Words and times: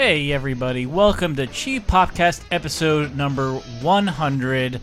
Hey, 0.00 0.32
everybody. 0.32 0.86
Welcome 0.86 1.36
to 1.36 1.46
Cheap 1.46 1.86
Podcast 1.86 2.42
episode 2.50 3.14
number 3.14 3.56
100. 3.82 4.80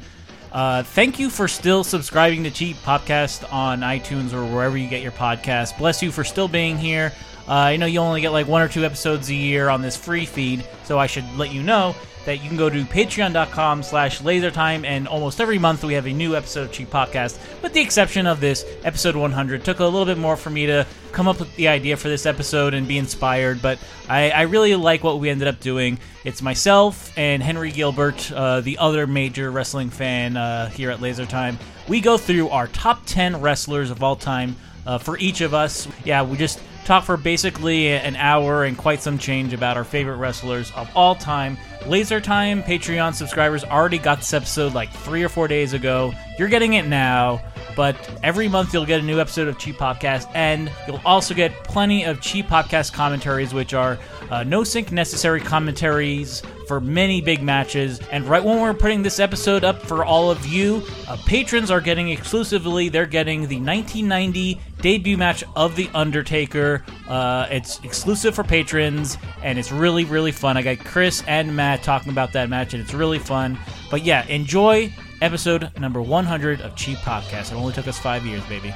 Uh, 0.52 0.84
thank 0.84 1.18
you 1.18 1.32
for 1.32 1.48
still 1.48 1.84
subscribing 1.84 2.44
to 2.44 2.52
Cheap 2.52 2.76
Podcast 2.78 3.52
on 3.52 3.80
iTunes 3.80 4.32
or 4.32 4.46
wherever 4.46 4.78
you 4.78 4.88
get 4.88 5.02
your 5.02 5.12
podcast. 5.12 5.76
Bless 5.80 6.04
you 6.04 6.12
for 6.12 6.24
still 6.24 6.48
being 6.48 6.78
here. 6.78 7.12
Uh, 7.48 7.54
I 7.54 7.78
know 7.78 7.86
you 7.86 8.00
only 8.00 8.22
get 8.22 8.32
like 8.32 8.48
one 8.48 8.62
or 8.62 8.68
two 8.68 8.84
episodes 8.84 9.30
a 9.30 9.36
year 9.36 9.70
on 9.70 9.82
this 9.82 9.96
free 9.96 10.26
feed, 10.26 10.68
so 10.84 11.00
I 11.00 11.08
should 11.08 11.26
let 11.38 11.54
you 11.54 11.64
know 11.64 11.96
that 12.28 12.44
you 12.44 12.50
can 12.50 12.58
go 12.58 12.70
to 12.70 12.84
patreon.com 12.84 13.82
slash 13.82 14.20
lasertime 14.22 14.86
and 14.86 15.08
almost 15.08 15.40
every 15.40 15.58
month 15.58 15.86
we 15.86 15.94
have 15.94 16.08
a 16.08 16.12
new 16.12 16.36
episode 16.36 16.64
of 16.64 16.74
cheap 16.74 16.90
podcast. 16.90 17.40
With 17.64 17.72
the 17.72 17.80
exception 17.80 18.28
of 18.28 18.42
this 18.42 18.66
episode 18.84 19.16
100 19.16 19.64
took 19.64 19.80
a 19.80 19.86
little 19.86 20.06
bit 20.06 20.18
more 20.18 20.36
for 20.36 20.50
me 20.50 20.66
to 20.66 20.86
come 21.14 21.30
up 21.30 21.40
with 21.40 21.56
the 21.56 21.70
idea 21.70 21.96
for 21.96 22.10
this 22.10 22.26
episode 22.26 22.74
and 22.74 22.86
be 22.86 22.98
inspired 22.98 23.62
but 23.62 23.80
i, 24.10 24.30
I 24.30 24.42
really 24.42 24.76
like 24.76 25.06
what 25.06 25.20
we 25.20 25.30
ended 25.30 25.48
up 25.48 25.62
doing. 25.62 26.00
It's 26.26 26.42
myself 26.42 27.18
and 27.18 27.42
henry 27.42 27.72
gilbert 27.72 28.30
uh, 28.34 28.60
the 28.60 28.78
other 28.78 29.08
major 29.08 29.50
wrestling 29.50 29.90
fan 29.90 30.36
uh, 30.36 30.68
here 30.70 30.92
at 30.92 31.02
laser 31.02 31.26
time 31.26 31.58
we 31.88 32.02
go 32.02 32.18
through 32.18 32.50
our 32.50 32.68
top 32.68 33.04
10 33.06 33.40
wrestlers 33.40 33.90
of 33.90 34.04
all 34.04 34.18
time 34.18 34.58
uh, 34.86 34.98
for 34.98 35.18
each 35.18 35.40
of 35.40 35.54
us. 35.54 35.88
Yeah 36.04 36.24
we 36.24 36.36
just 36.36 36.60
talk 36.88 37.04
for 37.04 37.18
basically 37.18 37.90
an 37.90 38.16
hour 38.16 38.64
and 38.64 38.78
quite 38.78 39.02
some 39.02 39.18
change 39.18 39.52
about 39.52 39.76
our 39.76 39.84
favorite 39.84 40.16
wrestlers 40.16 40.72
of 40.72 40.90
all 40.96 41.16
time. 41.16 41.58
Laser 41.86 42.22
Time 42.22 42.64
Patreon 42.64 43.14
subscribers 43.14 43.66
already 43.66 43.98
got 43.98 44.20
this 44.20 44.34
episode 44.34 44.74
like 44.74 44.90
three 44.90 45.22
or 45.22 45.28
four 45.28 45.50
days 45.50 45.74
ago. 45.74 46.14
You're 46.40 46.48
getting 46.48 46.74
it 46.74 46.88
now, 46.88 47.42
but 47.76 47.96
every 48.24 48.48
month 48.48 48.74
you'll 48.74 48.86
get 48.86 49.02
a 49.02 49.04
new 49.04 49.20
episode 49.20 49.50
of 49.50 49.60
Cheap 49.60 49.76
Podcast, 49.76 50.32
and 50.34 50.72
you'll 50.88 51.02
also 51.06 51.34
get 51.34 51.52
plenty 51.66 52.06
of 52.06 52.22
Cheap 52.22 52.48
Podcast 52.48 52.94
commentaries, 52.94 53.54
which 53.54 53.74
are 53.74 53.98
uh, 54.30 54.44
no 54.44 54.64
sync 54.64 54.92
necessary 54.94 55.42
commentaries 55.42 56.42
for 56.68 56.80
many 56.80 57.22
big 57.22 57.42
matches. 57.42 58.00
And 58.12 58.26
right 58.26 58.44
when 58.44 58.62
we're 58.62 58.74
putting 58.74 59.02
this 59.02 59.20
episode 59.20 59.64
up 59.64 59.82
for 59.82 60.04
all 60.04 60.30
of 60.30 60.46
you, 60.46 60.84
uh, 61.08 61.18
patrons 61.26 61.72
are 61.72 61.82
getting 61.82 62.10
exclusively, 62.10 62.90
they're 62.90 63.06
getting 63.06 63.42
the 63.42 63.60
1990 63.60 64.60
debut 64.82 65.18
match 65.18 65.44
of 65.56 65.76
The 65.76 65.90
Undertaker. 65.94 66.84
Uh, 67.08 67.48
it's 67.50 67.80
exclusive 67.84 68.36
for 68.36 68.44
patrons, 68.44 69.18
and 69.42 69.58
it's 69.58 69.72
really, 69.72 70.06
really 70.06 70.32
fun. 70.32 70.58
I 70.58 70.62
got 70.62 70.80
Chris 70.80 71.24
and 71.28 71.56
Matt 71.56 71.84
talking 71.84 72.12
about 72.12 72.34
that 72.34 72.50
match, 72.50 72.74
and 72.74 72.84
it's 72.84 72.94
really 72.94 73.20
fun. 73.20 73.58
But 73.90 74.04
yeah, 74.04 74.26
enjoy 74.28 74.94
episode 75.22 75.72
number 75.80 76.02
100 76.02 76.62
of 76.62 76.76
Cheap 76.76 76.98
Podcast. 77.00 77.52
It 77.52 77.56
only 77.56 77.74
took 77.74 77.88
us 77.88 77.98
five 77.98 78.26
years, 78.26 78.44
baby. 78.46 78.74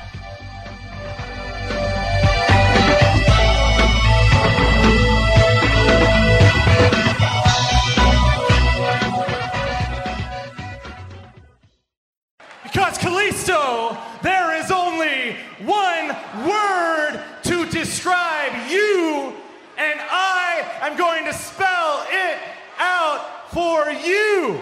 There 14.22 14.56
is 14.60 14.70
only 14.72 15.36
one 15.66 16.08
word 16.48 17.24
to 17.44 17.66
describe 17.70 18.70
you, 18.70 19.34
and 19.78 20.00
I 20.00 20.64
am 20.82 20.98
going 20.98 21.26
to 21.26 21.34
spell 21.34 22.06
it 22.10 22.38
out 22.78 23.52
for 23.52 23.90
you. 23.92 24.62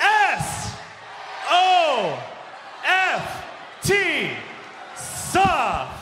S 0.00 0.74
O 1.50 2.18
F 2.84 3.44
T. 3.82 4.30
Soft. 4.96 5.99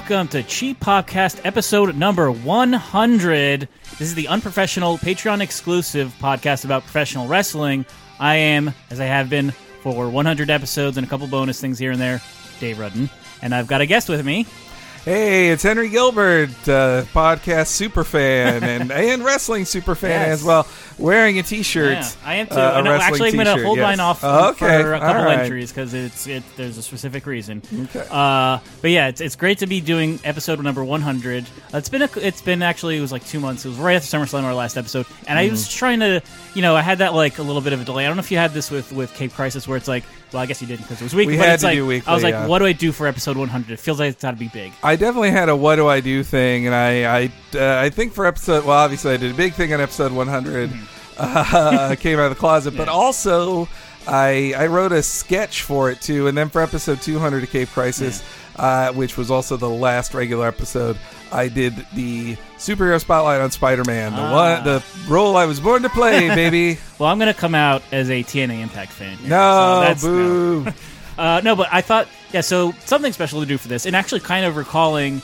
Welcome 0.00 0.28
to 0.28 0.42
Cheap 0.42 0.80
Podcast 0.80 1.42
episode 1.44 1.94
number 1.94 2.32
100. 2.32 3.68
This 3.90 4.00
is 4.00 4.14
the 4.14 4.28
unprofessional 4.28 4.96
Patreon 4.96 5.42
exclusive 5.42 6.14
podcast 6.18 6.64
about 6.64 6.84
professional 6.84 7.28
wrestling. 7.28 7.84
I 8.18 8.36
am, 8.36 8.72
as 8.88 8.98
I 8.98 9.04
have 9.04 9.28
been 9.28 9.50
for 9.82 10.08
100 10.08 10.48
episodes 10.48 10.96
and 10.96 11.06
a 11.06 11.10
couple 11.10 11.26
bonus 11.26 11.60
things 11.60 11.78
here 11.78 11.92
and 11.92 12.00
there, 12.00 12.22
Dave 12.60 12.78
Rudden. 12.78 13.10
And 13.42 13.54
I've 13.54 13.66
got 13.66 13.82
a 13.82 13.86
guest 13.86 14.08
with 14.08 14.24
me. 14.24 14.46
Hey, 15.04 15.48
it's 15.48 15.62
Henry 15.62 15.88
Gilbert, 15.88 16.50
uh, 16.68 17.04
podcast 17.14 17.68
super 17.68 18.04
fan 18.04 18.62
and 18.62 18.92
and 18.92 19.24
wrestling 19.24 19.64
super 19.64 19.94
fan 19.94 20.10
Yes. 20.10 20.40
as 20.40 20.44
well. 20.44 20.68
Wearing 20.98 21.38
a 21.38 21.42
T-shirt. 21.42 21.92
Yeah, 21.92 22.10
I 22.22 22.34
am 22.34 22.46
too. 22.48 22.52
uh, 22.56 22.74
And 22.76 22.86
actually, 22.86 23.30
I'm 23.30 23.34
going 23.36 23.46
to 23.56 23.64
hold 23.64 23.78
yes. 23.78 23.82
mine 23.86 24.00
off 24.00 24.20
Oh, 24.22 24.50
okay, 24.50 24.82
for 24.82 24.92
a 24.92 24.98
couple 25.00 25.22
right. 25.24 25.38
entries 25.38 25.72
because 25.72 25.94
it's 25.94 26.26
it. 26.26 26.42
There's 26.58 26.76
a 26.76 26.82
specific 26.82 27.24
reason. 27.24 27.62
Okay. 27.74 28.06
Uh, 28.10 28.58
but 28.82 28.90
yeah, 28.90 29.08
it's, 29.08 29.22
it's 29.22 29.36
great 29.36 29.56
to 29.60 29.66
be 29.66 29.80
doing 29.80 30.20
episode 30.22 30.62
number 30.62 30.84
100. 30.84 31.44
Uh, 31.72 31.78
It's 31.78 31.88
been 31.88 32.02
a, 32.02 32.10
it's 32.18 32.42
been 32.42 32.60
actually 32.60 32.98
it 32.98 33.00
was 33.00 33.10
like 33.12 33.24
two 33.24 33.40
months. 33.40 33.64
It 33.64 33.68
was 33.70 33.78
right 33.78 33.96
after 33.96 34.14
SummerSlam 34.18 34.42
our 34.42 34.52
last 34.54 34.76
episode, 34.76 35.06
and 35.26 35.38
I 35.38 35.44
Mm-hmm. 35.44 35.52
was 35.52 35.72
trying 35.72 36.00
to 36.00 36.20
you 36.54 36.60
know 36.60 36.76
I 36.76 36.82
had 36.82 36.98
that 36.98 37.14
like 37.14 37.38
a 37.38 37.42
little 37.42 37.62
bit 37.62 37.72
of 37.72 37.80
a 37.80 37.84
delay. 37.84 38.04
I 38.04 38.08
don't 38.08 38.18
know 38.18 38.20
if 38.22 38.30
you 38.30 38.36
had 38.36 38.52
this 38.52 38.70
with 38.70 38.92
with 38.92 39.14
Cape 39.14 39.32
Crisis 39.32 39.66
where 39.66 39.78
it's 39.78 39.88
like 39.88 40.04
well 40.32 40.42
I 40.42 40.46
guess 40.46 40.60
you 40.60 40.68
didn't 40.68 40.82
because 40.82 41.00
it 41.00 41.04
was 41.04 41.14
weekly. 41.14 41.34
We 41.34 41.38
but 41.38 41.46
had 41.46 41.54
it's 41.54 41.62
to 41.62 41.68
like, 41.68 41.76
do 41.76 41.86
weekly, 41.86 42.10
I 42.10 42.14
was 42.14 42.22
like, 42.22 42.32
yeah. 42.32 42.46
what 42.46 42.60
do 42.60 42.66
I 42.66 42.72
do 42.72 42.92
for 42.92 43.06
episode 43.06 43.36
100? 43.36 43.72
It 43.72 43.78
feels 43.78 43.98
like 43.98 44.12
it's 44.12 44.22
got 44.22 44.32
to 44.32 44.36
be 44.36 44.48
big. 44.48 44.72
I 44.82 44.96
definitely 44.96 45.30
had 45.30 45.48
a 45.48 45.56
what 45.56 45.76
do 45.76 45.88
I 45.88 46.00
do 46.00 46.22
thing, 46.22 46.66
and 46.66 46.74
I 46.74 47.04
I 47.04 47.32
uh, 47.54 47.80
I 47.80 47.90
think 47.90 48.12
for 48.12 48.26
episode 48.26 48.64
well, 48.64 48.76
obviously 48.78 49.12
I 49.12 49.16
did 49.16 49.32
a 49.32 49.36
big 49.36 49.54
thing 49.54 49.72
on 49.72 49.80
episode 49.80 50.12
100. 50.12 50.70
Uh, 51.18 51.94
came 52.00 52.18
out 52.18 52.26
of 52.26 52.30
the 52.30 52.40
closet, 52.40 52.76
but 52.76 52.88
also 52.88 53.68
I 54.06 54.54
I 54.56 54.66
wrote 54.66 54.92
a 54.92 55.02
sketch 55.02 55.62
for 55.62 55.90
it 55.90 56.00
too, 56.00 56.26
and 56.26 56.36
then 56.36 56.48
for 56.48 56.62
episode 56.62 57.02
200 57.02 57.42
of 57.42 57.50
Cape 57.50 57.68
Crisis, 57.68 58.22
uh, 58.56 58.92
which 58.92 59.16
was 59.16 59.30
also 59.30 59.56
the 59.56 59.68
last 59.68 60.14
regular 60.14 60.46
episode. 60.46 60.96
I 61.32 61.48
did 61.48 61.74
the 61.94 62.36
superhero 62.58 63.00
spotlight 63.00 63.40
on 63.40 63.50
Spider-Man, 63.50 64.12
the 64.14 64.20
Ah. 64.22 64.32
one, 64.56 64.64
the 64.64 64.82
role 65.08 65.36
I 65.36 65.46
was 65.46 65.60
born 65.60 65.82
to 65.82 65.88
play, 65.88 66.28
baby. 66.34 66.78
Well, 66.98 67.08
I'm 67.08 67.18
going 67.18 67.32
to 67.32 67.38
come 67.38 67.54
out 67.54 67.82
as 67.92 68.10
a 68.10 68.22
TNA 68.22 68.60
Impact 68.62 68.92
fan. 68.92 69.16
here, 69.18 69.28
so 69.28 69.36
No, 69.36 69.80
that's- 69.80 70.02
boo. 70.02 70.66
Uh, 71.18 71.38
no, 71.44 71.54
but 71.54 71.68
I 71.70 71.82
thought, 71.82 72.08
yeah, 72.32 72.40
so 72.40 72.72
something 72.86 73.12
special 73.12 73.40
to 73.40 73.46
do 73.46 73.58
for 73.58 73.68
this, 73.68 73.84
and 73.84 73.94
actually 73.94 74.20
kind 74.20 74.46
of 74.46 74.56
recalling 74.56 75.20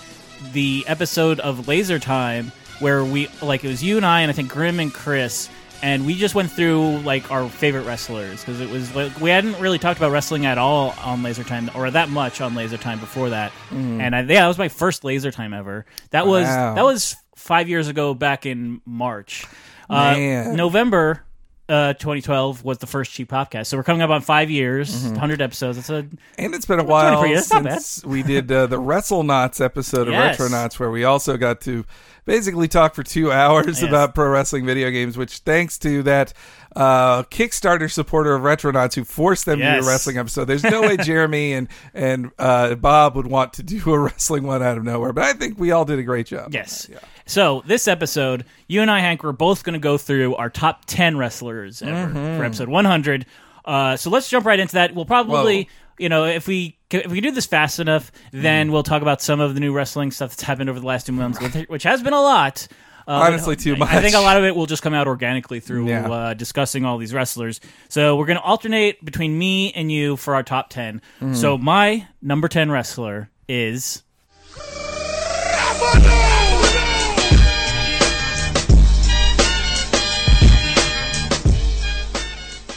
the 0.53 0.84
episode 0.87 1.41
of 1.41 1.69
Laser 1.69 1.99
Time 1.99 2.53
where 2.81 3.03
we, 3.03 3.28
like, 3.41 3.65
it 3.65 3.69
was 3.69 3.83
you 3.83 3.97
and 3.97 4.05
I, 4.05 4.21
and 4.21 4.31
I 4.31 4.34
think 4.34 4.50
Grim 4.53 4.78
and 4.78 4.93
Chris, 4.93 5.49
and 5.82 6.06
we 6.06 6.14
just 6.14 6.34
went 6.34 6.50
through, 6.50 6.98
like, 7.00 7.31
our 7.31 7.48
favorite 7.48 7.84
wrestlers, 7.84 8.41
because 8.41 8.60
it 8.60 8.69
was, 8.70 8.94
like, 8.94 9.20
we 9.20 9.31
hadn't 9.31 9.59
really 9.60 9.78
talked 9.78 9.98
about 9.98 10.10
wrestling 10.12 10.47
at 10.47 10.59
all 10.59 10.94
on 11.04 11.22
Laser 11.22 11.44
Time, 11.44 11.70
or 11.75 11.91
that 11.91 12.09
much 12.09 12.41
on 12.41 12.54
Laser 12.54 12.76
Time 12.78 12.98
before 13.00 13.31
that. 13.31 13.53
And 13.70 14.15
I, 14.15 14.20
yeah, 14.20 14.42
that 14.42 14.48
was 14.48 14.59
my 14.59 14.69
first 14.69 15.04
Laser 15.04 15.31
Time 15.31 15.53
ever. 15.54 15.86
That 16.10 16.26
was, 16.26 16.44
Wow. 16.47 16.75
that 16.75 16.84
was 16.84 17.16
five 17.36 17.69
years 17.69 17.88
ago 17.88 18.15
back 18.15 18.47
in 18.47 18.81
March. 18.86 19.44
Uh. 19.89 20.53
November 20.54 21.22
uh, 21.68 21.92
2012 21.95 22.62
was 22.65 22.78
the 22.78 22.86
first 22.86 23.10
cheap 23.12 23.28
podcast. 23.30 23.66
So 23.66 23.77
we're 23.77 23.83
coming 23.83 24.03
up 24.03 24.10
on 24.10 24.21
five 24.21 24.51
years, 24.51 25.04
100 25.04 25.42
episodes. 25.42 25.78
It's 25.78 25.91
a 25.91 26.06
And 26.39 26.54
it's 26.54 26.65
been 26.66 26.78
a 26.78 26.84
while 26.84 27.22
since 27.41 28.04
we 28.04 28.22
did 28.22 28.51
uh, 28.53 28.66
the 28.66 28.78
Wrestle 28.78 29.24
Knots 29.24 29.60
episode 29.60 30.06
of 30.09 30.15
Yes. 30.15 30.39
Retronauts, 30.39 30.78
where 30.78 30.91
we 30.91 31.03
also 31.04 31.36
got 31.36 31.60
to 31.62 31.84
basically 32.27 32.69
talk 32.69 32.95
for 32.95 33.03
two 33.03 33.33
hours 33.33 33.67
Yes. 33.81 33.89
about 33.89 34.15
pro 34.15 34.28
wrestling 34.28 34.67
video 34.67 34.91
games. 34.91 35.17
Which, 35.17 35.39
thanks 35.39 35.78
to 35.78 36.03
that 36.03 36.34
uh, 36.75 37.23
Kickstarter 37.25 37.91
supporter 37.91 38.34
of 38.34 38.43
Retronauts 38.43 38.95
who 38.95 39.05
forced 39.05 39.47
them 39.47 39.61
to 39.61 39.65
Yes. 39.65 39.83
do 39.83 39.89
a 39.89 39.91
wrestling 39.91 40.19
episode, 40.19 40.45
there's 40.45 40.63
no 40.63 40.83
way 40.83 40.97
Jeremy 41.03 41.55
and 41.55 41.69
and 41.95 42.31
uh, 42.39 42.75
Bob 42.75 43.17
would 43.17 43.27
want 43.27 43.55
to 43.55 43.63
do 43.63 43.81
a 43.95 43.99
wrestling 43.99 44.43
one 44.45 44.63
out 44.63 44.77
of 44.77 44.84
nowhere. 44.84 45.15
But 45.15 45.25
I 45.25 45.33
think 45.33 45.59
we 45.59 45.71
all 45.71 45.87
did 45.87 45.99
a 45.99 46.03
great 46.03 46.27
job. 46.27 46.53
yes. 46.53 46.91
So 47.25 47.63
this 47.67 47.89
episode, 47.89 48.45
you 48.69 48.83
and 48.83 48.91
I, 48.91 49.01
Hank, 49.01 49.25
we're 49.25 49.33
both 49.33 49.65
going 49.65 49.73
to 49.73 49.78
go 49.81 49.97
through 49.99 50.34
our 50.37 50.51
top 50.51 50.84
10 50.87 51.17
wrestlers 51.17 51.81
ever 51.83 52.09
Mm-hmm. 52.13 52.39
for 52.39 52.45
episode 52.45 52.69
100. 52.69 53.27
Uh, 53.65 53.97
so 53.97 54.11
let's 54.11 54.28
jump 54.31 54.47
right 54.47 54.61
into 54.61 54.75
that. 54.75 54.95
We'll 54.95 55.07
probably, 55.07 55.65
Whoa. 55.65 55.71
You 55.98 56.09
know, 56.09 56.25
if 56.25 56.47
we 56.47 56.78
if 56.91 57.10
we 57.10 57.21
do 57.21 57.31
this 57.31 57.47
fast 57.47 57.81
enough, 57.81 58.13
then 58.33 58.71
we'll 58.71 58.83
talk 58.84 59.03
about 59.03 59.21
some 59.21 59.41
of 59.41 59.54
the 59.54 59.60
new 59.60 59.72
wrestling 59.72 60.10
stuff 60.10 60.31
that's 60.31 60.43
happened 60.43 60.71
over 60.71 60.78
the 60.78 60.87
last 60.87 61.07
two 61.07 61.13
months, 61.13 61.41
which- 61.41 61.69
which 61.69 61.83
has 61.83 62.03
been 62.03 62.13
a 62.13 62.21
lot. 62.21 62.69
Honestly, 63.09 63.54
too 63.57 63.77
I- 63.81 63.84
I 63.84 64.01
think 64.01 64.15
a 64.15 64.19
much. 64.19 64.25
lot 64.25 64.37
of 64.37 64.45
it 64.45 64.54
will 64.57 64.66
just 64.66 64.83
come 64.83 64.93
out 64.95 65.07
organically 65.07 65.60
through 65.60 65.89
Yeah. 65.89 66.09
uh, 66.10 66.34
discussing 66.34 66.84
all 66.84 66.98
these 66.98 67.15
wrestlers. 67.15 67.60
So 67.89 68.16
we're 68.16 68.27
going 68.27 68.39
to 68.39 68.43
alternate 68.43 69.04
between 69.04 69.39
me 69.39 69.72
and 69.72 69.91
you 69.93 70.16
for 70.16 70.34
our 70.34 70.43
top 70.43 70.71
10. 70.71 71.01
Mm-hmm. 71.21 71.34
So 71.34 71.57
my 71.57 72.07
number 72.21 72.49
10 72.49 72.71
wrestler 72.71 73.31
is 73.49 74.03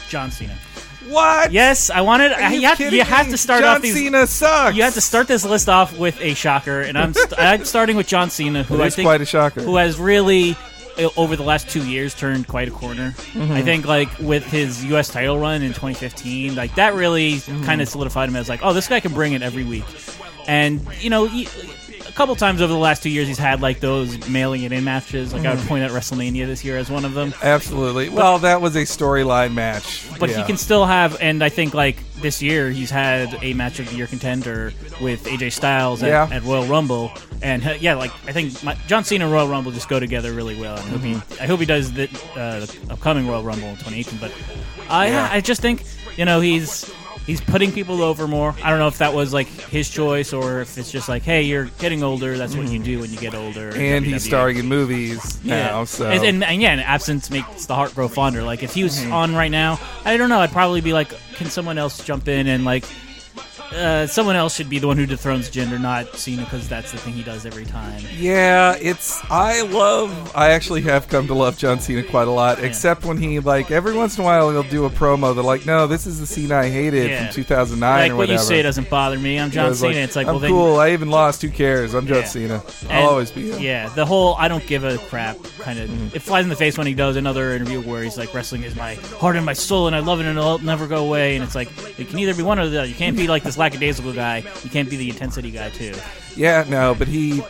John 0.08 0.30
Cena. 0.32 0.56
What? 1.10 1.52
Yes, 1.52 1.90
I 1.90 2.00
wanted. 2.02 2.30
You, 2.30 2.60
you 2.60 2.66
have, 2.68 2.80
you 2.80 3.02
have 3.04 3.28
to 3.28 3.36
start 3.36 3.62
John 3.62 3.76
off 3.76 3.82
these. 3.82 3.94
Cena 3.94 4.26
sucks. 4.26 4.76
You 4.76 4.82
have 4.84 4.94
to 4.94 5.00
start 5.00 5.26
this 5.28 5.44
list 5.44 5.68
off 5.68 5.98
with 5.98 6.20
a 6.20 6.34
shocker, 6.34 6.80
and 6.80 6.96
I'm 6.96 7.12
st- 7.14 7.34
I'm 7.38 7.64
starting 7.64 7.96
with 7.96 8.06
John 8.06 8.30
Cena, 8.30 8.62
who 8.62 8.80
I 8.82 8.90
think 8.90 9.06
quite 9.06 9.20
a 9.20 9.26
shocker. 9.26 9.60
who 9.62 9.76
has 9.76 9.98
really 9.98 10.56
uh, 10.98 11.08
over 11.16 11.36
the 11.36 11.42
last 11.42 11.68
two 11.68 11.84
years 11.88 12.14
turned 12.14 12.46
quite 12.48 12.68
a 12.68 12.70
corner. 12.70 13.10
Mm-hmm. 13.32 13.52
I 13.52 13.62
think 13.62 13.86
like 13.86 14.08
with 14.18 14.44
his 14.46 14.84
U.S. 14.86 15.08
title 15.08 15.38
run 15.38 15.62
in 15.62 15.70
2015, 15.70 16.54
like 16.54 16.74
that 16.76 16.94
really 16.94 17.34
Mm-hmm. 17.34 17.64
kind 17.64 17.80
of 17.80 17.88
solidified 17.88 18.28
him 18.28 18.36
as 18.36 18.48
like, 18.48 18.60
oh, 18.62 18.72
this 18.72 18.86
guy 18.88 19.00
can 19.00 19.12
bring 19.12 19.32
it 19.32 19.42
every 19.42 19.64
week. 19.64 19.84
And 20.46 20.80
you 21.00 21.10
know, 21.10 21.26
he, 21.26 21.44
a 22.10 22.16
couple 22.16 22.34
times 22.36 22.60
over 22.60 22.72
the 22.72 22.78
last 22.78 23.02
two 23.02 23.08
years, 23.10 23.28
he's 23.28 23.38
had 23.38 23.60
like 23.60 23.80
those 23.80 24.28
mailing 24.28 24.62
it 24.62 24.72
in 24.72 24.84
matches. 24.84 25.32
Like 25.32 25.42
I 25.46 25.50
Mm-hmm. 25.50 25.58
would 25.60 25.68
point 25.68 25.84
at 25.84 25.90
WrestleMania 25.92 26.46
this 26.46 26.64
year 26.64 26.76
as 26.76 26.90
one 26.90 27.04
of 27.04 27.14
them. 27.14 27.32
Absolutely. 27.42 28.08
Well, 28.08 28.38
that 28.40 28.60
was 28.60 28.76
a 28.76 28.82
storyline 28.82 29.54
match. 29.54 30.06
But 30.18 30.30
Yeah. 30.30 30.38
he 30.38 30.44
can 30.44 30.56
still 30.56 30.84
have, 30.84 31.16
and 31.20 31.42
I 31.42 31.48
think 31.48 31.72
like 31.74 31.96
this 32.20 32.42
year 32.42 32.70
he's 32.70 32.90
had 32.90 33.38
a 33.42 33.54
match 33.54 33.78
of 33.80 33.88
the 33.88 33.96
year 33.96 34.06
contender 34.06 34.72
with 35.00 35.24
AJ 35.26 35.50
Styles 35.52 36.02
at, 36.02 36.08
Yeah. 36.08 36.28
at 36.30 36.42
Royal 36.44 36.66
Rumble, 36.66 37.12
and 37.42 37.66
uh, 37.66 37.74
yeah, 37.80 37.94
like 37.94 38.10
I 38.26 38.32
think 38.32 38.62
my, 38.62 38.74
John 38.86 39.04
Cena 39.04 39.24
and 39.24 39.32
Royal 39.32 39.48
Rumble 39.48 39.72
just 39.72 39.88
go 39.88 39.98
together 40.00 40.32
really 40.32 40.60
well. 40.60 40.76
I 40.76 40.80
hope 40.82 41.00
Mm-hmm. 41.00 41.34
he, 41.34 41.40
I 41.40 41.46
hope 41.46 41.60
he 41.60 41.66
does 41.66 41.92
the, 41.92 42.04
uh, 42.36 42.60
the 42.60 42.76
upcoming 42.90 43.26
Royal 43.26 43.42
Rumble 43.42 43.68
in 43.68 43.76
2018. 43.76 44.18
But 44.18 44.32
I, 44.90 45.08
Yeah. 45.08 45.28
I 45.30 45.40
just 45.40 45.60
think 45.62 45.84
you 46.16 46.24
know 46.26 46.40
he's. 46.40 46.90
He's 47.26 47.40
putting 47.40 47.70
people 47.70 48.02
over 48.02 48.26
more. 48.26 48.54
I 48.62 48.70
don't 48.70 48.78
know 48.80 48.88
if 48.88 48.98
that 48.98 49.14
was 49.14 49.32
like 49.32 49.46
his 49.46 49.88
choice 49.88 50.32
or 50.32 50.60
if 50.62 50.76
it's 50.78 50.90
just 50.90 51.08
like, 51.08 51.22
hey, 51.22 51.42
you're 51.42 51.66
getting 51.78 52.02
older. 52.02 52.36
That's 52.36 52.56
what 52.56 52.68
you 52.68 52.78
do 52.80 52.98
when 53.00 53.10
you 53.10 53.18
get 53.18 53.34
older. 53.34 53.70
Mm-hmm. 53.70 53.80
and 53.80 54.04
he's 54.04 54.24
starring 54.24 54.56
in 54.56 54.66
movies 54.66 55.42
now. 55.44 55.84
So 55.84 56.10
And, 56.10 56.24
and, 56.24 56.42
and 56.44 56.60
yeah, 56.60 56.72
and 56.72 56.80
absence 56.80 57.30
makes 57.30 57.66
the 57.66 57.74
heart 57.74 57.94
grow 57.94 58.08
fonder. 58.08 58.42
Like 58.42 58.62
if 58.62 58.74
he 58.74 58.82
was 58.82 58.98
Mm-hmm. 58.98 59.12
on 59.12 59.34
right 59.36 59.50
now, 59.50 59.78
I 60.04 60.16
don't 60.16 60.28
know. 60.28 60.40
I'd 60.40 60.50
probably 60.50 60.80
be 60.80 60.92
like, 60.92 61.12
can 61.34 61.46
someone 61.48 61.78
else 61.78 62.04
jump 62.04 62.26
in 62.26 62.46
and 62.48 62.64
like, 62.64 62.84
uh, 63.72 64.06
someone 64.06 64.36
else 64.36 64.54
should 64.56 64.68
be 64.68 64.78
the 64.78 64.86
one 64.86 64.96
who 64.96 65.06
dethrones 65.06 65.50
Jinder, 65.50 65.80
not 65.80 66.14
Cena, 66.16 66.42
because 66.42 66.68
that's 66.68 66.90
the 66.92 66.98
thing 66.98 67.12
he 67.14 67.22
does 67.22 67.46
every 67.46 67.64
time. 67.64 68.02
Yeah, 68.16 68.74
it's 68.80 69.20
I 69.30 69.62
love 69.62 70.32
I 70.34 70.50
actually 70.50 70.82
have 70.82 71.08
come 71.08 71.26
to 71.28 71.34
love 71.34 71.56
John 71.56 71.78
Cena 71.80 72.02
quite 72.02 72.28
a 72.28 72.30
lot, 72.32 72.62
except 72.62 73.04
when 73.04 73.16
he 73.16 73.38
like 73.40 73.70
every 73.70 73.94
once 73.94 74.16
in 74.18 74.22
a 74.22 74.24
while 74.24 74.50
he'll 74.50 74.62
do 74.64 74.84
a 74.86 74.90
promo 74.90 75.34
that 75.34 75.42
like, 75.42 75.66
no, 75.66 75.86
this 75.86 76.06
is 76.06 76.18
the 76.20 76.26
Cena 76.26 76.56
I 76.56 76.68
hated 76.68 77.10
Yeah. 77.10 77.26
from 77.26 77.34
2009 77.34 78.00
Like 78.00 78.10
or 78.12 78.16
what 78.16 78.28
you 78.28 78.38
say 78.38 78.62
doesn't 78.62 78.90
bother 78.90 79.18
me. 79.18 79.38
I'm 79.38 79.50
John 79.50 79.70
It's 79.70 79.80
Cena. 79.80 79.98
it's 79.98 80.16
like, 80.16 80.26
I'm 80.26 80.34
well, 80.34 80.40
then, 80.40 80.50
cool. 80.50 80.76
I 80.80 80.90
even 80.90 81.10
lost. 81.10 81.42
Who 81.42 81.48
cares? 81.50 81.94
I'm 81.94 82.06
John 82.06 82.18
Yeah. 82.18 82.24
Cena. 82.24 82.62
I'll 82.88 83.08
always 83.08 83.30
be 83.30 83.50
him. 83.50 83.60
Yeah, 83.60 83.88
the 83.90 84.04
whole 84.06 84.34
I 84.34 84.48
don't 84.48 84.66
give 84.66 84.84
a 84.84 84.98
crap 84.98 85.36
kind 85.60 85.78
of 85.78 85.90
Mm-hmm. 85.90 86.14
it 86.14 86.22
flies 86.22 86.44
in 86.44 86.50
the 86.50 86.56
face 86.56 86.76
when 86.78 86.86
he 86.86 86.94
does 86.94 87.16
another 87.16 87.52
interview 87.52 87.80
where 87.80 88.02
he's 88.02 88.16
like, 88.18 88.32
wrestling 88.34 88.62
is 88.64 88.76
my 88.76 88.94
heart 89.18 89.34
and 89.36 89.44
my 89.46 89.54
soul, 89.54 89.86
and 89.86 89.96
I 89.96 90.00
love 90.00 90.20
it, 90.20 90.26
and 90.26 90.38
it'll 90.38 90.58
never 90.58 90.86
go 90.86 91.04
away. 91.04 91.34
And 91.34 91.42
it's 91.42 91.54
like 91.54 91.68
it 91.98 92.08
can 92.08 92.18
either 92.18 92.34
be 92.34 92.42
one 92.42 92.58
or 92.60 92.68
the 92.68 92.78
other. 92.80 92.88
You 92.88 92.94
can't 92.94 93.16
be 93.16 93.26
like 93.26 93.42
this 93.42 93.56
lackadaisical 93.60 94.12
guy. 94.12 94.38
You 94.64 94.70
can't 94.70 94.90
be 94.90 94.96
the 94.96 95.08
intensity 95.10 95.50
guy 95.52 95.70
too. 95.70 95.94
Yeah, 96.36 96.64
no, 96.68 96.94
but 96.94 97.06
he. 97.08 97.42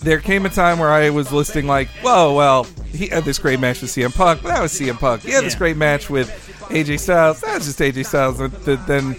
There 0.00 0.18
came 0.18 0.44
a 0.46 0.48
time 0.50 0.80
where 0.80 0.90
I 0.90 1.10
was 1.10 1.30
listing 1.32 1.68
like, 1.68 1.86
whoa, 2.02 2.34
well, 2.34 2.66
he 2.92 3.06
had 3.06 3.24
this 3.24 3.38
great 3.38 3.60
match 3.60 3.80
with 3.80 3.90
CM 3.92 4.12
Punk, 4.12 4.42
but 4.42 4.48
that 4.48 4.60
was 4.60 4.72
CM 4.72 4.98
Punk. 4.98 5.22
He 5.22 5.30
had 5.30 5.44
this 5.44 5.52
Yeah. 5.54 5.58
great 5.60 5.76
match 5.76 6.10
with 6.10 6.28
AJ 6.70 6.98
Styles. 6.98 7.40
That 7.42 7.54
was 7.54 7.66
just 7.66 7.78
AJ 7.80 8.04
Styles. 8.06 8.38
But 8.38 8.64
th- 8.64 8.80
then 8.88 9.14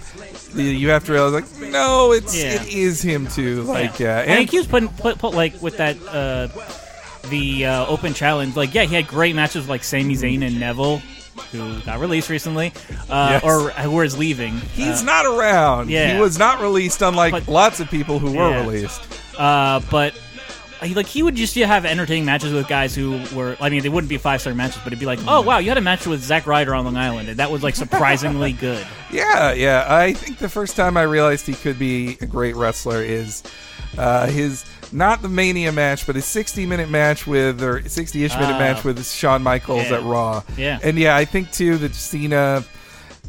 the- 0.52 0.62
you 0.62 0.90
have 0.90 1.02
to 1.06 1.12
realize, 1.12 1.32
like, 1.32 1.70
no, 1.72 2.12
it's 2.12 2.36
Yeah. 2.36 2.60
it 2.62 2.68
is 2.68 3.00
him 3.00 3.26
too. 3.28 3.62
Like, 3.62 3.98
yeah, 3.98 4.18
and, 4.26 4.38
he 4.38 4.46
keeps 4.46 4.66
putting 4.66 4.90
put, 4.90 5.18
put 5.18 5.32
like 5.32 5.60
with 5.62 5.78
that 5.78 5.96
uh, 6.06 6.48
the 7.30 7.64
uh, 7.64 7.86
open 7.86 8.12
challenge. 8.12 8.54
Like, 8.54 8.74
yeah, 8.74 8.82
he 8.84 8.94
had 8.94 9.06
great 9.08 9.34
matches 9.34 9.62
with 9.62 9.68
like 9.70 9.84
Sami 9.84 10.16
Zayn 10.16 10.46
and 10.46 10.60
Neville, 10.60 11.00
who 11.52 11.80
got 11.82 12.00
released 12.00 12.28
recently, 12.30 12.72
uh, 13.10 13.40
Yes. 13.42 13.44
or 13.44 13.70
who 13.70 14.00
is 14.00 14.16
leaving. 14.18 14.54
He's 14.74 15.02
uh, 15.02 15.04
not 15.04 15.26
around. 15.26 15.90
yeah. 15.90 16.14
He 16.14 16.20
was 16.20 16.38
not 16.38 16.60
released, 16.60 17.02
unlike 17.02 17.32
But- 17.32 17.48
lots 17.48 17.80
of 17.80 17.90
people 17.90 18.18
who 18.18 18.32
were 18.32 18.50
Yeah. 18.50 18.60
released. 18.62 19.00
Uh, 19.38 19.80
but 19.90 20.14
he, 20.82 20.94
like 20.94 21.06
he 21.06 21.22
would 21.22 21.34
just 21.34 21.54
have 21.56 21.84
entertaining 21.86 22.24
matches 22.26 22.52
with 22.52 22.68
guys 22.68 22.94
who 22.94 23.20
were. 23.34 23.56
I 23.60 23.68
mean, 23.70 23.82
they 23.82 23.88
wouldn't 23.88 24.08
be 24.10 24.18
five 24.18 24.40
star 24.42 24.54
matches, 24.54 24.78
but 24.84 24.88
it'd 24.88 24.98
be 25.00 25.06
like, 25.06 25.18
oh 25.26 25.40
wow, 25.40 25.58
you 25.58 25.70
had 25.70 25.78
a 25.78 25.80
match 25.80 26.06
with 26.06 26.22
Zack 26.22 26.46
Ryder 26.46 26.74
on 26.74 26.84
Long 26.84 26.96
Island, 26.96 27.28
and 27.30 27.38
that 27.38 27.50
was 27.50 27.62
like 27.62 27.74
surprisingly 27.74 28.52
good. 28.68 28.86
Yeah, 29.10 29.52
yeah. 29.54 29.86
I 29.88 30.12
think 30.12 30.38
the 30.38 30.48
first 30.48 30.76
time 30.76 30.96
I 30.96 31.02
realized 31.02 31.46
he 31.46 31.54
could 31.54 31.78
be 31.78 32.18
a 32.20 32.26
great 32.26 32.54
wrestler 32.54 33.02
is 33.02 33.42
uh, 33.96 34.26
his 34.26 34.64
not 34.94 35.20
the 35.22 35.28
Mania 35.28 35.72
match, 35.72 36.06
but 36.06 36.16
a 36.16 36.22
60 36.22 36.64
minute 36.66 36.88
match 36.88 37.26
with 37.26 37.62
or 37.62 37.86
60 37.86 38.24
ish 38.24 38.32
minute 38.34 38.54
Ah. 38.54 38.58
match 38.58 38.84
with 38.84 39.04
Shawn 39.06 39.42
Michaels 39.42 39.90
Yeah. 39.90 39.96
at 39.96 40.02
Raw. 40.04 40.42
Yeah. 40.56 40.78
and 40.82 40.98
yeah, 40.98 41.16
I 41.16 41.24
think 41.24 41.50
too 41.52 41.76
that 41.78 41.94
Cena. 41.94 42.64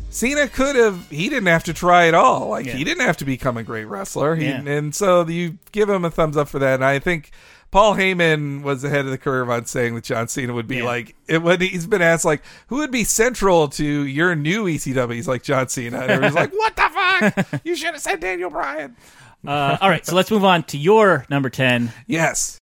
Cena 0.09 0.47
could 0.47 0.75
have. 0.77 1.09
He 1.09 1.27
didn't 1.29 1.47
have 1.47 1.63
to 1.65 1.73
try 1.73 2.07
at 2.07 2.13
all. 2.13 2.47
Like 2.49 2.65
Yeah. 2.65 2.73
he 2.73 2.83
didn't 2.85 3.05
have 3.05 3.17
to 3.17 3.25
become 3.25 3.57
a 3.57 3.63
great 3.63 3.85
wrestler. 3.85 4.35
He, 4.35 4.45
Yeah. 4.45 4.61
And 4.65 4.95
so 4.95 5.27
you 5.27 5.57
give 5.73 5.89
him 5.89 6.05
a 6.05 6.09
thumbs 6.11 6.37
up 6.37 6.47
for 6.47 6.59
that. 6.59 6.75
And 6.75 6.85
I 6.85 6.99
think 6.99 7.31
Paul 7.71 7.95
Heyman 7.95 8.61
was 8.61 8.83
ahead 8.85 9.03
of 9.03 9.11
the 9.11 9.17
curve 9.17 9.49
on 9.49 9.65
saying 9.65 9.95
that 9.95 10.05
John 10.05 10.29
Cena 10.29 10.53
would 10.53 10.67
be 10.67 10.77
Yeah. 10.77 10.83
like 10.85 11.15
it, 11.27 11.41
when 11.41 11.59
he's 11.59 11.85
been 11.85 12.01
asked 12.01 12.23
like 12.23 12.41
who 12.67 12.77
would 12.77 12.91
be 12.91 13.03
central 13.03 13.67
to 13.69 13.83
your 13.85 14.35
new 14.35 14.65
ECW. 14.69 15.15
He's 15.15 15.27
like 15.27 15.43
John 15.43 15.67
Cena. 15.67 15.99
And 15.99 16.11
everybody's 16.11 16.35
like, 16.35 16.53
what 16.53 16.75
the 16.77 16.89
fuck? 17.43 17.61
You 17.65 17.75
should 17.75 17.93
have 17.93 18.01
said 18.01 18.19
Daniel 18.21 18.49
Bryan. 18.49 18.95
Uh, 19.47 19.77
all 19.81 19.89
right, 19.89 20.05
so 20.05 20.15
let's 20.15 20.31
move 20.31 20.43
on 20.43 20.63
to 20.63 20.77
your 20.77 21.25
number 21.29 21.49
ten. 21.49 21.91
Yes. 22.07 22.59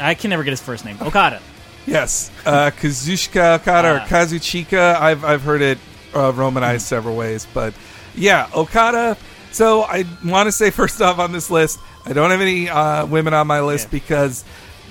I 0.00 0.14
can 0.14 0.30
never 0.30 0.44
get 0.44 0.50
his 0.50 0.60
first 0.60 0.84
name. 0.84 0.96
Okada. 1.00 1.40
Yes. 1.86 2.30
Uh, 2.46 2.70
Kazuchika 2.70 3.56
Okada 3.56 3.88
or 3.96 4.00
Ah. 4.00 4.06
Kazuchika. 4.06 4.94
I've, 5.00 5.24
I've 5.24 5.42
heard 5.42 5.60
it 5.60 5.78
uh, 6.14 6.32
romanized 6.32 6.86
several 6.86 7.16
ways. 7.16 7.46
But 7.52 7.74
yeah, 8.14 8.48
Okada. 8.54 9.16
So 9.58 9.82
I 9.82 10.04
want 10.24 10.46
to 10.46 10.52
say 10.52 10.70
first 10.70 11.02
off 11.02 11.18
on 11.18 11.32
this 11.32 11.50
list, 11.50 11.80
I 12.06 12.12
don't 12.12 12.30
have 12.30 12.40
any 12.40 12.68
uh, 12.68 13.06
women 13.06 13.34
on 13.34 13.48
my 13.48 13.60
list 13.60 13.86
Yeah. 13.86 13.98
because 13.98 14.44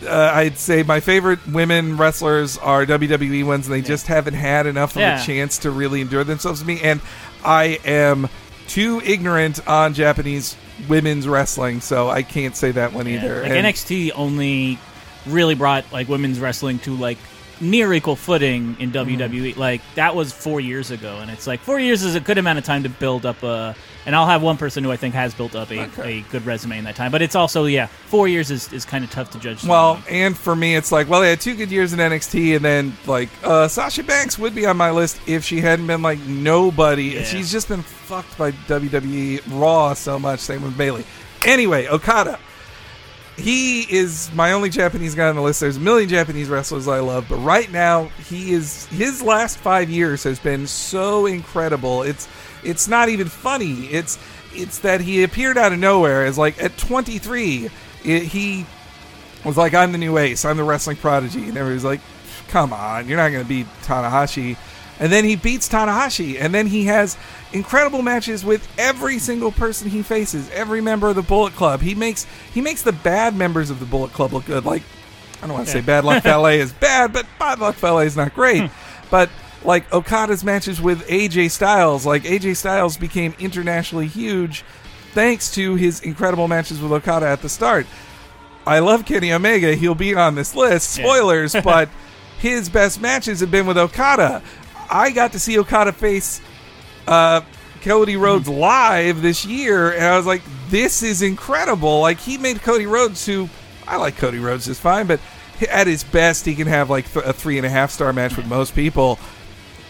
uh, 0.06 0.12
I'd 0.34 0.58
say 0.58 0.84
my 0.84 1.00
favorite 1.00 1.40
women 1.48 1.96
wrestlers 1.96 2.58
are 2.58 2.86
WWE 2.86 3.46
ones, 3.46 3.68
and 3.68 3.74
they 3.74 3.82
just 3.82 4.08
haven't 4.08 4.34
had 4.34 4.68
enough 4.68 4.98
of 4.98 5.00
Yeah. 5.00 5.22
a 5.22 5.26
chance 5.26 5.60
to 5.60 5.72
really 5.72 6.02
endure 6.02 6.26
themselves 6.26 6.60
to 6.60 6.68
me. 6.68 6.82
And 6.82 7.00
I 7.46 7.80
am 7.86 8.28
too 8.68 9.02
ignorant 9.06 9.66
on 9.70 9.94
Japanese 9.94 10.58
women's 10.90 11.30
wrestling, 11.30 11.80
so 11.80 12.10
I 12.10 12.22
can't 12.22 12.54
say 12.54 12.72
that 12.72 12.92
one 12.92 13.08
Yeah, 13.08 13.20
either. 13.24 13.44
Like 13.44 13.52
And- 13.52 13.66
NXT 13.68 14.12
only 14.16 14.80
really 15.28 15.56
brought 15.56 15.86
like 15.94 16.10
women's 16.10 16.42
wrestling 16.42 16.80
to 16.80 16.94
like 16.94 17.20
near 17.62 17.94
equal 17.94 18.16
footing 18.16 18.76
in 18.80 18.92
Mm-hmm. 18.92 19.22
WWE. 19.22 19.58
Like 19.58 19.82
that 19.96 20.16
was 20.16 20.32
four 20.34 20.60
years 20.60 20.92
ago, 20.92 21.18
and 21.22 21.30
it's 21.32 21.46
like 21.48 21.60
four 21.60 21.80
years 21.80 22.04
is 22.04 22.16
a 22.16 22.20
good 22.20 22.38
amount 22.38 22.60
of 22.60 22.66
time 22.66 22.84
to 22.84 22.90
build 22.90 23.26
up 23.26 23.42
a. 23.44 23.76
And 24.06 24.16
I'll 24.16 24.26
have 24.28 24.42
one 24.42 24.56
person 24.56 24.86
who 24.86 24.92
I 24.92 24.96
think 24.96 25.14
has 25.16 25.34
built 25.34 25.54
up 25.54 25.70
a, 25.70 25.82
Okay. 25.88 26.20
a 26.20 26.22
good 26.32 26.46
resume 26.46 26.78
in 26.78 26.86
that 26.86 26.96
time, 26.96 27.12
but 27.12 27.22
it's 27.22 27.36
also 27.36 27.66
yeah, 27.66 27.88
four 27.88 28.30
years 28.30 28.50
is, 28.52 28.72
is 28.72 28.86
kind 28.86 29.04
of 29.04 29.10
tough 29.12 29.32
to 29.32 29.40
judge. 29.40 29.66
Well, 29.66 30.02
and 30.10 30.38
for 30.38 30.56
me, 30.56 30.78
it's 30.78 30.94
like, 30.94 31.10
well, 31.10 31.20
they 31.20 31.30
had 31.30 31.42
two 31.42 31.56
good 31.56 31.70
years 31.72 31.92
in 31.92 32.00
NXT, 32.00 32.56
and 32.56 32.64
then 32.64 32.96
like 33.06 33.28
uh, 33.44 33.68
Sasha 33.68 34.04
Banks 34.04 34.40
would 34.40 34.56
be 34.56 34.66
on 34.66 34.78
my 34.78 34.92
list 34.92 35.20
if 35.28 35.44
she 35.44 35.60
hadn't 35.60 35.88
been 35.88 36.02
like 36.02 36.20
nobody. 36.20 37.04
Yeah. 37.16 37.24
She's 37.24 37.52
just 37.52 37.68
been 37.68 37.82
fucked 37.82 38.38
by 38.38 38.52
WWE 38.52 39.42
Raw 39.60 39.94
so 39.94 40.18
much. 40.18 40.40
Same 40.40 40.62
with 40.62 40.78
Bayley. 40.78 41.04
Anyway, 41.46 41.88
Okada. 41.88 42.40
He 43.38 43.82
is 43.82 44.32
my 44.34 44.54
only 44.54 44.70
Japanese 44.70 45.14
guy 45.14 45.30
on 45.30 45.36
the 45.36 45.42
list. 45.44 45.60
There's 45.60 45.78
a 45.78 45.80
million 45.80 46.10
Japanese 46.10 46.50
wrestlers 46.50 46.88
I 46.88 47.00
love, 47.00 47.28
but 47.30 47.38
right 47.38 47.72
now 47.72 48.06
he 48.28 48.52
is 48.52 48.88
his 48.88 49.22
last 49.22 49.58
five 49.60 49.92
years 49.92 50.24
has 50.24 50.40
been 50.40 50.66
so 50.66 51.28
incredible. 51.28 52.02
It's 52.02 52.28
it's 52.64 52.88
not 52.88 53.10
even 53.10 53.28
funny. 53.28 53.86
It's 53.86 54.18
it's 54.56 54.80
that 54.80 55.02
he 55.02 55.24
appeared 55.24 55.58
out 55.58 55.72
of 55.72 55.78
nowhere 55.78 56.26
as 56.26 56.38
like 56.38 56.62
at 56.62 56.78
23, 56.78 57.70
it, 58.04 58.24
he 58.24 58.66
was 59.46 59.56
like, 59.56 59.74
I'm 59.74 59.92
the 59.92 59.98
new 59.98 60.18
ace. 60.18 60.44
I'm 60.44 60.58
the 60.58 60.64
wrestling 60.64 60.98
prodigy. 60.98 61.48
And 61.48 61.58
everybody's 61.58 61.86
like, 61.86 62.02
come 62.48 62.74
on, 62.74 63.08
you're 63.08 63.18
not 63.18 63.30
going 63.30 63.44
to 63.44 63.48
be 63.48 63.66
Tanahashi. 63.84 64.58
And 65.00 65.12
then 65.12 65.26
he 65.26 65.36
beats 65.36 65.70
Tanahashi. 65.70 66.40
And 66.40 66.54
then 66.54 66.68
he 66.68 66.86
has 66.86 67.18
incredible 67.54 68.02
matches 68.02 68.44
with 68.44 68.68
every 68.78 69.20
single 69.20 69.52
person 69.52 69.90
he 69.90 70.02
faces, 70.02 70.50
every 70.52 70.82
member 70.82 71.08
of 71.10 71.16
the 71.16 71.22
Bullet 71.22 71.54
Club. 71.54 71.82
He 71.82 71.96
makes 71.96 72.26
he 72.54 72.62
makes 72.62 72.82
the 72.82 72.92
bad 72.92 73.36
members 73.36 73.70
of 73.70 73.80
the 73.80 73.86
Bullet 73.86 74.12
Club 74.14 74.34
look 74.34 74.46
good. 74.46 74.66
Like 74.66 74.84
I 75.42 75.48
don't 75.48 75.56
want 75.56 75.68
to 75.68 75.72
say 75.72 75.82
Bad 75.82 76.04
Luck 76.04 76.24
Fale 76.24 76.46
is 76.48 76.74
bad, 76.74 77.14
but 77.14 77.26
Bad 77.40 77.60
Luck 77.60 77.76
Fale 77.76 78.00
is 78.00 78.18
not 78.18 78.34
great. 78.34 78.62
Hmm. 78.62 79.08
but 79.10 79.30
like 79.64 79.92
Okada's 79.92 80.44
matches 80.44 80.82
with 80.82 81.06
AJ 81.08 81.52
Styles, 81.52 82.06
like 82.06 82.24
AJ 82.24 82.58
Styles 82.58 82.96
became 82.96 83.36
internationally 83.40 84.08
huge 84.08 84.64
thanks 85.14 85.52
to 85.56 85.76
his 85.76 86.00
incredible 86.02 86.48
matches 86.48 86.80
with 86.80 86.92
Okada 86.92 87.28
at 87.28 87.42
the 87.42 87.50
start. 87.50 87.88
I 88.68 88.80
love 88.80 89.06
Kenny 89.06 89.32
Omega. 89.32 89.76
He'll 89.76 89.96
be 89.96 90.14
on 90.14 90.36
this 90.36 90.54
list. 90.54 90.98
Yeah. 90.98 91.06
Spoilers, 91.06 91.54
but 91.64 91.90
his 92.40 92.70
best 92.70 93.02
matches 93.02 93.40
have 93.40 93.50
been 93.50 93.66
with 93.66 93.78
Okada. 93.78 94.44
I 94.90 95.12
got 95.12 95.34
to 95.34 95.40
see 95.40 95.58
Okada 95.60 95.92
face 95.92 96.42
uh, 97.08 97.42
Cody 97.82 98.16
Rhodes 98.16 98.48
live 98.48 99.22
this 99.22 99.46
year, 99.46 99.92
and 99.92 100.04
I 100.04 100.18
was 100.18 100.26
like, 100.26 100.42
this 100.70 101.04
is 101.04 101.22
incredible. 101.22 102.02
Like, 102.02 102.20
he 102.20 102.38
made 102.38 102.62
Cody 102.62 102.86
Rhodes, 102.86 103.26
who 103.26 103.50
I 103.88 103.98
like 103.98 104.18
Cody 104.18 104.40
Rhodes 104.40 104.66
just 104.66 104.82
fine, 104.82 105.08
but 105.08 105.20
at 105.70 105.88
his 105.88 106.04
best, 106.04 106.46
he 106.46 106.56
can 106.56 106.68
have 106.68 106.90
like 106.90 107.12
th- 107.12 107.26
a 107.26 107.34
three 107.34 107.58
and 107.58 107.66
a 107.66 107.70
half 107.70 107.92
star 107.92 108.14
match 108.14 108.36
with 108.38 108.46
most 108.48 108.76
people. 108.76 109.18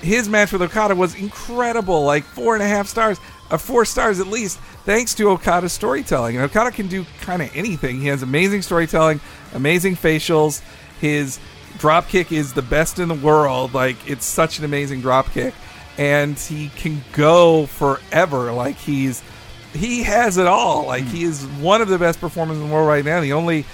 His 0.01 0.29
match 0.29 0.51
with 0.51 0.61
Okada 0.61 0.95
was 0.95 1.15
incredible, 1.15 2.03
like 2.03 2.23
four 2.23 2.53
and 2.53 2.63
a 2.63 2.67
half 2.67 2.87
stars, 2.87 3.19
uh, 3.49 3.57
four 3.57 3.83
stars 3.83 4.19
at 4.19 4.27
least, 4.27 4.59
thanks 4.85 5.15
to 5.15 5.29
Okada's 5.29 5.73
storytelling. 5.73 6.35
And 6.35 6.45
Okada 6.45 6.71
can 6.71 6.87
do 6.87 7.05
kind 7.21 7.41
of 7.41 7.49
anything. 7.55 7.99
He 7.99 8.07
has 8.07 8.21
amazing 8.21 8.61
storytelling, 8.61 9.19
amazing 9.53 9.95
facials. 9.95 10.61
His 11.01 11.39
drop 11.77 12.07
kick 12.09 12.31
is 12.31 12.53
the 12.53 12.61
best 12.61 12.99
in 12.99 13.07
the 13.07 13.15
world. 13.15 13.73
Like 13.73 14.09
it's 14.09 14.25
such 14.25 14.59
an 14.59 14.65
amazing 14.65 15.01
drop 15.01 15.31
kick, 15.31 15.53
and 15.97 16.37
he 16.37 16.69
can 16.69 17.03
go 17.13 17.65
forever. 17.65 18.51
Like 18.51 18.75
he's 18.75 19.23
he 19.73 20.03
has 20.03 20.37
it 20.37 20.47
all. 20.47 20.85
Like 20.85 21.03
hmm. 21.03 21.09
he 21.09 21.23
is 21.23 21.43
one 21.59 21.81
of 21.81 21.87
the 21.87 21.97
best 21.97 22.19
performers 22.19 22.57
in 22.57 22.67
the 22.67 22.73
world 22.73 22.87
right 22.87 23.05
now. 23.05 23.21
The 23.21 23.33
only 23.33 23.65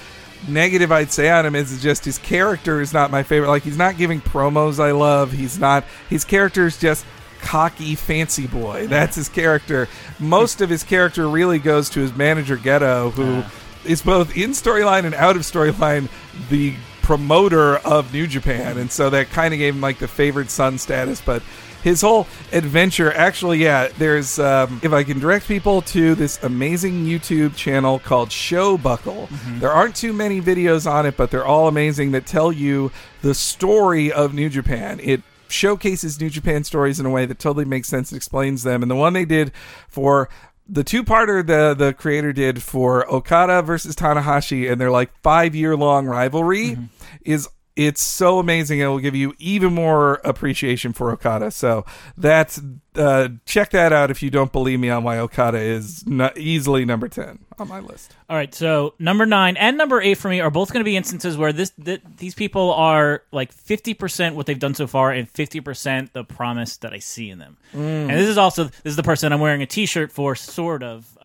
negative 0.47 0.91
I'd 0.91 1.11
say 1.11 1.29
on 1.29 1.45
him 1.45 1.55
is 1.55 1.81
just 1.81 2.03
his 2.03 2.17
character 2.17 2.81
is 2.81 2.93
not 2.93 3.11
my 3.11 3.23
favorite. 3.23 3.49
Like 3.49 3.63
he's 3.63 3.77
not 3.77 3.97
giving 3.97 4.21
promos 4.21 4.79
I 4.79 4.91
love. 4.91 5.31
He's 5.31 5.59
not 5.59 5.85
his 6.09 6.23
character 6.23 6.65
is 6.65 6.79
just 6.79 7.05
cocky 7.41 7.95
fancy 7.95 8.47
boy. 8.47 8.83
Hmm. 8.83 8.89
That's 8.89 9.15
his 9.15 9.29
character. 9.29 9.87
Most 10.19 10.61
of 10.61 10.69
his 10.69 10.83
character 10.83 11.27
really 11.27 11.59
goes 11.59 11.89
to 11.91 11.99
his 11.99 12.15
manager 12.15 12.57
Gedo, 12.57 13.11
who 13.11 13.43
is 13.89 14.01
both 14.01 14.35
in 14.37 14.51
storyline 14.51 15.05
and 15.05 15.15
out 15.15 15.35
of 15.35 15.41
storyline 15.41 16.09
the 16.49 16.73
promoter 17.03 17.77
of 17.77 18.11
New 18.13 18.25
Japan, 18.25 18.77
and 18.77 18.91
so 18.91 19.09
that 19.11 19.29
kind 19.29 19.53
of 19.53 19.59
gave 19.59 19.75
him 19.75 19.81
like 19.81 19.99
the 19.99 20.07
favored 20.07 20.49
son 20.49 20.77
status. 20.77 21.21
But 21.21 21.43
his 21.83 22.01
whole 22.01 22.27
adventure, 22.53 23.11
actually, 23.11 23.59
yeah, 23.59 23.89
there's 23.97 24.39
um, 24.39 24.79
if 24.81 24.93
I 24.93 25.03
can 25.03 25.19
direct 25.19 25.47
people 25.47 25.81
to 25.81 26.15
this 26.15 26.41
amazing 26.41 27.05
YouTube 27.05 27.55
channel 27.55 27.99
called 27.99 28.31
Show 28.31 28.77
Buckle. 28.77 29.27
There 29.59 29.71
aren't 29.71 29.95
too 29.95 30.13
many 30.13 30.41
videos 30.41 30.89
on 30.89 31.05
it, 31.05 31.17
but 31.17 31.29
they're 31.29 31.45
all 31.45 31.67
amazing 31.67 32.11
that 32.11 32.25
tell 32.25 32.51
you 32.51 32.91
the 33.21 33.35
story 33.35 34.11
of 34.11 34.33
New 34.33 34.49
Japan. 34.49 34.99
It 35.03 35.21
showcases 35.49 36.19
New 36.19 36.29
Japan 36.29 36.63
stories 36.63 36.99
in 36.99 37.05
a 37.05 37.09
way 37.09 37.25
that 37.25 37.37
totally 37.37 37.65
makes 37.65 37.87
sense 37.87 38.11
and 38.11 38.17
explains 38.17 38.63
them. 38.63 38.81
And 38.81 38.89
the 38.89 38.95
one 38.95 39.13
they 39.13 39.25
did 39.25 39.51
for 39.87 40.29
the 40.67 40.83
two 40.83 41.03
parter 41.03 41.45
the 41.45 41.73
the 41.73 41.93
creator 41.93 42.33
did 42.33 42.61
for 42.61 43.09
Okada 43.11 43.61
versus 43.61 43.95
Tanahashi 43.95 44.71
and 44.71 44.79
their 44.79 44.91
like 44.91 45.11
five 45.21 45.55
year 45.55 45.75
long 45.75 46.05
rivalry 46.05 46.71
mm-hmm. 46.71 46.85
is 47.25 47.47
it's 47.75 48.01
so 48.01 48.39
amazing 48.39 48.79
it 48.79 48.87
will 48.87 48.99
give 48.99 49.15
you 49.15 49.33
even 49.39 49.73
more 49.73 50.21
appreciation 50.23 50.93
for 50.93 51.11
Okada. 51.11 51.51
So 51.51 51.85
that's 52.17 52.61
uh, 52.95 53.29
check 53.45 53.71
that 53.71 53.91
out 53.91 54.11
if 54.11 54.21
you 54.21 54.29
don't 54.29 54.51
believe 54.51 54.79
me 54.79 54.89
on 54.89 55.03
why 55.03 55.17
Okada 55.17 55.57
is 55.57 56.05
not 56.05 56.37
easily 56.37 56.85
number 56.85 57.07
ten 57.07 57.39
on 57.57 57.67
my 57.67 57.79
list. 57.79 58.15
All 58.29 58.35
right, 58.37 58.53
so 58.53 58.93
number 58.99 59.25
nine 59.25 59.57
and 59.57 59.77
number 59.77 59.99
eight 60.01 60.19
for 60.19 60.29
me 60.29 60.39
are 60.39 60.51
both 60.51 60.71
going 60.71 60.81
to 60.81 60.85
be 60.85 60.95
instances 60.95 61.35
where 61.35 61.51
this 61.51 61.71
th- 61.83 62.01
these 62.17 62.35
people 62.35 62.71
are 62.73 63.23
like 63.31 63.51
fifty 63.51 63.93
percent 63.93 64.35
what 64.35 64.45
they've 64.45 64.59
done 64.59 64.75
so 64.75 64.85
far 64.85 65.11
and 65.11 65.27
fifty 65.29 65.59
percent 65.59 66.13
the 66.13 66.23
promise 66.23 66.77
that 66.77 66.93
I 66.93 66.99
see 66.99 67.29
in 67.29 67.39
them. 67.39 67.57
And 67.73 68.11
this 68.11 68.29
is 68.29 68.37
also 68.37 68.65
this 68.65 68.91
is 68.91 68.95
the 68.95 69.03
person 69.03 69.33
I'm 69.33 69.39
wearing 69.39 69.63
a 69.63 69.65
T-shirt 69.65 70.11
for, 70.11 70.35
sort 70.35 70.83
of. 70.83 71.17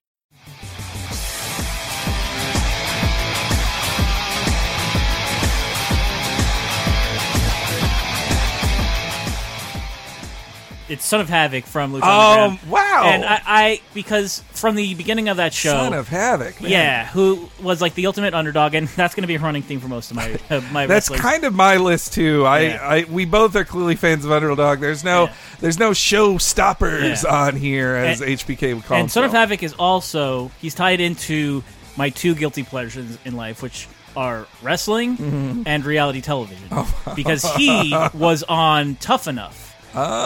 It's 10.88 11.04
Son 11.04 11.21
of 11.21 11.28
Havoc 11.28 11.64
from 11.66 11.92
Lucha 11.92 12.00
Oh 12.02 12.33
Underground. 12.45 12.71
wow! 12.71 13.02
And 13.07 13.25
I, 13.25 13.40
I 13.47 13.80
because 13.95 14.42
from 14.52 14.75
the 14.75 14.95
beginning 14.95 15.28
of 15.28 15.37
that 15.37 15.52
show, 15.52 15.73
Son 15.73 15.92
of 15.92 16.09
Havoc. 16.09 16.61
man. 16.61 16.71
yeah, 16.71 17.07
who 17.09 17.49
was 17.62 17.80
like 17.83 17.95
the 17.95 18.07
ultimate 18.07 18.33
underdog, 18.35 18.75
and 18.75 18.88
that's 18.97 19.14
going 19.14 19.23
to 19.23 19.28
be 19.28 19.35
a 19.35 19.38
running 19.38 19.62
theme 19.62 19.80
for 19.80 19.88
most 19.88 20.11
of 20.11 20.16
my 20.16 20.38
uh, 20.50 20.61
my 20.73 20.87
That's 20.87 21.11
wrestlers. 21.11 21.21
kind 21.21 21.45
of 21.45 21.54
my 21.54 21.76
list 21.76 22.14
too. 22.14 22.45
I, 22.47 22.61
Yeah. 22.61 22.78
I 22.83 23.04
we 23.04 23.25
both 23.25 23.54
are 23.57 23.64
clearly 23.64 23.97
fans 23.97 24.25
of 24.25 24.33
Underdog. 24.33 24.80
There's 24.80 25.04
no 25.04 25.25
Yeah. 25.25 25.33
there's 25.61 25.78
no 25.78 25.92
show 25.92 26.38
stoppers 26.38 27.23
Yeah. 27.25 27.35
on 27.35 27.57
here 27.57 27.95
as 27.95 28.21
And- 28.21 28.30
HBK 28.30 28.75
would 28.75 28.85
call 28.85 28.99
and 28.99 29.11
Son 29.11 29.25
of. 29.25 29.33
Havoc 29.33 29.62
is 29.62 29.75
also 29.75 30.50
he's 30.61 30.75
tied 30.75 31.00
into 31.00 31.62
my 31.97 32.11
two 32.11 32.35
guilty 32.35 32.62
pleasures 32.62 33.18
in 33.25 33.37
life, 33.37 33.62
which 33.62 33.88
are 34.16 34.47
wrestling 34.62 35.16
Mm-hmm. 35.18 35.62
and 35.66 35.85
reality 35.85 36.21
television, 36.23 36.66
Oh. 36.73 36.92
because 37.14 37.45
he 37.57 37.95
was 38.14 38.42
on 38.45 38.95
Tough 38.97 39.28
Enough. 39.28 39.68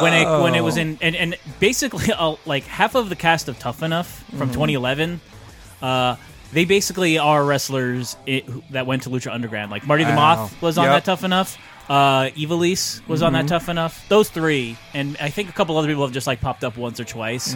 When 0.03 0.13
it 0.15 0.43
when 0.43 0.55
it 0.55 0.61
was 0.63 0.77
in 0.77 0.99
and, 1.01 1.15
and 1.17 1.37
basically 1.61 2.13
uh, 2.19 2.37
like 2.47 2.65
half 2.65 2.95
of 2.95 3.09
the 3.09 3.17
cast 3.17 3.49
of 3.49 3.59
Tough 3.59 3.83
Enough 3.83 4.09
from 4.31 4.49
Mm-hmm. 4.51 4.53
2011, 4.53 5.21
uh, 5.81 6.17
they 6.53 6.65
basically 6.65 7.19
are 7.19 7.43
wrestlers 7.45 8.17
i 8.29 8.43
who- 8.47 8.63
that 8.71 8.87
went 8.87 9.03
to 9.05 9.11
Lucha 9.11 9.33
Underground. 9.33 9.71
Like 9.71 9.87
Marty 9.87 10.05
the 10.05 10.13
Moth 10.15 10.61
was 10.63 10.79
on 10.79 10.85
Yep. 10.85 10.93
that 10.95 11.05
Tough 11.05 11.25
Enough. 11.25 11.57
Uh, 11.89 12.31
Ivelisse 12.37 13.07
was 13.09 13.23
on 13.23 13.33
that 13.33 13.49
Tough 13.49 13.69
Enough. 13.69 14.09
Those 14.09 14.29
three, 14.31 14.77
and 14.95 15.17
I 15.21 15.31
think 15.31 15.49
a 15.49 15.53
couple 15.53 15.77
other 15.77 15.89
people 15.89 16.05
have 16.05 16.13
just 16.13 16.27
like 16.27 16.41
popped 16.41 16.63
up 16.65 16.77
once 16.77 17.01
or 17.01 17.05
twice. 17.05 17.55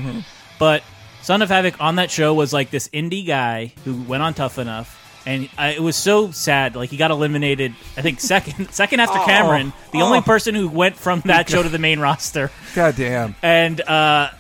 But 0.59 0.83
Son 1.23 1.43
of 1.43 1.49
Havoc 1.49 1.81
on 1.81 1.97
that 1.97 2.11
show 2.11 2.35
was 2.35 2.53
like 2.53 2.71
this 2.71 2.89
indie 2.89 3.27
guy 3.27 3.73
who 3.85 4.03
went 4.03 4.23
on 4.23 4.35
Tough 4.35 4.59
Enough, 4.59 4.89
and 5.27 5.49
I, 5.59 5.71
it 5.73 5.83
was 5.83 5.97
so 5.97 6.31
sad. 6.31 6.77
Like 6.77 6.91
he 6.91 6.97
got 6.97 7.11
eliminated. 7.11 7.75
I 7.97 8.03
think 8.03 8.21
second, 8.21 8.69
second 8.73 9.01
after 9.01 9.19
Oh. 9.19 9.25
Cameron, 9.27 9.73
the 9.93 10.01
Oh. 10.01 10.07
only 10.07 10.21
person 10.23 10.55
who 10.55 10.69
went 10.69 10.97
from 10.97 11.21
that 11.27 11.51
show 11.51 11.63
to 11.63 11.69
the 11.69 11.79
main 11.79 11.99
roster, 12.09 12.51
God 12.75 12.97
damn. 12.97 13.35
and 13.43 13.81
uh, 13.83 14.31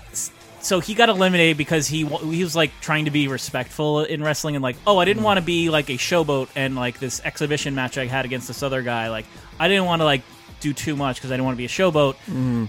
so 0.61 0.81
he 0.81 0.95
got 0.95 1.09
eliminated 1.09 1.57
because 1.57 1.87
he 1.87 2.05
he 2.05 2.43
was 2.43 2.57
like 2.57 2.73
trying 2.81 3.05
to 3.05 3.11
be 3.13 3.29
respectful 3.29 4.03
in 4.05 4.23
wrestling 4.23 4.57
and 4.57 4.63
like, 4.63 4.77
oh, 4.87 4.99
I 4.99 5.05
didn't 5.05 5.23
want 5.23 5.39
to 5.39 5.45
be 5.45 5.71
like 5.71 5.89
a 5.91 5.95
showboat 5.95 6.49
and 6.57 6.75
like 6.75 6.99
this 6.99 7.21
exhibition 7.25 7.75
match 7.75 7.99
I 7.99 8.07
had 8.07 8.25
against 8.25 8.49
this 8.49 8.63
other 8.65 8.83
guy. 8.83 9.09
Like 9.11 9.27
I 9.61 9.69
didn't 9.69 9.85
want 9.85 10.01
to 10.01 10.05
like 10.05 10.23
do 10.61 10.73
too 10.73 10.97
much 10.97 11.17
because 11.17 11.31
I 11.31 11.35
didn't 11.35 11.45
want 11.45 11.55
to 11.55 11.59
be 11.59 11.67
a 11.67 11.69
showboat 11.69 12.17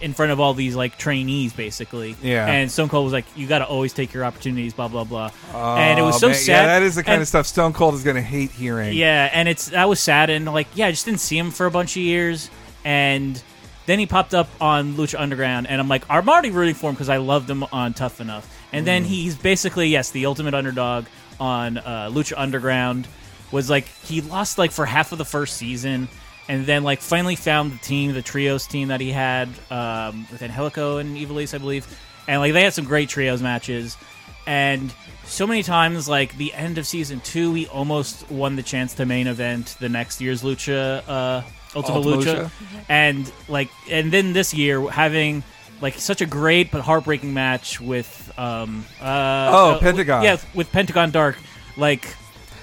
in 0.01 0.13
front 0.13 0.32
of 0.32 0.39
all 0.39 0.53
these 0.53 0.75
like 0.75 0.98
trainees 0.98 1.53
basically. 1.53 2.15
Yeah. 2.22 2.46
And 2.46 2.70
Stone 2.72 2.89
Cold 2.89 3.06
was 3.06 3.13
like, 3.13 3.25
you 3.36 3.48
got 3.48 3.60
to 3.60 3.65
always 3.65 3.94
take 3.94 4.13
your 4.13 4.25
opportunities, 4.25 4.74
blah 4.74 4.88
blah 4.89 5.03
blah. 5.06 5.32
and 5.53 5.98
it 6.00 6.03
was 6.03 6.15
Oh, 6.15 6.20
so 6.20 6.27
man. 6.27 6.36
sad. 6.36 6.48
Yeah, 6.51 6.65
that 6.67 6.84
is 6.84 6.96
the 6.96 7.03
kind 7.03 7.15
And- 7.15 7.22
of 7.22 7.27
stuff 7.27 7.48
Stone 7.48 7.74
Cold 7.74 7.94
is 7.96 8.03
going 8.03 8.15
to 8.17 8.22
hate 8.22 8.51
hearing. 8.51 8.94
yeah, 8.98 9.29
and 9.32 9.48
it's 9.48 9.70
that 9.70 9.88
was 9.88 10.00
sad, 10.00 10.29
and 10.29 10.46
like, 10.46 10.67
yeah, 10.75 10.88
I 10.88 10.91
just 10.91 11.06
didn't 11.06 11.22
see 11.22 11.38
him 11.38 11.51
for 11.51 11.65
a 11.65 11.72
bunch 11.72 11.91
of 11.96 12.01
years, 12.03 12.50
and 12.86 13.41
then 13.86 14.00
he 14.00 14.06
popped 14.06 14.34
up 14.34 14.50
on 14.60 14.96
Lucha 14.96 15.17
Underground, 15.20 15.67
and 15.67 15.79
I'm 15.79 15.88
like, 15.88 16.03
I'm 16.10 16.27
already 16.27 16.51
rooting 16.51 16.75
for 16.75 16.89
him 16.89 16.96
because 16.96 17.10
I 17.10 17.17
loved 17.17 17.50
him 17.50 17.63
on 17.72 17.94
Tough 17.94 18.20
Enough, 18.20 18.48
and 18.74 18.86
then 18.86 19.03
Mm. 19.03 19.08
he's 19.08 19.36
basically 19.36 19.88
yes, 19.88 20.12
the 20.12 20.25
ultimate 20.25 20.53
underdog 20.53 21.06
on 21.39 21.77
uh, 21.77 22.10
Lucha 22.12 22.34
Underground. 22.36 23.08
Was 23.50 23.70
like 23.70 23.88
he 24.03 24.20
lost 24.20 24.58
like 24.58 24.72
for 24.72 24.86
half 24.86 25.13
of 25.13 25.17
the 25.17 25.24
first 25.24 25.56
season, 25.56 26.10
and 26.49 26.65
then 26.65 26.83
like 26.83 27.01
finally 27.01 27.35
found 27.35 27.71
the 27.73 27.77
team, 27.77 28.13
the 28.13 28.21
trios 28.21 28.67
team 28.67 28.87
that 28.89 29.01
he 29.01 29.11
had 29.11 29.49
um, 29.69 30.25
with 30.31 30.41
Angelico 30.41 30.97
and 30.97 31.17
Ivelisse, 31.17 31.53
I 31.53 31.57
believe, 31.57 31.85
and 32.27 32.39
like 32.41 32.53
they 32.53 32.63
had 32.63 32.73
some 32.73 32.85
great 32.85 33.09
trios 33.09 33.41
matches, 33.41 33.97
and 34.45 34.93
so 35.25 35.45
many 35.45 35.61
times 35.63 36.07
like 36.07 36.37
the 36.37 36.53
end 36.53 36.77
of 36.77 36.87
season 36.87 37.19
two 37.19 37.53
he 37.53 37.67
almost 37.67 38.29
won 38.31 38.55
the 38.55 38.63
chance 38.63 38.93
to 38.95 39.05
main 39.05 39.27
event 39.27 39.75
the 39.81 39.89
next 39.89 40.21
year's 40.21 40.41
lucha 40.41 41.03
uh 41.05 41.41
ultima, 41.75 41.97
Ultima 41.97 42.15
lucha. 42.15 42.43
Lucha. 42.45 42.51
and 42.87 43.29
like 43.49 43.69
and 43.89 44.09
then 44.13 44.31
this 44.31 44.53
year 44.53 44.89
having 44.89 45.43
like 45.81 45.95
such 45.95 46.21
a 46.21 46.25
great 46.25 46.71
but 46.71 46.79
heartbreaking 46.79 47.33
match 47.33 47.81
with 47.81 48.31
um 48.39 48.85
uh 49.01 49.49
Oh, 49.53 49.71
uh, 49.71 49.79
Pentagon. 49.79 50.23
yeah 50.23 50.37
with 50.53 50.71
pentagon 50.71 51.11
dark 51.11 51.37
like 51.75 52.07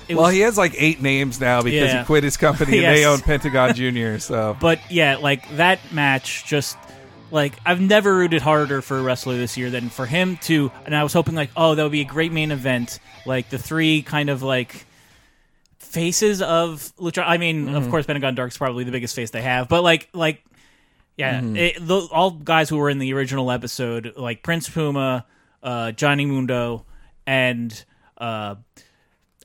it 0.08 0.14
Well, 0.14 0.25
was 0.25 0.34
he 0.34 0.40
has 0.40 0.56
like 0.58 0.75
eight 0.76 1.00
names 1.02 1.40
now 1.40 1.62
because 1.62 1.92
Yeah. 1.92 2.00
he 2.00 2.04
quit 2.04 2.25
his 2.25 2.37
company 2.37 2.78
and 2.84 2.96
they 2.96 3.04
own 3.04 3.20
Pentagon 3.20 3.75
Junior. 3.75 4.18
So 4.25 4.56
But 4.61 4.80
yeah, 4.90 5.16
like 5.16 5.49
that 5.56 5.78
match 5.92 6.44
just 6.46 6.76
like 7.30 7.54
I've 7.66 7.80
never 7.80 8.14
rooted 8.14 8.42
harder 8.42 8.80
for 8.82 8.99
a 8.99 9.02
wrestler 9.02 9.37
this 9.37 9.56
year 9.56 9.70
than 9.70 9.88
for 9.90 10.06
him 10.06 10.37
to 10.42 10.70
and 10.87 10.94
I 10.94 11.02
was 11.02 11.12
hoping 11.12 11.34
like, 11.34 11.50
oh, 11.56 11.75
that 11.75 11.82
would 11.82 11.92
be 11.92 12.00
a 12.02 12.04
great 12.04 12.32
main 12.32 12.50
event. 12.50 13.00
Like 13.26 13.49
the 13.50 13.58
three 13.58 14.02
kind 14.02 14.30
of 14.30 14.42
like 14.42 14.87
faces 15.78 16.42
of 16.42 16.92
Lucha 16.99 17.25
I 17.26 17.38
mean, 17.38 17.66
Mm-hmm. 17.66 17.75
of 17.76 17.90
course 17.90 18.06
Pentagon 18.06 18.34
Dark's 18.34 18.58
probably 18.58 18.84
the 18.84 18.92
biggest 18.92 19.14
face 19.14 19.30
they 19.30 19.42
have, 19.42 19.68
but 19.68 19.82
like 19.82 20.08
like 20.12 20.44
yeah, 21.16 21.40
Mm-hmm. 21.40 21.56
it, 21.56 21.76
the, 21.87 21.96
all 22.11 22.32
guys 22.32 22.68
who 22.68 22.76
were 22.76 22.90
in 22.90 22.99
the 22.99 23.12
original 23.14 23.52
episode, 23.52 24.14
like 24.16 24.42
Prince 24.42 24.68
Puma, 24.68 25.25
uh, 25.62 25.92
Johnny 25.92 26.26
Mundo, 26.26 26.84
and 27.25 27.84
uh, 28.18 28.56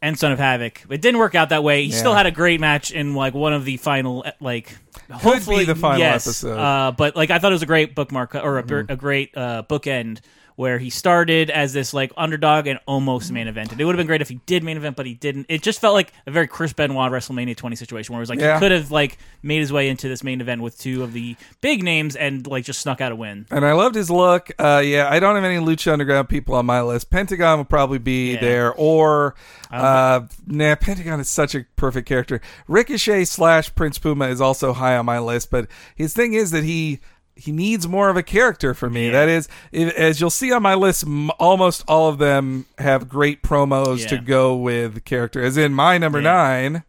and 0.01 0.17
Son 0.17 0.31
of 0.31 0.39
Havoc. 0.39 0.81
It 0.89 1.01
didn't 1.01 1.19
work 1.19 1.35
out 1.35 1.49
that 1.49 1.63
way. 1.63 1.83
He 1.83 1.91
Yeah. 1.91 1.97
still 1.97 2.13
had 2.13 2.25
a 2.25 2.31
great 2.31 2.59
match 2.59 2.91
in 2.91 3.13
like 3.15 3.33
one 3.33 3.53
of 3.53 3.65
the 3.65 3.77
final 3.77 4.23
uh, 4.25 4.31
like 4.39 4.77
hopefully 5.11 5.65
the 5.65 5.75
final 5.75 5.99
yes, 5.99 6.25
episode. 6.27 6.57
Uh, 6.57 6.91
but 6.91 7.15
like 7.15 7.29
I 7.31 7.39
thought 7.39 7.51
it 7.51 7.55
was 7.55 7.63
a 7.63 7.67
great 7.67 7.95
bookmark 7.95 8.35
or 8.35 8.59
a, 8.59 8.63
Mm-hmm. 8.63 8.91
a 8.91 8.95
great 8.95 9.35
uh, 9.35 9.63
bookend 9.69 10.19
where 10.59 10.77
he 10.77 10.89
started 10.89 11.49
as 11.49 11.71
this 11.71 11.93
like 11.93 12.11
underdog 12.17 12.67
and 12.67 12.77
almost 12.85 13.31
main 13.31 13.47
evented. 13.47 13.79
It 13.79 13.85
would 13.85 13.95
have 13.95 13.97
been 13.97 14.07
great 14.07 14.21
if 14.21 14.27
he 14.27 14.41
did 14.45 14.61
main 14.61 14.75
event, 14.75 14.97
but 14.97 15.05
he 15.05 15.13
didn't. 15.13 15.45
It 15.47 15.61
just 15.63 15.79
felt 15.79 15.93
like 15.93 16.11
a 16.27 16.31
very 16.31 16.49
Chris 16.49 16.73
Benoit 16.73 17.09
WrestleMania 17.09 17.55
20 17.55 17.77
situation 17.77 18.11
where 18.11 18.19
it 18.19 18.23
was 18.23 18.29
like 18.29 18.41
Yeah. 18.41 18.55
he 18.55 18.59
could 18.59 18.73
have 18.73 18.91
like 18.91 19.17
made 19.41 19.59
his 19.59 19.71
way 19.71 19.87
into 19.87 20.09
this 20.09 20.21
main 20.21 20.41
event 20.41 20.61
with 20.61 20.77
two 20.77 21.01
of 21.01 21.13
the 21.13 21.37
big 21.61 21.81
names 21.81 22.17
and 22.17 22.45
like 22.45 22.65
just 22.65 22.81
snuck 22.81 22.99
out 22.99 23.13
a 23.13 23.15
win. 23.15 23.45
And 23.49 23.65
I 23.65 23.71
loved 23.71 23.95
his 23.95 24.11
look. 24.11 24.51
Uh, 24.59 24.81
yeah, 24.83 25.07
I 25.09 25.21
don't 25.21 25.35
have 25.35 25.45
any 25.45 25.63
Lucha 25.65 25.93
Underground 25.93 26.27
people 26.27 26.55
on 26.55 26.65
my 26.65 26.81
list. 26.81 27.09
Pentagon 27.09 27.59
will 27.59 27.63
probably 27.63 27.97
be 27.99 28.33
Yeah. 28.33 28.41
there, 28.41 28.73
or 28.73 29.35
uh, 29.71 30.23
nah, 30.45 30.75
Pentagon 30.75 31.21
is 31.21 31.29
such 31.29 31.55
a 31.55 31.63
perfect 31.77 32.05
character. 32.05 32.41
Ricochet 32.67 33.23
slash 33.23 33.73
Prince 33.75 33.97
Puma 33.97 34.27
is 34.27 34.41
also 34.41 34.73
high 34.73 34.97
on 34.97 35.05
my 35.05 35.19
list, 35.19 35.51
but 35.51 35.69
his 35.95 36.13
thing 36.13 36.33
is 36.33 36.51
that 36.51 36.65
he 36.65 36.99
he 37.39 37.51
needs 37.51 37.87
more 37.87 38.09
of 38.09 38.17
a 38.17 38.23
character 38.23 38.73
for 38.73 38.89
me. 38.89 39.07
Yeah. 39.07 39.11
That 39.25 39.29
is, 39.29 39.47
as 39.73 40.19
you'll 40.19 40.29
see 40.29 40.51
on 40.51 40.61
my 40.61 40.75
list, 40.75 41.03
m- 41.05 41.31
almost 41.39 41.83
all 41.87 42.09
of 42.09 42.17
them 42.17 42.65
have 42.77 43.07
great 43.09 43.41
promos 43.41 44.07
to 44.09 44.17
go 44.17 44.55
with 44.55 45.03
character. 45.05 45.41
As 45.41 45.57
in 45.57 45.73
my 45.73 45.97
number 45.97 46.19
Yeah. 46.19 46.31
nine. 46.33 46.83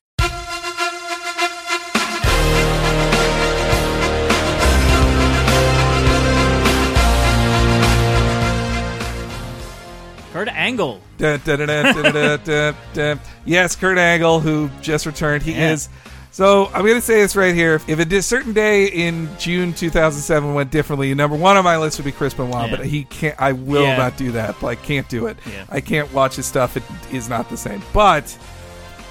Kurt 10.33 10.49
Angle. 10.49 11.00
Da, 11.19 11.38
da, 11.38 11.57
da. 11.57 13.16
Yes, 13.45 13.75
Kurt 13.75 13.99
Angle, 13.99 14.38
who 14.40 14.71
just 14.80 15.04
returned. 15.04 15.42
He 15.42 15.52
Yeah. 15.52 15.73
is. 15.73 15.88
So 16.33 16.67
I'm 16.67 16.83
going 16.83 16.95
to 16.95 17.01
say 17.01 17.21
this 17.21 17.35
right 17.35 17.55
here. 17.55 17.81
If 17.89 17.99
a 17.99 18.23
certain 18.23 18.53
day 18.53 18.87
in 18.87 19.29
June 19.39 19.73
2007 19.75 20.55
went 20.55 20.71
differently, 20.71 21.13
number 21.15 21.37
one 21.37 21.57
on 21.57 21.65
my 21.65 21.77
list 21.77 21.99
would 21.99 22.05
be 22.05 22.13
Chris 22.13 22.35
Benoit, 22.35 22.71
Yeah. 22.71 22.77
but 22.77 22.87
he 22.87 23.05
can't. 23.05 23.35
I 23.41 23.53
will 23.53 23.83
Yeah. 23.83 23.97
not 23.97 24.17
do 24.17 24.33
that. 24.33 24.63
Like, 24.63 24.83
can't 24.83 25.09
do 25.09 25.27
it. 25.27 25.37
Yeah. 25.45 25.65
I 25.69 25.81
can't 25.81 26.13
watch 26.13 26.37
his 26.37 26.47
stuff. 26.47 26.77
It 26.77 26.85
is 27.13 27.29
not 27.29 27.51
the 27.51 27.57
same. 27.57 27.83
But 27.93 28.35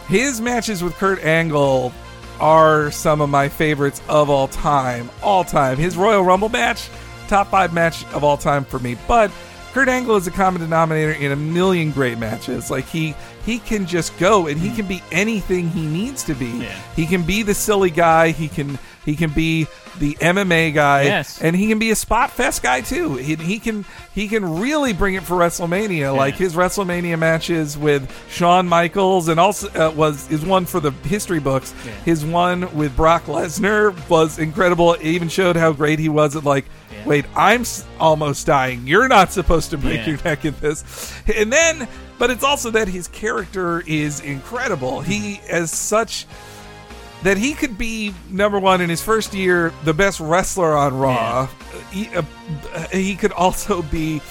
his 0.08 0.40
matches 0.40 0.82
with 0.82 0.96
Kurt 0.98 1.24
Angle 1.24 1.92
are 2.40 2.90
some 2.92 3.20
of 3.20 3.30
my 3.30 3.50
favorites 3.50 4.02
of 4.08 4.30
all 4.30 4.48
time. 4.48 5.10
All 5.22 5.44
time. 5.44 5.76
His 5.78 5.98
Royal 5.98 6.24
Rumble 6.24 6.50
match, 6.50 6.90
top 7.28 7.52
five 7.52 7.74
match 7.74 8.06
of 8.14 8.24
all 8.24 8.38
time 8.38 8.64
for 8.64 8.80
me. 8.80 8.96
But 9.10 9.30
Kurt 9.74 9.90
Angle 9.90 10.16
is 10.16 10.26
a 10.26 10.32
common 10.32 10.62
denominator 10.62 11.12
in 11.12 11.34
a 11.34 11.36
million 11.36 11.92
great 11.92 12.18
matches. 12.18 12.72
Like 12.72 12.88
he 12.88 13.14
he 13.46 13.60
can 13.60 13.86
just 13.86 14.18
go 14.20 14.48
and 14.48 14.60
he 14.60 14.76
can 14.76 14.88
be 14.88 15.02
anything 15.12 15.70
he 15.70 15.86
needs 15.86 16.24
to 16.26 16.34
be. 16.36 16.46
Yeah. 16.48 16.80
He 16.96 17.06
can 17.06 17.24
be 17.24 17.42
the 17.44 17.54
silly 17.54 17.90
guy. 17.90 18.30
He 18.32 18.48
can 18.48 18.78
he 19.06 19.16
can 19.16 19.32
be 19.32 19.66
the 19.98 20.14
MMA 20.16 20.74
guy. 20.74 21.04
Yes. 21.04 21.42
And 21.42 21.56
he 21.56 21.68
can 21.68 21.80
be 21.80 21.90
a 21.90 21.96
spot 21.96 22.30
fest 22.32 22.62
guy 22.62 22.82
too. 22.82 23.16
He, 23.16 23.36
he 23.36 23.58
can 23.60 23.86
he 24.14 24.28
can 24.28 24.60
really 24.60 24.94
bring 24.94 25.16
it 25.16 25.24
for 25.24 25.36
WrestleMania. 25.36 26.16
Like 26.16 26.36
his 26.36 26.54
WrestleMania 26.56 27.18
matches 27.18 27.78
with 27.78 28.12
Shawn 28.30 28.68
Michaels 28.68 29.30
and 29.30 29.40
also 29.40 29.70
uh, 29.70 29.92
was 29.92 30.28
his 30.28 30.46
one 30.46 30.66
for 30.66 30.80
the 30.80 30.92
history 30.92 31.40
books. 31.40 31.74
Yeah. 31.86 31.92
His 32.06 32.26
one 32.26 32.76
with 32.78 32.96
Brock 32.96 33.24
Lesnar 33.26 33.94
was 34.10 34.38
incredible. 34.38 34.94
It 34.94 35.04
even 35.04 35.30
showed 35.30 35.56
how 35.56 35.72
great 35.72 35.98
he 36.00 36.10
was 36.10 36.36
at 36.36 36.44
like, 36.44 36.66
Yeah. 36.92 37.06
wait, 37.06 37.26
I'm 37.36 37.62
s- 37.62 37.86
almost 38.00 38.46
dying. 38.46 38.86
You're 38.86 39.08
not 39.08 39.32
supposed 39.32 39.72
to 39.72 39.78
break 39.78 40.02
Yeah. 40.02 40.08
your 40.08 40.24
neck 40.24 40.46
in 40.46 40.56
this. 40.62 41.14
And 41.36 41.52
then, 41.52 41.88
but 42.20 42.30
it's 42.30 42.44
also 42.44 42.70
that 42.72 42.88
his 42.88 43.08
character 43.08 43.82
is 43.88 44.20
incredible. 44.20 45.02
He 45.02 45.42
as 45.50 45.72
such 45.72 46.28
that 47.24 47.38
he 47.38 47.54
could 47.54 47.78
be 47.78 48.14
number 48.30 48.60
one 48.60 48.80
in 48.82 48.90
his 48.90 49.02
first 49.02 49.34
year, 49.34 49.74
the 49.84 49.94
best 49.94 50.20
wrestler 50.20 50.74
on 50.78 50.98
Raw. 50.98 51.48
He, 51.92 52.08
uh, 52.16 52.22
he 52.92 53.16
could 53.16 53.32
also 53.34 53.82
be 53.82 54.22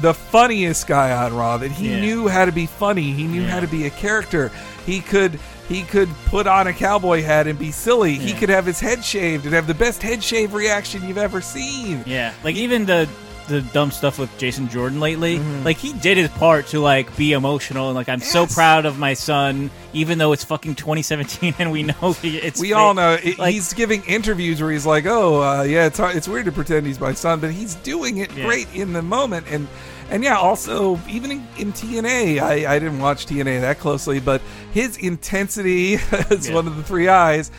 the 0.00 0.12
funniest 0.14 0.86
guy 0.86 1.10
on 1.24 1.34
Raw. 1.34 1.56
That 1.56 1.70
he 1.72 1.90
Yeah. 1.90 2.00
knew 2.00 2.28
how 2.28 2.44
to 2.44 2.52
be 2.52 2.66
funny. 2.66 3.12
He 3.12 3.24
knew 3.24 3.42
Yeah. 3.42 3.50
how 3.50 3.60
to 3.60 3.66
be 3.68 3.86
a 3.86 3.90
character. 3.90 4.50
He 4.86 5.00
could 5.00 5.38
he 5.66 5.80
could 5.82 6.10
put 6.26 6.46
on 6.46 6.66
a 6.66 6.74
cowboy 6.74 7.22
hat 7.22 7.46
and 7.46 7.58
be 7.58 7.70
silly. 7.72 8.16
He 8.16 8.34
could 8.34 8.50
have 8.50 8.66
his 8.66 8.80
head 8.80 9.02
shaved 9.02 9.46
and 9.46 9.54
have 9.54 9.66
the 9.66 9.72
best 9.72 10.02
head 10.02 10.22
shave 10.22 10.52
reaction 10.52 11.02
you've 11.08 11.16
ever 11.16 11.40
seen. 11.40 12.02
Yeah, 12.06 12.32
like 12.44 12.54
even 12.56 12.84
the 12.84 13.08
the 13.48 13.60
dumb 13.60 13.90
stuff 13.90 14.18
with 14.18 14.36
Jason 14.38 14.68
Jordan 14.68 15.00
lately, 15.00 15.38
Mm-hmm. 15.38 15.64
like 15.64 15.76
he 15.76 15.92
did 15.92 16.16
his 16.16 16.28
part 16.30 16.66
to 16.68 16.80
like 16.80 17.14
be 17.16 17.32
emotional 17.32 17.86
and 17.88 17.94
like 17.94 18.08
I'm 18.08 18.20
so 18.20 18.46
proud 18.46 18.86
of 18.86 18.98
my 18.98 19.14
son, 19.14 19.70
even 19.92 20.18
though 20.18 20.32
it's 20.32 20.44
fucking 20.44 20.74
2017 20.76 21.54
and 21.58 21.70
we 21.72 21.82
know 21.82 22.12
he- 22.20 22.38
it's 22.48 22.60
we 22.60 22.72
all 22.72 22.94
know 22.94 23.18
it, 23.22 23.38
Like- 23.38 23.52
he's 23.54 23.72
giving 23.72 24.02
interviews 24.04 24.60
where 24.62 24.70
he's 24.70 24.86
like, 24.86 25.06
"Oh, 25.06 25.42
uh, 25.42 25.62
yeah, 25.62 25.86
it's 25.86 25.98
hard, 25.98 26.16
it's 26.16 26.26
weird 26.28 26.46
to 26.46 26.52
pretend 26.52 26.86
he's 26.86 27.00
my 27.00 27.12
son, 27.12 27.40
but 27.40 27.50
he's 27.52 27.74
doing 27.76 28.18
it 28.18 28.32
Yeah. 28.34 28.44
great 28.46 28.68
in 28.74 28.92
the 28.92 29.02
moment." 29.02 29.46
And 29.50 29.68
and 30.10 30.22
yeah, 30.22 30.36
also 30.36 31.00
even 31.08 31.30
in, 31.30 31.46
in 31.58 31.72
TNA, 31.72 32.38
I, 32.40 32.74
I 32.74 32.78
didn't 32.78 32.98
watch 33.00 33.24
TNA 33.26 33.62
that 33.62 33.78
closely, 33.78 34.20
but 34.20 34.42
his 34.72 34.96
intensity 34.98 35.94
as 36.30 36.48
Yeah. 36.48 36.54
one 36.54 36.66
of 36.66 36.76
the 36.76 36.82
three 36.82 37.08
eyes 37.08 37.50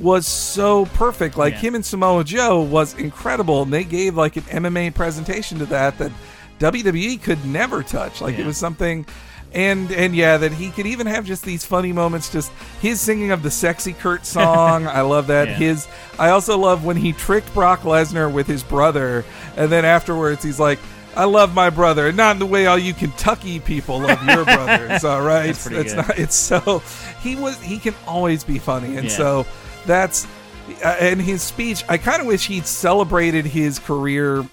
was 0.00 0.26
so 0.26 0.86
perfect. 0.86 1.36
Like 1.36 1.54
Yeah. 1.54 1.60
him 1.60 1.74
and 1.74 1.84
Samoa 1.84 2.24
Joe 2.24 2.60
was 2.62 2.94
incredible, 2.94 3.62
and 3.62 3.72
they 3.72 3.84
gave 3.84 4.16
like 4.16 4.36
an 4.36 4.44
MMA 4.44 4.94
presentation 4.94 5.58
to 5.58 5.66
that 5.66 5.98
that 5.98 6.12
WWE 6.58 7.20
could 7.22 7.44
never 7.44 7.82
touch. 7.82 8.20
Like 8.20 8.38
it 8.38 8.46
was 8.46 8.56
something 8.56 9.04
and 9.54 9.92
and 9.92 10.16
yeah 10.16 10.38
that 10.38 10.50
he 10.50 10.70
could 10.70 10.86
even 10.86 11.06
have 11.06 11.26
just 11.26 11.44
these 11.44 11.62
funny 11.62 11.92
moments 11.92 12.30
just 12.32 12.50
his 12.80 12.98
singing 13.02 13.32
of 13.32 13.42
the 13.42 13.50
sexy 13.50 13.92
kurt 13.92 14.24
song 14.38 14.86
i 14.86 15.02
love 15.02 15.26
that 15.26 15.46
Yeah. 15.46 15.54
his 15.56 15.86
i 16.18 16.30
also 16.30 16.56
love 16.56 16.86
when 16.86 16.96
he 16.96 17.12
tricked 17.12 17.52
brock 17.52 17.82
lesnar 17.82 18.32
with 18.32 18.46
his 18.46 18.62
brother 18.62 19.26
and 19.58 19.70
then 19.70 19.84
afterwards 19.84 20.42
he's 20.42 20.58
like 20.58 20.78
I 21.14 21.24
love 21.24 21.52
my 21.54 21.68
brother, 21.68 22.06
and 22.08 22.16
not 22.16 22.36
in 22.36 22.38
the 22.38 22.46
way 22.46 22.64
all 22.64 22.78
you 22.78 22.94
Kentucky 22.94 23.60
people 23.60 23.98
love 24.00 24.24
your 24.26 24.44
brothers. 24.46 25.04
All 25.04 25.20
right, 25.20 25.54
good. 25.68 25.94
not. 25.94 26.18
It's 26.18 26.34
so 26.34 26.82
he 27.20 27.36
was. 27.36 27.60
He 27.60 27.78
can 27.78 27.94
always 28.06 28.42
be 28.44 28.58
funny, 28.58 28.96
and 28.96 29.04
Yeah. 29.10 29.14
so 29.14 29.46
that's 29.86 30.26
uh, 30.84 30.96
and 31.00 31.20
his 31.20 31.42
speech. 31.42 31.84
I 31.88 31.98
kind 31.98 32.20
of 32.20 32.26
wish 32.26 32.46
he'd 32.46 32.66
celebrated 32.66 33.44
his 33.44 33.78
career 33.78 34.46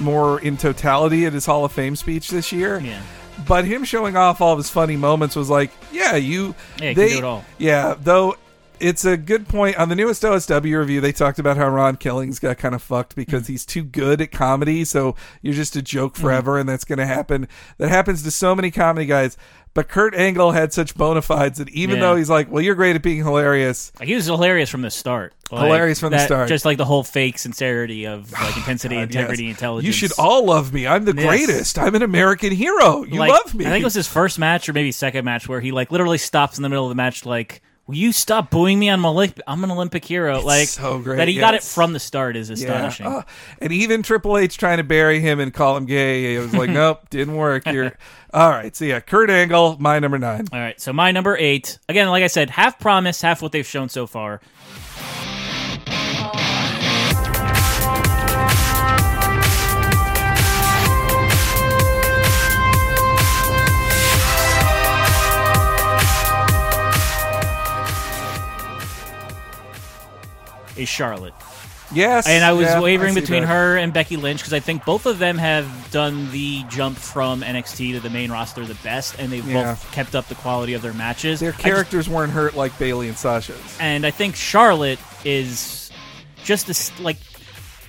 more 0.00 0.40
in 0.40 0.56
totality 0.56 1.26
at 1.26 1.32
his 1.32 1.46
Hall 1.46 1.64
of 1.64 1.72
Fame 1.72 1.96
speech 1.96 2.30
this 2.30 2.52
year. 2.52 2.80
Yeah. 2.80 3.02
But 3.46 3.64
him 3.64 3.84
showing 3.84 4.16
off 4.16 4.40
all 4.40 4.52
of 4.52 4.58
his 4.58 4.70
funny 4.70 4.96
moments 4.96 5.34
was 5.34 5.48
like, 5.48 5.70
yeah, 5.90 6.16
you. 6.16 6.54
Yeah, 6.78 6.92
they, 6.92 7.10
do 7.10 7.18
it 7.18 7.24
all. 7.24 7.44
Yeah, 7.58 7.94
though 7.98 8.36
it's 8.82 9.04
a 9.04 9.16
good 9.16 9.48
point 9.48 9.76
on 9.76 9.88
the 9.88 9.94
newest 9.94 10.22
OSW 10.24 10.78
review. 10.78 11.00
They 11.00 11.12
talked 11.12 11.38
about 11.38 11.56
how 11.56 11.68
Ron 11.68 11.96
Killings 11.96 12.40
got 12.40 12.58
kind 12.58 12.74
of 12.74 12.82
fucked 12.82 13.14
because 13.14 13.46
he's 13.46 13.64
too 13.64 13.84
good 13.84 14.20
at 14.20 14.32
comedy. 14.32 14.84
So 14.84 15.14
you're 15.40 15.54
just 15.54 15.76
a 15.76 15.82
joke 15.82 16.16
forever, 16.16 16.58
and 16.58 16.68
that's 16.68 16.84
going 16.84 16.98
to 16.98 17.06
happen. 17.06 17.46
That 17.78 17.90
happens 17.90 18.24
to 18.24 18.30
so 18.32 18.56
many 18.56 18.72
comedy 18.72 19.06
guys. 19.06 19.36
But 19.74 19.88
Kurt 19.88 20.14
Angle 20.14 20.52
had 20.52 20.72
such 20.72 20.94
bona 20.94 21.22
fides 21.22 21.56
that 21.58 21.70
even 21.70 21.96
Yeah. 21.96 22.02
though 22.02 22.16
he's 22.16 22.28
like, 22.28 22.50
well, 22.50 22.62
you're 22.62 22.74
great 22.74 22.94
at 22.94 23.02
being 23.02 23.18
hilarious. 23.24 23.90
Like 23.98 24.06
he 24.08 24.14
was 24.14 24.26
hilarious 24.26 24.68
from 24.68 24.82
the 24.82 24.90
start. 24.90 25.32
Like, 25.50 25.64
Hilarious 25.64 26.00
from 26.00 26.10
the 26.10 26.18
that- 26.18 26.26
start. 26.26 26.48
Just 26.48 26.64
like 26.66 26.76
the 26.78 26.84
whole 26.84 27.02
fake 27.02 27.38
sincerity 27.38 28.06
of 28.06 28.30
like 28.32 28.56
intensity, 28.56 28.96
God, 28.96 29.02
integrity, 29.02 29.44
yes. 29.44 29.50
intelligence. 29.56 29.86
You 29.86 29.92
should 30.08 30.18
all 30.18 30.44
love 30.46 30.72
me. 30.74 30.86
I'm 30.86 31.04
the 31.06 31.14
Yes. 31.14 31.26
greatest. 31.26 31.78
I'm 31.78 31.94
an 31.94 32.02
American 32.02 32.52
hero. 32.52 33.04
You 33.04 33.18
like, 33.18 33.30
love 33.30 33.54
me. 33.54 33.64
I 33.66 33.70
think 33.70 33.82
it 33.82 33.84
was 33.84 33.94
his 33.94 34.08
first 34.08 34.38
match 34.38 34.68
or 34.68 34.72
maybe 34.74 34.92
second 34.92 35.24
match 35.24 35.48
where 35.48 35.60
he 35.60 35.72
like 35.72 35.90
literally 35.90 36.18
stops 36.18 36.58
in 36.58 36.62
the 36.62 36.68
middle 36.68 36.84
of 36.84 36.90
the 36.90 36.94
match 36.94 37.24
like. 37.24 37.62
Will 37.92 37.98
you 37.98 38.12
stop 38.12 38.48
booing 38.48 38.78
me? 38.78 38.88
I'm, 38.88 39.02
Olymp- 39.02 39.40
I'm 39.46 39.62
an 39.64 39.70
Olympic 39.70 40.02
hero. 40.02 40.40
like 40.40 40.68
so 40.68 40.98
great, 40.98 41.18
that 41.18 41.28
he 41.28 41.34
got 41.34 41.52
it 41.52 41.62
from 41.62 41.92
the 41.92 42.00
start 42.00 42.36
is 42.36 42.48
astonishing. 42.48 43.04
Uh, 43.04 43.20
and 43.58 43.70
even 43.70 44.02
Triple 44.02 44.38
H 44.38 44.56
trying 44.56 44.78
to 44.78 44.82
bury 44.82 45.20
him 45.20 45.40
and 45.40 45.52
call 45.52 45.76
him 45.76 45.84
gay, 45.84 46.34
it 46.34 46.38
was 46.38 46.54
like, 46.54 46.70
nope, 46.70 47.10
didn't 47.10 47.36
work. 47.36 47.66
You're 47.66 47.92
all 48.32 48.48
right. 48.48 48.74
So 48.74 48.86
yeah, 48.86 49.00
Kurt 49.00 49.28
Angle, 49.28 49.76
my 49.78 49.98
number 49.98 50.18
nine. 50.18 50.46
All 50.54 50.58
right, 50.58 50.80
so 50.80 50.94
my 50.94 51.12
number 51.12 51.36
eight 51.36 51.78
again, 51.86 52.08
like 52.08 52.24
I 52.24 52.28
said, 52.28 52.48
half 52.48 52.78
promise, 52.78 53.20
half 53.20 53.42
what 53.42 53.52
they've 53.52 53.66
shown 53.66 53.90
so 53.90 54.06
far. 54.06 54.40
Is 70.76 70.88
Charlotte. 70.88 71.34
Yes, 71.94 72.26
And 72.26 72.42
I 72.42 72.52
was 72.54 72.68
yeah, 72.68 72.80
wavering 72.80 73.12
see 73.12 73.20
between 73.20 73.42
that. 73.42 73.48
her 73.48 73.76
and 73.76 73.92
Becky 73.92 74.16
Lynch 74.16 74.40
because 74.40 74.54
I 74.54 74.60
think 74.60 74.82
both 74.86 75.04
of 75.04 75.18
them 75.18 75.36
have 75.36 75.66
done 75.90 76.30
the 76.32 76.62
jump 76.70 76.96
from 76.96 77.42
NXT 77.42 77.92
to 77.92 78.00
the 78.00 78.08
main 78.08 78.32
roster 78.32 78.64
the 78.64 78.76
best, 78.76 79.16
and 79.18 79.30
they've 79.30 79.46
Yeah. 79.46 79.72
both 79.72 79.92
kept 79.92 80.14
up 80.14 80.26
the 80.28 80.34
quality 80.36 80.72
of 80.72 80.80
their 80.80 80.94
matches. 80.94 81.40
Their 81.40 81.50
I 81.50 81.52
just- 81.52 81.62
characters 81.62 82.08
weren't 82.08 82.32
hurt 82.32 82.56
like 82.56 82.78
Bayley 82.78 83.08
and 83.08 83.18
Sasha's. 83.18 83.58
and 83.78 84.06
I 84.06 84.10
think 84.10 84.36
Charlotte 84.36 84.98
is 85.22 85.90
just 86.44 86.66
this 86.66 86.90
like 86.98 87.18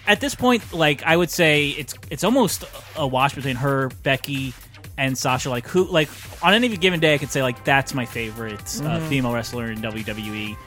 at 0.06 0.20
this 0.20 0.36
point, 0.36 0.74
like 0.74 1.02
I 1.04 1.16
would 1.16 1.32
say 1.32 1.70
it's 1.70 1.94
it's 2.10 2.26
almost 2.26 2.66
a 2.98 3.08
wash 3.08 3.36
between 3.36 3.56
her, 3.56 3.90
Becky, 4.04 4.54
and 4.98 5.18
Sasha. 5.18 5.50
Like 5.50 5.66
who, 5.66 5.86
like 5.86 6.10
on 6.42 6.54
any 6.54 6.68
given 6.76 7.00
day, 7.00 7.14
I 7.14 7.18
could 7.20 7.32
say 7.32 7.42
like 7.42 7.64
that's 7.64 7.94
my 7.94 8.06
favorite 8.06 8.60
uh, 8.60 9.00
Mm-hmm. 9.00 9.08
female 9.08 9.32
wrestler 9.34 9.72
in 9.72 9.80
WWE. 9.82 10.58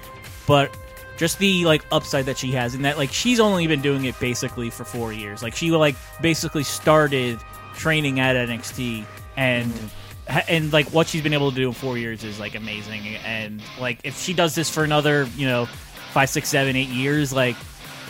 But 0.46 0.74
just 1.16 1.38
the 1.38 1.64
like 1.64 1.84
upside 1.92 2.26
that 2.26 2.38
she 2.38 2.52
has, 2.52 2.74
and 2.74 2.84
that 2.84 2.96
like 2.98 3.12
she's 3.12 3.40
only 3.40 3.66
been 3.66 3.82
doing 3.82 4.04
it 4.04 4.18
basically 4.20 4.70
for 4.70 4.84
four 4.84 5.12
years. 5.12 5.42
Like 5.42 5.54
she 5.56 5.70
like 5.70 5.96
basically 6.20 6.62
started 6.64 7.38
training 7.74 8.20
at 8.20 8.36
NXT, 8.36 9.04
and 9.36 9.72
Mm-hmm. 9.72 10.38
and 10.48 10.72
like 10.72 10.88
what 10.92 11.06
she's 11.06 11.22
been 11.22 11.34
able 11.34 11.50
to 11.50 11.56
do 11.56 11.68
in 11.68 11.72
four 11.74 11.96
years 11.96 12.24
is 12.24 12.40
like 12.40 12.54
amazing. 12.56 13.06
And 13.24 13.62
like 13.78 14.00
if 14.04 14.18
she 14.20 14.32
does 14.34 14.54
this 14.54 14.68
for 14.68 14.82
another, 14.82 15.28
you 15.36 15.46
know, 15.46 15.66
five, 16.12 16.28
six, 16.30 16.48
seven, 16.48 16.74
eight 16.76 16.88
years, 16.88 17.32
like 17.32 17.56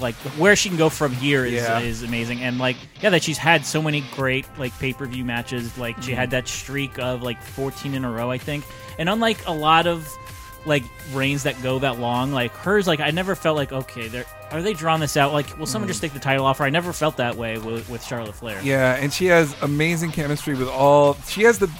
like 0.01 0.15
where 0.39 0.55
she 0.57 0.69
can 0.69 0.77
go 0.79 0.89
from 0.91 1.13
here 1.13 1.45
is, 1.47 1.55
Yeah. 1.55 1.79
is 1.81 2.03
amazing 2.03 2.43
and 2.43 2.59
like 2.59 2.77
yeah 3.01 3.09
that 3.09 3.23
she's 3.23 3.39
had 3.39 3.65
so 3.65 3.81
many 3.81 4.05
great 4.15 4.45
like 4.59 4.79
pay-per-view 4.79 5.25
matches 5.25 5.79
like 5.79 5.95
Mm-hmm. 5.97 6.03
she 6.05 6.13
had 6.13 6.31
that 6.33 6.47
streak 6.49 6.99
of 6.99 7.23
like 7.23 7.41
14 7.41 7.95
in 7.95 8.05
a 8.05 8.11
row 8.11 8.31
i 8.31 8.37
think 8.37 8.63
and 8.99 9.09
unlike 9.09 9.39
a 9.47 9.55
lot 9.55 9.87
of 9.87 10.07
like 10.67 10.85
reigns 11.13 11.45
that 11.45 11.61
go 11.63 11.79
that 11.79 11.99
long 11.99 12.33
like 12.33 12.53
hers 12.53 12.87
like 12.87 13.01
i 13.01 13.11
never 13.11 13.35
felt 13.35 13.57
like 13.57 13.73
okay 13.73 14.09
they're 14.09 14.27
are 14.51 14.63
they 14.63 14.73
drawing 14.73 15.01
this 15.01 15.17
out 15.17 15.33
like 15.33 15.57
will 15.59 15.67
someone 15.67 15.89
just 15.89 15.99
mm. 15.99 16.03
take 16.03 16.13
the 16.13 16.19
title 16.19 16.45
off 16.45 16.59
her 16.59 16.65
i 16.65 16.71
never 16.71 16.93
felt 16.93 17.17
that 17.17 17.37
way 17.37 17.57
with, 17.59 17.89
with 17.89 18.05
charlotte 18.05 18.37
flair. 18.37 18.61
Yeah, 18.63 18.95
and 18.95 19.13
she 19.13 19.27
has 19.27 19.55
amazing 19.63 20.13
chemistry 20.13 20.55
with 20.55 20.69
all. 20.69 21.15
She 21.27 21.43
has 21.43 21.59
the 21.59 21.71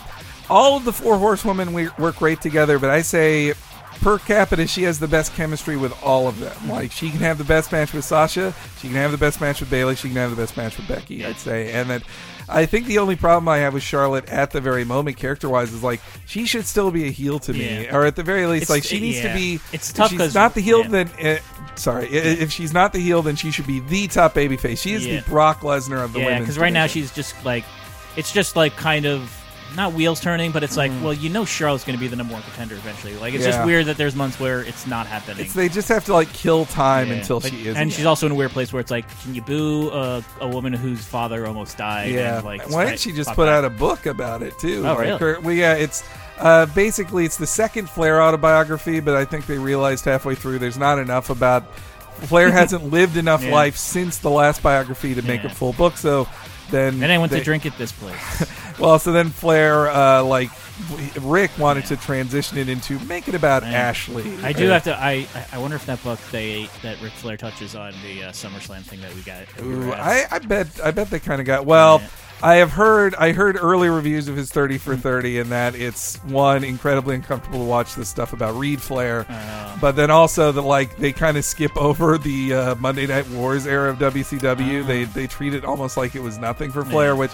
all 0.49 0.77
of 0.77 0.85
the 0.85 0.93
four 0.93 1.19
horsewomen 1.19 1.73
we 1.73 1.89
work 1.99 2.17
great 2.17 2.41
together. 2.41 2.79
But 2.79 2.91
I 2.91 3.03
say, 3.03 3.55
per 4.01 4.19
capita, 4.19 4.67
she 4.67 4.85
has 4.85 4.99
the 4.99 5.09
best 5.09 5.35
chemistry 5.35 5.77
with 5.77 5.93
all 6.03 6.29
of 6.29 6.39
them. 6.39 6.69
Like 6.69 6.93
she 6.93 7.11
can 7.11 7.21
have 7.21 7.39
the 7.39 7.45
best 7.45 7.73
match 7.73 7.93
with 7.93 8.05
Sasha, 8.05 8.55
she 8.79 8.89
can 8.89 8.97
have 8.97 9.13
the 9.13 9.19
best 9.19 9.41
match 9.41 9.61
with 9.61 9.71
Bayley, 9.71 9.97
she 9.97 10.09
can 10.09 10.17
have 10.17 10.31
the 10.31 10.37
best 10.37 10.57
match 10.57 10.77
with 10.77 10.89
Becky. 10.89 11.25
I'd 11.25 11.39
say, 11.39 11.73
and 11.73 11.91
that. 11.91 12.03
I 12.49 12.67
think 12.67 12.87
the 12.87 12.99
only 12.99 13.17
problem 13.17 13.49
I 13.49 13.59
have 13.59 13.75
with 13.75 13.83
Charlotte 13.83 14.29
at 14.29 14.51
the 14.53 14.61
very 14.61 14.85
moment, 14.85 15.17
character-wise, 15.17 15.73
is 15.73 15.83
like 15.83 16.01
she 16.27 16.47
should 16.47 16.67
still 16.67 16.91
be 16.91 17.07
a 17.07 17.11
heel 17.11 17.39
to 17.41 17.53
me, 17.53 17.85
Yeah. 17.85 17.97
or 17.97 18.05
at 18.05 18.17
the 18.17 18.23
very 18.23 18.47
least, 18.47 18.65
It's- 18.65 18.71
like 18.71 18.85
she 18.85 19.01
needs 19.01 19.19
yeah. 19.19 19.33
to 19.33 19.39
be. 19.39 19.61
It's 19.73 19.91
if 19.91 19.97
tough 19.97 20.11
she's 20.11 20.35
not 20.35 20.55
the 20.55 20.61
heel. 20.61 20.83
yeah. 20.83 20.89
Then 20.89 21.11
uh, 21.23 21.39
sorry, 21.77 22.07
if 22.09 22.53
she's 22.53 22.73
not 22.73 22.93
the 22.93 23.01
heel, 23.01 23.23
then 23.23 23.37
she 23.37 23.51
should 23.51 23.67
be 23.67 23.81
the 23.81 24.07
top 24.09 24.35
babyface. 24.35 24.79
She 24.81 24.93
is 24.93 25.05
the 25.05 25.23
Brock 25.29 25.61
Lesnar 25.61 26.05
of 26.05 26.13
the 26.13 26.21
yeah 26.21 26.27
women's. 26.27 26.45
because 26.45 26.59
right 26.59 26.73
now 26.73 26.87
she's 26.87 27.13
just 27.13 27.35
like 27.45 27.65
it's 28.17 28.33
just 28.33 28.55
like 28.57 28.77
kind 28.77 29.07
of 29.07 29.31
not 29.75 29.93
wheels 29.93 30.21
turning 30.21 30.53
but 30.53 30.63
it's 30.63 30.77
like 30.77 30.91
well 31.03 31.13
you 31.13 31.29
know 31.29 31.45
charlotte's 31.45 31.85
going 31.85 31.97
to 31.97 32.01
be 32.01 32.09
the 32.09 32.17
number 32.17 32.33
one 32.33 32.43
contender 32.43 32.75
eventually 32.77 33.15
like 33.17 33.35
it's. 33.35 33.45
Yeah. 33.45 33.51
just 33.53 33.67
weird 33.67 33.87
that 33.87 33.97
there's 33.97 34.15
months 34.15 34.39
where 34.41 34.61
it's 34.61 34.87
not 34.87 35.07
happening 35.07 35.45
It's 35.45 35.55
they 35.55 35.69
just 35.69 35.89
have 35.89 36.05
to 36.07 36.13
like 36.13 36.33
kill 36.33 36.65
time 36.67 37.09
Yeah. 37.09 37.15
until 37.15 37.41
But- 37.41 37.51
she 37.51 37.67
is. 37.69 37.77
And 37.77 37.93
she's 37.93 38.07
also 38.07 38.27
in 38.27 38.33
a 38.33 38.35
weird 38.35 38.53
place 38.53 38.73
where 38.73 38.81
it's 38.81 38.91
like, 38.91 39.07
can 39.23 39.35
you 39.35 39.43
boo 39.43 39.91
a, 39.91 40.25
a 40.41 40.49
woman 40.49 40.73
whose 40.73 41.05
father 41.05 41.47
almost 41.47 41.77
died? 41.77 42.13
yeah. 42.13 42.37
And, 42.37 42.45
like, 42.45 42.71
Why 42.71 42.85
didn't 42.87 43.01
she 43.01 43.13
just 43.13 43.31
put 43.35 43.49
out 43.49 43.65
a 43.65 43.71
book 43.71 44.07
about 44.07 44.43
it 44.43 44.59
too? 44.59 44.81
Oh, 44.87 44.95
like 44.95 44.99
really? 45.01 45.19
her- 45.19 45.41
well, 45.41 45.55
yeah, 45.55 45.75
it's 45.75 46.03
uh, 46.39 46.67
basically 46.67 47.25
it's 47.25 47.37
the 47.37 47.47
second 47.47 47.89
Flair 47.91 48.23
autobiography, 48.23 49.01
but 49.01 49.15
I 49.17 49.25
think 49.25 49.47
they 49.47 49.59
realized 49.59 50.05
halfway 50.05 50.35
through 50.35 50.59
there's 50.59 50.79
not 50.79 50.99
enough 50.99 51.29
about. 51.31 51.65
Flair 52.23 52.51
hasn't 52.61 52.91
lived 52.91 53.17
enough 53.17 53.43
Yeah. 53.45 53.53
life 53.53 53.77
since 53.77 54.19
the 54.19 54.31
last 54.31 54.63
biography 54.63 55.15
to 55.15 55.23
make 55.23 55.43
Yeah. 55.43 55.51
a 55.51 55.55
full 55.55 55.73
book, 55.75 55.97
so 55.99 56.27
then 56.71 57.03
And 57.03 57.13
I 57.13 57.19
went 57.19 57.31
they- 57.33 57.39
to 57.39 57.45
drink 57.45 57.67
at 57.67 57.77
this 57.79 57.93
place. 57.93 58.17
Well, 58.79 58.99
so 58.99 59.13
then 59.13 59.31
Flair, 59.31 59.89
uh, 59.89 60.23
like 60.23 60.51
Ric, 61.21 61.51
wanted 61.59 61.87
to 61.87 61.97
transition 61.97 62.59
it 62.59 62.69
into 62.69 62.99
make 63.01 63.27
it 63.29 63.35
about 63.35 63.63
Man. 63.63 63.73
Ashley. 63.75 64.31
I 64.43 64.53
do 64.53 64.67
have 64.69 64.85
to. 64.85 64.95
I 64.97 65.27
I 65.53 65.59
wonder 65.59 65.77
if 65.77 65.87
that 65.87 66.03
book 66.05 66.19
they 66.31 66.69
that 66.83 67.01
Ric 67.01 67.13
Flair 67.13 67.37
touches 67.37 67.75
on 67.75 67.93
the 68.05 68.25
uh, 68.25 68.33
SummerSlam 68.33 68.83
thing 68.83 69.01
that 69.01 69.15
we 69.15 69.23
got. 69.23 69.47
that 69.47 69.63
Ooh. 69.63 69.93
I, 69.93 70.25
I 70.31 70.39
bet 70.41 70.69
I 70.85 70.91
bet 70.91 71.09
they 71.11 71.19
kind 71.21 71.41
of 71.41 71.47
got 71.47 71.65
well. 71.67 72.01
Yeah. 72.01 72.09
I 72.43 72.57
have 72.57 72.71
heard 72.73 73.15
I 73.15 73.33
heard 73.33 73.57
early 73.59 73.89
reviews 73.89 74.29
of 74.29 74.37
his 74.37 74.51
thirty 74.53 74.77
for 74.77 74.95
thirty, 74.95 75.39
and 75.39 75.51
that 75.53 75.75
it's 75.75 76.17
one 76.25 76.65
incredibly 76.65 77.15
uncomfortable 77.15 77.61
to 77.61 77.65
watch 77.65 77.95
this 77.95 78.11
stuff 78.11 78.35
about 78.35 78.55
Reid 78.57 78.83
Flair, 78.83 79.25
Uh, 79.27 79.79
but 79.81 79.93
then 79.97 80.11
also 80.11 80.53
that 80.53 80.61
like 80.61 80.99
they 80.99 81.13
kind 81.13 81.39
of 81.39 81.47
skip 81.47 81.75
over 81.79 82.19
the 82.19 82.53
uh, 82.53 82.75
Monday 82.75 83.07
Night 83.07 83.27
Wars 83.31 83.67
era 83.67 83.89
of 83.89 83.99
WCW. 83.99 84.85
Uh. 84.85 84.87
they 84.87 85.05
they 85.05 85.27
treat 85.27 85.55
it 85.55 85.65
almost 85.65 85.97
like 85.97 86.15
it 86.15 86.21
was 86.23 86.37
nothing 86.37 86.71
for 86.71 86.85
Flair, 86.85 87.13
Yeah. 87.15 87.21
which 87.21 87.31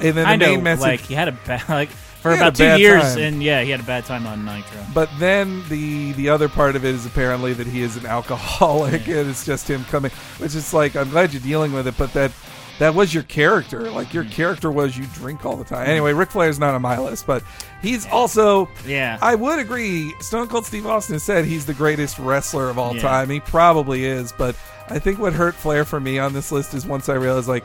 and 0.00 0.16
then 0.16 0.26
I 0.26 0.32
the 0.36 0.44
know, 0.46 0.52
main 0.52 0.62
message. 0.62 0.82
like 0.82 1.00
he 1.00 1.14
had 1.14 1.28
a 1.28 1.32
bad 1.32 1.62
like 1.68 1.88
for 1.90 2.30
He 2.32 2.36
had 2.38 2.44
a 2.44 2.48
about 2.48 2.56
two 2.56 2.64
bad 2.64 2.80
years, 2.80 3.02
time. 3.02 3.18
and 3.18 3.42
yeah, 3.42 3.62
he 3.62 3.70
had 3.70 3.80
a 3.80 3.84
bad 3.84 4.04
time 4.06 4.26
on 4.26 4.44
Nitro. 4.44 4.80
But 4.94 5.10
then 5.18 5.62
the 5.68 6.12
the 6.12 6.28
other 6.30 6.48
part 6.48 6.74
of 6.76 6.84
it 6.84 6.94
is 6.94 7.04
apparently 7.06 7.52
that 7.54 7.66
he 7.66 7.82
is 7.82 7.96
an 7.96 8.06
alcoholic, 8.06 9.06
and 9.08 9.28
it's 9.28 9.44
just 9.44 9.68
him 9.68 9.84
coming. 9.86 10.10
Which 10.38 10.54
is 10.54 10.72
like 10.74 10.96
I'm 10.96 11.10
glad 11.10 11.32
you're 11.32 11.42
dealing 11.42 11.72
with 11.72 11.86
it, 11.86 11.94
but 11.98 12.12
that 12.14 12.32
that 12.80 12.94
was 12.94 13.14
your 13.14 13.22
character. 13.24 13.90
Like 13.90 14.08
Mm. 14.08 14.14
your 14.14 14.24
character 14.24 14.70
was 14.72 14.96
you 14.96 15.04
drink 15.14 15.44
all 15.44 15.56
the 15.56 15.64
time. 15.64 15.86
Anyway, 15.88 16.12
Ric 16.12 16.30
Flair's 16.30 16.58
not 16.58 16.74
on 16.74 16.82
my 16.82 16.98
list, 16.98 17.26
but 17.26 17.42
he's 17.82 18.06
also. 18.08 18.68
Yeah, 18.86 19.18
I 19.20 19.34
would 19.34 19.58
agree. 19.58 20.12
Stone 20.20 20.48
Cold 20.48 20.64
Steve 20.66 20.86
Austin 20.86 21.18
said 21.20 21.44
he's 21.44 21.66
the 21.66 21.74
greatest 21.74 22.18
wrestler 22.18 22.68
of 22.70 22.78
all 22.78 22.96
Yeah. 22.96 23.02
time. 23.02 23.30
He 23.30 23.38
probably 23.40 24.04
is, 24.06 24.32
but 24.32 24.56
I 24.88 24.98
think 24.98 25.18
what 25.20 25.34
hurt 25.34 25.54
Flair 25.54 25.84
for 25.84 26.00
me 26.00 26.18
on 26.18 26.32
this 26.32 26.50
list 26.50 26.74
is 26.74 26.84
once 26.86 27.08
I 27.08 27.14
realized, 27.14 27.48
like, 27.48 27.64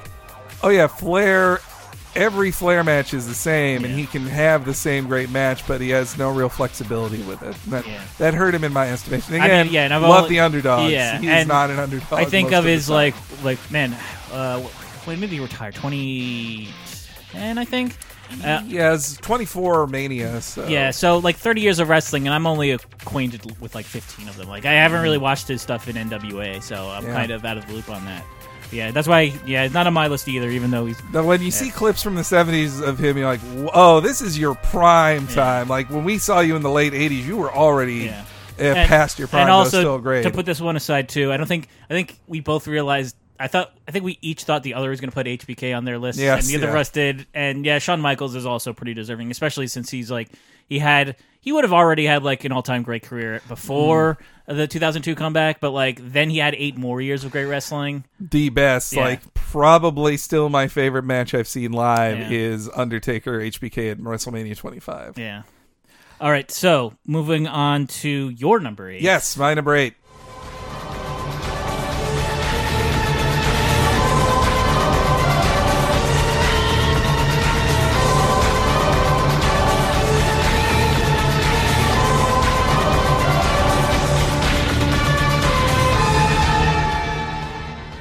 oh 0.63 0.69
yeah, 0.69 0.87
Flair. 0.87 1.59
Every 2.15 2.51
Flair 2.51 2.83
match 2.83 3.13
is 3.13 3.27
the 3.27 3.33
same, 3.35 3.85
and 3.85 3.93
he 3.93 4.05
can 4.05 4.25
have 4.25 4.65
the 4.65 4.73
same 4.73 5.07
great 5.07 5.29
match, 5.29 5.65
but 5.67 5.79
he 5.79 5.89
has 5.91 6.17
no 6.17 6.31
real 6.31 6.49
flexibility 6.49 7.21
with 7.23 7.41
it. 7.43 7.55
That, 7.67 7.85
Yeah. 7.87 8.01
that 8.17 8.33
hurt 8.33 8.55
him 8.55 8.63
in 8.63 8.73
my 8.73 8.89
estimation. 8.89 9.35
I 9.35 9.37
mean, 9.37 9.45
Again, 9.45 9.67
yeah, 9.69 9.83
and 9.85 9.93
I've 9.93 10.01
love 10.01 10.23
only- 10.23 10.29
the 10.35 10.39
underdogs. 10.41 10.91
yeah, 10.91 11.19
he's 11.19 11.47
not 11.47 11.69
an 11.69 11.77
underdog. 11.79 12.11
I 12.19 12.25
think 12.25 12.51
of 12.51 12.65
his 12.65 12.89
like 12.89 13.13
like 13.43 13.59
man. 13.71 13.95
Uh, 14.33 14.59
when 15.05 15.19
maybe 15.19 15.35
he 15.35 15.39
retired 15.41 15.75
and 17.33 17.59
I 17.59 17.65
think. 17.65 17.95
Uh, 18.43 18.61
he 18.61 18.75
has 18.75 19.17
24 19.21 19.87
mania. 19.87 20.39
So 20.41 20.67
Yeah, 20.67 20.91
so 20.91 21.17
like 21.17 21.35
30 21.37 21.61
years 21.61 21.79
of 21.79 21.89
wrestling, 21.89 22.27
and 22.27 22.33
I'm 22.33 22.45
only 22.45 22.69
acquainted 22.71 23.59
with 23.59 23.73
like 23.73 23.85
15 23.87 24.27
of 24.29 24.37
them. 24.37 24.47
Like 24.47 24.65
I 24.65 24.73
haven't 24.73 25.01
really 25.01 25.17
watched 25.17 25.47
his 25.47 25.61
stuff 25.63 25.87
in 25.87 25.95
NWA, 25.97 26.61
so 26.61 26.89
I'm 26.89 27.05
Yeah. 27.07 27.13
kind 27.13 27.31
of 27.31 27.43
out 27.43 27.57
of 27.57 27.65
the 27.67 27.73
loop 27.73 27.89
on 27.89 28.05
that. 28.05 28.23
Yeah, 28.71 28.91
that's 28.91 29.07
why. 29.07 29.33
Yeah, 29.45 29.63
it's 29.63 29.73
not 29.73 29.87
on 29.87 29.93
my 29.93 30.07
list 30.07 30.27
either. 30.27 30.49
Even 30.49 30.71
though 30.71 30.85
he's 30.85 31.01
Now, 31.11 31.23
when 31.23 31.41
you 31.41 31.51
see 31.51 31.69
clips 31.71 32.03
from 32.03 32.15
the 32.15 32.21
70s 32.21 32.81
of 32.85 32.99
him, 32.99 33.17
you're 33.17 33.25
like, 33.27 33.41
oh, 33.73 33.99
this 33.99 34.21
is 34.21 34.37
your 34.37 34.55
prime 34.55 35.25
time. 35.27 35.67
Like 35.67 35.89
when 35.89 36.03
we 36.03 36.17
saw 36.17 36.39
you 36.41 36.55
in 36.55 36.61
the 36.61 36.69
late 36.69 36.93
80s, 36.93 37.25
you 37.25 37.37
were 37.37 37.51
already 37.51 38.05
Yeah. 38.05 38.23
uh, 38.59 38.63
and, 38.63 38.87
past 38.89 39.17
your 39.19 39.27
prime. 39.27 39.41
and 39.41 39.47
but 39.49 39.53
also 39.53 39.79
still 39.81 39.97
great. 39.99 40.23
to 40.23 40.31
put 40.31 40.45
this 40.45 40.61
one 40.61 40.75
aside 40.75 41.09
too. 41.09 41.31
I 41.31 41.37
don't 41.37 41.47
think 41.47 41.67
I 41.89 41.93
think 41.93 42.17
we 42.27 42.39
both 42.41 42.67
realized. 42.67 43.15
I 43.41 43.47
thought 43.47 43.73
I 43.87 43.91
think 43.91 44.03
we 44.03 44.17
each 44.21 44.43
thought 44.43 44.63
the 44.63 44.73
other 44.73 44.89
was 44.89 44.99
going 44.99 45.09
to 45.11 45.15
put 45.15 45.25
HBK 45.25 45.75
on 45.75 45.85
their 45.85 45.97
list, 45.97 46.19
Yes, 46.19 46.43
and 46.43 46.51
neither 46.53 46.67
of 46.67 46.73
yeah. 46.75 46.79
us 46.81 46.89
did. 46.89 47.25
And 47.33 47.65
yeah, 47.65 47.79
Shawn 47.79 48.01
Michaels 48.01 48.35
is 48.35 48.45
also 48.45 48.73
pretty 48.73 48.93
deserving, 48.93 49.31
especially 49.31 49.67
since 49.67 49.89
he's 49.89 50.11
like 50.11 50.27
he 50.67 50.77
had 50.77 51.15
he 51.39 51.53
would 51.53 51.63
have 51.63 51.71
already 51.71 52.05
had 52.05 52.21
like 52.21 52.43
an 52.43 52.51
all 52.51 52.61
time 52.61 52.83
great 52.83 53.03
career 53.03 53.41
before 53.47 54.15
Mm. 54.19 54.25
The 54.55 54.67
2002 54.67 55.15
comeback, 55.15 55.59
but 55.59 55.71
like 55.71 55.99
then 56.01 56.29
he 56.29 56.39
had 56.39 56.55
eight 56.55 56.75
more 56.77 56.99
years 57.01 57.23
of 57.23 57.31
great 57.31 57.45
wrestling. 57.45 58.03
the 58.19 58.49
best. 58.49 58.93
Yeah. 58.93 59.03
Like 59.03 59.33
probably 59.33 60.17
still 60.17 60.49
my 60.49 60.67
favorite 60.67 61.03
match 61.03 61.33
I've 61.33 61.47
seen 61.47 61.71
live 61.71 62.17
Yeah. 62.19 62.29
is 62.31 62.69
Undertaker 62.75 63.39
HBK 63.39 63.91
at 63.91 63.97
WrestleMania 63.99 64.57
25. 64.57 65.17
Yeah. 65.17 65.43
All 66.21 66.29
right, 66.31 66.51
so 66.51 66.93
moving 67.07 67.47
on 67.47 67.87
to 67.87 68.29
your 68.29 68.59
number 68.59 68.89
eight. 68.89 69.01
Yes, 69.01 69.37
my 69.37 69.53
number 69.53 69.73
eight. 69.75 69.93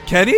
Kenny 0.09 0.33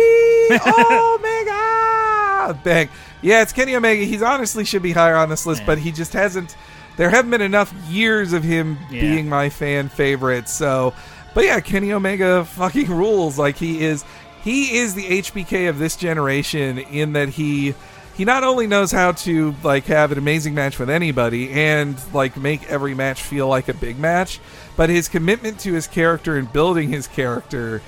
Omega. 0.51 2.59
Bang. 2.63 2.89
Yeah, 3.21 3.41
it's 3.41 3.53
Kenny 3.53 3.75
Omega. 3.75 4.03
He's 4.03 4.21
honestly 4.21 4.65
should 4.65 4.81
be 4.81 4.91
higher 4.91 5.15
on 5.15 5.29
this 5.29 5.45
list, 5.45 5.61
Yeah. 5.61 5.67
but 5.67 5.77
he 5.77 5.91
just 5.91 6.13
hasn't. 6.13 6.55
There 6.97 7.09
haven't 7.09 7.31
been 7.31 7.41
enough 7.41 7.73
years 7.89 8.33
of 8.33 8.43
him 8.43 8.77
Yeah. 8.89 9.01
being 9.01 9.29
my 9.29 9.49
fan 9.49 9.89
favorite. 9.89 10.49
So, 10.49 10.93
but 11.33 11.45
yeah, 11.45 11.59
Kenny 11.61 11.93
Omega 11.93 12.43
fucking 12.45 12.87
rules. 12.89 13.37
Like 13.37 13.57
he 13.57 13.81
is, 13.83 14.03
he 14.43 14.77
is 14.77 14.93
the 14.95 15.21
HBK 15.21 15.69
of 15.69 15.79
this 15.79 15.95
generation 15.95 16.77
in 16.79 17.13
that 17.13 17.29
he. 17.29 17.73
He 18.17 18.25
not 18.25 18.43
only 18.43 18.67
knows 18.67 18.91
how 18.91 19.13
to 19.13 19.55
like 19.63 19.85
have 19.85 20.11
an 20.11 20.17
amazing 20.17 20.53
match 20.53 20.77
with 20.77 20.89
anybody 20.89 21.49
and 21.49 21.95
like 22.13 22.35
make 22.35 22.69
every 22.69 22.93
match 22.93 23.21
feel 23.23 23.47
like 23.47 23.69
a 23.69 23.73
big 23.73 23.97
match, 23.97 24.39
but 24.75 24.89
his 24.89 25.07
commitment 25.07 25.59
to 25.61 25.73
his 25.73 25.87
character 25.87 26.37
and 26.37 26.51
building 26.51 26.89
his 26.89 27.07
character 27.07 27.81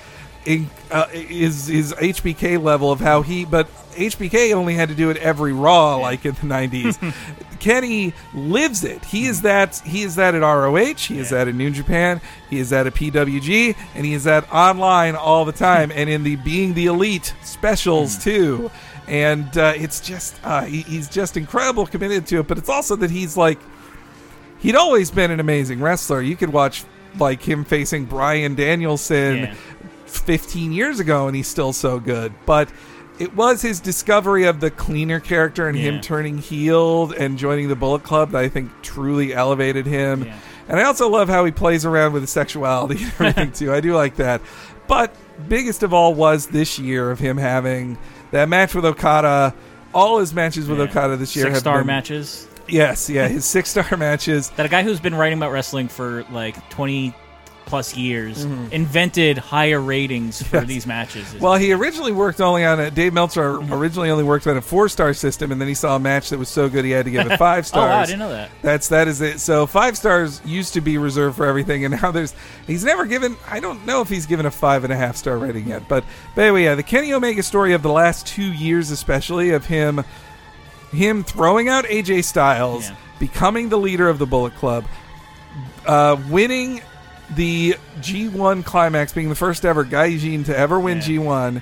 in, 0.46 0.70
uh, 0.92 1.08
is 1.14 1.68
his 1.68 1.94
HBK 1.94 2.62
level 2.62 2.92
of 2.92 3.00
how 3.00 3.22
he, 3.22 3.46
but 3.46 3.68
HBK 3.94 4.54
only 4.54 4.74
had 4.74 4.90
to 4.90 4.96
do 4.96 5.10
it 5.10 5.18
every 5.18 5.54
Raw 5.54 5.98
like 5.98 6.26
in 6.26 6.34
the 6.36 6.42
'90s. 6.42 7.14
Kenny 7.60 8.14
lives 8.34 8.84
it. 8.84 9.06
He 9.06 9.26
is 9.26 9.44
that. 9.44 9.78
He 9.86 10.04
is 10.04 10.16
that 10.16 10.36
at 10.36 10.42
ROH. 10.42 10.96
He 10.96 11.20
is 11.20 11.30
that 11.30 11.48
at 11.48 11.56
New 11.56 11.70
Japan. 11.72 12.20
He 12.50 12.60
is 12.60 12.72
that 12.72 12.88
at 12.88 12.94
PWG, 12.94 13.76
and 13.96 14.06
he 14.06 14.14
is 14.14 14.26
that 14.26 14.52
online 14.52 15.16
all 15.16 15.46
the 15.46 15.54
time. 15.54 15.92
and 15.92 16.10
in 16.10 16.24
the 16.24 16.36
being 16.38 16.74
the 16.74 16.88
elite 16.88 17.34
specials 17.44 18.22
too. 18.22 18.70
And 19.08 19.58
uh, 19.58 19.74
it's 19.76 20.00
just 20.02 20.36
uh, 20.44 20.64
he, 20.64 20.82
he's 20.82 21.08
just 21.10 21.38
incredible 21.38 21.86
committed 21.86 22.26
to 22.28 22.40
it. 22.40 22.48
But 22.48 22.58
it's 22.58 22.70
also 22.70 22.96
that 22.98 23.12
he's 23.12 23.38
like 23.38 23.60
he'd 24.60 24.76
always 24.76 25.12
been 25.12 25.32
an 25.32 25.40
amazing 25.40 25.82
wrestler. 25.82 26.22
You 26.22 26.36
could 26.36 26.52
watch 26.52 26.84
like 27.20 27.42
him 27.42 27.64
facing 27.64 28.06
Bryan 28.06 28.56
Danielson 28.56 29.38
Yeah. 29.38 29.56
15 30.18 30.72
years 30.72 31.00
ago 31.00 31.28
and 31.28 31.36
he's 31.36 31.48
still 31.48 31.74
so 31.74 32.00
good. 32.00 32.34
But 32.46 32.70
it 33.20 33.36
was 33.36 33.62
his 33.62 33.80
discovery 33.80 34.46
of 34.46 34.60
the 34.60 34.72
cleaner 34.72 35.20
character 35.20 35.68
and 35.68 35.78
Yeah. 35.78 35.92
him 35.92 36.02
turning 36.02 36.38
heel 36.40 37.14
and 37.18 37.38
joining 37.38 37.68
the 37.68 37.76
Bullet 37.76 38.04
Club 38.04 38.32
that 38.32 38.40
I 38.44 38.50
think 38.50 38.72
truly 38.82 39.34
elevated 39.34 39.86
him. 39.86 40.24
Yeah. 40.26 40.36
And 40.68 40.80
I 40.80 40.84
also 40.84 41.10
love 41.10 41.30
how 41.30 41.44
he 41.46 41.52
plays 41.52 41.86
around 41.86 42.14
with 42.14 42.24
his 42.24 42.30
sexuality 42.32 43.04
and 43.04 43.12
everything 43.20 43.52
too. 43.52 43.74
I 43.74 43.82
do 43.82 43.94
like 43.94 44.16
that. 44.16 44.42
But 44.88 45.14
biggest 45.50 45.84
of 45.84 45.94
all 45.94 46.14
was 46.14 46.48
this 46.48 46.80
year 46.80 47.12
of 47.12 47.20
him 47.20 47.38
having 47.38 47.98
that 48.32 48.50
match 48.50 48.74
with 48.74 48.86
Okada. 48.86 49.54
All 49.94 50.20
his 50.20 50.34
matches 50.34 50.68
with 50.68 50.80
Yeah. 50.80 50.86
Okada 50.86 51.18
this 51.18 51.36
year 51.36 51.46
Six 51.46 51.54
have 51.56 51.62
star 51.62 51.78
been 51.80 51.88
matches. 51.88 52.48
Yes, 52.68 53.10
yeah, 53.10 53.28
his 53.28 53.46
six 53.46 53.70
star 53.70 53.86
matches. 53.98 54.50
That 54.52 54.66
a 54.66 54.70
guy 54.70 54.84
who's 54.84 55.00
been 55.02 55.14
writing 55.16 55.38
about 55.38 55.52
wrestling 55.52 55.88
for 55.90 56.24
like 56.32 56.70
20 56.70 57.14
plus 57.74 57.96
years 57.98 58.46
Mm-hmm. 58.46 58.72
invented 58.72 59.38
higher 59.40 59.82
ratings 59.82 60.44
for 60.44 60.62
these 60.62 60.86
matches. 60.86 61.34
Well, 61.40 61.56
he 61.56 61.74
originally 61.74 62.12
worked 62.12 62.40
only 62.40 62.64
on 62.64 62.80
a 62.80 62.92
Dave 62.92 63.14
Meltzer 63.14 63.54
Mm-hmm. 63.54 63.74
originally 63.74 64.12
only 64.12 64.24
worked 64.24 64.46
on 64.46 64.58
a 64.58 64.62
four 64.62 64.88
star 64.90 65.12
system, 65.16 65.52
and 65.52 65.60
then 65.60 65.68
he 65.68 65.74
saw 65.74 65.96
a 65.96 66.00
match 66.00 66.30
that 66.30 66.38
was 66.38 66.50
so 66.50 66.70
good 66.70 66.86
he 66.86 66.92
had 66.92 67.06
to 67.06 67.12
give 67.12 67.26
it 67.32 67.36
five 67.50 67.66
stars. 67.66 67.90
wow, 67.90 68.00
I 68.02 68.06
didn't 68.06 68.20
know 68.20 68.30
that. 68.30 68.52
That's 68.62 68.90
that 68.90 69.08
is 69.08 69.22
it. 69.22 69.40
So 69.40 69.66
five 69.66 69.98
stars 69.98 70.40
used 70.46 70.74
to 70.76 70.82
be 70.82 71.00
reserved 71.00 71.36
for 71.36 71.48
everything, 71.48 71.84
and 71.84 72.00
now 72.00 72.12
there's 72.12 72.36
he's 72.68 72.84
never 72.84 73.08
given. 73.08 73.36
I 73.50 73.60
don't 73.60 73.84
know 73.88 74.02
if 74.02 74.10
he's 74.10 74.28
given 74.28 74.46
a 74.46 74.52
five 74.52 74.84
and 74.84 74.94
a 74.94 74.96
half 74.96 75.16
star 75.18 75.38
rating 75.40 75.68
yet, 75.68 75.88
but 75.90 76.04
but 76.36 76.42
anyway, 76.44 76.66
yeah, 76.66 76.76
the 76.76 76.84
Kenny 76.84 77.12
Omega 77.12 77.42
story 77.42 77.74
of 77.74 77.82
the 77.82 77.92
last 77.92 78.28
two 78.28 78.52
years, 78.54 78.92
especially 78.92 79.50
of 79.50 79.66
him 79.66 80.04
him 80.92 81.24
throwing 81.24 81.70
out 81.70 81.86
AJ 81.86 82.24
Styles, 82.26 82.90
Yeah. 82.90 82.96
becoming 83.18 83.70
the 83.70 83.78
leader 83.78 84.08
of 84.10 84.20
the 84.20 84.28
Bullet 84.28 84.54
Club, 84.58 84.86
uh, 85.88 86.18
winning 86.30 86.82
the 87.36 87.76
G1 88.00 88.64
climax, 88.66 89.14
being 89.14 89.30
the 89.30 89.36
first 89.36 89.66
ever 89.66 89.84
Gaijin 89.86 90.46
to 90.46 90.58
ever 90.58 90.80
win 90.80 90.98
Yeah. 90.98 91.04
G1, 91.04 91.62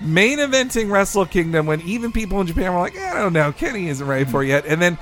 main 0.00 0.38
eventing 0.38 0.90
Wrestle 0.90 1.26
Kingdom 1.26 1.66
when 1.66 1.80
even 1.82 2.12
people 2.12 2.40
in 2.40 2.46
Japan 2.46 2.72
were 2.72 2.80
like, 2.80 2.96
"Eh, 2.96 3.10
I 3.10 3.18
don't 3.20 3.32
know, 3.32 3.52
Kenny 3.52 3.88
isn't 3.88 4.06
ready 4.06 4.24
for 4.24 4.42
it 4.42 4.48
yet, 4.48 4.64
and 4.66 4.80
then 4.80 4.98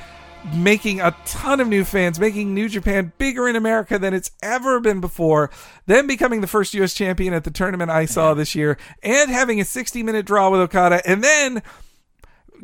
making 0.54 1.00
a 1.00 1.14
ton 1.24 1.60
of 1.60 1.68
new 1.68 1.84
fans, 1.84 2.18
making 2.20 2.54
New 2.54 2.68
Japan 2.68 3.12
bigger 3.18 3.48
in 3.48 3.56
America 3.56 3.98
than 3.98 4.14
it's 4.14 4.30
ever 4.40 4.80
been 4.80 5.00
before, 5.00 5.50
then 5.86 6.06
becoming 6.06 6.40
the 6.40 6.46
first 6.46 6.72
U.S. 6.74 6.94
champion 6.94 7.34
at 7.34 7.44
the 7.44 7.50
tournament 7.50 7.90
I 7.90 8.06
saw 8.06 8.34
this 8.34 8.54
year, 8.54 8.78
and 9.02 9.30
having 9.30 9.60
a 9.60 9.64
60 9.64 10.02
minute 10.02 10.26
draw 10.26 10.48
with 10.48 10.60
Okada, 10.60 11.02
and 11.04 11.22
then 11.24 11.62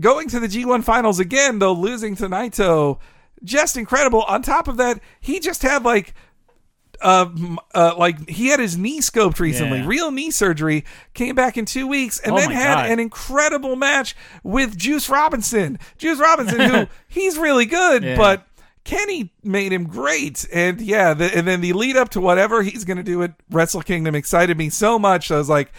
going 0.01 0.29
to 0.29 0.41
the 0.41 0.49
G1 0.49 0.85
finals 0.85 1.19
again, 1.19 1.59
though 1.59 1.73
losing 1.73 2.17
to 2.17 2.29
Naito. 2.29 2.99
Just 3.43 3.77
incredible. 3.77 4.23
On 4.23 4.41
top 4.41 4.69
of 4.69 4.77
that, 4.79 5.01
he 5.21 5.39
just 5.39 5.63
had 5.63 5.85
like 5.85 6.15
uh, 7.01 7.27
uh, 7.75 7.95
like 7.97 8.29
he 8.29 8.49
had 8.49 8.61
his 8.61 8.77
knee 8.77 9.01
scoped 9.01 9.39
recently, 9.41 9.79
Yeah. 9.81 9.87
real 9.87 10.11
knee 10.11 10.31
surgery, 10.31 10.85
came 11.15 11.35
back 11.35 11.57
in 11.57 11.65
two 11.65 11.87
weeks, 11.87 12.19
and 12.21 12.33
Oh 12.35 12.37
then 12.37 12.51
had 12.51 12.75
God. 12.75 12.91
an 12.91 12.99
incredible 13.01 13.77
match 13.77 14.15
with 14.43 14.77
Juice 14.77 15.09
Robinson. 15.09 15.79
Juice 15.99 16.19
Robinson, 16.19 16.61
who 16.61 16.87
he's 17.09 17.37
really 17.39 17.67
good, 17.67 18.03
Yeah. 18.03 18.17
but 18.17 18.47
Kenny 18.85 19.33
made 19.43 19.73
him 19.73 19.85
great, 19.87 20.47
and 20.53 20.81
yeah, 20.81 21.15
the, 21.15 21.35
and 21.35 21.47
then 21.49 21.61
the 21.63 21.73
lead 21.73 21.97
up 21.97 22.11
to 22.11 22.21
whatever 22.21 22.63
he's 22.63 22.85
going 22.85 22.99
to 22.99 23.03
do 23.03 23.23
at 23.23 23.33
Wrestle 23.51 23.81
Kingdom 23.83 24.15
excited 24.15 24.59
me 24.59 24.69
so 24.71 24.99
much. 24.99 25.31
I 25.31 25.39
was 25.39 25.49
like. 25.49 25.73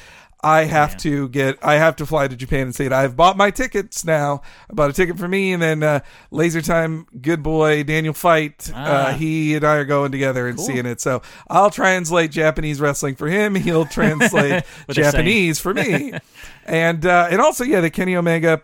I 0.46 0.66
have 0.66 0.96
to 0.98 1.28
get. 1.30 1.58
I 1.64 1.76
have 1.76 1.96
to 1.96 2.06
fly 2.06 2.28
to 2.28 2.36
Japan 2.36 2.68
and 2.68 2.76
say 2.76 2.86
it. 2.86 2.94
I've 2.94 3.16
bought 3.16 3.36
my 3.36 3.50
tickets 3.50 4.06
now. 4.06 4.44
I 4.70 4.74
bought 4.74 4.92
a 4.92 4.94
ticket 4.94 5.18
for 5.18 5.28
me, 5.28 5.54
and 5.54 5.60
then 5.62 5.82
uh, 5.82 6.02
Laser 6.30 6.62
Time, 6.62 7.08
good 7.20 7.42
boy 7.42 7.82
Daniel 7.84 8.14
Feit. 8.14 8.72
Ah. 8.76 9.08
Uh, 9.08 9.14
he 9.14 9.56
and 9.56 9.66
I 9.66 9.78
are 9.78 9.86
going 9.86 10.12
together 10.12 10.48
and 10.48 10.60
seeing 10.60 10.86
it. 10.86 11.02
So 11.02 11.24
I'll 11.48 11.72
translate 11.72 12.30
Japanese 12.30 12.80
wrestling 12.80 13.16
for 13.16 13.28
him. 13.28 13.56
He'll 13.56 13.86
translate 13.88 14.64
What 14.86 14.96
they're 14.96 15.06
saying. 15.06 15.12
Japanese 15.14 15.60
for 15.60 15.74
me. 15.74 16.14
and 16.66 17.04
uh, 17.04 17.28
and 17.32 17.42
also, 17.42 17.64
yeah, 17.64 17.82
the 17.82 17.90
Kenny 17.90 18.16
Omega, 18.16 18.62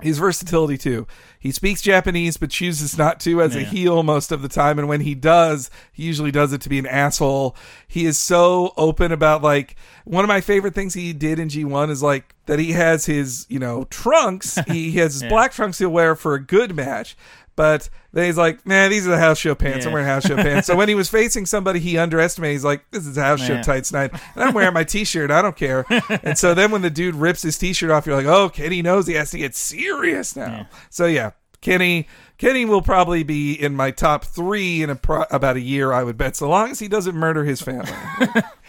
his 0.00 0.18
versatility 0.18 0.76
too. 0.76 1.06
He 1.38 1.50
speaks 1.52 1.80
Japanese, 1.80 2.36
but 2.36 2.50
chooses 2.50 2.98
not 2.98 3.18
to 3.20 3.40
as 3.40 3.54
a 3.56 3.62
heel 3.62 4.02
most 4.02 4.30
of 4.32 4.42
the 4.42 4.48
time. 4.48 4.78
And 4.78 4.88
when 4.88 5.00
he 5.00 5.14
does, 5.14 5.70
he 5.92 6.02
usually 6.02 6.30
does 6.30 6.52
it 6.52 6.60
to 6.62 6.68
be 6.68 6.78
an 6.78 6.86
asshole. 6.86 7.56
He 7.88 8.04
is 8.04 8.18
so 8.18 8.74
open 8.76 9.10
about 9.12 9.42
like 9.42 9.76
one 10.04 10.24
of 10.24 10.28
my 10.28 10.40
favorite 10.40 10.74
things 10.74 10.94
he 10.94 11.12
did 11.12 11.38
in 11.38 11.48
G1 11.48 11.90
is 11.90 12.02
like 12.02 12.34
that 12.46 12.58
he 12.58 12.72
has 12.72 13.06
his, 13.06 13.46
you 13.48 13.58
know, 13.58 13.84
trunks. 13.84 14.58
he 14.66 14.92
has 14.92 15.14
his 15.14 15.22
Yeah. 15.22 15.28
black 15.30 15.52
trunks 15.52 15.78
he'll 15.78 15.88
wear 15.90 16.14
for 16.14 16.34
a 16.34 16.42
good 16.44 16.74
match. 16.74 17.16
But 17.56 17.88
then 18.12 18.26
he's 18.26 18.36
like, 18.36 18.66
man, 18.66 18.90
these 18.90 19.06
are 19.06 19.10
the 19.10 19.18
house 19.18 19.38
show 19.38 19.54
pants. 19.54 19.86
I'm 19.86 19.92
wearing 19.92 20.06
house 20.06 20.26
show 20.26 20.36
pants. 20.36 20.66
So 20.66 20.76
when 20.76 20.88
he 20.90 20.94
was 20.94 21.08
facing 21.08 21.46
somebody 21.46 21.80
he 21.80 21.96
underestimated, 21.96 22.52
he's 22.54 22.64
like, 22.64 22.84
this 22.90 23.06
is 23.06 23.16
house 23.16 23.40
show 23.44 23.54
Yeah. 23.54 23.62
tights 23.62 23.92
night. 23.92 24.12
And 24.34 24.44
I'm 24.44 24.52
wearing 24.54 24.74
my 24.74 24.84
t-shirt. 24.84 25.30
I 25.30 25.40
don't 25.40 25.56
care. 25.56 25.86
and 26.22 26.36
so 26.38 26.52
then 26.54 26.70
when 26.70 26.82
the 26.82 26.90
dude 26.90 27.14
rips 27.14 27.40
his 27.42 27.56
t-shirt 27.56 27.90
off, 27.90 28.06
you're 28.06 28.14
like, 28.14 28.26
oh, 28.26 28.50
Kenny 28.50 28.82
knows 28.82 29.06
he 29.06 29.14
has 29.14 29.30
to 29.30 29.38
get 29.38 29.56
serious 29.56 30.36
now. 30.36 30.46
Yeah. 30.46 30.66
So 30.90 31.06
yeah, 31.06 31.30
Kenny, 31.62 32.06
Kenny 32.36 32.66
will 32.66 32.82
probably 32.82 33.22
be 33.22 33.54
in 33.54 33.74
my 33.74 33.90
top 33.90 34.24
three 34.24 34.82
in 34.82 34.90
a 34.90 34.94
pro- 34.96 35.24
about 35.30 35.56
a 35.56 35.60
year, 35.60 35.92
I 35.92 36.04
would 36.04 36.18
bet, 36.18 36.36
so 36.36 36.48
long 36.50 36.70
as 36.70 36.78
he 36.78 36.88
doesn't 36.88 37.16
murder 37.16 37.42
his 37.44 37.62
family. 37.62 37.90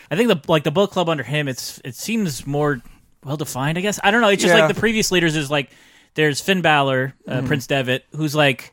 I 0.09 0.15
think 0.15 0.29
the 0.29 0.39
like 0.47 0.63
the 0.63 0.71
book 0.71 0.91
club 0.91 1.09
under 1.09 1.23
him, 1.23 1.49
it's 1.49 1.81
it 1.83 1.95
seems 1.95 2.47
more 2.47 2.81
well 3.25 3.35
defined. 3.35 3.77
I 3.77 3.81
guess 3.81 3.99
I 4.01 4.11
don't 4.11 4.21
know. 4.21 4.29
It's 4.29 4.41
just 4.41 4.55
Yeah. 4.55 4.65
like 4.65 4.73
the 4.73 4.79
previous 4.79 5.11
leaders 5.11 5.35
is 5.35 5.51
like 5.51 5.69
there's 6.13 6.39
Finn 6.39 6.61
Balor, 6.61 7.13
uh, 7.27 7.31
Mm-hmm. 7.31 7.47
Prince 7.47 7.67
Devitt, 7.67 8.05
who's 8.15 8.33
like 8.33 8.71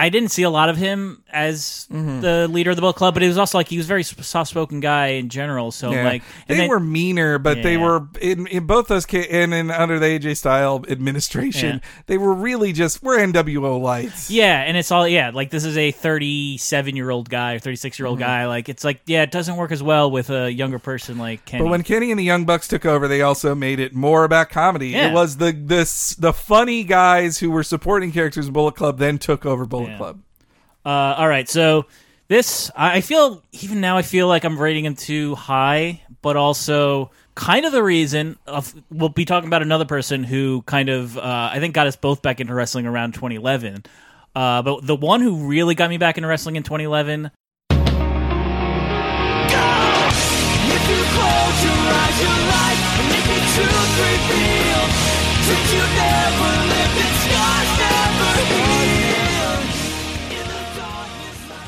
I 0.00 0.08
didn't 0.08 0.30
see 0.30 0.42
a 0.44 0.50
lot 0.50 0.68
of 0.68 0.76
him 0.76 1.22
as 1.32 1.86
Mm-hmm. 1.92 2.20
the 2.20 2.48
leader 2.48 2.70
of 2.70 2.76
the 2.76 2.82
book 2.82 2.96
club, 2.96 3.14
but 3.14 3.22
it 3.22 3.28
was 3.28 3.36
also 3.38 3.58
like 3.58 3.68
he 3.68 3.76
was 3.76 3.86
a 3.86 3.88
very 3.88 4.02
soft 4.04 4.50
spoken 4.50 4.80
guy 4.80 5.08
in 5.20 5.28
general. 5.28 5.70
So 5.72 5.90
Yeah. 5.92 6.04
like 6.04 6.22
they 6.46 6.56
then- 6.56 6.68
were 6.68 6.80
meaner, 6.80 7.38
but 7.38 7.62
they 7.62 7.76
were 7.76 8.06
in, 8.20 8.46
in 8.46 8.66
both 8.66 8.88
those 8.88 9.04
and 9.12 9.52
in 9.54 9.70
under 9.70 9.98
the 9.98 10.06
AJ 10.06 10.36
style 10.36 10.84
administration, 10.88 11.76
Yeah. 11.82 11.90
they 12.06 12.18
were 12.18 12.32
really 12.32 12.72
just 12.72 13.02
we're 13.02 13.18
NWO 13.18 13.80
lights. 13.80 14.30
Yeah, 14.30 14.60
and 14.62 14.76
it's 14.76 14.90
all 14.90 15.06
yeah, 15.06 15.30
like 15.34 15.50
this 15.50 15.64
is 15.64 15.76
a 15.76 15.90
37 15.90 16.96
year 16.96 17.10
old 17.10 17.28
guy 17.28 17.54
or 17.54 17.58
36 17.58 17.98
year 17.98 18.06
old 18.06 18.18
Mm-hmm. 18.18 18.26
guy. 18.28 18.46
Like 18.46 18.68
it's 18.68 18.84
like 18.84 19.00
yeah, 19.06 19.22
it 19.22 19.30
doesn't 19.30 19.56
work 19.56 19.72
as 19.72 19.82
well 19.82 20.10
with 20.10 20.30
a 20.30 20.50
younger 20.52 20.78
person 20.78 21.18
like 21.18 21.44
Kenny. 21.44 21.62
But 21.64 21.70
when 21.70 21.82
Kenny 21.82 22.10
and 22.10 22.18
the 22.18 22.24
Young 22.24 22.44
Bucks 22.44 22.68
took 22.68 22.84
over, 22.86 23.06
they 23.08 23.22
also 23.22 23.54
made 23.54 23.80
it 23.80 23.94
more 23.94 24.24
about 24.24 24.50
comedy. 24.50 24.88
Yeah. 24.90 25.10
It 25.10 25.14
was 25.14 25.36
the 25.36 25.52
the 25.52 25.80
s- 25.80 26.14
the 26.18 26.32
funny 26.32 26.84
guys 26.84 27.38
who 27.38 27.50
were 27.50 27.62
supporting 27.62 28.12
characters 28.12 28.46
in 28.46 28.52
Bullet 28.52 28.76
Club 28.76 28.98
then 28.98 29.18
took 29.18 29.44
over 29.44 29.64
Bullet 29.66 29.89
Club. 29.96 30.22
Uh, 30.84 30.88
all 30.88 31.28
right, 31.28 31.48
so 31.48 31.86
this 32.28 32.70
I 32.76 32.96
I 32.96 33.00
feel 33.00 33.42
even 33.52 33.80
now 33.80 33.96
I 33.96 34.02
feel 34.02 34.28
like 34.28 34.44
I'm 34.44 34.58
rating 34.58 34.84
him 34.84 34.94
too 34.94 35.34
high, 35.34 36.02
but 36.22 36.36
also 36.36 37.10
kind 37.34 37.64
of 37.64 37.72
the 37.72 37.82
reason 37.82 38.38
of 38.46 38.74
we'll 38.90 39.08
be 39.08 39.24
talking 39.24 39.48
about 39.48 39.62
another 39.62 39.84
person 39.84 40.24
who 40.24 40.62
kind 40.62 40.88
of 40.88 41.18
uh, 41.18 41.50
I 41.52 41.58
think 41.60 41.74
got 41.74 41.86
us 41.86 41.96
both 41.96 42.22
back 42.22 42.40
into 42.40 42.54
wrestling 42.54 42.86
around 42.86 43.14
2011. 43.14 43.84
Uh, 44.34 44.62
but 44.62 44.86
the 44.86 44.94
one 44.94 45.20
who 45.20 45.48
really 45.48 45.74
got 45.74 45.90
me 45.90 45.98
back 45.98 46.16
into 46.16 46.28
wrestling 46.28 46.56
in 46.56 46.62
2011 46.62 47.30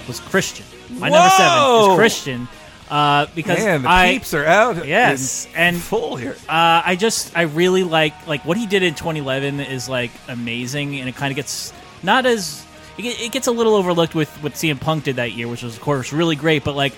was 0.06 0.20
Christian. 0.20 0.66
My 0.98 1.08
number 1.08 1.30
seven 1.30 1.46
Whoa! 1.52 1.90
is 1.92 1.96
Christian 1.96 2.48
uh, 2.90 3.26
because 3.34 3.58
Man, 3.58 3.82
the 3.82 3.88
I 3.88 4.12
peeps 4.12 4.34
are 4.34 4.44
out. 4.44 4.86
Yes, 4.86 5.48
and- 5.56 5.80
full 5.80 6.16
here. 6.16 6.36
Uh, 6.48 6.82
I 6.84 6.96
just 6.96 7.36
I 7.36 7.42
really 7.42 7.84
like 7.84 8.26
like 8.26 8.44
what 8.44 8.56
he 8.56 8.66
did 8.66 8.82
in 8.82 8.94
2011 8.94 9.60
is 9.60 9.88
like 9.88 10.10
amazing, 10.28 11.00
and 11.00 11.08
it 11.08 11.16
kind 11.16 11.30
of 11.32 11.36
gets 11.36 11.72
not 12.02 12.26
as 12.26 12.66
it, 12.98 13.04
it 13.20 13.32
gets 13.32 13.46
a 13.46 13.52
little 13.52 13.74
overlooked 13.74 14.14
with 14.14 14.28
what 14.42 14.52
CM 14.52 14.78
Punk 14.78 15.04
did 15.04 15.16
that 15.16 15.32
year, 15.32 15.48
which 15.48 15.62
was 15.62 15.74
of 15.74 15.80
course 15.80 16.12
really 16.12 16.36
great. 16.36 16.64
But 16.64 16.76
like 16.76 16.92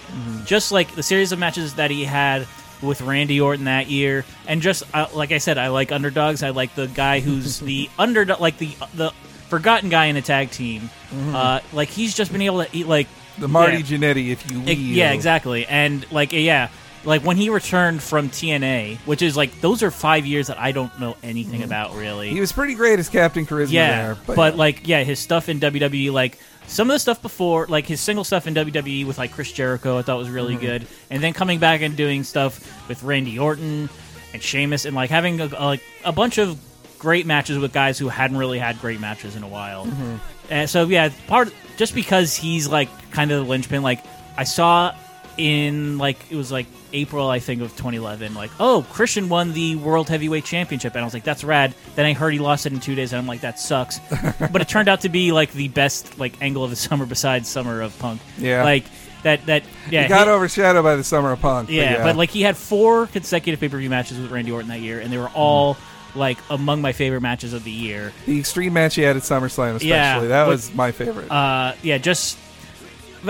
just 0.45 0.73
like 0.73 0.93
the 0.95 1.03
series 1.03 1.31
of 1.31 1.39
matches 1.39 1.75
that 1.75 1.91
he 1.93 2.05
had 2.05 2.47
with 2.83 3.01
Randy 3.01 3.41
Orton 3.41 3.67
that 3.67 3.89
year, 3.89 4.25
and 4.49 4.61
just 4.61 4.83
uh, 4.93 5.07
like 5.15 5.31
I 5.31 5.39
said, 5.39 5.59
I 5.59 5.69
like 5.69 5.93
underdogs. 5.93 6.43
I 6.43 6.51
like 6.51 6.75
the 6.75 6.89
guy 6.89 7.21
who's 7.21 7.61
the 7.71 7.89
underdog, 7.99 8.41
like 8.41 8.59
the 8.59 8.75
the 8.95 9.13
forgotten 9.49 9.89
guy 9.89 10.07
in 10.07 10.17
a 10.17 10.23
tag 10.23 10.51
team. 10.51 10.91
Uh, 11.33 11.61
like 11.73 11.89
he's 11.89 12.15
just 12.15 12.33
been 12.33 12.43
able 12.43 12.65
to 12.65 12.77
eat 12.77 12.87
like 12.87 13.07
The 13.39 13.49
Marty 13.49 13.79
yeah. 13.79 13.83
Jannetty, 13.83 14.31
if 14.31 14.51
you 14.51 14.61
will. 14.61 14.69
Yeah, 14.69 15.13
exactly. 15.13 15.67
And 15.67 16.11
like, 16.11 16.33
yeah, 16.33 16.69
like 17.05 17.23
when 17.23 17.37
he 17.37 17.51
returned 17.51 18.03
from 18.03 18.31
TNA, 18.31 18.97
which 19.01 19.23
is 19.23 19.37
like 19.37 19.61
those 19.61 19.83
are 19.83 19.91
five 19.91 20.27
years 20.27 20.47
that 20.49 20.59
I 20.59 20.73
don't 20.73 20.99
know 20.99 21.17
anything 21.23 21.63
about 21.63 21.95
really. 21.95 22.31
He 22.31 22.41
was 22.41 22.53
pretty 22.53 22.75
great 22.75 22.99
as 22.99 23.09
Captain 23.09 23.47
Charisma 23.47 23.73
yeah, 23.73 24.15
there, 24.15 24.35
but, 24.35 24.57
like 24.57 24.89
yeah, 24.89 25.05
his 25.05 25.19
stuff 25.19 25.49
in 25.49 25.61
WWE, 25.61 26.13
like 26.13 26.39
some 26.67 26.89
of 26.89 26.95
the 26.95 26.99
stuff 26.99 27.21
before, 27.21 27.67
like 27.67 27.87
his 27.87 28.01
single 28.01 28.25
stuff 28.25 28.47
in 28.47 28.55
WWE 28.55 29.07
with 29.07 29.19
like 29.19 29.33
Chris 29.33 29.53
Jericho, 29.53 29.99
I 29.99 30.03
thought 30.03 30.19
was 30.19 30.31
really 30.31 30.55
Mm-hmm. 30.55 30.67
good, 30.67 30.87
and 31.11 31.23
then 31.23 31.33
coming 31.35 31.59
back 31.59 31.83
and 31.83 31.97
doing 31.97 32.25
stuff 32.25 32.89
with 32.89 33.03
Randy 33.03 33.39
Orton 33.39 33.89
and 34.33 34.43
Sheamus, 34.43 34.85
and 34.85 34.97
like 34.97 35.11
having 35.11 35.41
a, 35.41 35.47
like 35.47 35.83
a 36.05 36.13
bunch 36.13 36.39
of 36.39 36.59
great 37.05 37.27
matches 37.27 37.59
with 37.59 37.71
guys 37.71 37.99
who 37.99 38.09
hadn't 38.09 38.39
really 38.39 38.59
had 38.59 38.81
great 38.81 38.99
matches 38.99 39.37
in 39.37 39.43
a 39.43 39.49
while. 39.49 39.85
Mm-hmm. 39.85 40.17
And 40.49 40.71
so 40.71 40.87
yeah, 40.87 41.11
part 41.27 41.53
just 41.77 41.95
because 41.95 42.35
he's 42.35 42.67
like 42.67 42.89
kind 43.11 43.31
of 43.31 43.45
the 43.45 43.51
linchpin. 43.51 43.83
Like 43.83 44.03
I 44.39 44.45
saw 44.45 44.95
in 45.37 45.99
like 45.99 46.17
it 46.31 46.37
was 46.37 46.51
like 46.51 46.67
April 46.95 47.29
I 47.29 47.41
think 47.41 47.61
of 47.61 47.73
2011. 47.73 48.33
Like 48.33 48.51
oh 48.59 48.87
Christian 48.91 49.29
won 49.29 49.53
the 49.53 49.77
World 49.77 50.09
Heavyweight 50.09 50.47
Championship, 50.47 50.95
and 50.95 51.03
I 51.03 51.05
was 51.05 51.13
like 51.13 51.25
that's 51.25 51.45
rad. 51.45 51.75
Then 51.95 52.07
I 52.07 52.15
heard 52.15 52.33
he 52.33 52.39
lost 52.39 52.65
it 52.65 52.73
in 52.73 52.81
two 52.81 52.95
days, 52.95 53.13
and 53.13 53.21
I'm 53.21 53.27
like 53.27 53.43
that 53.43 53.59
sucks. 53.59 53.99
but 54.41 54.63
it 54.63 54.69
turned 54.69 54.89
out 54.89 55.03
to 55.03 55.11
be 55.11 55.31
like 55.31 55.53
the 55.53 55.69
best 55.69 56.19
like 56.19 56.41
angle 56.41 56.65
of 56.65 56.71
the 56.71 56.77
summer 56.89 57.05
besides 57.05 57.51
Summer 57.51 57.83
of 57.83 57.97
Punk. 57.99 58.23
Yeah. 58.39 58.65
like 58.65 58.85
that 59.25 59.45
that 59.47 59.65
yeah 59.91 60.05
he 60.05 60.09
got 60.09 60.27
he- 60.27 60.33
overshadowed 60.33 60.85
by 60.85 60.97
the 60.97 61.05
Summer 61.05 61.33
of 61.33 61.41
Punk. 61.41 61.69
but 61.69 61.75
yeah, 61.75 62.03
but 62.03 62.17
like 62.17 62.31
he 62.31 62.41
had 62.41 62.57
four 62.57 63.09
consecutive 63.09 63.61
pay 63.61 63.69
per 63.69 63.77
view 63.77 63.91
matches 63.91 64.19
with 64.19 64.31
Randy 64.31 64.53
Orton 64.53 64.69
that 64.69 64.81
year, 64.81 65.01
and 65.01 65.13
they 65.13 65.19
were 65.19 65.31
all 65.31 65.77
like 66.15 66.39
among 66.51 66.81
my 66.83 66.93
favorite 66.93 67.21
matches 67.21 67.53
of 67.53 67.65
the 67.65 67.71
year. 67.71 68.13
the 68.27 68.39
extreme 68.39 68.73
match 68.73 68.95
he 68.95 69.03
had 69.03 69.17
at 69.17 69.23
SummerSlam, 69.23 69.77
especially 69.77 69.89
Yeah, 69.89 70.21
that 70.21 70.47
was 70.47 70.73
my 70.75 70.93
favorite. 70.93 71.31
Uh, 71.31 71.75
yeah, 71.83 71.99
just 71.99 72.39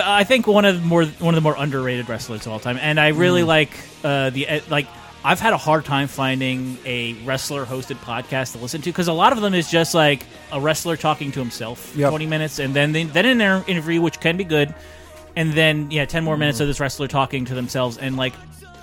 I 0.03 0.25
think 0.25 0.47
one 0.47 0.64
of 0.64 0.81
the 0.81 0.87
more 0.87 1.05
one 1.05 1.35
of 1.35 1.37
the 1.37 1.40
more 1.42 1.55
underrated 1.57 2.09
wrestlers 2.09 2.47
of 2.47 2.53
all 2.53 2.59
time, 2.61 2.79
and 2.81 2.99
I 2.99 3.09
really 3.09 3.42
Mm. 3.42 3.47
like 3.47 3.70
uh, 4.03 4.31
the 4.31 4.49
uh, 4.49 4.61
like. 4.68 4.87
I've 5.27 5.40
had 5.40 5.55
a 5.55 5.57
hard 5.57 5.87
time 5.87 6.07
finding 6.07 6.77
a 6.85 7.14
wrestler 7.25 7.64
hosted 7.64 7.97
podcast 7.97 8.53
to 8.53 8.59
listen 8.59 8.83
to 8.83 8.90
because 8.90 9.09
a 9.09 9.12
lot 9.14 9.33
of 9.33 9.40
them 9.40 9.55
is 9.55 9.70
just 9.70 9.94
like 9.94 10.27
a 10.53 10.61
wrestler 10.61 10.99
talking 10.99 11.33
to 11.33 11.38
himself, 11.40 11.97
Yep. 11.97 12.11
twenty 12.11 12.27
minutes, 12.27 12.59
and 12.59 12.75
then 12.75 12.92
they, 12.92 13.05
then 13.05 13.25
an 13.25 13.40
inter- 13.40 13.64
interview 13.66 14.03
which 14.03 14.20
can 14.20 14.37
be 14.37 14.44
good, 14.44 14.75
and 15.35 15.55
then 15.55 15.90
yeah, 15.90 16.05
ten 16.05 16.25
more 16.25 16.37
minutes 16.37 16.61
of 16.61 16.66
this 16.66 16.79
wrestler 16.79 17.09
talking 17.09 17.47
to 17.47 17.55
themselves, 17.55 17.97
and 17.97 18.18
like 18.18 18.35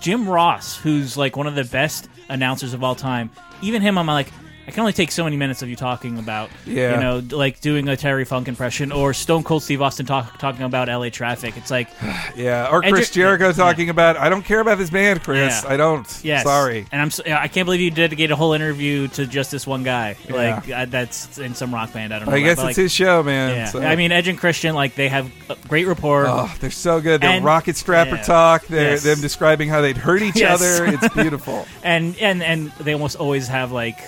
Jim 0.02 0.28
Ross, 0.28 0.76
who's 0.76 1.16
like 1.16 1.38
one 1.38 1.46
of 1.46 1.54
the 1.54 1.64
best 1.64 2.10
announcers 2.32 2.74
of 2.74 2.84
all 2.84 2.96
time. 2.96 3.30
Even 3.62 3.82
him, 3.82 3.98
I'm 3.98 4.08
like, 4.08 4.32
I 4.67 4.71
can 4.71 4.82
only 4.82 4.93
take 4.93 5.12
so 5.12 5.24
many 5.24 5.38
minutes 5.38 5.62
of 5.63 5.69
you 5.69 5.76
talking 5.76 6.19
about, 6.19 6.50
Yeah. 6.65 6.95
you 6.95 7.02
know, 7.02 7.38
like 7.38 7.62
doing 7.62 7.88
a 7.89 7.97
Terry 7.97 8.26
Funk 8.26 8.47
impression 8.47 8.91
or 8.91 9.13
Stone 9.13 9.43
Cold 9.43 9.63
Steve 9.63 9.82
Austin 9.82 10.06
talk, 10.06 10.38
talking 10.38 10.63
about 10.63 10.88
LA 10.88 11.10
traffic. 11.10 11.58
It's 11.58 11.71
like, 11.71 11.89
yeah, 12.36 12.69
or 12.71 12.82
Chris 12.82 13.10
Jericho 13.10 13.47
yeah. 13.47 13.52
talking 13.54 13.89
about 13.89 14.17
I 14.17 14.30
don't 14.30 14.43
care 14.43 14.60
about 14.60 14.78
this 14.78 14.89
band, 14.89 15.24
Chris. 15.24 15.63
Yeah. 15.63 15.69
I 15.74 15.78
don't. 15.78 16.19
yes, 16.24 16.43
Sorry. 16.43 16.86
And 16.91 17.02
I'm, 17.02 17.34
I 17.36 17.47
can't 17.47 17.65
believe 17.65 17.82
you 17.82 17.91
dedicate 17.91 18.30
a 18.32 18.36
whole 18.36 18.54
interview 18.54 19.08
to 19.10 19.26
just 19.26 19.52
this 19.52 19.65
one 19.65 19.84
guy. 19.84 20.15
Yeah. 20.30 20.36
Like 20.36 20.69
uh, 20.71 20.86
that's 20.86 21.38
in 21.39 21.56
some 21.56 21.74
rock 21.74 21.91
band. 21.93 22.13
I 22.13 22.19
don't 22.19 22.30
know. 22.30 22.36
I 22.36 22.39
guess 22.41 22.54
it's 22.54 22.63
like, 22.63 22.76
his 22.76 22.91
show, 22.91 23.24
man. 23.24 23.56
Yeah, 23.56 23.65
so- 23.65 23.82
I 23.82 23.95
mean 23.95 24.12
Edge 24.12 24.28
and 24.28 24.38
Christian, 24.38 24.76
like 24.76 24.95
they 24.95 25.10
have 25.10 25.32
a 25.50 25.56
great 25.67 25.88
rapport. 25.88 26.28
Oh, 26.28 26.54
they're 26.60 26.71
so 26.71 27.02
good. 27.02 27.21
They're 27.21 27.32
And- 27.32 27.45
rocket 27.45 27.76
strapper 27.78 28.15
yeah. 28.15 28.21
talk. 28.21 28.67
They're 28.67 28.91
Yes. 28.91 29.04
them 29.04 29.21
describing 29.21 29.69
how 29.69 29.82
they'd 29.82 29.97
hurt 29.97 30.21
each 30.21 30.36
Yes. 30.39 30.62
other. 30.62 30.86
It's 30.86 31.13
beautiful. 31.15 31.65
and 31.84 32.15
and 32.19 32.43
and 32.43 32.71
they 32.80 32.93
almost 32.93 33.15
always 33.17 33.47
have 33.47 33.71
like 33.71 34.00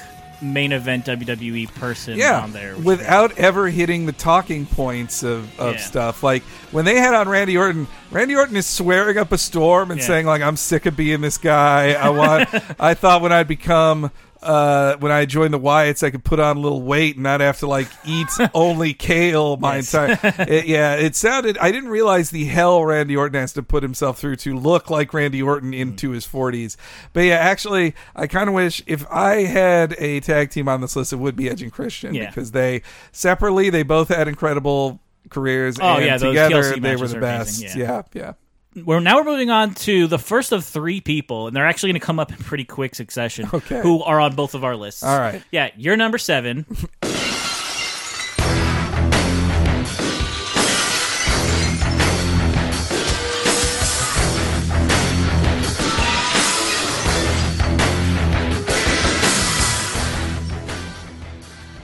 main 0.43 0.71
event 0.71 1.06
WWE 1.06 1.73
person 1.75 2.17
yeah, 2.17 2.41
on 2.41 2.51
there 2.51 2.75
without 2.77 3.38
ever 3.38 3.69
hitting 3.69 4.06
the 4.06 4.12
talking 4.12 4.65
points 4.65 5.23
of, 5.23 5.60
of 5.60 5.75
Yeah. 5.75 5.82
stuff. 5.82 6.21
Like 6.23 6.43
when 6.71 6.86
they 6.86 6.97
had 6.99 7.13
on 7.13 7.29
Randy 7.29 7.58
Orton, 7.58 7.88
Randy 8.12 8.36
Orton 8.36 8.56
is 8.56 8.65
swearing 8.65 9.17
up 9.17 9.32
a 9.32 9.38
storm 9.38 9.91
and 9.91 9.99
Yeah. 9.99 10.08
saying 10.08 10.25
like, 10.25 10.41
"I'm 10.41 10.58
sick 10.58 10.86
of 10.86 10.95
being 10.95 11.21
this 11.21 11.38
guy. 11.38 11.93
I 11.93 12.10
want. 12.10 12.49
I 12.79 12.93
thought 12.93 13.21
when 13.21 13.32
I'd 13.32 13.47
become." 13.47 14.12
Uh, 14.43 14.97
when 14.97 15.12
I 15.12 15.25
joined 15.25 15.53
the 15.53 15.60
Wyatts, 15.60 16.03
I 16.03 16.10
could 16.12 16.23
put 16.23 16.39
on 16.39 16.58
a 16.58 16.60
little 16.60 16.82
weight 16.82 17.15
and 17.15 17.23
not 17.23 17.39
have 17.41 17.60
to 17.60 17.67
like 17.67 17.88
eat 18.06 18.27
only 18.53 18.93
kale 18.93 19.58
my 19.58 19.77
Yes. 19.77 19.93
entire. 19.93 20.19
It, 20.47 20.65
yeah, 20.65 20.95
it 20.95 21.15
sounded. 21.15 21.58
I 21.58 21.71
didn't 21.71 21.89
realize 21.89 22.29
the 22.29 22.45
hell 22.45 22.84
Randy 22.84 23.15
Orton 23.15 23.39
has 23.39 23.53
to 23.53 23.63
put 23.63 23.84
himself 23.84 24.19
through 24.19 24.36
to 24.38 24.56
look 24.58 24.89
like 24.89 25.13
Randy 25.13 25.41
Orton 25.41 25.73
into 25.73 26.12
his 26.12 26.25
forties. 26.25 26.77
But 27.13 27.21
yeah, 27.21 27.36
actually, 27.36 27.95
I 28.15 28.27
kind 28.27 28.47
of 28.49 28.56
wish 28.56 28.84
if 28.86 29.06
I 29.10 29.43
had 29.43 29.95
a 29.97 30.19
tag 30.19 30.49
team 30.51 30.67
on 30.67 30.82
this 30.82 30.95
list, 30.95 31.13
it 31.13 31.17
would 31.17 31.36
be 31.36 31.49
Edge 31.49 31.62
and 31.62 31.71
Christian 31.71 32.13
Yeah. 32.13 32.27
because 32.27 32.51
they 32.51 32.82
separately 33.12 33.69
they 33.69 33.84
both 33.84 34.10
had 34.10 34.27
incredible 34.27 34.99
careers. 35.29 35.77
Oh, 35.79 35.95
and 35.95 36.06
yeah, 36.06 36.17
those 36.17 36.32
together 36.36 36.79
they 36.79 36.95
were 36.95 37.08
the 37.08 37.19
best. 37.19 37.60
amazing, 37.62 37.79
yeah, 37.82 38.01
yeah. 38.13 38.21
yeah. 38.21 38.34
We're 38.75 38.99
now 39.01 39.17
we're 39.17 39.23
moving 39.25 39.51
on 39.51 39.75
to 39.75 40.07
the 40.07 40.17
first 40.17 40.51
of 40.51 40.65
three 40.65 40.99
people, 40.99 41.45
and 41.47 41.55
they're 41.55 41.67
actually 41.67 41.89
going 41.91 41.99
to 42.01 42.05
come 42.05 42.19
up 42.19 42.31
in 42.31 42.38
pretty 42.38 42.63
quick 42.65 42.95
succession. 42.95 43.47
Okay. 43.53 43.81
Who 43.81 44.01
are 44.01 44.19
on 44.19 44.36
both 44.36 44.55
of 44.55 44.63
our 44.63 44.75
lists? 44.75 45.03
All 45.03 45.19
right. 45.19 45.43
Yeah, 45.51 45.69
you're 45.77 45.95
number 45.97 46.17
seven. 46.17 46.65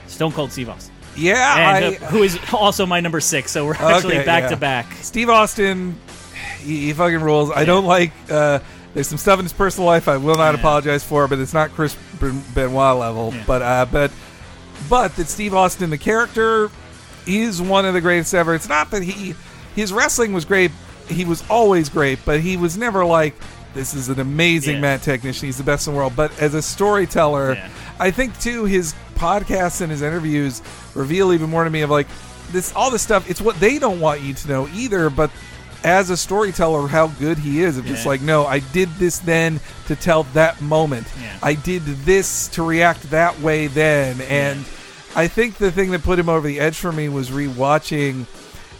Stone 0.06 0.32
Cold 0.32 0.52
Steve 0.52 0.68
Austin, 0.68 0.94
Yeah, 1.16 1.76
and 1.76 1.84
I, 1.84 1.88
uh, 1.88 2.10
who 2.10 2.22
is 2.22 2.38
also 2.52 2.84
my 2.84 3.00
number 3.00 3.20
six. 3.20 3.50
So 3.52 3.64
we're 3.64 3.74
actually 3.78 4.16
Okay, 4.16 4.26
back 4.26 4.44
yeah. 4.44 4.48
to 4.50 4.56
back. 4.56 4.92
Steve 5.00 5.30
Austin, 5.30 5.98
he, 6.58 6.86
he 6.86 6.92
fucking 6.92 7.20
rules. 7.20 7.50
I 7.50 7.64
don't 7.64 7.84
like. 7.86 8.12
Uh, 8.30 8.60
there's 8.94 9.06
some 9.08 9.18
stuff 9.18 9.38
in 9.38 9.44
his 9.44 9.52
personal 9.52 9.86
life 9.86 10.08
I 10.08 10.16
will 10.16 10.34
not 10.36 10.54
apologize 10.54 11.04
for, 11.04 11.28
but 11.28 11.38
it's 11.38 11.54
not 11.54 11.70
Chris 11.70 11.96
Benoit 12.54 12.96
level. 12.98 13.32
But 13.46 13.62
uh, 13.62 13.86
but 13.90 14.10
but 14.88 15.14
that 15.16 15.28
Steve 15.28 15.54
Austin, 15.54 15.90
the 15.90 15.98
character, 15.98 16.70
is 17.26 17.62
one 17.62 17.84
of 17.86 17.94
the 17.94 18.00
greatest 18.00 18.34
ever. 18.34 18.54
It's 18.54 18.68
not 18.68 18.90
that 18.90 19.02
he 19.02 19.34
his 19.76 19.92
wrestling 19.92 20.32
was 20.32 20.44
great. 20.44 20.70
He 21.08 21.24
was 21.24 21.42
always 21.48 21.88
great, 21.88 22.18
but 22.24 22.40
he 22.40 22.56
was 22.56 22.76
never 22.76 23.04
like 23.04 23.34
this 23.74 23.94
is 23.94 24.08
an 24.08 24.18
amazing 24.18 24.76
Yeah. 24.76 24.80
mat 24.80 25.02
technician. 25.02 25.46
He's 25.46 25.56
the 25.58 25.62
best 25.62 25.86
in 25.86 25.92
the 25.92 25.96
world. 25.96 26.14
But 26.16 26.36
as 26.40 26.54
a 26.54 26.62
storyteller, 26.62 27.54
Yeah. 27.54 27.68
I 28.00 28.10
think 28.10 28.38
too 28.40 28.64
his 28.64 28.94
podcasts 29.14 29.80
and 29.80 29.90
his 29.92 30.02
interviews 30.02 30.60
reveal 30.94 31.32
even 31.32 31.50
more 31.50 31.62
to 31.62 31.70
me 31.70 31.82
of 31.82 31.90
like 31.90 32.08
this 32.50 32.72
all 32.74 32.90
this 32.90 33.02
stuff. 33.02 33.30
It's 33.30 33.40
what 33.40 33.60
they 33.60 33.78
don't 33.78 34.00
want 34.00 34.22
you 34.22 34.34
to 34.34 34.48
know 34.48 34.68
either, 34.74 35.08
but 35.10 35.30
as 35.84 36.10
a 36.10 36.16
storyteller, 36.16 36.88
how 36.88 37.08
good 37.08 37.38
he 37.38 37.62
is 37.62 37.78
of 37.78 37.86
just 37.86 38.04
Yeah. 38.04 38.08
like, 38.10 38.20
no, 38.20 38.46
I 38.46 38.58
did 38.58 38.88
this 38.98 39.18
then 39.18 39.60
to 39.86 39.96
tell 39.96 40.24
that 40.34 40.60
moment. 40.60 41.06
Yeah. 41.20 41.36
I 41.42 41.54
did 41.54 41.84
this 42.04 42.48
to 42.48 42.62
react 42.62 43.10
that 43.10 43.40
way 43.40 43.66
then, 43.66 44.20
and 44.22 44.64
I 45.16 45.26
think 45.26 45.56
the 45.56 45.72
thing 45.72 45.90
that 45.92 46.02
put 46.02 46.18
him 46.18 46.28
over 46.28 46.46
the 46.46 46.60
edge 46.60 46.76
for 46.76 46.92
me 46.92 47.08
was 47.08 47.30
rewatching. 47.30 48.26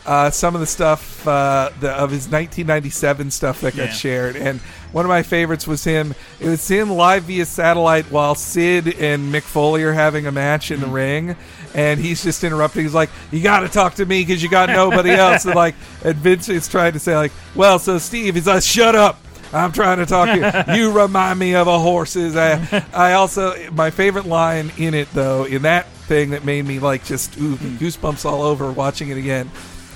Uh, 0.07 0.31
some 0.31 0.55
of 0.55 0.61
the 0.63 0.67
stuff 0.67 1.27
uh, 1.29 1.69
the, 1.81 1.91
of 1.91 2.11
his 2.11 2.27
1997 2.29 3.31
stuff 3.31 3.61
that 3.61 3.77
got 3.77 3.89
Yeah. 3.89 3.93
shared, 3.93 4.37
and 4.37 4.59
one 4.93 5.05
of 5.05 5.09
my 5.11 5.23
favorites 5.23 5.67
was 5.67 5.85
him. 5.85 6.15
It 6.41 6.49
was 6.49 6.67
him 6.67 6.91
live 6.91 7.25
via 7.25 7.45
satellite 7.45 8.07
while 8.11 8.35
Sid 8.35 8.97
and 8.99 9.33
Mick 9.33 9.43
Foley 9.43 9.83
are 9.83 9.93
having 9.93 10.27
a 10.27 10.33
match 10.33 10.71
in 10.71 10.81
the 10.81 10.87
ring, 10.87 11.37
and 11.75 12.01
he's 12.01 12.23
just 12.25 12.43
interrupting. 12.43 12.83
He's 12.85 12.95
like, 12.95 13.11
"You 13.31 13.43
got 13.43 13.61
to 13.61 13.69
talk 13.69 13.95
to 13.97 14.07
me 14.07 14.23
because 14.25 14.43
you 14.43 14.49
got 14.49 14.71
nobody 14.71 15.11
else." 15.11 15.45
And 15.45 15.55
like, 15.55 15.75
and 16.05 16.17
Vince 16.17 16.49
is 16.49 16.67
trying 16.67 16.93
to 16.95 16.99
say 16.99 17.15
like, 17.15 17.33
"Well, 17.55 17.79
so 17.79 17.99
Steve," 17.99 18.35
he's 18.37 18.47
like, 18.47 18.63
"Shut 18.63 18.95
up." 18.97 19.21
I'm 19.53 19.73
trying 19.73 19.99
to 19.99 20.07
talk 20.07 20.29
to 20.29 20.65
you. 20.69 20.75
You 20.77 20.93
remind 20.93 21.39
me 21.39 21.55
of 21.57 21.67
a 21.67 21.79
horse's. 21.79 22.37
I, 22.37 22.85
I 22.95 23.13
also 23.15 23.55
my 23.73 23.91
favorite 23.91 24.25
line 24.27 24.73
in 24.79 24.95
it 24.95 25.09
though 25.13 25.45
in 25.45 25.63
that 25.63 25.87
thing 26.09 26.31
that 26.31 26.45
made 26.45 26.65
me 26.65 26.79
like 26.79 27.05
just 27.05 27.37
ooh, 27.39 27.57
goosebumps 27.57 28.25
all 28.25 28.43
over 28.43 28.71
watching 28.73 29.09
it 29.11 29.19
again 29.19 29.51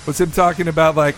was 0.05 0.19
him 0.19 0.31
talking 0.31 0.67
about 0.67 0.95
like 0.95 1.15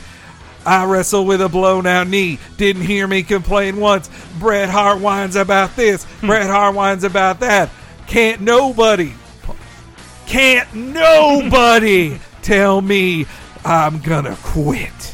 I 0.68 0.84
wrestle 0.84 1.26
with 1.26 1.42
a 1.42 1.48
blown 1.48 1.86
out 1.88 2.10
knee. 2.10 2.40
Didn't 2.58 2.82
hear 2.82 3.08
me 3.08 3.24
complain 3.24 3.78
once. 3.78 4.10
Bret 4.38 4.70
Hart 4.70 5.00
whines 5.00 5.38
about 5.38 5.76
this. 5.78 6.04
Hmm. 6.04 6.28
Bret 6.28 6.50
Hart 6.50 6.76
whines 6.76 7.06
about 7.06 7.40
that. 7.40 7.70
Can't 8.06 8.42
nobody, 8.42 9.14
can't 10.28 10.74
nobody 10.74 12.20
tell 12.42 12.82
me 12.82 13.26
I'm 13.64 14.00
gonna 14.00 14.38
quit. 14.44 14.92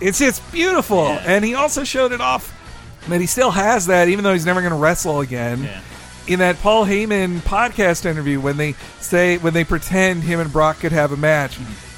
it's 0.00 0.18
just 0.18 0.50
beautiful. 0.50 1.06
And 1.06 1.44
he 1.44 1.54
also 1.54 1.84
showed 1.84 2.12
it 2.12 2.20
off 2.22 2.52
that 3.08 3.20
he 3.20 3.26
still 3.26 3.50
has 3.50 3.86
that, 3.86 4.08
even 4.08 4.24
though 4.24 4.32
he's 4.32 4.46
never 4.46 4.62
gonna 4.62 4.76
wrestle 4.76 5.20
again. 5.20 5.64
Yeah. 5.64 5.80
In 6.26 6.38
that 6.38 6.58
Paul 6.60 6.86
Heyman 6.86 7.40
podcast 7.40 8.06
interview, 8.06 8.40
when 8.40 8.56
they 8.56 8.72
say 9.00 9.36
when 9.36 9.52
they 9.52 9.64
pretend 9.64 10.22
him 10.22 10.40
and 10.40 10.50
Brock 10.50 10.78
could 10.78 10.92
have 10.92 11.12
a 11.12 11.16
match, 11.18 11.56
hmm. 11.56 11.93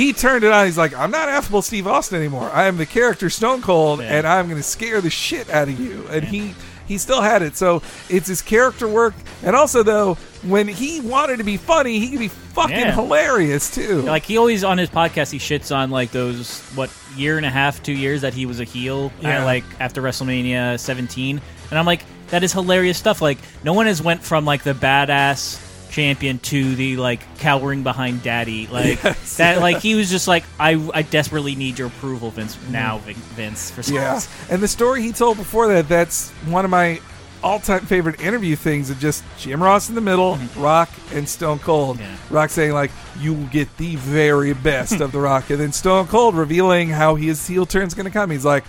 He 0.00 0.12
turned 0.12 0.44
it 0.44 0.52
on. 0.52 0.64
He's 0.66 0.78
like, 0.78 0.96
"I'm 0.96 1.10
not 1.10 1.28
affable 1.28 1.62
Steve 1.62 1.86
Austin 1.86 2.18
anymore. 2.18 2.50
I 2.52 2.66
am 2.66 2.76
the 2.76 2.86
character 2.86 3.28
Stone 3.30 3.62
Cold, 3.62 4.00
Yeah. 4.00 4.16
and 4.18 4.26
I'm 4.26 4.46
going 4.46 4.56
to 4.56 4.62
scare 4.62 5.00
the 5.00 5.10
shit 5.10 5.50
out 5.50 5.68
of 5.68 5.78
you." 5.78 6.06
And 6.10 6.24
he 6.24 6.54
he 6.86 6.98
still 6.98 7.20
had 7.22 7.42
it. 7.42 7.56
So 7.56 7.82
it's 8.08 8.26
his 8.26 8.42
character 8.42 8.88
work, 8.88 9.14
and 9.44 9.54
also 9.54 9.82
though 9.82 10.14
when 10.42 10.66
he 10.68 11.00
wanted 11.00 11.36
to 11.36 11.44
be 11.44 11.56
funny, 11.58 11.98
he 12.00 12.08
could 12.10 12.18
be 12.18 12.28
fucking 12.28 12.76
Yeah. 12.76 12.92
hilarious 12.94 13.72
too. 13.72 14.02
Like 14.02 14.24
he 14.24 14.38
always 14.38 14.64
on 14.64 14.78
his 14.78 14.88
podcast, 14.90 15.30
he 15.30 15.38
shits 15.38 15.74
on 15.74 15.90
like 15.90 16.10
those 16.12 16.60
what 16.74 16.90
year 17.16 17.36
and 17.36 17.44
a 17.46 17.50
half, 17.50 17.82
two 17.82 17.92
years 17.92 18.22
that 18.22 18.32
he 18.34 18.46
was 18.46 18.58
a 18.58 18.64
heel. 18.64 19.12
Yeah. 19.20 19.40
At, 19.40 19.44
like 19.44 19.64
after 19.78 20.00
WrestleMania 20.02 20.80
17, 20.80 21.40
and 21.70 21.78
I'm 21.78 21.86
like, 21.86 22.04
that 22.30 22.42
is 22.42 22.52
hilarious 22.52 22.96
stuff. 22.98 23.20
Like 23.22 23.38
no 23.64 23.72
one 23.74 23.86
has 23.86 24.00
went 24.02 24.22
from 24.22 24.44
like 24.44 24.62
the 24.64 24.72
badass 24.74 25.58
champion 25.90 26.38
to 26.38 26.74
the 26.74 26.96
like 26.96 27.20
cowering 27.38 27.82
behind 27.82 28.22
daddy. 28.22 28.66
Like 28.66 29.02
Yes. 29.04 29.36
that. 29.36 29.60
Like 29.60 29.78
he 29.80 29.94
was 29.94 30.10
just 30.10 30.28
like, 30.28 30.44
I 30.58 30.72
I 30.94 31.02
desperately 31.02 31.54
need 31.54 31.78
your 31.78 31.88
approval, 31.88 32.30
Vince. 32.30 32.56
Now, 32.70 32.98
Vince. 32.98 33.70
For 33.70 33.82
some 33.82 33.96
Mm-hmm. 33.96 34.00
Yeah, 34.48 34.54
and 34.54 34.62
the 34.62 34.68
story 34.68 35.02
he 35.02 35.12
told 35.12 35.36
before 35.36 35.68
that, 35.68 35.88
that's 35.88 36.30
one 36.46 36.64
of 36.64 36.70
my 36.70 37.00
all-time 37.42 37.80
favorite 37.86 38.20
interview 38.20 38.54
things 38.54 38.90
of 38.90 38.98
just 38.98 39.24
Jim 39.38 39.62
Ross 39.62 39.88
in 39.88 39.94
the 39.94 40.00
middle, 40.02 40.38
Rock 40.56 40.90
and 41.14 41.26
Stone 41.28 41.60
Cold. 41.60 41.96
Mm-hmm. 41.96 42.04
Yeah. 42.34 42.38
Rock 42.38 42.50
saying 42.50 42.72
like, 42.72 42.90
"You 43.18 43.34
will 43.34 43.46
get 43.46 43.74
the 43.78 43.96
very 43.96 44.52
best 44.52 45.00
of 45.00 45.12
the 45.12 45.18
Rock," 45.20 45.50
and 45.50 45.58
then 45.58 45.72
Stone 45.72 46.06
Cold 46.08 46.34
revealing 46.34 46.88
how 46.90 47.14
his 47.14 47.46
heel 47.46 47.66
turn's 47.66 47.94
going 47.94 48.06
to 48.06 48.12
come. 48.12 48.30
He's 48.30 48.44
like. 48.44 48.64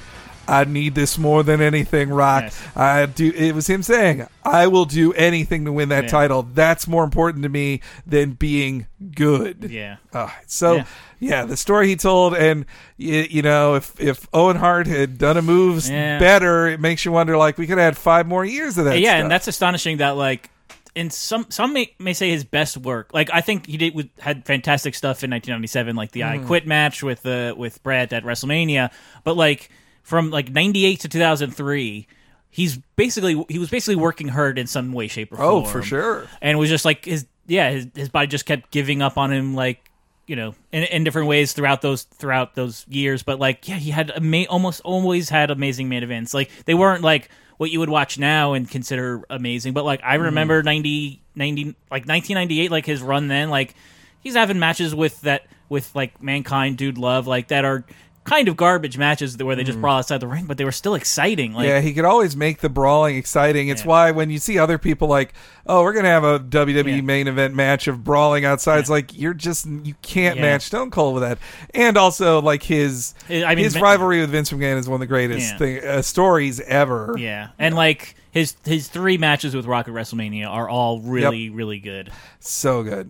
I 0.51 0.65
need 0.65 0.95
this 0.95 1.17
more 1.17 1.43
than 1.43 1.61
anything, 1.61 2.09
Rock. 2.09 2.43
Yes. 2.43 2.61
I 2.75 3.05
do. 3.05 3.31
It 3.35 3.55
was 3.55 3.67
him 3.67 3.81
saying, 3.83 4.27
"I 4.43 4.67
will 4.67 4.85
do 4.85 5.13
anything 5.13 5.65
to 5.65 5.71
win 5.71 5.89
that 5.89 6.03
Yeah. 6.05 6.09
title. 6.09 6.43
That's 6.43 6.87
more 6.87 7.03
important 7.03 7.43
to 7.43 7.49
me 7.49 7.81
than 8.05 8.31
being 8.31 8.87
good." 9.15 9.67
Yeah. 9.71 9.95
Uh, 10.13 10.29
so 10.47 10.75
Yeah. 10.75 10.83
yeah. 11.19 11.45
the 11.45 11.57
story 11.57 11.87
he 11.87 11.95
told, 11.95 12.35
and 12.35 12.65
you, 12.97 13.25
you 13.29 13.41
know, 13.41 13.75
if 13.75 13.99
if 13.99 14.27
Owen 14.33 14.57
Hart 14.57 14.87
had 14.87 15.17
done 15.17 15.37
a 15.37 15.41
moves 15.41 15.89
Yeah. 15.89 16.19
better, 16.19 16.67
it 16.67 16.79
makes 16.79 17.05
you 17.05 17.11
wonder. 17.11 17.37
Like 17.37 17.57
we 17.57 17.65
could 17.65 17.77
have 17.77 17.85
had 17.85 17.97
five 17.97 18.27
more 18.27 18.43
years 18.45 18.77
of 18.77 18.85
that. 18.85 18.99
yeah, 18.99 19.11
stuff. 19.11 19.21
and 19.21 19.31
that's 19.31 19.47
astonishing 19.47 19.97
that 19.97 20.17
like 20.17 20.49
in 20.93 21.09
some 21.09 21.45
some 21.47 21.71
may, 21.71 21.93
may 21.99 22.11
say 22.11 22.29
his 22.29 22.43
best 22.43 22.75
work. 22.75 23.11
Like 23.13 23.29
I 23.31 23.39
think 23.39 23.65
he 23.65 23.77
did 23.77 23.95
with, 23.95 24.09
had 24.19 24.45
fantastic 24.45 24.93
stuff 24.95 25.23
in 25.23 25.29
1997, 25.29 25.95
like 25.95 26.11
the 26.11 26.19
Mm-hmm. 26.21 26.43
I 26.43 26.45
Quit 26.45 26.67
match 26.67 27.01
with 27.01 27.25
uh, 27.25 27.55
with 27.57 27.81
Bret 27.83 28.11
at 28.11 28.25
WrestleMania. 28.25 28.91
But 29.23 29.37
like 29.37 29.69
from 30.03 30.31
like 30.31 30.49
98 30.49 30.99
to 31.01 31.09
2003, 31.09 32.07
he's 32.49 32.77
basically 32.95 33.43
he 33.49 33.59
was 33.59 33.69
basically 33.69 33.95
working 33.95 34.27
hard 34.27 34.57
in 34.57 34.67
some 34.67 34.93
way, 34.93 35.07
shape, 35.07 35.31
or 35.31 35.37
form. 35.37 35.49
Oh, 35.49 35.65
for 35.65 35.81
sure. 35.81 36.27
And 36.41 36.59
was 36.59 36.69
just 36.69 36.85
like 36.85 37.05
his 37.05 37.25
yeah 37.47 37.71
his 37.71 37.87
his 37.95 38.09
body 38.09 38.27
just 38.27 38.45
kept 38.45 38.71
giving 38.71 39.01
up 39.01 39.17
on 39.17 39.31
him 39.31 39.55
like. 39.55 39.87
You 40.27 40.37
know, 40.37 40.55
in, 40.71 40.83
in 40.83 41.03
different 41.03 41.27
ways 41.27 41.51
throughout 41.51 41.81
those 41.81 42.03
throughout 42.03 42.55
those 42.55 42.85
years, 42.87 43.21
but 43.21 43.37
like, 43.37 43.67
yeah, 43.67 43.75
he 43.75 43.89
had 43.89 44.11
ama- 44.11 44.45
almost 44.45 44.79
always 44.81 45.27
had 45.27 45.51
amazing 45.51 45.89
main 45.89 46.03
events. 46.03 46.33
Like 46.33 46.49
they 46.63 46.73
weren't 46.73 47.03
like 47.03 47.27
what 47.57 47.69
you 47.69 47.79
would 47.79 47.89
watch 47.89 48.17
now 48.17 48.53
and 48.53 48.69
consider 48.69 49.23
amazing. 49.29 49.73
But 49.73 49.83
like 49.83 49.99
I 50.03 50.15
hmm. 50.15 50.23
remember 50.23 50.63
90, 50.63 51.21
90 51.35 51.75
like 51.89 52.07
nineteen 52.07 52.35
ninety 52.35 52.61
eight, 52.61 52.71
like 52.71 52.85
his 52.85 53.01
run 53.01 53.27
then, 53.27 53.49
like 53.49 53.75
he's 54.21 54.35
having 54.35 54.57
matches 54.57 54.95
with 54.95 55.19
that 55.21 55.47
with 55.67 55.93
like 55.95 56.21
mankind, 56.23 56.77
dude, 56.77 56.97
love, 56.97 57.27
like 57.27 57.49
that 57.49 57.65
are 57.65 57.83
kind 58.24 58.47
of 58.47 58.55
garbage 58.55 58.97
matches 58.99 59.36
where 59.38 59.55
they 59.55 59.63
just 59.63 59.82
brawl 59.82 59.97
outside 59.97 60.19
the 60.19 60.28
ring, 60.28 60.45
but 60.45 60.57
they 60.57 60.63
were 60.63 60.72
still 60.72 60.93
exciting. 60.93 61.53
Like 61.53 61.67
yeah, 61.67 61.82
he 61.82 61.91
could 61.91 62.05
always 62.05 62.36
make 62.36 62.59
the 62.59 62.69
brawling 62.69 63.15
exciting. 63.17 63.69
It's 63.69 63.82
Yeah. 63.82 63.88
why 63.88 64.11
when 64.11 64.30
you 64.30 64.38
see 64.38 64.59
other 64.59 64.78
people 64.78 65.07
like, 65.07 65.34
oh, 65.65 65.82
we're 65.84 65.93
gonna 65.93 66.07
have 66.09 66.24
a 66.24 66.38
WWE 66.39 66.95
Yeah. 66.97 67.01
main 67.01 67.28
event 67.28 67.55
match 67.55 67.88
of 67.88 68.03
brawling 68.03 68.45
outside, 68.45 68.78
it's 68.80 68.91
like 68.91 69.17
you're 69.17 69.34
just 69.34 69.65
you 69.65 69.95
can't 70.03 70.36
Yeah. 70.36 70.43
match 70.43 70.61
Stone 70.63 70.91
Cold 70.91 71.15
with 71.15 71.24
that. 71.24 71.39
And 71.74 71.97
also 71.97 72.39
like 72.41 72.61
his 72.63 73.15
I 73.28 73.55
mean, 73.55 73.63
his 73.65 73.80
rivalry 73.80 74.22
with 74.22 74.30
Vince 74.30 74.51
McMahon 74.51 74.78
is 74.78 74.88
one 74.88 74.95
of 74.97 74.99
the 75.01 75.07
greatest 75.07 75.53
Yeah. 75.53 75.57
thing, 75.57 75.84
uh, 75.84 76.01
stories 76.03 76.59
ever. 76.61 77.15
yeah, 77.17 77.47
and 77.57 77.74
like 77.76 78.15
his 78.30 78.55
his 78.65 78.88
three 78.88 79.17
matches 79.17 79.55
with 79.55 79.65
Rock 79.65 79.88
at 79.88 79.93
WrestleMania 79.95 80.47
are 80.47 80.69
all 80.69 80.99
really 81.01 81.49
really 81.49 81.80
good. 81.80 82.11
So 82.39 82.84
good. 82.84 83.09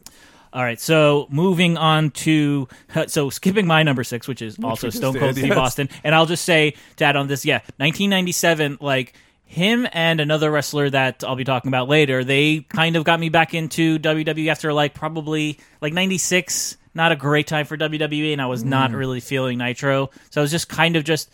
All 0.54 0.64
right, 0.64 0.80
so 0.80 1.28
moving 1.30 1.78
on 1.78 2.12
to 2.12 2.68
so 3.08 3.30
skipping 3.30 3.66
my 3.68 3.84
number 3.84 4.04
six, 4.04 4.28
which 4.28 4.42
is 4.42 4.58
also 4.64 4.90
Stone 4.90 5.14
Cold 5.20 5.36
did, 5.36 5.42
Steve 5.42 5.50
yes. 5.50 5.58
Austin, 5.58 5.90
and 6.04 6.14
I'll 6.14 6.26
just 6.26 6.44
say 6.44 6.76
to 6.98 7.06
add 7.06 7.16
on 7.16 7.28
this, 7.28 7.46
yeah, 7.46 7.60
1997, 7.78 8.78
like 8.82 9.14
him 9.46 9.88
and 9.94 10.20
another 10.22 10.50
wrestler 10.52 10.90
that 10.90 11.24
I'll 11.26 11.36
be 11.36 11.44
talking 11.44 11.70
about 11.70 11.88
later, 11.90 12.24
they 12.24 12.62
kind 12.70 12.96
of 12.96 13.04
got 13.04 13.20
me 13.20 13.30
back 13.30 13.54
into 13.54 14.00
WWE 14.00 14.50
after 14.50 14.74
like 14.74 14.94
probably 14.94 15.60
like 15.82 15.94
96. 15.94 16.78
Not 16.94 17.14
a 17.14 17.16
great 17.16 17.48
time 17.48 17.66
for 17.66 17.78
WWE, 17.78 18.34
and 18.34 18.42
I 18.42 18.48
was 18.48 18.64
Mm. 18.66 18.68
not 18.68 18.92
really 18.92 19.22
feeling 19.22 19.58
Nitro, 19.58 20.10
so 20.30 20.42
I 20.42 20.44
was 20.44 20.52
just 20.52 20.68
kind 20.68 20.96
of 20.98 21.04
just 21.06 21.30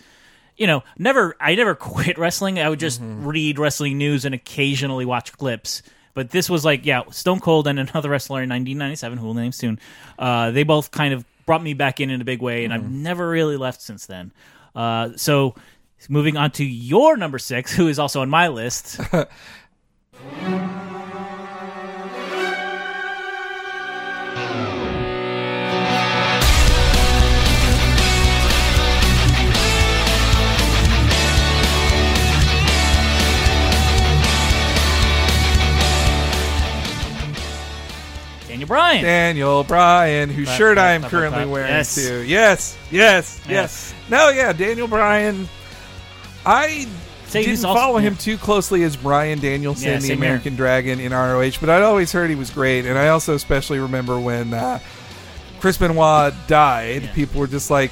you 0.56 0.66
know, 0.68 0.84
never 0.98 1.36
I 1.40 1.54
never 1.56 1.74
quit 1.94 2.18
wrestling. 2.18 2.60
I 2.60 2.70
would 2.70 2.80
just 2.80 3.02
Mm-hmm. 3.02 3.26
read 3.28 3.60
wrestling 3.60 3.98
news 3.98 4.26
and 4.26 4.34
occasionally 4.36 5.06
watch 5.06 5.32
clips. 5.38 5.82
But 6.18 6.32
this 6.32 6.50
was 6.50 6.66
like, 6.66 6.84
yeah, 6.84 7.04
Stone 7.12 7.42
Cold 7.42 7.68
and 7.68 7.78
another 7.78 8.10
wrestler 8.10 8.42
in 8.42 8.50
1997, 8.50 9.20
who 9.20 9.28
will 9.28 9.36
name 9.36 9.52
soon. 9.52 9.80
Uh, 10.18 10.50
they 10.50 10.64
both 10.64 10.90
kind 10.90 11.14
of 11.14 11.24
brought 11.46 11.62
me 11.62 11.76
back 11.76 12.00
in 12.00 12.10
in 12.10 12.22
a 12.22 12.26
big 12.26 12.42
way, 12.42 12.66
and 12.66 12.74
Mm-hmm. 12.74 12.86
I've 12.86 12.92
never 12.92 13.30
really 13.30 13.56
left 13.56 13.84
since 13.84 14.08
then. 14.08 14.32
Uh, 14.74 15.10
so, 15.16 15.54
moving 16.10 16.36
on 16.36 16.50
to 16.54 16.66
your 16.66 17.18
number 17.18 17.38
six, 17.38 17.72
who 17.72 17.88
is 17.88 18.00
also 18.00 18.22
on 18.22 18.32
my 18.32 18.48
list. 18.48 19.00
Daniel 38.68 38.84
Bryan. 38.94 39.04
Daniel 39.04 39.64
Bryan, 39.64 40.30
whose 40.30 40.46
Clap, 40.48 40.58
shirt 40.58 40.76
clap, 40.78 40.86
I 40.88 40.92
am 40.94 41.02
clap, 41.02 41.12
currently 41.12 41.40
clap. 41.44 41.50
wearing 41.50 41.72
Yes. 41.72 41.96
too. 41.96 42.22
Yes, 42.24 42.78
yes, 42.92 43.40
yes, 43.46 43.50
Yes. 43.50 43.94
No, 44.10 44.30
yeah, 44.30 44.54
Daniel 44.54 44.88
Bryan. 44.88 45.48
I 46.46 46.88
Say 47.28 47.44
didn't 47.46 47.66
also- 47.66 47.80
follow 47.80 47.98
him 47.98 48.16
too 48.16 48.38
closely 48.38 48.84
as 48.84 48.96
Bryan 48.96 49.40
Danielson, 49.40 49.88
Yeah, 49.88 49.96
the 49.96 50.02
same 50.02 50.18
here. 50.18 50.28
American 50.28 50.56
Dragon 50.56 51.00
in 51.00 51.12
ROH, 51.14 51.58
but 51.60 51.70
I'd 51.70 51.82
always 51.84 52.12
heard 52.12 52.30
he 52.30 52.36
was 52.36 52.50
great, 52.50 52.86
and 52.86 52.98
I 52.98 53.10
also 53.10 53.36
especially 53.36 53.80
remember 53.80 54.18
when 54.20 54.54
uh, 54.54 54.80
Chris 55.60 55.78
Benoit 55.78 56.34
died. 56.48 57.04
Yeah. 57.04 57.12
People 57.14 57.42
were 57.42 57.48
just 57.48 57.70
like, 57.70 57.92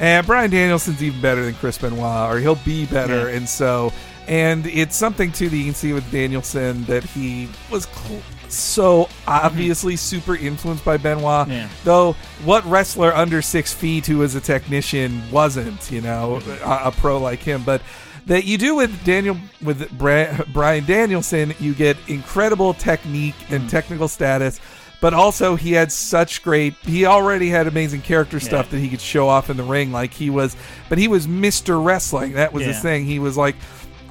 "And 0.00 0.26
Bryan 0.26 0.50
Danielson's 0.50 1.02
even 1.02 1.20
better 1.20 1.44
than 1.44 1.54
Chris 1.54 1.78
Benoit, 1.78 2.30
or 2.34 2.40
he'll 2.40 2.56
be 2.56 2.86
better," 2.86 3.28
Yeah. 3.30 3.36
and 3.36 3.48
so. 3.48 3.92
And 4.26 4.66
it's 4.66 4.96
something 4.96 5.30
too 5.32 5.50
that 5.50 5.56
you 5.56 5.64
can 5.66 5.74
see 5.74 5.92
with 5.92 6.10
Danielson 6.10 6.84
that 6.86 7.04
he 7.04 7.46
was 7.70 7.86
cl- 7.94 8.22
so 8.54 9.08
obviously 9.26 9.96
super 9.96 10.36
influenced 10.36 10.84
by 10.84 10.96
Benoit. 10.96 11.48
Yeah. 11.48 11.68
Though, 11.84 12.12
what 12.44 12.64
wrestler 12.64 13.14
under 13.14 13.42
six 13.42 13.72
feet 13.72 14.06
who 14.06 14.18
was 14.18 14.34
a 14.34 14.40
technician 14.40 15.22
wasn't, 15.30 15.90
you 15.90 16.00
know, 16.00 16.40
a, 16.62 16.88
a 16.88 16.92
pro 16.92 17.18
like 17.18 17.40
him? 17.40 17.62
But 17.64 17.82
that 18.26 18.44
you 18.44 18.56
do 18.56 18.74
with 18.74 19.04
Daniel, 19.04 19.36
with 19.62 19.90
Bra- 19.98 20.38
Bryan 20.52 20.84
Danielson, 20.84 21.54
you 21.60 21.74
get 21.74 21.96
incredible 22.08 22.74
technique 22.74 23.34
and 23.50 23.62
hmm. 23.62 23.68
technical 23.68 24.08
status. 24.08 24.60
But 25.00 25.12
also, 25.12 25.54
he 25.54 25.72
had 25.72 25.92
such 25.92 26.42
great. 26.42 26.72
He 26.76 27.04
already 27.04 27.50
had 27.50 27.66
amazing 27.66 28.00
character 28.00 28.40
stuff 28.40 28.70
that 28.70 28.78
he 28.78 28.88
could 28.88 29.02
show 29.02 29.28
off 29.28 29.50
in 29.50 29.58
the 29.58 29.62
ring. 29.62 29.92
Like 29.92 30.14
he 30.14 30.30
was, 30.30 30.56
but 30.88 30.96
he 30.96 31.08
was 31.08 31.28
Mister 31.28 31.78
Wrestling. 31.78 32.34
That 32.34 32.54
was 32.54 32.64
his 32.64 32.80
thing. 32.80 33.04
He 33.04 33.18
was 33.18 33.36
like, 33.36 33.54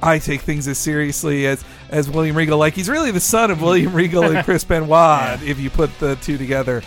I 0.04 0.18
take 0.18 0.42
things 0.42 0.68
as 0.68 0.78
seriously 0.78 1.46
as 1.46 1.64
as 1.88 2.10
William 2.10 2.36
Regal. 2.36 2.58
Like 2.58 2.74
he's 2.74 2.88
really 2.90 3.10
the 3.10 3.20
son 3.20 3.50
of 3.50 3.62
William 3.62 3.92
Regal 3.94 4.24
and 4.24 4.44
Chris 4.44 4.62
Benoit. 4.68 5.42
If 5.42 5.58
you 5.58 5.70
put 5.70 5.98
the 5.98 6.16
two 6.16 6.36
together, 6.36 6.82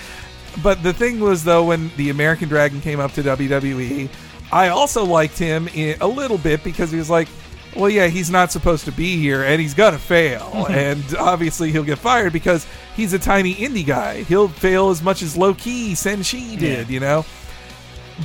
but 0.64 0.84
the 0.84 0.94
thing 0.94 1.20
was 1.20 1.44
though, 1.44 1.66
when 1.66 1.90
the 1.98 2.10
American 2.12 2.48
Dragon 2.48 2.80
came 2.80 3.00
up 3.00 3.12
to 3.14 3.24
WWE, 3.24 4.10
I 4.52 4.70
also 4.70 5.04
liked 5.04 5.38
him 5.38 5.68
in, 5.70 5.98
a 6.00 6.08
little 6.08 6.38
bit 6.38 6.64
because 6.64 6.92
he 6.92 6.98
was 6.98 7.10
like. 7.10 7.28
Well, 7.76 7.92
yeah, 7.92 8.08
he's 8.08 8.32
not 8.32 8.52
supposed 8.52 8.86
to 8.86 8.92
be 8.92 9.18
here, 9.18 9.44
and 9.44 9.62
he's 9.62 9.76
gonna 9.76 10.00
fail, 10.00 10.40
mm-hmm. 10.40 10.74
and 10.74 11.04
obviously 11.20 11.72
he'll 11.72 11.84
get 11.84 12.00
fired 12.00 12.34
because 12.34 12.66
he's 12.96 13.14
a 13.14 13.20
tiny 13.20 13.54
indie 13.54 13.86
guy. 13.86 14.24
He'll 14.24 14.48
fail 14.48 14.90
as 14.90 15.04
much 15.04 15.22
as 15.22 15.38
Low 15.38 15.54
Ki 15.54 15.92
Senshi 15.94 16.58
did, 16.58 16.88
Yeah. 16.88 16.94
you 16.94 17.00
know. 17.00 17.24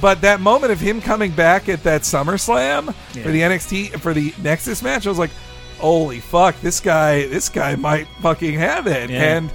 But 0.00 0.22
that 0.22 0.40
moment 0.40 0.72
of 0.72 0.80
him 0.80 1.00
coming 1.00 1.32
back 1.32 1.68
at 1.68 1.82
that 1.84 2.02
SummerSlam 2.02 2.94
Yeah. 3.14 3.22
for 3.22 3.30
the 3.30 3.40
NXT 3.42 4.00
for 4.00 4.14
the 4.14 4.32
Nexus 4.42 4.82
match, 4.82 5.06
I 5.06 5.10
was 5.10 5.18
like, 5.18 5.30
"Holy 5.78 6.20
fuck, 6.20 6.58
this 6.62 6.80
guy, 6.80 7.26
this 7.26 7.48
guy 7.48 7.76
might 7.76 8.06
fucking 8.22 8.54
have 8.58 8.86
it." 8.86 9.10
Yeah. 9.10 9.36
And 9.36 9.50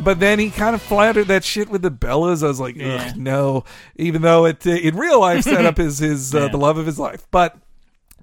but 0.00 0.18
then 0.20 0.38
he 0.40 0.50
kind 0.50 0.74
of 0.74 0.82
flattered 0.82 1.28
that 1.28 1.44
shit 1.44 1.68
with 1.68 1.82
the 1.82 1.90
Bellas. 1.90 2.42
I 2.44 2.48
was 2.48 2.58
like, 2.60 2.76
Yeah. 2.76 3.12
No. 3.16 3.64
Even 3.96 4.22
though 4.22 4.44
it 4.44 4.64
in 4.66 4.96
real 4.96 5.20
life 5.20 5.44
set 5.44 5.64
up 5.64 5.76
his 5.78 5.98
his 5.98 6.34
uh, 6.34 6.42
Yeah. 6.42 6.48
the 6.48 6.56
love 6.58 6.78
of 6.78 6.86
his 6.86 6.98
life, 6.98 7.26
but 7.30 7.56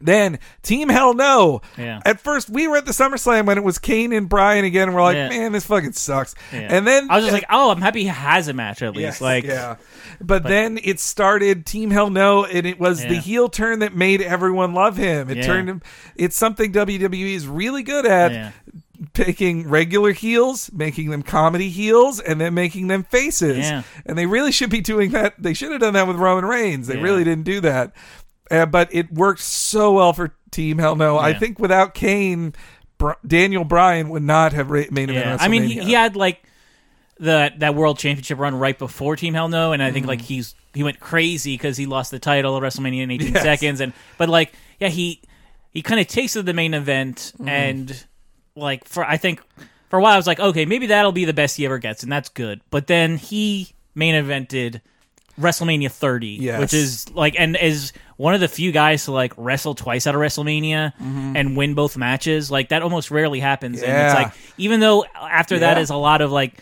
Then 0.02 0.39
Team 0.64 0.89
Hell 0.89 1.14
No. 1.14 1.62
Yeah. 1.78 2.02
At 2.06 2.20
first, 2.20 2.49
we 2.49 2.68
were 2.68 2.78
at 2.78 2.86
the 2.86 2.91
SummerSlam 2.91 3.45
when 3.45 3.58
it 3.58 3.64
was 3.64 3.78
Kane 3.78 4.14
and 4.14 4.28
Bryan 4.28 4.66
again, 4.66 4.88
and 4.89 4.95
we're 4.95 5.04
like, 5.04 5.16
Yeah. 5.16 5.30
man, 5.30 5.52
this 5.52 5.66
fucking 5.66 5.93
sucks. 5.93 6.36
Yeah. 6.52 6.68
And 6.70 6.86
then 6.88 7.10
I 7.10 7.18
was 7.18 7.26
just 7.26 7.34
like, 7.34 7.45
oh, 7.49 7.72
I'm 7.72 7.82
happy 7.82 8.02
he 8.02 8.08
has 8.08 8.47
a 8.47 8.54
match 8.54 8.82
at 8.82 8.91
least. 8.91 9.02
Yes, 9.02 9.22
like, 9.22 9.43
yeah. 9.43 9.76
But, 10.20 10.43
then 10.43 10.80
it 10.84 10.99
started 10.99 11.66
Team 11.66 11.91
Hell 11.91 12.10
No, 12.10 12.45
and 12.45 12.66
it 12.66 12.80
was 12.80 13.02
the 13.02 13.16
Yeah. 13.16 13.22
heel 13.22 13.49
turn 13.49 13.80
that 13.80 13.95
made 13.95 14.22
everyone 14.22 14.74
love 14.74 14.97
him. 14.97 15.30
It 15.30 15.38
Yeah. 15.38 15.43
turned 15.43 15.70
him. 15.70 15.82
It's 16.16 16.36
something 16.36 16.72
WWE 16.72 17.34
is 17.36 17.47
really 17.47 17.84
good 17.84 18.06
at. 18.06 18.32
Yeah. 18.32 18.52
Taking 19.16 19.68
regular 19.68 20.12
heels, 20.12 20.70
making 20.72 21.10
them 21.10 21.24
comedy 21.24 21.70
heels, 21.70 22.20
and 22.20 22.39
then 22.39 22.54
making 22.54 22.86
them 22.86 23.04
faces. 23.04 23.58
Yeah. 23.58 23.82
And 24.06 24.16
they 24.16 24.28
really 24.28 24.52
should 24.52 24.70
be 24.70 24.80
doing 24.80 25.10
that. 25.12 25.34
They 25.39 25.56
should 25.56 25.72
have 25.72 25.82
done 25.82 25.93
that 25.95 26.08
with 26.08 26.18
Roman 26.18 26.45
Reigns. 26.45 26.86
They 26.86 26.97
Yeah. 26.97 27.02
really 27.02 27.24
didn't 27.24 27.45
do 27.45 27.62
that. 27.62 27.93
Uh, 28.52 28.66
but 28.66 28.93
it 28.93 29.12
worked 29.12 29.39
so 29.41 29.93
well 29.93 30.14
for 30.14 30.36
Team 30.52 30.78
Hell 30.78 30.95
No. 30.95 31.18
I 31.18 31.34
think 31.34 31.58
without 31.60 31.93
Kane, 31.93 32.54
Br- 32.97 33.14
Daniel 33.26 33.64
Bryan 33.64 34.10
would 34.10 34.24
not 34.24 34.54
have 34.54 34.70
ra- 34.70 34.84
made 34.91 35.10
Yeah, 35.10 35.38
I 35.39 35.47
mean, 35.47 35.64
he, 35.64 35.80
he 35.80 35.93
had 35.93 36.16
like 36.16 36.43
the 37.18 37.52
that 37.58 37.76
world 37.76 37.97
championship 37.99 38.38
run 38.39 38.56
right 38.56 38.78
before 38.78 39.16
Team 39.16 39.34
Hell 39.34 39.47
No, 39.47 39.72
and 39.74 39.82
I 39.82 39.88
Mm-hmm. 39.88 39.93
think 39.93 40.06
like 40.08 40.22
he's 40.22 40.56
he 40.74 40.84
went 40.84 40.99
crazy 40.99 41.54
because 41.56 41.78
he 41.78 41.86
lost 41.86 42.12
the 42.12 42.20
title 42.20 42.58
at 42.58 42.64
WrestleMania 42.64 43.04
in 43.04 43.12
18 43.12 43.34
Yes. 43.34 43.43
seconds, 43.43 43.80
and 43.82 43.93
but 44.18 44.28
like 44.30 44.54
yeah, 44.80 44.89
he 44.89 45.22
he 45.72 45.82
kind 45.82 45.99
of 46.02 46.08
tasted 46.08 46.45
the 46.45 46.54
main 46.54 46.74
event, 46.74 47.34
Mm-hmm. 47.36 47.47
and 47.47 48.06
like 48.56 48.86
for 48.86 49.06
I 49.06 49.18
think 49.18 49.41
for 49.89 49.99
a 49.99 50.02
while 50.02 50.14
I 50.14 50.18
was 50.18 50.28
like, 50.28 50.39
okay, 50.39 50.66
maybe 50.66 50.88
that'll 50.88 51.12
be 51.12 51.26
the 51.26 51.34
best 51.34 51.58
he 51.58 51.66
ever 51.66 51.78
gets, 51.78 52.04
and 52.04 52.12
that's 52.12 52.30
good. 52.30 52.62
But 52.70 52.88
then 52.88 53.18
he 53.18 53.74
main 53.93 54.16
evented 54.16 54.82
WrestleMania 55.39 55.91
30, 55.91 56.27
Yes. 56.27 56.59
which 56.59 56.73
is 56.73 57.09
like 57.13 57.36
and 57.38 57.55
is 57.55 57.93
one 58.17 58.34
of 58.34 58.39
the 58.39 58.47
few 58.47 58.71
guys 58.71 59.05
to 59.05 59.11
like 59.11 59.34
wrestle 59.38 59.73
twice 59.75 60.05
at 60.07 60.13
a 60.15 60.17
WrestleMania 60.17 60.93
and 60.99 61.55
win 61.57 61.73
both 61.73 61.97
matches. 61.97 62.51
Like 62.51 62.69
that 62.69 62.82
almost 62.82 63.09
rarely 63.11 63.39
happens. 63.39 63.82
And 63.82 63.91
it's 63.91 64.13
Mm-hmm. 64.13 64.23
Like 64.23 64.34
even 64.57 64.79
though 64.79 65.05
after 65.15 65.59
that 65.59 65.77
Yeah. 65.77 65.84
is 65.84 65.89
a 65.89 65.95
lot 65.95 66.21
of 66.21 66.32
like 66.32 66.53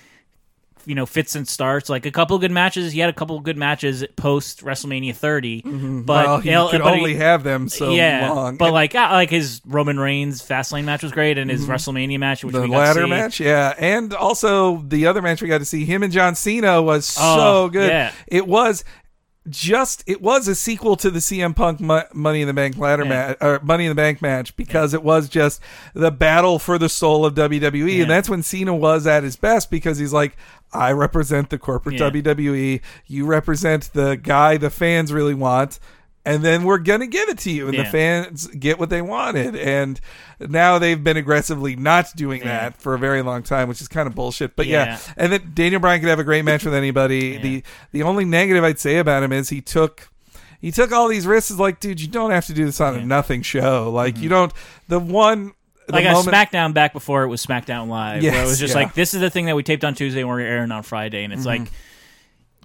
you 0.90 0.96
know 0.96 1.06
fits 1.06 1.36
and 1.36 1.48
starts 1.48 1.88
like 1.90 2.06
a 2.06 2.12
couple 2.12 2.38
good 2.40 2.52
matches 2.52 2.92
he 2.92 3.00
had 3.00 3.10
a 3.10 3.14
couple 3.14 3.40
good 3.40 3.56
matches 3.58 4.04
post 4.16 4.64
WrestleMania 4.64 5.16
30 5.16 5.62
but 5.62 5.70
Mm-hmm. 5.70 6.04
well, 6.08 6.38
he 6.40 6.50
could 6.72 6.82
but 6.82 6.94
he- 6.96 7.00
only 7.00 7.16
have 7.16 7.44
them 7.44 7.70
so 7.70 7.92
yeah 7.92 8.30
long. 8.32 8.58
but 8.58 8.66
And- 8.66 8.74
like 8.74 8.96
uh, 8.96 9.10
like 9.12 9.30
his 9.30 9.62
Roman 9.66 10.00
Reigns 10.00 10.42
Fastlane 10.46 10.84
match 10.86 11.04
was 11.04 11.12
great 11.12 11.38
and 11.38 11.50
his 11.50 11.66
WrestleMania 11.68 12.20
match 12.20 12.44
which 12.44 12.54
Mm-hmm. 12.56 12.64
the 12.64 12.70
we 12.72 12.76
ladder 12.76 13.08
match, 13.08 13.40
yeah, 13.40 13.74
and 13.78 14.14
also 14.14 14.78
the 14.88 15.06
other 15.08 15.22
match 15.22 15.42
we 15.42 15.48
got 15.48 15.60
to 15.60 15.66
see 15.66 15.86
him 15.86 16.02
and 16.04 16.12
John 16.12 16.34
Cena 16.36 16.82
was 16.82 17.16
Oh, 17.20 17.38
so 17.66 17.70
good. 17.70 17.90
yeah. 17.90 18.12
It 18.28 18.48
was 18.48 18.84
just 19.50 20.04
it 20.08 20.22
was 20.22 20.47
a 20.47 20.56
sequel 20.56 20.95
to 20.97 21.10
the 21.10 21.20
CM 21.20 21.56
Punk 21.56 21.80
Mo- 21.80 22.04
Money 22.14 22.41
in 22.41 22.47
the 22.47 22.54
Bank 22.54 22.78
ladder 22.78 23.04
Yeah. 23.04 23.10
match 23.10 23.38
or 23.41 23.60
Money 23.64 23.86
in 23.86 23.89
the 23.89 23.95
Bank 23.95 24.22
match 24.22 24.56
because 24.56 24.93
it 24.93 25.04
was 25.04 25.28
just 25.30 25.62
the 25.93 26.12
battle 26.12 26.60
for 26.60 26.78
the 26.78 26.89
soul 26.89 27.26
of 27.26 27.34
WWE, 27.36 27.95
Yeah. 27.97 28.02
and 28.04 28.12
that's 28.12 28.30
when 28.30 28.43
Cena 28.43 28.76
was 28.76 29.06
at 29.08 29.24
his 29.24 29.36
best 29.36 29.70
because 29.72 29.97
he's 29.97 30.14
like. 30.14 30.36
I 30.72 30.91
represent 30.91 31.50
the 31.50 31.58
corporate 31.58 31.95
Yeah. 31.95 32.12
WWE. 32.12 32.82
You 33.08 33.26
represent 33.26 33.89
the 33.93 34.16
guy 34.16 34.56
the 34.56 34.70
fans 34.70 35.12
really 35.12 35.34
want, 35.34 35.80
and 36.30 36.43
then 36.43 36.63
we're 36.63 36.77
gonna 36.77 37.07
give 37.07 37.30
it 37.30 37.38
to 37.39 37.51
you, 37.51 37.67
and 37.67 37.77
the 37.77 37.86
fans 37.86 38.47
get 38.47 38.80
what 38.80 38.89
they 38.89 39.01
wanted. 39.01 39.55
And 39.55 39.99
now 40.39 40.80
they've 40.80 41.01
been 41.03 41.17
aggressively 41.17 41.75
not 41.75 42.07
doing 42.15 42.41
Yeah. 42.41 42.69
that 42.69 42.82
for 42.82 42.93
a 42.93 42.99
very 42.99 43.21
long 43.21 43.43
time, 43.43 43.67
which 43.67 43.82
is 43.82 43.88
kind 43.88 44.07
of 44.07 44.15
bullshit. 44.15 44.55
But 44.55 44.67
yeah, 44.67 44.86
Yeah. 44.86 44.99
and 45.17 45.34
then 45.34 45.51
Daniel 45.53 45.80
Bryan 45.82 45.99
could 45.99 46.09
have 46.09 46.19
a 46.19 46.23
great 46.23 46.45
match 46.45 46.63
with 46.65 46.73
anybody. 46.73 47.19
Yeah. 47.34 47.41
The 47.41 47.63
the 47.91 48.03
only 48.03 48.25
negative 48.25 48.63
I'd 48.63 48.80
say 48.80 48.97
about 48.97 49.23
him 49.23 49.32
is 49.32 49.49
he 49.49 49.61
took 49.61 50.09
he 50.61 50.71
took 50.71 50.91
all 50.91 51.07
these 51.07 51.25
risks. 51.25 51.51
It's 51.51 51.59
Like, 51.59 51.80
dude, 51.80 52.01
you 52.01 52.07
don't 52.07 52.32
have 52.32 52.45
to 52.47 52.53
do 52.53 52.65
this 52.65 52.80
on 52.82 52.88
a 52.88 52.91
Yeah. 52.93 52.99
Mm-hmm. 52.99 53.07
nothing 53.09 53.41
show. 53.43 53.89
Like, 53.91 54.17
you 54.19 54.27
don't. 54.30 54.51
The 54.89 54.99
one. 54.99 55.53
The 55.88 55.93
like 55.93 56.05
a 56.05 56.11
moment, 56.11 56.36
SmackDown 56.36 56.73
back 56.75 56.93
before 56.93 57.23
it 57.23 57.30
was 57.30 57.43
SmackDown 57.43 57.88
Live, 57.88 58.21
where 58.21 58.43
it 58.43 58.45
was 58.45 58.59
just 58.59 58.75
yeah. 58.75 58.82
like 58.82 58.93
this 58.93 59.15
is 59.15 59.21
the 59.21 59.30
thing 59.32 59.45
that 59.47 59.55
we 59.55 59.63
taped 59.63 59.84
on 59.84 59.95
Tuesday 59.95 60.19
and 60.19 60.30
we're 60.30 60.39
airing 60.41 60.71
on 60.71 60.84
Friday, 60.84 61.23
and 61.23 61.34
it's 61.34 61.47
Mm-hmm. 61.47 61.63
like, 61.63 61.71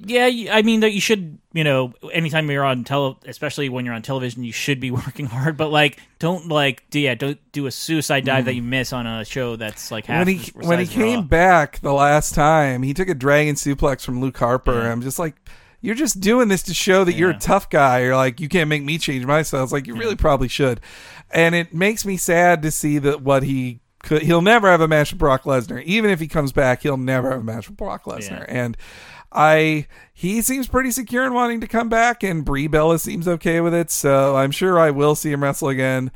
yeah, 0.00 0.26
I 0.52 0.62
mean 0.62 0.80
that 0.80 0.92
you 0.92 1.00
should, 1.00 1.38
you 1.52 1.64
know, 1.64 1.92
anytime 2.12 2.50
you're 2.50 2.64
on 2.64 2.84
tele, 2.84 3.16
especially 3.26 3.68
when 3.68 3.84
you're 3.84 3.94
on 3.94 4.02
television, 4.02 4.44
you 4.44 4.52
should 4.52 4.80
be 4.80 4.90
working 4.90 5.26
hard, 5.26 5.56
but 5.56 5.70
like, 5.70 5.98
don't 6.18 6.48
like, 6.48 6.88
do, 6.90 7.00
yeah, 7.00 7.14
don't 7.14 7.38
do 7.52 7.66
a 7.66 7.70
suicide 7.70 8.24
dive 8.24 8.46
that 8.46 8.52
hmm. 8.52 8.56
you 8.56 8.62
miss 8.62 8.92
on 8.92 9.06
a 9.06 9.24
show 9.24 9.56
that's 9.56 9.90
like 9.90 10.06
half 10.06 10.26
when 10.26 10.36
he 10.36 10.52
when 10.52 10.78
he 10.78 10.86
size 10.86 10.94
of 10.94 11.00
Raw. 11.00 11.06
came 11.06 11.26
back 11.26 11.80
the 11.80 11.92
last 11.92 12.34
time, 12.34 12.82
he 12.82 12.94
took 12.94 13.08
a 13.08 13.14
dragon 13.14 13.54
suplex 13.54 14.04
from 14.04 14.20
Luke 14.20 14.36
Harper. 14.36 14.82
Yeah. 14.82 14.92
I'm 14.92 15.02
just 15.02 15.18
like, 15.18 15.36
you're 15.80 15.94
just 15.94 16.20
doing 16.20 16.48
this 16.48 16.62
to 16.64 16.74
show 16.74 17.04
that 17.04 17.12
you're 17.12 17.30
a 17.30 17.38
tough 17.38 17.68
guy. 17.68 18.00
You're 18.04 18.16
like, 18.16 18.40
you 18.40 18.48
can't 18.48 18.70
make 18.70 18.82
me 18.82 18.96
change 18.96 19.26
my 19.26 19.42
style. 19.42 19.62
It's 19.62 19.72
like 19.72 19.86
you 19.86 19.94
really 19.94 20.16
probably 20.16 20.48
should. 20.48 20.80
And 21.30 21.54
it 21.54 21.74
makes 21.74 22.06
me 22.06 22.16
sad 22.16 22.62
to 22.62 22.70
see 22.70 22.96
that 22.98 23.20
what 23.20 23.42
he 23.42 23.80
could. 24.02 24.22
He'll 24.22 24.40
never 24.40 24.70
have 24.70 24.80
a 24.80 24.88
match 24.88 25.12
with 25.12 25.18
Brock 25.18 25.42
Lesnar. 25.42 25.82
Even 25.82 26.10
if 26.10 26.20
he 26.20 26.26
comes 26.26 26.52
back, 26.52 26.82
he'll 26.82 26.96
never 26.96 27.32
have 27.32 27.40
a 27.40 27.44
match 27.44 27.68
with 27.68 27.76
Brock 27.76 28.04
Lesnar. 28.04 28.46
Yeah. 28.46 28.64
And 28.64 28.76
I 29.34 29.86
he 30.12 30.40
seems 30.42 30.68
pretty 30.68 30.90
secure 30.90 31.24
in 31.26 31.34
wanting 31.34 31.60
to 31.60 31.66
come 31.66 31.88
back, 31.88 32.22
and 32.22 32.44
Brie 32.44 32.66
Bella 32.68 32.98
seems 32.98 33.26
okay 33.26 33.60
with 33.60 33.74
it. 33.74 33.90
So 33.90 34.36
I'm 34.36 34.50
sure 34.50 34.78
I 34.78 34.90
will 34.90 35.14
see 35.14 35.32
him 35.32 35.42
wrestle 35.42 35.68
again. 35.68 36.10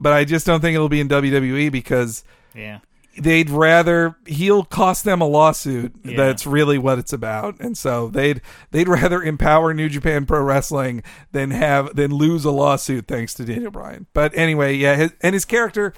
But 0.00 0.12
I 0.12 0.24
just 0.24 0.46
don't 0.46 0.60
think 0.60 0.74
it'll 0.76 0.88
be 0.88 1.00
in 1.00 1.08
WWE 1.08 1.72
because 1.72 2.22
yeah, 2.54 2.78
they'd 3.18 3.50
rather 3.50 4.16
he'll 4.26 4.62
cost 4.62 5.02
them 5.02 5.20
a 5.20 5.26
lawsuit 5.26 5.92
Yeah. 6.04 6.16
that's 6.16 6.46
really 6.46 6.78
what 6.78 7.00
it's 7.00 7.12
about 7.12 7.58
and 7.58 7.76
so 7.76 8.06
they'd 8.08 8.40
they'd 8.70 8.86
rather 8.88 9.20
empower 9.24 9.74
new 9.74 9.88
japan 9.88 10.24
pro 10.24 10.40
wrestling 10.40 11.02
than 11.32 11.50
have 11.50 11.96
than 11.96 12.12
lose 12.12 12.44
a 12.44 12.52
lawsuit 12.52 13.08
thanks 13.08 13.34
to 13.34 13.44
daniel 13.44 13.72
bryan 13.72 14.06
but 14.14 14.32
anyway 14.38 14.74
yeah 14.76 14.94
his, 14.94 15.12
and 15.20 15.34
his 15.34 15.44
character 15.44 15.92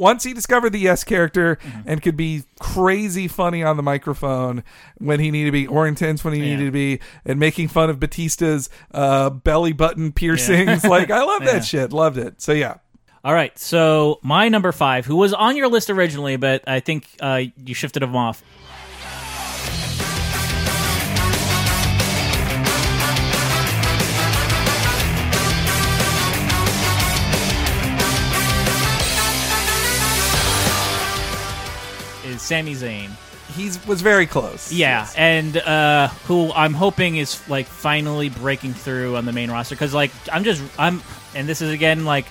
once 0.00 0.24
he 0.24 0.32
discovered 0.32 0.70
the 0.70 0.78
yes 0.80 1.04
character 1.04 1.56
Mm-hmm. 1.62 1.80
and 1.88 2.02
could 2.02 2.16
be 2.16 2.42
crazy 2.58 3.28
funny 3.28 3.62
on 3.62 3.76
the 3.76 3.82
microphone 3.82 4.64
when 4.98 5.20
he 5.20 5.30
needed 5.30 5.46
to 5.48 5.52
be 5.52 5.66
or 5.66 5.86
intense 5.86 6.24
when 6.24 6.34
he 6.34 6.40
Yeah. 6.40 6.46
needed 6.56 6.64
to 6.66 6.70
be 6.72 7.00
and 7.24 7.38
making 7.38 7.68
fun 7.68 7.90
of 7.90 8.00
batista's 8.00 8.70
uh, 8.92 9.30
belly 9.30 9.72
button 9.72 10.10
piercings 10.12 10.84
like 10.96 11.10
i 11.10 11.22
love 11.22 11.42
Yeah. 11.42 11.52
that 11.52 11.64
shit 11.64 11.92
loved 11.92 12.18
it 12.18 12.40
so 12.40 12.52
yeah 12.52 12.74
All 13.22 13.34
right, 13.34 13.56
so 13.58 14.18
my 14.22 14.48
number 14.48 14.72
five, 14.72 15.04
who 15.04 15.16
was 15.16 15.34
on 15.34 15.54
your 15.54 15.68
list 15.68 15.90
originally, 15.90 16.36
but 16.38 16.64
I 16.66 16.80
think 16.80 17.06
uh, 17.20 17.42
you 17.66 17.74
shifted 17.74 18.02
him 18.02 18.16
off. 18.16 18.42
Sami 32.50 32.74
Zayn? 32.74 33.10
he 33.56 33.68
was 33.88 34.00
very 34.00 34.26
close 34.26 34.70
Yeah, 34.72 35.00
Yes. 35.00 35.14
and 35.16 35.56
uh, 35.56 36.06
who 36.28 36.52
I'm 36.52 36.72
hoping 36.74 37.16
is 37.16 37.30
like 37.48 37.66
finally 37.66 38.28
breaking 38.28 38.74
through 38.74 39.16
on 39.16 39.24
the 39.24 39.32
main 39.32 39.50
roster 39.50 39.74
because 39.74 39.92
like 39.92 40.12
I'm 40.32 40.44
just 40.44 40.62
I'm 40.78 41.02
and 41.34 41.48
this 41.48 41.60
is 41.60 41.70
again 41.72 42.04
like 42.04 42.26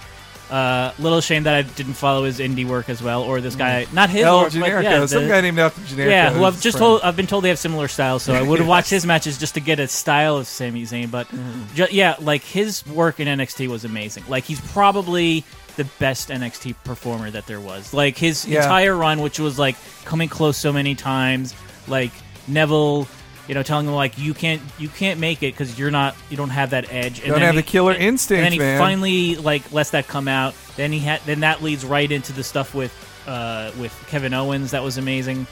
a 0.50 0.54
uh, 0.56 0.94
little 0.98 1.20
shame 1.22 1.44
that 1.44 1.54
I 1.56 1.62
didn't 1.62 1.94
follow 1.94 2.24
his 2.24 2.40
indie 2.40 2.66
work 2.66 2.88
as 2.90 3.04
well 3.04 3.22
or 3.24 3.40
this 3.42 3.56
guy 3.56 3.86
not 3.94 4.10
his 4.10 4.24
El 4.24 4.40
work, 4.44 4.54
Generico, 4.54 4.82
yeah, 4.84 5.06
some 5.08 5.24
the- 5.24 5.30
guy 5.30 5.42
named 5.42 5.60
after 5.60 5.82
Generico. 5.82 6.10
yeah, 6.10 6.32
who 6.34 6.44
I've 6.46 6.60
just 6.62 6.78
told 6.78 7.02
I've 7.02 7.16
been 7.18 7.28
told 7.28 7.44
they 7.44 7.50
have 7.50 7.60
similar 7.60 7.88
styles, 7.90 8.24
so 8.24 8.34
I 8.34 8.42
would 8.42 8.58
have 8.64 8.68
watched 8.68 8.90
his 8.90 9.06
matches 9.06 9.38
just 9.38 9.54
to 9.56 9.60
get 9.60 9.80
a 9.80 9.88
style 9.90 10.38
of 10.38 10.48
Sami 10.48 10.84
Zayn. 10.84 11.12
But 11.12 11.28
Mm-hmm. 11.28 11.76
ju- 11.76 11.88
yeah, 11.92 12.16
like 12.20 12.44
his 12.44 12.84
work 12.88 13.20
in 13.20 13.28
NXT 13.28 13.68
was 13.68 13.84
amazing. 13.86 14.24
Like 14.30 14.46
he's 14.46 14.62
probably 14.72 15.44
the 15.80 15.86
best 16.00 16.30
NXT 16.30 16.76
performer 16.84 17.32
that 17.32 17.48
there 17.48 17.60
was. 17.60 17.94
Like 17.94 18.18
his 18.18 18.46
Yeah. 18.46 18.62
entire 18.64 18.96
run, 18.96 19.22
which 19.22 19.40
was 19.40 19.58
like 19.58 19.76
coming 20.06 20.30
close 20.30 20.58
so 20.58 20.72
many 20.72 20.94
times, 20.96 21.54
like 21.88 22.12
Neville. 22.48 23.08
You 23.48 23.56
know, 23.56 23.64
telling 23.64 23.88
him 23.88 23.96
like 23.96 24.16
you 24.20 24.36
can't, 24.36 24.62
you 24.78 24.90
can't 24.90 25.20
make 25.20 25.42
it 25.42 25.54
because 25.56 25.80
you're 25.80 25.90
not, 25.90 26.16
you 26.30 26.38
don't 26.38 26.52
have 26.52 26.70
that 26.70 26.86
edge. 26.94 27.20
And 27.22 27.30
Don't 27.30 27.42
have 27.42 27.56
he- 27.56 27.62
the 27.62 27.66
killer 27.68 27.94
and- 27.94 28.04
instinct, 28.04 28.38
And 28.38 28.46
then 28.46 28.52
he 28.52 28.60
man. 28.60 28.78
finally 28.78 29.38
like 29.38 29.72
lets 29.72 29.90
that 29.90 30.08
come 30.08 30.28
out. 30.28 30.54
Then 30.76 30.92
he 30.92 31.00
had, 31.00 31.20
then 31.26 31.40
that 31.40 31.64
leads 31.64 31.84
right 31.84 32.12
into 32.12 32.32
the 32.32 32.44
stuff 32.44 32.76
with, 32.76 32.94
uh, 33.28 33.72
with 33.80 33.92
Kevin 34.08 34.36
Owens. 34.36 34.70
That 34.70 34.84
was 34.84 35.00
amazing. 35.00 35.48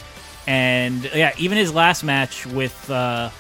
And 0.46 1.10
yeah, 1.16 1.32
even 1.40 1.58
his 1.58 1.74
last 1.74 2.04
match 2.04 2.46
with 2.46 2.88
uh, 2.92 3.32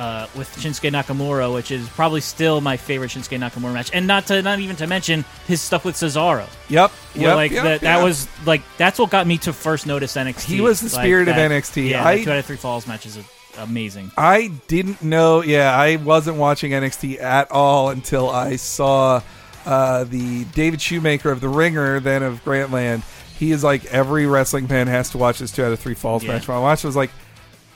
uh, 0.00 0.26
with 0.34 0.48
Shinsuke 0.56 0.90
Nakamura, 0.90 1.52
which 1.52 1.70
is 1.70 1.86
probably 1.90 2.22
still 2.22 2.62
my 2.62 2.78
favorite 2.78 3.10
Shinsuke 3.10 3.38
Nakamura 3.38 3.74
match, 3.74 3.90
and 3.92 4.06
not 4.06 4.26
to 4.28 4.40
not 4.40 4.58
even 4.58 4.74
to 4.76 4.86
mention 4.86 5.26
his 5.46 5.60
stuff 5.60 5.84
with 5.84 5.94
Cesaro. 5.94 6.48
Yep. 6.70 6.90
Yep. 7.14 7.36
like 7.36 7.50
yep, 7.52 7.64
that, 7.64 7.80
that 7.82 8.02
was 8.02 8.26
like 8.46 8.62
that's 8.78 8.98
what 8.98 9.10
got 9.10 9.26
me 9.26 9.36
to 9.38 9.52
first 9.52 9.86
notice 9.86 10.16
NXT. 10.16 10.44
He 10.44 10.60
was 10.62 10.80
the 10.80 10.86
Like, 10.96 11.04
spirit 11.04 11.28
of 11.28 11.34
NXT. 11.34 11.90
Yeah, 11.90 12.06
I- 12.06 12.24
two 12.24 12.30
out 12.30 12.38
of 12.38 12.46
three 12.46 12.56
falls 12.56 12.86
matches 12.86 13.18
are 13.18 13.24
amazing. 13.58 14.10
I 14.16 14.52
didn't 14.68 15.02
know. 15.02 15.42
Yeah, 15.42 15.76
I 15.76 15.96
wasn't 15.96 16.38
watching 16.38 16.72
NXT 16.72 17.20
at 17.20 17.50
all 17.50 17.90
until 17.90 18.30
I 18.30 18.56
saw 18.56 19.20
uh, 19.66 20.04
the 20.04 20.44
David 20.54 20.80
Shoemaker 20.80 21.30
of 21.30 21.42
the 21.42 21.48
Ringer, 21.48 22.00
then 22.00 22.22
of 22.22 22.42
Grantland. 22.42 23.02
He 23.38 23.52
is 23.52 23.62
like 23.62 23.84
every 23.86 24.26
wrestling 24.26 24.66
fan 24.66 24.86
has 24.86 25.10
to 25.10 25.18
watch 25.18 25.40
this 25.40 25.50
two 25.52 25.64
out 25.64 25.72
of 25.72 25.80
three 25.80 25.94
falls 25.94 26.22
Yeah. 26.24 26.32
match. 26.32 26.48
When 26.48 26.56
I 26.56 26.60
watched, 26.60 26.84
I 26.84 26.88
was 26.88 26.96
like, 26.96 27.10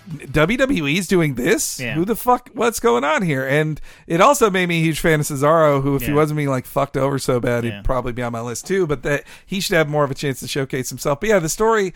WWE's 0.09 1.07
doing 1.09 1.35
this? 1.35 1.81
Yeah. 1.81 1.95
Who 1.95 2.05
the 2.05 2.17
fuck? 2.17 2.51
What's 2.53 2.79
going 2.81 3.05
on 3.05 3.23
here? 3.23 3.47
And 3.47 3.81
it 4.07 4.21
also 4.21 4.51
made 4.51 4.67
me 4.69 4.79
a 4.79 4.83
huge 4.83 5.01
fan 5.01 5.21
of 5.21 5.27
Cesaro, 5.27 5.83
who, 5.83 5.97
if 5.97 6.03
he 6.03 6.13
wasn't 6.13 6.37
being 6.37 6.49
like 6.51 6.67
fucked 6.67 6.97
over 6.97 7.19
so 7.19 7.41
bad, 7.41 7.65
Yeah. 7.65 7.77
he'd 7.77 7.85
probably 7.85 8.13
be 8.13 8.23
on 8.23 8.33
my 8.33 8.41
list 8.41 8.67
too. 8.67 8.87
But 8.87 9.03
that 9.03 9.25
he 9.47 9.61
should 9.61 9.77
have 9.77 9.89
more 9.89 10.05
of 10.05 10.11
a 10.11 10.15
chance 10.15 10.41
to 10.41 10.49
showcase 10.49 10.89
himself. 10.91 11.21
But 11.21 11.29
yeah, 11.31 11.39
the 11.39 11.49
story. 11.49 11.95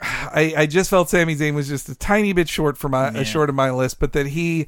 I, 0.00 0.52
I 0.58 0.66
just 0.66 0.90
felt 0.90 1.08
Sami 1.08 1.34
Zayn 1.36 1.54
was 1.54 1.68
just 1.68 1.88
a 1.88 1.94
tiny 1.94 2.34
bit 2.34 2.48
short 2.50 2.76
for 2.76 2.88
my 2.90 3.10
Yeah. 3.12 3.20
uh, 3.20 3.24
short 3.24 3.48
of 3.48 3.54
my 3.54 3.70
list, 3.70 3.98
but 3.98 4.12
that 4.12 4.26
he, 4.26 4.66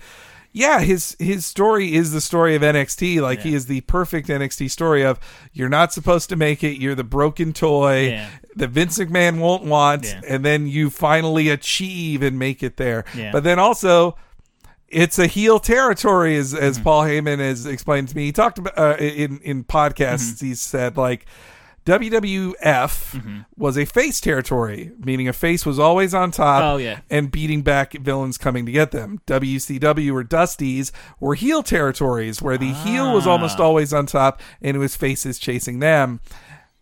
yeah, 0.53 0.80
his 0.80 1.14
his 1.18 1.44
story 1.44 1.94
is 1.94 2.12
the 2.12 2.22
story 2.22 2.55
of 2.55 2.62
NXT. 2.62 3.20
Like 3.20 3.40
he 3.40 3.55
is 3.55 3.66
the 3.66 3.82
perfect 3.82 4.28
NXT 4.28 4.70
story 4.70 5.05
of 5.05 5.20
you're 5.53 5.68
not 5.68 5.92
supposed 5.92 6.30
to 6.30 6.36
make 6.36 6.64
it, 6.64 6.80
you're 6.80 6.94
the 6.94 7.05
broken 7.05 7.53
toy 7.53 8.09
Yeah. 8.09 8.28
That 8.59 8.69
Vince 8.71 8.99
McMahon 8.99 9.39
won't 9.39 9.65
want, 9.65 10.05
Yeah. 10.05 10.21
and 10.29 10.45
then 10.45 10.67
you 10.67 10.91
finally 10.91 11.49
achieve 11.49 12.23
and 12.23 12.39
make 12.39 12.63
it 12.63 12.77
there. 12.77 13.05
Yeah. 13.17 13.33
But 13.33 13.45
then 13.45 13.59
also. 13.59 14.17
It's 14.91 15.19
a 15.19 15.27
heel 15.27 15.59
territory, 15.61 16.35
as 16.39 16.55
as 16.55 16.77
Mm-hmm. 16.77 16.85
Paul 16.85 17.03
Heyman 17.03 17.41
has 17.41 17.67
explained 17.67 18.09
to 18.09 18.17
me. 18.17 18.25
He 18.25 18.33
talked 18.33 18.57
about 18.57 18.79
uh, 18.79 18.97
in 18.99 19.39
in 19.41 19.63
podcasts. 19.65 20.37
Mm-hmm. 20.37 20.47
He 20.47 20.55
said 20.55 20.97
like 20.97 21.27
WWF 21.85 22.55
Mm-hmm. 23.19 23.39
was 23.57 23.77
a 23.79 23.85
face 23.85 24.21
territory, 24.21 24.93
meaning 24.99 25.29
a 25.29 25.33
face 25.33 25.65
was 25.67 25.79
always 25.79 26.15
on 26.15 26.31
top 26.31 26.63
Oh, 26.63 26.77
yeah. 26.77 27.01
and 27.11 27.31
beating 27.31 27.63
back 27.63 27.93
villains 27.95 28.39
coming 28.39 28.67
to 28.67 28.73
get 28.73 28.91
them. 28.91 29.21
WCW 29.27 30.13
or 30.15 30.25
Dusties 30.25 30.91
were 31.21 31.35
heel 31.35 31.63
territories 31.63 32.41
where 32.43 32.59
the 32.59 32.73
heel 32.73 33.13
was 33.15 33.27
almost 33.27 33.59
Ah. 33.61 33.65
always 33.65 33.93
on 33.93 34.07
top 34.07 34.41
and 34.63 34.77
it 34.77 34.81
was 34.81 34.97
faces 34.97 35.39
chasing 35.39 35.79
them. 35.81 36.21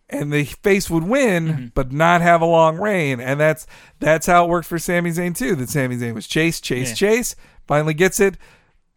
And 0.09 0.31
the 0.31 0.45
face 0.45 0.89
would 0.89 1.03
win, 1.03 1.47
Mm-hmm. 1.47 1.65
but 1.73 1.91
not 1.91 2.21
have 2.21 2.41
a 2.41 2.45
long 2.45 2.77
reign, 2.77 3.19
and 3.19 3.37
that's 3.39 3.67
that's 3.99 4.25
how 4.25 4.45
it 4.45 4.49
worked 4.49 4.67
for 4.67 4.79
Sami 4.79 5.11
Zayn 5.11 5.35
too. 5.37 5.53
That 5.55 5.69
Sami 5.69 5.97
Zayn 5.97 6.13
was 6.13 6.27
chase, 6.27 6.61
chase, 6.61 6.89
Yeah. 6.89 6.95
chase, 6.95 7.35
finally 7.67 7.93
gets 7.93 8.21
it, 8.21 8.37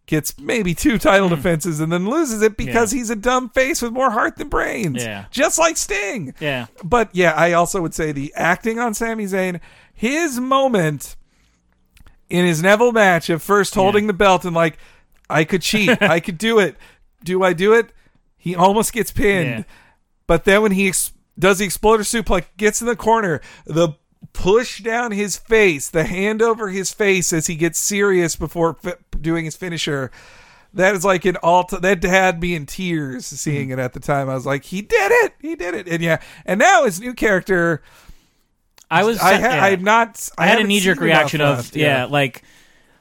gets 0.07 0.39
maybe 0.39 0.73
two 0.73 0.99
title 0.99 1.29
defenses, 1.29 1.81
and 1.81 1.91
then 1.91 2.09
loses 2.09 2.43
it 2.43 2.57
because 2.57 2.91
Mm. 2.91 2.93
Yeah. 2.95 2.99
he's 3.01 3.11
a 3.11 3.17
dumb 3.17 3.49
face 3.49 3.83
with 3.83 3.93
more 3.93 4.11
heart 4.13 4.37
than 4.37 4.49
brains. 4.49 5.03
Yeah. 5.03 5.25
just 5.33 5.59
like 5.59 5.77
Sting. 5.77 6.33
Yeah. 6.39 6.67
But 6.85 7.11
yeah, 7.13 7.33
I 7.33 7.53
also 7.55 7.81
would 7.83 7.95
say 7.95 8.13
the 8.13 8.33
acting 8.37 8.79
on 8.79 8.95
Sami 8.95 9.25
Zayn, 9.25 9.59
his 9.93 10.39
moment 10.39 11.17
in 12.29 12.45
his 12.47 12.63
Neville 12.63 12.93
match 12.93 13.29
of 13.31 13.43
first 13.43 13.75
holding 13.75 14.07
the 14.07 14.13
belt 14.13 14.45
and 14.45 14.55
like, 14.55 14.79
I 15.29 15.43
could 15.43 15.63
cheat, 15.63 15.91
I 16.03 16.21
could 16.21 16.39
do 16.39 16.61
it. 16.61 16.77
Do 17.25 17.43
I 17.43 17.53
do 17.53 17.73
it? 17.73 17.91
He 18.37 18.55
almost 18.55 18.93
gets 18.93 19.11
pinned. 19.11 19.65
Yeah. 20.31 20.37
But 20.37 20.45
then 20.45 20.63
when 20.63 20.73
he 20.73 20.89
ex- 20.89 21.13
does 21.39 21.59
the 21.59 21.65
exploder 21.65 22.03
suplex, 22.03 22.45
gets 22.57 22.81
in 22.81 22.87
the 22.87 22.97
corner, 22.97 23.41
the 23.65 23.91
push 24.33 24.81
down 24.83 25.11
his 25.13 25.37
face, 25.37 25.89
the 25.91 26.05
hand 26.05 26.41
over 26.43 26.69
his 26.69 26.93
face 26.93 27.33
as 27.33 27.47
he 27.49 27.57
gets 27.57 27.79
serious 27.79 28.37
before 28.37 28.75
fi- 28.75 28.95
doing 29.21 29.45
his 29.45 29.57
finisher. 29.57 30.11
That 30.73 30.95
is 30.95 31.05
like 31.05 31.25
an 31.25 31.37
all. 31.43 31.65
that 31.81 32.03
had 32.05 32.41
me 32.41 32.55
in 32.55 32.65
tears 32.67 33.27
seeing 33.27 33.71
Mm-hmm. 33.71 33.79
it 33.81 33.83
at 33.83 33.93
the 33.93 33.99
time. 34.01 34.29
I 34.29 34.35
was 34.35 34.47
like, 34.47 34.65
he 34.65 34.83
did 34.83 35.11
it, 35.25 35.35
he 35.41 35.57
did 35.57 35.75
it, 35.75 35.89
and 35.89 36.01
yeah. 36.01 36.21
And 36.47 36.61
now 36.61 36.85
his 36.85 37.01
new 37.01 37.13
character, 37.13 37.83
I 38.89 39.03
was. 39.03 39.19
I 39.19 39.35
ha- 39.35 39.41
yeah. 39.49 39.65
I'm 39.65 39.83
not. 39.83 40.29
I, 40.39 40.45
I 40.45 40.47
had 40.47 40.61
a 40.61 40.65
knee 40.65 40.79
jerk 40.79 41.01
reaction 41.01 41.41
of 41.41 41.57
left, 41.57 41.75
yeah. 41.77 42.05
like 42.05 42.45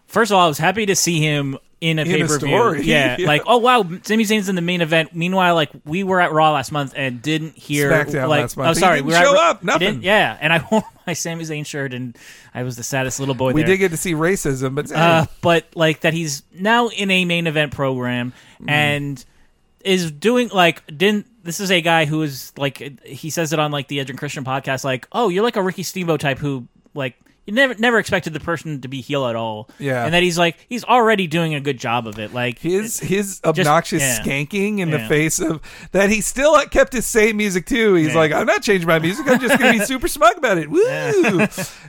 first 0.08 0.32
of 0.32 0.38
all, 0.38 0.46
I 0.46 0.48
was 0.48 0.58
happy 0.58 0.88
to 0.88 0.96
see 0.96 1.20
him 1.20 1.60
in 1.82 1.98
a 2.00 2.04
pay 2.06 2.24
per 2.24 2.38
view. 2.40 2.74
Yeah, 2.76 3.16
yeah. 3.20 3.28
like 3.28 3.44
oh 3.48 3.58
wow, 3.58 3.84
Sami 4.04 4.24
Zayn's 4.26 4.50
in 4.50 4.56
the 4.56 4.62
main 4.62 4.82
event. 4.82 5.16
Meanwhile, 5.16 5.56
like 5.56 5.70
we 5.86 6.04
were 6.04 6.20
at 6.20 6.32
Raw 6.32 6.52
last 6.52 6.72
month 6.72 6.94
and 6.96 7.22
didn't 7.22 7.56
hear 7.58 7.90
SmackDown 7.92 8.28
like 8.28 8.42
last 8.42 8.58
month. 8.58 8.70
oh 8.70 8.74
sorry, 8.80 9.02
we 9.02 9.14
were 9.14 9.20
show 9.20 9.32
at, 9.34 9.38
up, 9.38 9.64
nothing. 9.64 10.04
yeah, 10.04 10.38
and 10.42 10.52
I 10.52 10.66
wore 10.72 10.84
my 11.08 11.14
Sami 11.14 11.44
Zayn 11.46 11.66
shirt 11.66 11.94
and 11.94 12.18
I 12.54 12.64
was 12.64 12.76
the 12.76 12.84
saddest 12.84 13.20
little 13.20 13.36
boy 13.36 13.54
We 13.54 13.62
there. 13.62 13.72
did 13.72 13.78
get 13.78 13.92
to 13.92 13.98
see 13.98 14.14
racism, 14.14 14.76
but 14.76 14.92
uh, 14.92 15.26
but 15.42 15.66
like 15.76 16.02
that 16.02 16.14
he's 16.14 16.44
now 16.54 16.90
in 16.90 17.10
a 17.12 17.26
main 17.26 17.48
event 17.48 17.72
program 17.74 18.34
Mm. 18.62 18.70
and 18.70 19.26
is 19.86 20.12
doing 20.12 20.50
like 20.50 20.86
didn't 20.88 21.26
this 21.46 21.62
is 21.62 21.72
a 21.72 21.80
guy 21.80 22.04
who 22.04 22.22
is 22.24 22.52
like 22.58 23.00
he 23.06 23.30
says 23.30 23.54
it 23.54 23.60
on 23.60 23.72
like 23.72 23.88
the 23.88 24.02
Edge 24.02 24.10
and 24.10 24.20
Christian 24.20 24.44
podcast 24.44 24.84
like 24.84 25.08
oh 25.14 25.30
you're 25.30 25.44
like 25.44 25.56
a 25.56 25.62
Ricky 25.64 25.84
Steamboat 25.84 26.20
type 26.20 26.40
who 26.40 26.68
like 26.94 27.16
you 27.50 27.56
never 27.56 27.74
never 27.80 27.98
expected 27.98 28.32
the 28.34 28.40
person 28.40 28.80
to 28.82 28.88
be 28.88 29.02
heel 29.02 29.26
at 29.26 29.36
all 29.36 29.68
Yeah. 29.80 30.06
and 30.06 30.14
that 30.14 30.22
he's 30.22 30.38
like 30.38 30.56
he's 30.70 30.84
already 30.84 31.26
doing 31.26 31.56
a 31.56 31.60
good 31.60 31.80
job 31.80 32.06
of 32.06 32.20
it 32.20 32.32
like 32.32 32.60
his 32.60 33.00
his 33.00 33.42
obnoxious 33.44 34.02
yeah. 34.04 34.20
skanking 34.20 34.78
in 34.78 34.92
the 34.92 35.00
face 35.00 35.40
of 35.40 35.60
that 35.92 36.10
he 36.12 36.22
still 36.22 36.56
kept 36.68 36.94
his 36.94 37.08
same 37.08 37.38
music 37.38 37.66
too. 37.66 37.96
He's 37.96 38.10
Yeah. 38.10 38.18
like, 38.20 38.32
I'm 38.32 38.46
not 38.46 38.62
changing 38.62 38.88
my 38.88 39.00
music. 39.00 39.28
I'm 39.28 39.40
just 39.40 39.58
gonna 39.58 39.74
be 39.80 39.80
super 39.86 40.08
smug 40.08 40.38
about 40.38 40.60
it. 40.60 40.70
Woo! 40.70 41.48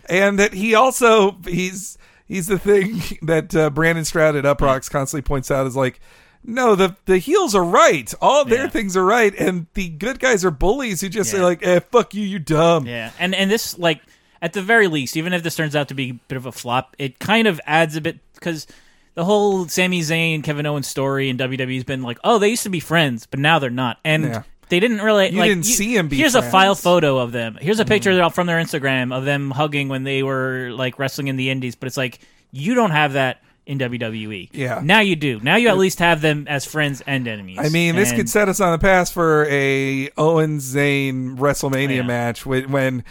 and 0.09 0.39
that 0.39 0.55
he 0.55 0.75
also 0.75 1.37
he's 1.47 1.99
he's 2.27 2.47
the 2.47 2.59
thing 2.59 3.01
that 3.23 3.55
uh, 3.55 3.69
Brandon 3.71 4.05
Stroud 4.07 4.37
at 4.37 4.45
Uproxx 4.45 4.91
constantly 4.91 5.23
points 5.23 5.51
out 5.51 5.67
is 5.67 5.77
like. 5.77 6.01
No, 6.43 6.75
the 6.75 6.97
the 7.05 7.19
heels 7.19 7.55
are 7.55 7.63
right. 7.63 8.11
All 8.19 8.47
their 8.47 8.63
Yeah. 8.65 8.69
things 8.71 8.97
are 8.97 9.05
right, 9.05 9.35
and 9.39 9.67
the 9.75 9.91
good 9.91 10.19
guys 10.19 10.43
are 10.43 10.51
bullies 10.51 11.03
who 11.03 11.11
just 11.11 11.31
say 11.31 11.43
like, 11.43 11.63
"Eh, 11.63 11.81
fuck 11.93 12.15
you, 12.15 12.23
you 12.25 12.39
dumb." 12.39 12.87
Yeah, 12.87 13.11
and 13.19 13.35
and 13.35 13.51
this 13.51 13.79
like 13.79 14.01
at 14.43 14.53
the 14.53 14.63
very 14.63 14.87
least, 14.87 15.17
even 15.17 15.33
if 15.33 15.43
this 15.43 15.55
turns 15.57 15.77
out 15.77 15.89
to 15.89 15.95
be 15.95 16.11
a 16.11 16.15
bit 16.29 16.37
of 16.37 16.47
a 16.47 16.53
flop, 16.53 16.95
it 16.99 17.19
kind 17.19 17.47
of 17.47 17.61
adds 17.67 17.97
a 17.97 18.01
bit 18.01 18.19
because 18.35 18.67
the 19.15 19.25
whole 19.25 19.67
Sami 19.69 20.01
Zayn 20.01 20.43
Kevin 20.43 20.67
Owens 20.67 20.87
story 20.87 21.29
in 21.29 21.37
WWE's 21.37 21.85
been 21.85 22.03
like, 22.03 22.19
oh, 22.25 22.39
they 22.39 22.49
used 22.49 22.63
to 22.63 22.71
be 22.71 22.81
friends, 22.81 23.27
but 23.27 23.41
now 23.41 23.59
they're 23.59 23.69
not, 23.71 23.99
and 24.05 24.25
Yeah. 24.25 24.43
they 24.69 24.81
didn't 24.81 25.01
really. 25.03 25.31
You 25.31 25.39
like, 25.39 25.49
didn't 25.51 25.65
see 25.67 25.99
'em 25.99 26.09
be 26.09 26.17
Here's 26.17 26.35
a 26.35 26.43
file. 26.43 26.75
Mm. 26.75 26.83
photo 26.83 27.19
of 27.19 27.33
them. 27.33 27.59
Here's 27.61 27.81
a 27.81 27.85
picture 27.85 28.31
from 28.31 28.47
their 28.47 28.59
Instagram 28.61 29.15
of 29.15 29.25
them 29.25 29.51
hugging 29.51 29.89
when 29.89 30.05
they 30.05 30.23
were 30.23 30.71
like 30.73 30.99
wrestling 30.99 31.29
in 31.29 31.37
the 31.37 31.51
Indies, 31.51 31.75
but 31.75 31.87
it's 31.87 31.97
like 31.97 32.21
you 32.53 32.75
don't 32.75 32.93
have 32.93 33.13
that. 33.15 33.43
In 33.67 33.79
WWE, 33.79 34.49
Yeah. 34.53 34.81
Now 34.83 34.99
you 34.99 35.15
do. 35.15 35.39
Now 35.41 35.55
you 35.55 35.69
at 35.69 35.79
least 35.79 36.01
have 36.01 36.23
them 36.23 36.47
as 36.49 36.65
friends 36.65 37.03
and 37.07 37.29
enemies. 37.29 37.59
I 37.61 37.69
mean, 37.69 37.95
this 37.95 38.09
And- 38.09 38.19
could 38.19 38.29
set 38.29 38.49
us 38.49 38.59
on 38.59 38.73
the 38.73 38.79
path 38.79 39.13
for 39.13 39.47
a 39.49 40.09
Owens 40.19 40.75
Zayn 40.75 41.37
WrestleMania 41.39 41.97
Yeah. 41.97 42.03
match 42.03 42.45
when, 42.45 42.73
when 42.73 43.05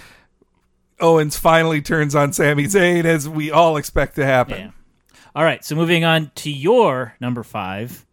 Owens 1.02 1.38
finally 1.38 1.82
turns 1.82 2.16
on 2.16 2.34
Sami 2.34 2.66
Zayn, 2.66 3.06
as 3.06 3.28
we 3.28 3.52
all 3.52 3.78
expect 3.78 4.16
to 4.16 4.26
happen. 4.26 4.60
Yeah. 4.60 4.72
All 5.36 5.44
right. 5.44 5.64
So 5.64 5.76
moving 5.76 6.04
on 6.04 6.32
to 6.36 6.52
your 6.52 7.16
number 7.20 7.44
five. 7.44 8.06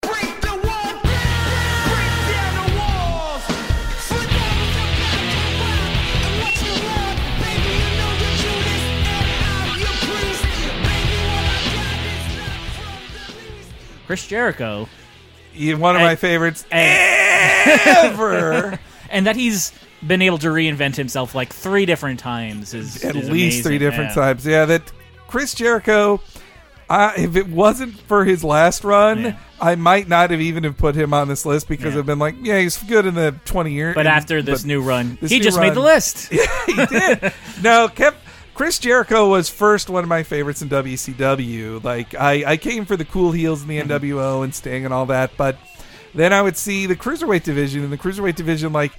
Break 0.00 0.40
the 0.40 0.48
wall 0.48 0.60
down, 0.62 1.00
break 1.02 2.16
down 2.32 2.54
the 2.70 2.76
walls. 2.78 3.42
Flip 4.06 4.20
over 4.20 4.28
the 4.28 4.86
back 4.98 5.20
and 5.34 6.40
watch 6.42 6.62
you 6.62 6.72
walk. 6.86 7.16
Baby, 7.42 7.72
you 7.76 7.90
know 7.98 8.12
the 8.18 8.30
Judas 8.40 8.84
and 8.88 9.06
I'm 9.68 9.80
your 9.80 9.96
priest. 10.06 10.42
Baby, 10.88 11.18
what 11.28 11.44
I 11.44 11.54
got 11.76 12.00
is 12.06 12.24
not 12.38 12.70
from 12.78 13.02
the 13.12 13.24
least. 13.56 13.70
Chris 14.06 14.26
Jericho, 14.26 14.88
One 15.54 15.96
of 15.96 16.00
And- 16.00 16.06
my 16.08 16.16
favorites 16.16 16.64
and, 16.70 17.80
ever. 17.86 18.78
and 19.10 19.26
that 19.26 19.36
he's 19.36 19.72
been 20.06 20.22
able 20.22 20.38
to 20.38 20.48
reinvent 20.48 20.96
himself 20.96 21.34
like 21.34 21.52
three 21.52 21.86
different 21.86 22.18
times 22.20 22.74
is 22.74 23.04
At 23.04 23.14
is 23.16 23.30
least 23.30 23.62
three 23.62 23.78
different 23.78 24.10
Yeah. 24.10 24.14
times. 24.22 24.46
Yeah, 24.46 24.64
that 24.66 24.82
Chris 25.28 25.54
Jericho. 25.54 26.20
Uh, 26.90 27.12
if 27.16 27.36
it 27.36 27.48
wasn't 27.48 27.98
for 28.00 28.22
his 28.24 28.44
last 28.44 28.84
run, 28.84 29.22
Yeah. 29.22 29.36
I 29.58 29.76
might 29.76 30.08
not 30.08 30.30
have 30.30 30.42
even 30.42 30.64
have 30.64 30.76
put 30.76 30.94
him 30.94 31.14
on 31.14 31.26
this 31.26 31.46
list 31.46 31.66
because 31.66 31.94
Yeah. 31.94 32.00
I've 32.00 32.06
been 32.06 32.18
like, 32.18 32.34
yeah, 32.42 32.58
he's 32.58 32.76
good 32.76 33.06
in 33.06 33.14
the 33.14 33.34
twenty 33.46 33.72
years. 33.72 33.94
But 33.94 34.06
after 34.06 34.42
this 34.42 34.60
but- 34.62 34.66
new 34.68 34.82
run, 34.82 35.16
this 35.20 35.30
he 35.30 35.38
new 35.38 35.44
just 35.44 35.58
made 35.58 35.72
the 35.72 35.80
list. 35.80 36.28
Yeah, 36.32 36.46
he 36.66 36.86
did. 36.86 37.32
No, 37.62 37.88
kept 37.88 38.18
Chris 38.54 38.78
Jericho 38.78 39.26
was 39.30 39.48
first 39.48 39.88
one 39.88 40.02
of 40.02 40.08
my 40.10 40.22
favorites 40.22 40.60
in 40.60 40.68
WCW. 40.68 41.82
Like 41.82 42.14
I, 42.14 42.44
I 42.46 42.56
came 42.58 42.84
for 42.84 42.96
the 42.98 43.04
cool 43.06 43.32
heels 43.32 43.62
in 43.62 43.68
the 43.68 43.80
NWO 43.80 44.44
and 44.44 44.54
Sting 44.54 44.84
and 44.84 44.92
all 44.92 45.06
that, 45.06 45.30
but 45.38 45.56
then 46.14 46.34
I 46.34 46.42
would 46.42 46.58
see 46.58 46.84
the 46.84 46.96
cruiserweight 46.96 47.44
division 47.44 47.82
and 47.84 47.92
the 47.92 47.96
cruiserweight 47.98 48.34
division 48.34 48.72
like 48.74 48.92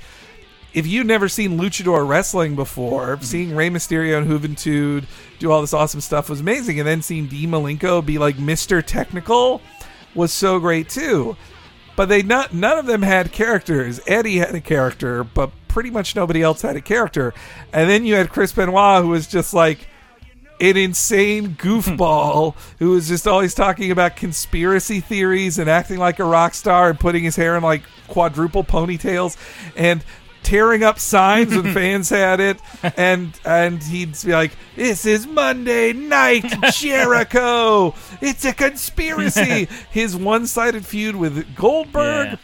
if 0.73 0.87
you'd 0.87 1.07
never 1.07 1.29
seen 1.29 1.59
luchador 1.59 2.07
wrestling 2.07 2.55
before, 2.55 3.15
mm-hmm. 3.15 3.23
seeing 3.23 3.55
Rey 3.55 3.69
Mysterio 3.69 4.17
and 4.17 4.27
Juventud 4.27 5.05
do 5.39 5.51
all 5.51 5.61
this 5.61 5.73
awesome 5.73 6.01
stuff 6.01 6.29
was 6.29 6.39
amazing, 6.39 6.79
and 6.79 6.87
then 6.87 7.01
seeing 7.01 7.27
Dean 7.27 7.51
Malenko 7.51 8.05
be 8.05 8.17
like 8.17 8.39
Mister 8.39 8.81
Technical 8.81 9.61
was 10.15 10.31
so 10.31 10.59
great 10.59 10.89
too. 10.89 11.35
But 11.95 12.09
they 12.09 12.23
not 12.23 12.53
none 12.53 12.77
of 12.77 12.85
them 12.85 13.03
had 13.03 13.31
characters. 13.31 13.99
Eddie 14.07 14.37
had 14.37 14.55
a 14.55 14.61
character, 14.61 15.23
but 15.23 15.51
pretty 15.67 15.91
much 15.91 16.15
nobody 16.15 16.41
else 16.41 16.61
had 16.61 16.75
a 16.75 16.81
character. 16.81 17.33
And 17.71 17.89
then 17.89 18.05
you 18.05 18.15
had 18.15 18.29
Chris 18.29 18.51
Benoit, 18.51 19.03
who 19.03 19.09
was 19.09 19.27
just 19.27 19.53
like 19.53 19.87
an 20.59 20.77
insane 20.77 21.55
goofball 21.55 22.53
hmm. 22.53 22.59
who 22.79 22.91
was 22.91 23.07
just 23.07 23.27
always 23.27 23.53
talking 23.53 23.91
about 23.91 24.15
conspiracy 24.15 24.99
theories 25.01 25.59
and 25.59 25.69
acting 25.69 25.97
like 25.97 26.19
a 26.19 26.23
rock 26.23 26.53
star 26.53 26.89
and 26.89 26.99
putting 26.99 27.23
his 27.23 27.35
hair 27.35 27.57
in 27.57 27.63
like 27.63 27.83
quadruple 28.07 28.63
ponytails 28.63 29.35
and 29.75 30.03
tearing 30.43 30.83
up 30.83 30.99
signs 30.99 31.55
when 31.55 31.73
fans 31.73 32.09
had 32.09 32.39
it 32.39 32.59
and 32.97 33.39
and 33.45 33.81
he'd 33.83 34.15
be 34.23 34.31
like 34.31 34.51
this 34.75 35.05
is 35.05 35.25
monday 35.25 35.93
night 35.93 36.43
jericho 36.73 37.93
it's 38.21 38.45
a 38.45 38.53
conspiracy 38.53 39.67
his 39.91 40.15
one-sided 40.15 40.85
feud 40.85 41.15
with 41.15 41.55
goldberg 41.55 42.27
Yeah. 42.27 42.35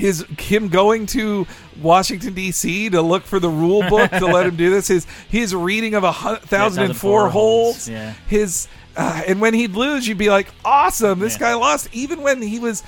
his 0.00 0.24
him 0.38 0.68
going 0.68 1.06
to 1.06 1.46
Washington 1.80 2.34
D.C. 2.34 2.90
to 2.90 3.02
look 3.02 3.24
for 3.24 3.40
the 3.40 3.48
rule 3.50 3.82
book 3.88 4.10
to 4.12 4.26
let 4.26 4.46
him 4.46 4.54
do 4.54 4.70
this. 4.70 4.86
His 4.86 5.06
his 5.28 5.52
reading 5.54 5.94
of 5.94 6.04
a 6.04 6.12
thousand 6.12 6.84
and 6.84 6.96
four 6.96 7.22
1004 7.24 7.28
holds, 7.30 7.86
holds. 7.86 7.88
yeah. 7.88 8.14
His 8.28 8.68
uh, 8.96 9.22
and 9.26 9.40
when 9.40 9.54
he'd 9.54 9.72
lose, 9.72 10.06
you'd 10.06 10.16
be 10.18 10.30
like, 10.30 10.48
awesome, 10.64 11.18
this 11.18 11.34
Yeah. 11.34 11.40
guy 11.40 11.54
lost. 11.54 11.88
Even 11.92 12.22
when 12.22 12.40
he 12.42 12.60
was. 12.60 12.84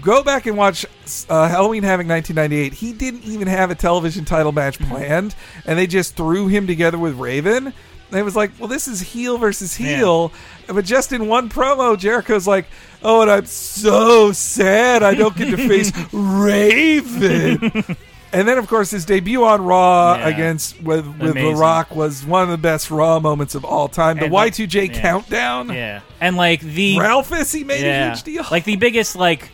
Go 0.00 0.22
back 0.22 0.46
and 0.46 0.56
watch 0.56 0.86
uh, 1.28 1.48
Halloween 1.48 1.82
Havoc 1.82 2.06
1998. 2.06 2.72
He 2.72 2.92
didn't 2.92 3.24
even 3.24 3.46
have 3.48 3.70
a 3.70 3.74
television 3.74 4.24
title 4.24 4.52
match 4.52 4.78
Mm-hmm. 4.78 4.90
planned, 4.90 5.34
and 5.66 5.78
they 5.78 5.86
just 5.86 6.16
threw 6.16 6.46
him 6.48 6.66
together 6.66 6.98
with 6.98 7.14
Raven. 7.18 7.66
And 8.10 8.20
it 8.20 8.22
was 8.22 8.36
like, 8.36 8.52
well, 8.58 8.68
this 8.68 8.86
is 8.88 9.00
heel 9.00 9.36
versus 9.36 9.78
Yeah. 9.80 9.96
heel. 9.96 10.32
But 10.68 10.84
just 10.84 11.12
in 11.12 11.26
one 11.28 11.48
promo, 11.48 11.98
Jericho's 11.98 12.46
like, 12.46 12.66
"Oh, 13.02 13.20
and 13.22 13.30
I'm 13.30 13.46
so 13.46 14.30
sad 14.32 15.02
I 15.02 15.14
don't 15.14 15.36
get 15.36 15.50
to 15.50 15.56
face 15.68 15.92
Raven." 16.12 17.96
and 18.32 18.48
then, 18.48 18.58
of 18.58 18.66
course, 18.68 18.90
his 18.90 19.04
debut 19.04 19.44
on 19.44 19.62
Raw 19.64 20.16
Yeah. 20.16 20.28
against 20.28 20.80
with 20.82 21.06
with 21.18 21.34
The 21.34 21.54
Rock 21.54 21.94
was 21.94 22.24
one 22.24 22.42
of 22.42 22.48
the 22.48 22.58
best 22.58 22.90
Raw 22.90 23.18
moments 23.20 23.54
of 23.54 23.64
all 23.64 23.88
time. 23.88 24.18
The 24.18 24.24
And, 24.26 24.32
Y2J 24.34 24.88
yeah. 24.94 25.00
countdown, 25.00 25.68
Yeah, 25.68 26.00
and 26.20 26.36
like 26.36 26.60
the 26.60 26.98
Ralphus, 26.98 27.52
he 27.52 27.64
made 27.64 27.84
a 27.84 28.08
huge 28.08 28.22
deal. 28.22 28.44
like 28.50 28.64
the 28.64 28.76
biggest 28.76 29.16
like 29.16 29.50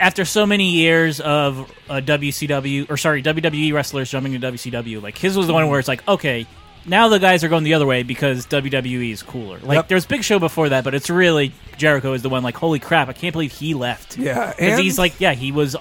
after 0.00 0.24
so 0.24 0.46
many 0.46 0.70
years 0.70 1.20
of 1.20 1.70
uh, 1.88 2.00
WCW 2.00 2.90
or 2.90 2.96
sorry 2.96 3.22
WWE 3.22 3.72
wrestlers 3.72 4.10
jumping 4.10 4.32
to 4.40 4.52
WCW, 4.52 5.02
like 5.02 5.16
his 5.18 5.36
was 5.36 5.46
the 5.46 5.52
one 5.52 5.68
where 5.68 5.78
it's 5.78 5.88
like 5.88 6.06
okay. 6.08 6.46
Now 6.86 7.08
the 7.08 7.18
guys 7.18 7.44
are 7.44 7.48
going 7.50 7.62
the 7.64 7.74
other 7.74 7.84
way 7.86 8.02
because 8.04 8.46
WWE 8.46 9.12
is 9.12 9.22
cooler. 9.22 9.58
Like 9.58 9.76
Yep. 9.76 9.88
there's 9.88 10.06
Big 10.06 10.24
Show 10.24 10.38
before 10.38 10.70
that, 10.70 10.82
but 10.82 10.94
it's 10.94 11.10
really 11.10 11.52
Jericho 11.76 12.14
is 12.14 12.22
the 12.22 12.30
one. 12.30 12.42
Like 12.42 12.56
holy 12.56 12.78
crap, 12.78 13.08
I 13.08 13.12
can't 13.12 13.34
believe 13.34 13.52
he 13.52 13.74
left. 13.74 14.16
yeah, 14.16 14.50
because 14.56 14.72
and 14.74 14.80
he's 14.80 14.98
like 14.98 15.20
yeah, 15.20 15.34
he 15.34 15.52
was 15.52 15.76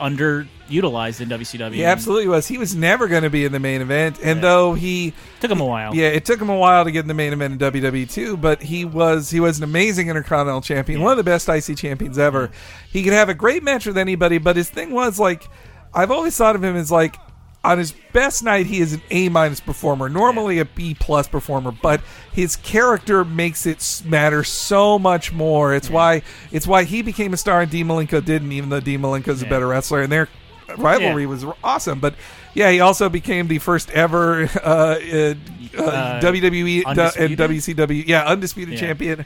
underutilized 0.69 1.21
in 1.21 1.29
WCW. 1.29 1.73
he 1.73 1.85
absolutely 1.85 2.27
was. 2.27 2.47
He 2.47 2.57
was 2.57 2.75
never 2.75 3.07
going 3.07 3.23
to 3.23 3.29
be 3.29 3.45
in 3.45 3.51
the 3.51 3.59
main 3.59 3.81
event, 3.81 4.19
and 4.23 4.41
though 4.41 4.73
he 4.73 5.13
took 5.39 5.51
him 5.51 5.59
a 5.59 5.65
while. 5.65 5.95
Yeah, 5.95 6.07
it 6.07 6.25
took 6.25 6.41
him 6.41 6.49
a 6.49 6.57
while 6.57 6.85
to 6.85 6.91
get 6.91 7.01
in 7.01 7.07
the 7.07 7.13
main 7.13 7.33
event 7.33 7.61
in 7.61 7.71
WWE 7.71 8.11
too, 8.11 8.37
but 8.37 8.61
he 8.61 8.85
was 8.85 9.29
he 9.29 9.39
was 9.39 9.57
an 9.57 9.63
amazing 9.63 10.09
Intercontinental 10.09 10.61
Champion, 10.61 11.01
one 11.01 11.11
of 11.11 11.17
the 11.17 11.23
best 11.23 11.49
IC 11.49 11.77
champions 11.77 12.17
ever. 12.17 12.51
He 12.91 13.03
could 13.03 13.13
have 13.13 13.29
a 13.29 13.33
great 13.33 13.63
match 13.63 13.85
with 13.85 13.97
anybody, 13.97 14.37
but 14.37 14.55
his 14.55 14.69
thing 14.69 14.91
was 14.91 15.19
like 15.19 15.47
I've 15.93 16.11
always 16.11 16.37
thought 16.37 16.55
of 16.55 16.63
him 16.63 16.75
as 16.75 16.91
like 16.91 17.15
on 17.63 17.77
his 17.77 17.93
best 18.13 18.41
night 18.41 18.67
he 18.67 18.79
is 18.79 18.93
an 18.93 19.01
A 19.11 19.27
minus 19.29 19.59
performer, 19.59 20.07
normally 20.07 20.59
a 20.59 20.65
B 20.65 20.95
plus 20.97 21.27
performer, 21.27 21.71
but 21.71 22.01
his 22.31 22.55
character 22.55 23.25
makes 23.25 23.65
it 23.65 24.01
matter 24.05 24.43
so 24.45 24.97
much 24.97 25.33
more. 25.33 25.73
It's 25.73 25.89
why 25.89 26.21
it's 26.51 26.65
why 26.65 26.83
he 26.85 27.01
became 27.01 27.33
a 27.33 27.37
star 27.37 27.61
and 27.61 27.71
D 27.71 27.83
Malenko 27.83 28.23
didn't, 28.23 28.51
even 28.51 28.69
though 28.69 28.79
Dean 28.79 29.01
Malenko's 29.01 29.41
a 29.41 29.45
better 29.45 29.67
wrestler, 29.67 30.01
and 30.01 30.11
their 30.11 30.29
rivalry 30.77 31.23
Yeah. 31.23 31.27
was 31.29 31.45
awesome. 31.63 31.99
But 31.99 32.15
yeah, 32.53 32.71
he 32.71 32.79
also 32.79 33.09
became 33.09 33.47
the 33.47 33.59
first 33.59 33.89
ever 33.91 34.43
uh, 34.63 34.67
uh, 34.67 35.33
uh, 35.77 35.81
Uh, 35.83 36.21
WWE 36.21 36.83
and 36.85 37.37
WCW, 37.37 38.07
yeah, 38.07 38.23
undisputed 38.25 38.73
Yeah. 38.75 38.79
champion. 38.79 39.25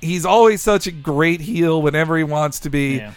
He's 0.00 0.24
always 0.26 0.60
such 0.60 0.86
a 0.86 0.90
great 0.92 1.40
heel 1.40 1.80
whenever 1.80 2.16
he 2.18 2.24
wants 2.24 2.60
to 2.60 2.70
be. 2.70 2.96
Yeah. 2.96 3.12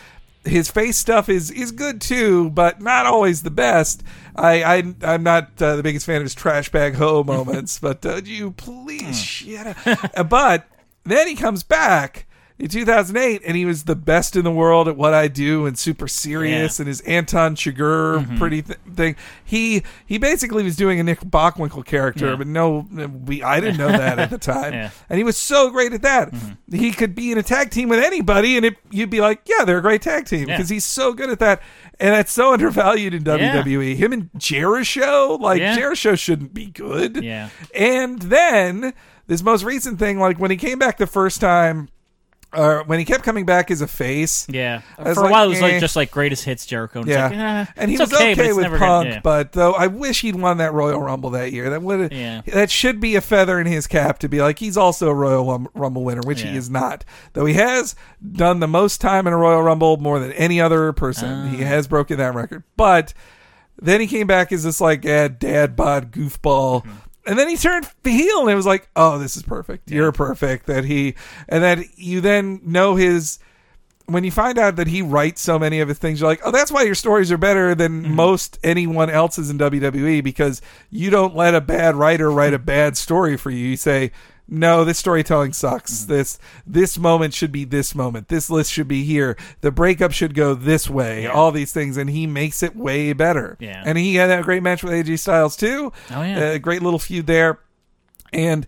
His 0.46 0.70
face 0.72 0.98
stuff 0.98 1.28
is 1.28 1.52
is 1.52 1.74
good 1.74 2.00
too, 2.00 2.50
but 2.52 2.80
not 2.82 3.06
always 3.06 3.44
the 3.44 3.52
best. 3.52 4.02
I, 4.34 4.64
I 4.64 4.94
I'm 5.04 5.22
not 5.24 5.62
uh, 5.62 5.76
the 5.76 5.84
biggest 5.84 6.06
fan 6.06 6.18
of 6.18 6.24
his 6.24 6.34
trash 6.36 6.70
bag 6.72 6.96
ho 6.96 7.22
moments, 7.26 7.80
but 7.80 8.06
uh, 8.06 8.22
you 8.24 8.52
please 8.52 9.46
up. 9.60 9.76
Uh, 10.16 10.24
but 10.24 10.66
then 11.04 11.28
he 11.28 11.36
comes 11.36 11.64
back 11.64 12.27
in 12.60 12.70
2008, 12.70 13.44
and 13.46 13.56
he 13.56 13.66
was 13.66 13.84
the 13.84 13.96
best 13.96 14.36
in 14.36 14.44
the 14.44 14.52
world 14.52 14.88
at 14.88 14.98
what 14.98 15.14
I 15.14 15.28
do, 15.28 15.68
and 15.68 15.78
super 15.78 16.08
serious, 16.08 16.80
Yeah. 16.80 16.84
and 16.84 16.88
his 16.88 17.02
Anton 17.02 17.56
Chigurh 17.56 18.20
mm-hmm. 18.24 18.38
pretty 18.38 18.62
th- 18.64 18.80
thing. 18.94 19.16
He 19.46 19.84
he 20.06 20.18
basically 20.18 20.64
was 20.64 20.76
doing 20.76 21.00
a 21.00 21.04
Nick 21.04 21.20
Bockwinkel 21.22 21.86
character, 21.86 22.32
Yeah. 22.32 22.36
but 22.36 22.48
no, 22.48 22.88
we 23.26 23.44
I 23.44 23.60
didn't 23.60 23.78
know 23.78 23.90
that 23.90 24.18
at 24.18 24.30
the 24.32 24.38
time, 24.40 24.74
Yeah. 24.74 24.90
and 25.10 25.18
he 25.18 25.24
was 25.24 25.38
so 25.38 25.70
great 25.70 25.94
at 25.94 26.02
that. 26.02 26.32
Mm-hmm. 26.32 26.76
He 26.76 26.92
could 26.92 27.14
be 27.14 27.32
in 27.32 27.38
a 27.38 27.44
tag 27.44 27.70
team 27.70 27.90
with 27.90 28.04
anybody, 28.04 28.58
and 28.58 28.66
it, 28.66 28.78
you'd 28.90 29.10
be 29.12 29.22
like, 29.22 29.42
yeah, 29.46 29.64
they're 29.64 29.78
a 29.78 29.82
great 29.82 30.02
tag 30.02 30.26
team 30.26 30.48
because 30.48 30.70
he's 30.70 30.86
so 30.86 31.14
good 31.14 31.30
at 31.30 31.40
that, 31.40 31.62
and 32.00 32.14
that's 32.14 32.32
so 32.32 32.54
undervalued 32.54 33.14
in 33.14 33.24
WWE. 33.24 33.96
Him 33.96 34.14
and 34.14 34.30
Jericho, 34.38 35.38
like. 35.40 35.62
Jericho 35.78 36.16
shouldn't 36.16 36.54
be 36.54 36.68
good. 36.68 37.24
Yeah. 37.24 37.50
And 37.76 38.22
then 38.22 38.94
this 39.28 39.44
most 39.44 39.64
recent 39.64 40.00
thing, 40.00 40.20
like 40.20 40.40
when 40.40 40.52
he 40.52 40.58
came 40.58 40.80
back 40.80 40.98
the 40.98 41.08
first 41.08 41.42
time, 41.42 41.90
or 42.58 42.84
when 42.84 43.00
he 43.00 43.06
kept 43.06 43.24
coming 43.24 43.46
back 43.46 43.70
as 43.72 43.82
a 43.82 43.88
face. 43.88 44.48
Yeah, 44.50 44.80
for 44.96 45.12
a 45.12 45.14
like, 45.14 45.32
while 45.32 45.46
it 45.46 45.50
was 45.50 45.60
eh. 45.60 45.62
like 45.62 45.80
just 45.80 45.96
like 45.96 46.12
greatest 46.12 46.44
hits 46.44 46.66
Jericho. 46.66 47.02
And 47.02 47.08
Yeah, 47.10 47.24
like, 47.24 47.34
eh, 47.34 47.72
and 47.78 47.92
he 47.92 47.98
was 47.98 48.12
okay, 48.14 48.32
okay, 48.34 48.54
with 48.54 48.66
Punk, 48.66 48.80
Gonna, 48.80 49.10
yeah. 49.10 49.20
but 49.22 49.52
though 49.54 49.74
I 49.74 49.88
wish 49.88 50.22
he'd 50.22 50.36
won 50.36 50.58
that 50.58 50.74
Royal 50.74 51.00
Rumble 51.00 51.30
that 51.32 51.52
year. 51.52 51.70
That 51.70 51.82
would 51.82 52.12
Yeah. 52.12 52.42
that 52.48 52.72
should 52.72 53.00
be 53.00 53.16
a 53.16 53.22
feather 53.22 53.60
in 53.60 53.68
his 53.68 53.88
cap 53.88 54.20
to 54.20 54.30
be 54.30 54.42
like 54.42 54.60
he's 54.60 54.78
also 54.78 55.10
a 55.10 55.14
Royal 55.14 55.68
Rumble 55.74 56.04
winner, 56.04 56.22
which 56.26 56.42
he 56.42 56.56
is 56.56 56.70
not. 56.70 57.06
Though 57.34 57.46
he 57.46 57.54
has 57.54 57.96
done 58.32 58.60
the 58.60 58.68
most 58.68 59.00
time 59.02 59.28
in 59.28 59.34
a 59.34 59.38
Royal 59.38 59.62
Rumble 59.62 59.98
more 59.98 60.20
than 60.20 60.32
any 60.34 60.60
other 60.60 60.92
person. 60.94 61.30
Ah. 61.30 61.48
He 61.50 61.64
has 61.64 61.88
broken 61.88 62.18
that 62.18 62.34
record, 62.34 62.64
but 62.76 63.14
then 63.80 64.02
he 64.02 64.08
came 64.08 64.28
back 64.28 64.52
as 64.52 64.64
this 64.64 64.82
like 64.82 65.06
eh, 65.06 65.28
dad 65.28 65.76
bod 65.76 66.12
goofball. 66.12 66.84
Mm-hmm. 66.84 66.92
And 67.28 67.38
then 67.38 67.50
he 67.50 67.58
turned 67.58 67.88
the 68.04 68.12
heel, 68.12 68.42
and 68.42 68.50
it 68.50 68.56
was 68.56 68.66
like, 68.66 68.90
"Oh, 68.96 69.18
this 69.20 69.36
is 69.38 69.44
perfect. 69.44 69.92
You're 69.92 70.12
perfect." 70.12 70.66
That 70.68 70.86
he, 70.86 71.16
and 71.50 71.62
then 71.64 71.86
you 71.96 72.22
then 72.22 72.62
know 72.64 72.96
his 72.96 73.40
when 74.06 74.24
you 74.24 74.32
find 74.32 74.58
out 74.58 74.78
that 74.78 74.88
he 74.88 75.02
writes 75.02 75.42
so 75.42 75.60
many 75.60 75.82
of 75.82 75.90
his 75.90 75.98
things, 75.98 76.22
you're 76.22 76.30
like, 76.30 76.40
oh, 76.46 76.52
that's 76.52 76.72
why 76.72 76.82
your 76.84 76.96
stories 76.96 77.30
are 77.30 77.38
better 77.38 77.76
than 77.76 78.04
Mm-hmm. 78.04 78.16
most 78.16 78.58
anyone 78.64 79.10
else's 79.10 79.50
in 79.50 79.58
WWE 79.60 80.24
because 80.24 80.62
you 80.90 81.10
don't 81.10 81.36
let 81.36 81.54
a 81.54 81.60
bad 81.60 81.94
writer 81.94 82.32
write 82.32 82.54
a 82.54 82.60
bad 82.60 82.96
story 82.96 83.36
for 83.36 83.52
you. 83.52 83.68
You 83.68 83.76
say, 83.76 84.12
no, 84.48 84.86
this 84.86 84.98
storytelling 84.98 85.54
sucks. 85.54 86.02
Mm-hmm. 86.02 86.14
This 86.14 86.40
this 86.66 86.98
moment 86.98 87.34
should 87.34 87.52
be 87.52 87.66
this 87.66 87.94
moment. 87.94 88.30
This 88.30 88.50
list 88.50 88.72
should 88.72 88.88
be 88.88 89.04
here. 89.04 89.38
The 89.62 89.72
breakup 89.72 90.12
should 90.12 90.34
go 90.34 90.54
this 90.54 90.90
way. 90.90 91.24
Yeah. 91.24 91.32
All 91.32 91.52
these 91.52 91.74
things, 91.74 91.98
and 91.98 92.10
he 92.10 92.28
makes 92.28 92.64
it 92.64 92.76
way 92.76 93.14
better. 93.14 93.58
Yeah. 93.60 93.84
and 93.86 93.98
he 93.98 94.16
had 94.16 94.32
a 94.32 94.44
great 94.44 94.64
match 94.64 94.84
with 94.84 94.94
AJ 94.94 95.20
Styles 95.20 95.56
too. 95.56 95.92
Oh, 96.12 96.22
yeah. 96.22 96.40
a 96.40 96.60
great 96.60 96.82
little 96.82 97.00
feud 97.00 97.28
there. 97.28 97.60
And 98.34 98.66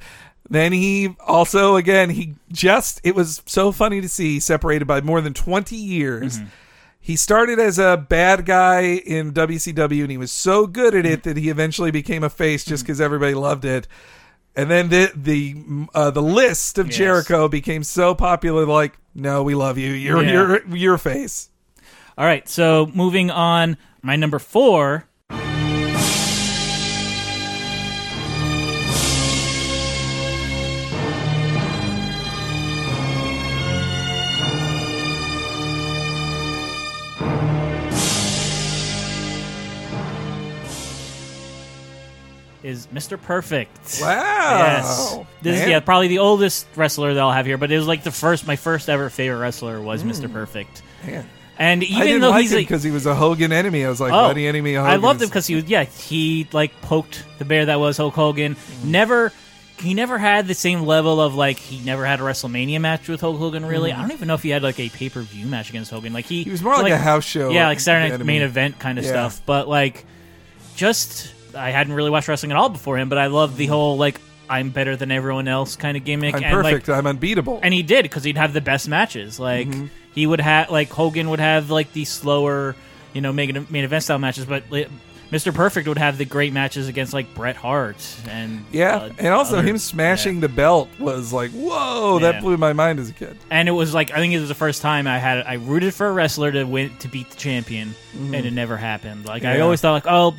then 0.49 0.71
he 0.73 1.15
also, 1.25 1.75
again, 1.75 2.09
he 2.09 2.35
just, 2.51 2.99
it 3.03 3.15
was 3.15 3.41
so 3.45 3.71
funny 3.71 4.01
to 4.01 4.09
see 4.09 4.39
separated 4.39 4.85
by 4.85 5.01
more 5.01 5.21
than 5.21 5.33
20 5.33 5.75
years. 5.75 6.37
Mm-hmm. 6.39 6.47
He 6.99 7.15
started 7.15 7.59
as 7.59 7.79
a 7.79 7.97
bad 7.97 8.45
guy 8.45 8.81
in 8.81 9.31
WCW 9.31 10.01
and 10.01 10.11
he 10.11 10.17
was 10.17 10.31
so 10.31 10.67
good 10.67 10.93
at 10.95 11.05
it 11.05 11.19
mm-hmm. 11.19 11.29
that 11.29 11.37
he 11.37 11.49
eventually 11.49 11.91
became 11.91 12.23
a 12.23 12.29
face 12.29 12.65
just 12.65 12.83
mm-hmm. 12.83 12.87
because 12.87 13.01
everybody 13.01 13.33
loved 13.33 13.65
it. 13.65 13.87
And 14.55 14.69
then 14.69 14.89
the 14.89 15.11
the 15.15 15.55
uh, 15.93 16.11
the 16.11 16.21
list 16.21 16.77
of 16.77 16.87
Yes. 16.87 16.97
Jericho 16.97 17.47
became 17.47 17.83
so 17.83 18.13
popular. 18.15 18.65
Like, 18.65 18.97
no, 19.15 19.43
we 19.43 19.55
love 19.55 19.77
you. 19.77 19.91
You're 19.91 20.23
Yeah. 20.23 20.31
you're 20.31 20.75
you're 20.75 20.97
face. 20.97 21.49
All 22.17 22.25
right, 22.25 22.47
so 22.49 22.91
moving 22.93 23.31
on, 23.31 23.77
my 24.01 24.15
number 24.17 24.39
four. 24.39 25.05
Is 42.79 42.87
Mr. 42.87 43.21
Perfect. 43.21 43.99
Wow. 44.01 44.57
Yes. 44.59 45.17
This 45.41 45.55
is 45.55 45.61
Man. 45.61 45.69
yeah, 45.69 45.79
probably 45.79 46.07
the 46.07 46.19
oldest 46.19 46.67
wrestler 46.75 47.13
that 47.13 47.19
I'll 47.19 47.31
have 47.31 47.45
here, 47.45 47.57
but 47.57 47.71
it 47.71 47.77
was 47.77 47.87
like 47.87 48.03
the 48.03 48.11
first 48.11 48.45
my 48.47 48.55
first 48.55 48.89
ever 48.89 49.09
favorite 49.09 49.39
wrestler 49.39 49.81
was 49.81 50.03
Mr. 50.03 50.31
Perfect. 50.31 50.81
Man. 51.05 51.25
And 51.57 51.81
I 51.81 51.85
even 51.85 52.01
didn't 52.07 52.21
though 52.21 52.29
like 52.29 52.43
he's 52.43 52.53
because 52.55 52.83
he 52.83 52.91
was 52.91 53.05
a 53.05 53.13
Hogan 53.13 53.51
enemy. 53.51 53.85
I 53.85 53.89
was 53.89 53.99
like, 53.99 54.13
Oh, 54.13 54.29
buddy 54.29 54.47
enemy. 54.47 54.75
of 54.75 54.85
I 54.85 54.95
loved 54.95 55.21
him 55.21 55.27
because 55.27 55.45
he 55.45 55.55
was 55.55 55.65
yeah 55.65 55.83
he 55.83 56.47
like 56.53 56.71
poked 56.81 57.25
the 57.37 57.43
bear 57.45 57.65
that 57.65 57.79
was 57.81 57.97
Hulk 57.97 58.13
Hogan. 58.13 58.55
Mm. 58.55 58.83
Never 58.85 59.33
he 59.79 59.93
never 59.93 60.17
had 60.17 60.47
the 60.47 60.53
same 60.53 60.81
level 60.83 61.19
of 61.21 61.35
like 61.35 61.57
he 61.57 61.83
never 61.85 62.05
had 62.05 62.19
a 62.19 62.23
WrestleMania 62.23 62.79
match 62.81 63.07
with 63.09 63.19
Hulk 63.21 63.37
Hogan. 63.37 63.65
Really, 63.65 63.91
I 63.91 63.99
don't 64.01 64.11
even 64.11 64.27
know 64.29 64.33
if 64.35 64.43
he 64.43 64.49
had 64.49 64.63
like 64.63 64.79
a 64.79 64.87
pay 64.89 65.09
per 65.09 65.21
view 65.21 65.45
match 65.47 65.69
against 65.69 65.91
Hogan. 65.91 66.13
Like 66.13 66.25
he 66.25 66.41
Mm. 66.41 66.45
He 66.45 66.51
was 66.51 66.63
more 66.63 66.75
like, 66.77 66.93
a 66.93 66.97
house 66.97 67.25
show. 67.25 67.49
yeah 67.49 67.67
like 67.67 67.79
Saturday 67.81 68.07
Night 68.09 68.15
enemy. 68.15 68.27
Main 68.39 68.41
Event 68.43 68.79
kind 68.79 68.97
of 68.97 69.03
Yeah. 69.03 69.11
stuff. 69.11 69.41
But 69.45 69.67
like 69.67 70.05
just 70.77 71.33
I 71.55 71.71
hadn't 71.71 71.93
really 71.93 72.09
watched 72.09 72.27
wrestling 72.27 72.51
at 72.51 72.57
all 72.57 72.69
before 72.69 72.97
him, 72.97 73.09
but 73.09 73.17
I 73.17 73.27
loved 73.27 73.57
the 73.57 73.65
whole 73.67 73.97
like 73.97 74.19
I'm 74.49 74.69
better 74.71 74.95
than 74.95 75.11
everyone 75.11 75.47
else 75.47 75.75
kind 75.75 75.95
of 75.97 76.03
gimmick. 76.05 76.35
I'm 76.35 76.43
and 76.43 76.53
like 76.63 76.63
perfect. 76.73 76.89
I'm 76.89 77.05
unbeatable. 77.07 77.59
and 77.61 77.73
he 77.73 77.83
did 77.83 78.03
because 78.03 78.23
he'd 78.23 78.37
have 78.37 78.53
the 78.53 78.61
best 78.61 78.87
matches. 78.89 79.39
Like 79.39 79.67
Mm-hmm. 79.67 79.85
he 80.15 80.25
would 80.25 80.41
have, 80.41 80.71
like 80.71 80.89
Hogan 80.89 81.29
would 81.29 81.39
have 81.39 81.69
like 81.69 81.93
the 81.93 82.05
slower, 82.05 82.75
you 83.13 83.21
know, 83.21 83.31
main 83.31 83.67
main 83.69 83.83
event 83.83 84.03
style 84.03 84.17
matches. 84.19 84.45
But 84.45 84.63
Mr. 85.31 85.53
Perfect 85.53 85.87
would 85.87 85.99
have 85.99 86.17
the 86.17 86.25
great 86.25 86.51
matches 86.53 86.87
against 86.87 87.13
like 87.13 87.35
Bret 87.35 87.55
Hart 87.55 88.03
and 88.27 88.65
Yeah, 88.71 88.95
uh, 88.95 89.09
and 89.19 89.27
also 89.27 89.59
other- 89.59 89.67
him 89.67 89.77
smashing 89.77 90.35
yeah. 90.37 90.41
the 90.41 90.49
belt 90.49 90.89
was 90.99 91.31
like, 91.31 91.51
whoa, 91.51 92.17
Yeah. 92.19 92.31
that 92.31 92.41
blew 92.41 92.57
my 92.57 92.73
mind 92.73 92.97
as 92.99 93.11
a 93.11 93.13
kid. 93.13 93.37
And 93.51 93.69
it 93.69 93.73
was 93.73 93.93
like 93.93 94.09
I 94.09 94.15
think 94.15 94.33
it 94.33 94.39
was 94.39 94.49
the 94.49 94.55
first 94.55 94.81
time 94.81 95.05
I 95.05 95.19
had 95.19 95.45
I 95.45 95.53
rooted 95.53 95.93
for 95.93 96.07
a 96.07 96.11
wrestler 96.11 96.51
to 96.53 96.63
win 96.63 96.89
to 97.01 97.07
beat 97.07 97.29
the 97.29 97.37
champion, 97.37 97.93
and 98.15 98.33
it 98.33 98.51
never 98.53 98.77
happened. 98.77 99.25
Like 99.27 99.43
I 99.45 99.53
Mm-hmm. 99.53 99.61
Always 99.63 99.81
thought 99.81 99.93
like 99.93 100.07
oh. 100.07 100.35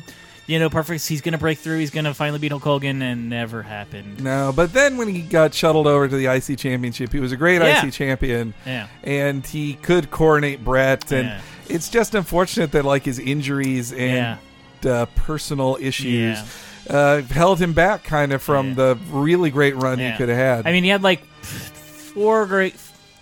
You 0.47 0.59
know, 0.59 0.69
perfect. 0.69 1.07
He's 1.07 1.21
gonna 1.21 1.37
break 1.37 1.59
through. 1.59 1.79
He's 1.79 1.91
gonna 1.91 2.13
finally 2.13 2.39
beat 2.39 2.51
Hulk 2.51 2.63
Hogan, 2.63 3.01
and 3.01 3.29
never 3.29 3.61
happened. 3.61 4.21
No, 4.23 4.51
but 4.53 4.73
then 4.73 4.97
when 4.97 5.07
he 5.07 5.21
got 5.21 5.53
shuttled 5.53 5.87
over 5.87 6.07
to 6.09 6.15
the 6.17 6.25
IC 6.27 6.57
championship, 6.57 7.13
he 7.13 7.19
was 7.19 7.31
a 7.31 7.37
great 7.37 7.61
Yeah. 7.61 7.85
IC 7.85 7.91
champion. 7.93 8.53
Yeah. 8.65 8.87
And 9.03 9.45
he 9.45 9.75
could 9.75 10.11
coronate 10.11 10.63
Bret. 10.65 11.09
And 11.11 11.27
Yeah. 11.27 11.41
it's 11.69 11.87
just 11.89 12.15
unfortunate 12.15 12.71
that, 12.73 12.83
like, 12.83 13.05
his 13.05 13.19
injuries 13.19 13.93
and 13.93 14.39
uh, 14.85 15.05
personal 15.15 15.77
issues 15.79 16.39
Yeah. 16.89 16.95
uh, 16.97 17.21
held 17.21 17.59
him 17.61 17.71
back 17.73 18.03
kind 18.03 18.33
of 18.33 18.41
from 18.41 18.69
Yeah. 18.69 18.73
the 18.73 18.97
really 19.11 19.51
great 19.51 19.75
run 19.75 19.99
Yeah. 19.99 20.11
he 20.11 20.17
could 20.17 20.29
have 20.29 20.37
had. 20.37 20.67
I 20.67 20.71
mean, 20.73 20.83
he 20.83 20.89
had 20.89 21.03
like 21.03 21.23
four 21.43 22.45
great, 22.45 22.75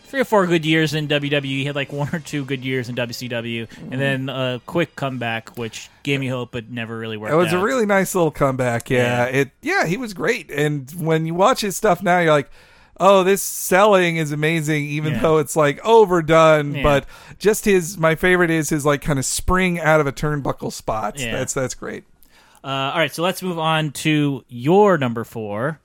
three 0.09 0.19
or 0.19 0.25
four 0.25 0.45
good 0.47 0.65
years 0.65 0.93
in 0.93 1.07
WWE. 1.07 1.43
He 1.43 1.65
had 1.65 1.75
like 1.75 1.93
one 1.93 2.09
or 2.13 2.19
two 2.19 2.43
good 2.43 2.65
years 2.65 2.89
in 2.89 2.95
WCW, 2.95 3.67
Mm-hmm. 3.67 3.93
and 3.93 4.01
then 4.01 4.29
a 4.29 4.61
quick 4.65 4.95
comeback, 4.95 5.57
which 5.57 5.89
gave 6.03 6.19
me 6.19 6.27
hope, 6.27 6.51
but 6.51 6.69
never 6.69 6.97
really 6.97 7.15
worked. 7.17 7.31
It 7.33 7.37
was 7.37 7.53
a 7.53 7.59
really 7.59 7.85
nice 7.85 8.13
little 8.15 8.31
comeback. 8.31 8.89
Yeah, 8.89 9.25
Yeah. 9.29 9.37
it. 9.39 9.51
Yeah, 9.61 9.85
he 9.85 9.95
was 9.97 10.13
great. 10.13 10.49
And 10.51 10.89
when 10.97 11.25
you 11.25 11.33
watch 11.33 11.61
his 11.61 11.77
stuff 11.77 12.01
now, 12.03 12.19
you're 12.19 12.31
like, 12.33 12.49
oh, 12.99 13.23
this 13.23 13.41
selling 13.41 14.17
is 14.17 14.31
amazing, 14.33 14.83
even 14.85 15.13
Yeah. 15.13 15.19
though 15.21 15.37
it's 15.37 15.55
like 15.55 15.79
overdone. 15.85 16.75
Yeah. 16.75 16.83
But 16.83 17.05
just 17.37 17.63
his, 17.65 17.97
my 17.97 18.15
favorite 18.15 18.49
is 18.51 18.69
his 18.69 18.85
like 18.85 19.01
kind 19.01 19.19
of 19.19 19.25
spring 19.25 19.79
out 19.79 20.01
of 20.01 20.07
a 20.07 20.11
turnbuckle 20.11 20.73
spots. 20.73 21.21
Yeah. 21.23 21.31
That's 21.37 21.53
that's 21.53 21.75
great. 21.75 22.03
Uh, 22.61 22.67
all 22.67 22.97
right, 22.97 23.13
so 23.13 23.23
let's 23.23 23.41
move 23.41 23.57
on 23.57 23.91
to 23.91 24.43
your 24.49 24.97
number 24.97 25.23
four. 25.23 25.79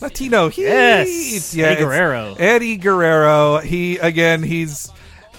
Latino 0.00 0.48
Heat. 0.48 0.62
Yes, 0.62 1.54
yeah, 1.54 1.66
Eddie 1.66 1.80
Guerrero. 1.82 2.34
Eddie 2.38 2.76
Guerrero. 2.76 3.58
He 3.58 3.98
again. 3.98 4.42
He's 4.42 4.90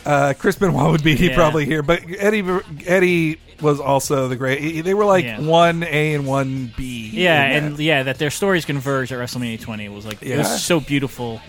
uh, 0.05 0.33
Chris 0.37 0.55
Benoit 0.57 0.91
would 0.91 1.03
be 1.03 1.15
he 1.15 1.27
Yeah. 1.29 1.35
probably 1.35 1.65
here, 1.65 1.83
but 1.83 2.01
Eddie 2.17 2.43
Eddie 2.85 3.39
was 3.61 3.79
also 3.79 4.27
the 4.27 4.35
great. 4.35 4.81
They 4.83 4.93
were 4.93 5.05
like 5.05 5.25
Yeah. 5.25 5.39
one 5.41 5.83
A 5.83 6.13
and 6.15 6.25
one 6.25 6.73
B. 6.75 7.09
Yeah, 7.13 7.43
and 7.43 7.77
that. 7.77 7.83
yeah, 7.83 8.03
that 8.03 8.17
their 8.17 8.31
stories 8.31 8.65
converged 8.65 9.11
at 9.11 9.19
WrestleMania 9.19 9.59
20 9.61 9.89
was 9.89 10.05
like 10.05 10.21
it 10.23 10.37
was 10.37 10.63
so 10.63 10.79
beautiful. 10.79 11.39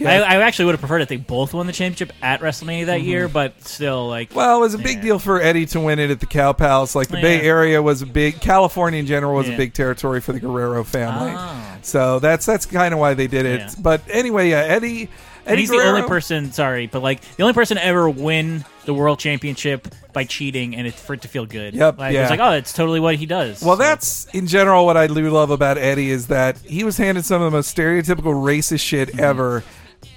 Yeah. 0.00 0.22
I, 0.22 0.34
I 0.36 0.42
actually 0.42 0.64
would 0.64 0.72
have 0.72 0.80
preferred 0.80 1.02
if 1.02 1.08
they 1.08 1.16
both 1.18 1.54
won 1.54 1.66
the 1.66 1.72
championship 1.72 2.12
at 2.22 2.40
WrestleMania 2.40 2.86
that 2.86 3.02
year, 3.02 3.28
but 3.28 3.62
still, 3.64 4.08
like, 4.08 4.30
Mm-hmm. 4.30 4.38
Well, 4.38 4.56
it 4.56 4.60
was 4.60 4.74
a 4.74 4.78
big 4.78 4.96
Yeah. 4.96 5.02
deal 5.02 5.18
for 5.18 5.40
Eddie 5.40 5.66
to 5.66 5.80
win 5.80 5.98
it 5.98 6.10
at 6.10 6.20
the 6.20 6.26
Cow 6.26 6.52
Palace. 6.52 6.94
Like 6.94 7.08
the 7.08 7.16
Yeah. 7.18 7.22
Bay 7.22 7.40
Area 7.42 7.82
was 7.82 8.02
a 8.02 8.06
big, 8.06 8.40
California 8.40 8.98
in 9.00 9.06
general 9.06 9.34
was 9.36 9.48
a 9.48 9.56
big 9.56 9.74
territory 9.74 10.20
for 10.20 10.32
the 10.32 10.40
Guerrero 10.40 10.82
family. 10.84 11.32
Oh. 11.36 11.56
So 11.82 12.18
that's 12.18 12.44
that's 12.46 12.66
kind 12.66 12.92
of 12.92 13.00
why 13.00 13.14
they 13.14 13.26
did 13.26 13.46
it. 13.46 13.74
But 13.78 14.02
anyway, 14.10 14.50
yeah, 14.50 14.58
Eddie. 14.58 15.08
and 15.46 15.58
he's 15.58 15.70
Guerrero, 15.70 15.92
the 15.92 15.96
only 15.98 16.08
person. 16.08 16.52
Sorry, 16.52 16.86
but 16.86 17.02
like 17.02 17.20
the 17.36 17.42
only 17.42 17.54
person 17.54 17.76
to 17.78 17.84
ever 17.84 18.08
win 18.08 18.64
the 18.84 18.92
world 18.94 19.18
championship 19.18 19.88
by 20.12 20.24
cheating, 20.24 20.74
and 20.76 20.86
it, 20.86 20.94
for 20.94 21.14
it 21.14 21.22
to 21.22 21.28
feel 21.28 21.46
good. 21.46 21.72
Yep, 21.74 21.98
like, 21.98 22.12
yeah. 22.12 22.22
it's 22.22 22.30
like, 22.30 22.40
oh, 22.40 22.50
it's 22.52 22.72
totally 22.72 22.98
what 23.00 23.14
he 23.16 23.24
does. 23.26 23.62
Well, 23.62 23.76
So- 23.76 23.82
that's 23.82 24.24
in 24.34 24.46
general 24.46 24.84
what 24.84 24.96
I 24.96 25.06
do 25.06 25.30
love 25.30 25.50
about 25.50 25.78
Eddie 25.78 26.10
is 26.10 26.26
that 26.26 26.58
he 26.58 26.82
was 26.84 26.96
handed 26.98 27.24
some 27.24 27.40
of 27.40 27.50
the 27.50 27.56
most 27.56 27.74
stereotypical 27.76 28.34
racist 28.34 28.80
shit 28.80 29.08
Mm-hmm. 29.10 29.20
ever, 29.20 29.62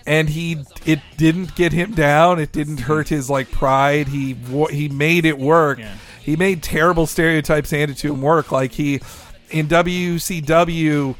and 0.05 0.29
he 0.29 0.57
it 0.85 0.99
didn't 1.17 1.55
get 1.55 1.71
him 1.73 1.93
down. 1.93 2.39
It 2.39 2.51
didn't 2.51 2.81
hurt 2.81 3.09
his 3.09 3.29
like 3.29 3.51
pride. 3.51 4.07
He 4.09 4.35
he 4.69 4.89
made 4.89 5.25
it 5.25 5.37
work. 5.39 5.79
Yeah. 5.79 5.95
He 6.21 6.35
made 6.35 6.63
terrible 6.63 7.05
stereotypes 7.07 7.71
handed 7.71 7.97
to 7.97 8.13
him 8.13 8.21
work. 8.21 8.51
Like 8.51 8.71
he 8.73 9.01
in 9.49 9.67
WCW, 9.67 11.15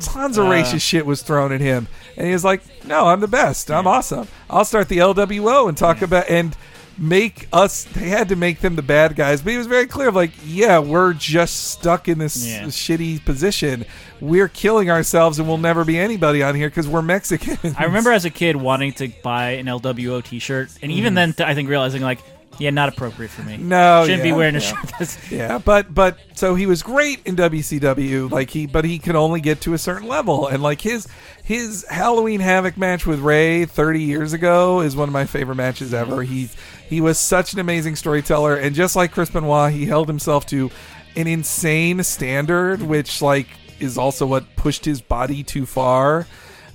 tons 0.00 0.38
of 0.38 0.46
Uh. 0.46 0.50
racist 0.50 0.80
shit 0.82 1.06
was 1.06 1.22
thrown 1.22 1.52
at 1.52 1.60
him, 1.60 1.86
and 2.16 2.26
he 2.26 2.32
was 2.32 2.44
like, 2.44 2.62
"No, 2.86 3.06
I'm 3.08 3.20
the 3.20 3.28
best. 3.28 3.70
I'm 3.70 3.86
awesome. 3.86 4.28
I'll 4.50 4.64
start 4.64 4.88
the 4.88 4.98
LWO 4.98 5.68
and 5.68 5.76
talk 5.76 6.02
about 6.02 6.28
and." 6.28 6.56
Make 6.98 7.46
us. 7.52 7.84
They 7.84 8.08
had 8.08 8.28
to 8.30 8.36
make 8.36 8.60
them 8.60 8.76
the 8.76 8.82
bad 8.82 9.14
guys, 9.14 9.40
but 9.40 9.52
he 9.52 9.58
was 9.58 9.66
very 9.66 9.86
clear. 9.86 10.08
Of 10.08 10.16
like, 10.16 10.32
yeah, 10.44 10.78
we're 10.80 11.12
just 11.12 11.70
stuck 11.70 12.08
in 12.08 12.18
this 12.18 12.44
Yeah. 12.44 12.64
shitty 12.64 13.24
position. 13.24 13.84
We're 14.20 14.48
killing 14.48 14.90
ourselves, 14.90 15.38
and 15.38 15.46
we'll 15.46 15.58
never 15.58 15.84
be 15.84 15.96
anybody 15.98 16.42
on 16.42 16.54
here 16.56 16.68
because 16.68 16.88
we're 16.88 17.02
Mexican. 17.02 17.76
I 17.78 17.84
remember 17.84 18.10
as 18.10 18.24
a 18.24 18.30
kid 18.30 18.56
wanting 18.56 18.92
to 18.94 19.08
buy 19.22 19.52
an 19.52 19.66
LWO 19.66 20.24
T-shirt, 20.24 20.70
and 20.82 20.90
even 20.90 21.12
mm. 21.12 21.34
then, 21.36 21.46
I 21.46 21.54
think 21.54 21.68
realizing 21.68 22.02
like, 22.02 22.18
yeah, 22.58 22.70
not 22.70 22.88
appropriate 22.88 23.30
for 23.30 23.42
me. 23.42 23.56
No, 23.56 24.04
shouldn't 24.04 24.22
be 24.22 24.32
wearing 24.32 24.56
a 24.56 24.58
yeah. 24.58 24.64
shirt. 24.64 24.92
That's, 24.98 25.30
Yeah, 25.38 25.58
but 25.58 25.94
but 25.94 26.18
so 26.34 26.54
he 26.54 26.66
was 26.66 26.82
great 26.82 27.20
in 27.24 27.36
WCW, 27.36 28.30
like 28.30 28.50
he 28.50 28.66
but 28.66 28.84
he 28.84 28.98
could 28.98 29.16
only 29.16 29.40
get 29.40 29.60
to 29.62 29.74
a 29.74 29.78
certain 29.78 30.08
level, 30.08 30.48
and 30.48 30.62
like 30.62 30.80
his 30.80 31.06
his 31.44 31.86
Halloween 31.88 32.40
Havoc 32.40 32.76
match 32.76 33.06
with 33.06 33.20
Rey 33.20 33.64
30 33.64 34.02
years 34.02 34.32
ago 34.32 34.80
is 34.80 34.96
one 34.96 35.08
of 35.08 35.12
my 35.12 35.24
favorite 35.24 35.54
matches 35.54 35.94
ever. 35.94 36.22
He 36.22 36.50
he 36.88 37.00
was 37.00 37.18
such 37.18 37.52
an 37.52 37.60
amazing 37.60 37.96
storyteller, 37.96 38.56
and 38.56 38.74
just 38.74 38.96
like 38.96 39.12
Chris 39.12 39.30
Benoit, 39.30 39.72
he 39.72 39.86
held 39.86 40.08
himself 40.08 40.46
to 40.46 40.70
an 41.16 41.26
insane 41.26 42.02
standard, 42.02 42.82
which 42.82 43.22
like 43.22 43.46
is 43.78 43.96
also 43.96 44.26
what 44.26 44.56
pushed 44.56 44.84
his 44.84 45.00
body 45.00 45.42
too 45.42 45.66
far. 45.66 46.26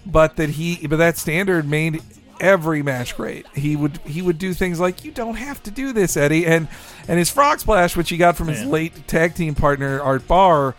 But 0.05 0.35
that 0.37 0.49
he 0.49 0.87
but 0.87 0.97
that 0.97 1.17
standard 1.17 1.67
made 1.67 2.01
every 2.39 2.81
match 2.81 3.15
great. 3.15 3.45
He 3.53 3.75
would 3.75 3.97
he 3.99 4.21
would 4.21 4.37
do 4.37 4.53
things 4.53 4.79
like 4.79 5.03
you 5.03 5.11
don't 5.11 5.35
have 5.35 5.61
to 5.63 5.71
do 5.71 5.93
this, 5.93 6.17
Eddie, 6.17 6.45
and 6.45 6.67
and 7.07 7.19
his 7.19 7.29
frog 7.29 7.59
splash, 7.59 7.95
which 7.95 8.09
he 8.09 8.17
got 8.17 8.35
from 8.37 8.47
his 8.47 8.63
late 8.63 9.07
tag 9.07 9.35
team 9.35 9.55
partner 9.55 10.01
Art 10.01 10.27
Barr, 10.27 10.75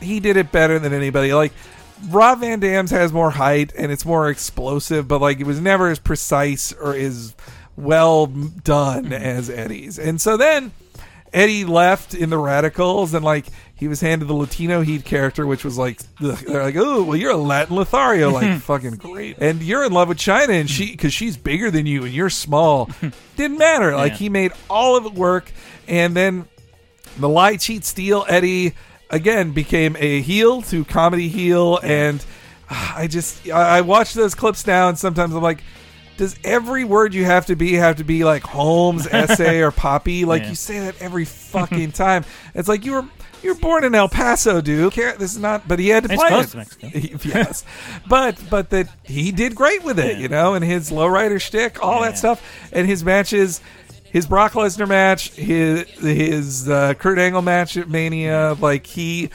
he 0.00 0.20
did 0.20 0.36
it 0.36 0.52
better 0.52 0.78
than 0.78 0.92
anybody. 0.92 1.32
Like 1.32 1.52
Rob 2.08 2.40
Van 2.40 2.60
Dam's 2.60 2.90
has 2.90 3.12
more 3.12 3.30
height 3.30 3.72
and 3.76 3.90
it's 3.90 4.04
more 4.04 4.28
explosive, 4.28 5.08
but 5.08 5.20
like 5.20 5.40
it 5.40 5.46
was 5.46 5.60
never 5.60 5.88
as 5.88 5.98
precise 5.98 6.72
or 6.72 6.94
as 6.94 7.34
well 7.76 8.26
done 8.26 9.04
mm-hmm. 9.04 9.12
as 9.12 9.50
Eddie's. 9.50 9.98
And 9.98 10.20
so 10.20 10.36
then 10.36 10.72
Eddie 11.32 11.64
left 11.64 12.14
in 12.14 12.30
the 12.30 12.36
Radicalz, 12.36 13.14
and 13.14 13.24
like 13.24 13.46
he 13.74 13.86
was 13.88 14.00
handed 14.00 14.26
the 14.28 14.34
Latino 14.34 14.80
Heat 14.80 15.04
character, 15.04 15.46
which 15.46 15.64
was 15.64 15.76
like 15.78 16.00
they're 16.20 16.62
like, 16.62 16.76
oh, 16.76 17.02
well, 17.04 17.16
you're 17.16 17.32
a 17.32 17.36
Latin 17.36 17.76
Lothario, 17.76 18.30
like 18.30 18.60
fucking 18.62 18.96
great, 18.96 19.36
and 19.38 19.62
you're 19.62 19.84
in 19.84 19.92
love 19.92 20.08
with 20.08 20.18
Chyna, 20.18 20.48
and 20.60 20.68
she 20.70 20.90
because 20.92 21.12
she's 21.12 21.36
bigger 21.36 21.70
than 21.70 21.86
you, 21.86 22.04
and 22.04 22.12
you're 22.12 22.30
small. 22.30 22.90
Didn't 23.36 23.58
matter. 23.58 23.94
Like 23.94 24.12
Yeah. 24.12 24.18
he 24.18 24.28
made 24.28 24.52
all 24.70 24.96
of 24.96 25.06
it 25.06 25.12
work, 25.14 25.50
and 25.86 26.14
then 26.14 26.46
the 27.18 27.28
lie, 27.28 27.56
cheat, 27.56 27.84
steal 27.84 28.24
Eddie 28.28 28.74
again 29.10 29.52
became 29.52 29.96
a 29.98 30.20
heel 30.20 30.62
to 30.62 30.84
comedy 30.84 31.28
heel, 31.28 31.78
and 31.82 32.24
ah, 32.70 32.94
I 32.98 33.06
just 33.06 33.48
I, 33.48 33.78
I 33.78 33.80
watch 33.82 34.14
those 34.14 34.34
clips 34.34 34.66
now, 34.66 34.88
and 34.88 34.98
sometimes 34.98 35.34
I'm 35.34 35.42
like. 35.42 35.62
Does 36.18 36.36
every 36.44 36.84
word 36.84 37.14
you 37.14 37.24
have 37.24 37.46
to 37.46 37.56
be 37.56 37.72
have 37.74 37.96
to 37.96 38.04
be 38.04 38.24
like 38.24 38.42
Holmes, 38.42 39.06
essay, 39.10 39.60
or 39.60 39.70
Poppy? 39.70 40.24
Like 40.26 40.42
Yeah. 40.42 40.48
you 40.50 40.54
say 40.54 40.80
that 40.80 41.00
every 41.00 41.24
fucking 41.54 41.92
time. 41.92 42.24
It's 42.54 42.68
like 42.68 42.84
you 42.84 42.92
were 42.92 43.04
you 43.42 43.54
were 43.54 43.60
born 43.60 43.84
in 43.84 43.94
El 43.94 44.08
Paso, 44.08 44.60
dude. 44.60 44.92
This 44.92 45.32
is 45.32 45.38
not, 45.38 45.66
but 45.68 45.78
he 45.78 45.88
had 45.90 46.02
to 46.04 46.12
It's 46.12 46.20
play 46.20 46.28
close 46.28 46.46
it. 46.46 46.50
to 46.50 46.56
Mexico. 46.58 47.28
yes, 47.38 47.64
but 48.08 48.36
but 48.50 48.70
that 48.70 48.88
he 49.04 49.30
did 49.32 49.54
great 49.54 49.84
with 49.84 49.98
it, 50.00 50.16
Yeah. 50.16 50.22
you 50.22 50.28
know, 50.28 50.54
and 50.54 50.64
his 50.64 50.90
lowrider 50.90 51.40
shtick, 51.40 51.82
all 51.82 52.00
Yeah. 52.00 52.10
that 52.10 52.18
stuff, 52.18 52.68
and 52.72 52.86
his 52.88 53.04
matches, 53.04 53.60
his 54.10 54.26
Brock 54.26 54.52
Lesnar 54.54 54.88
match, 54.88 55.30
his 55.34 55.86
his 56.00 56.68
uh, 56.68 56.94
Kurt 56.94 57.18
Angle 57.20 57.42
match 57.42 57.76
at 57.76 57.88
Mania, 57.88 58.56
like 58.60 58.86
he 58.86 59.30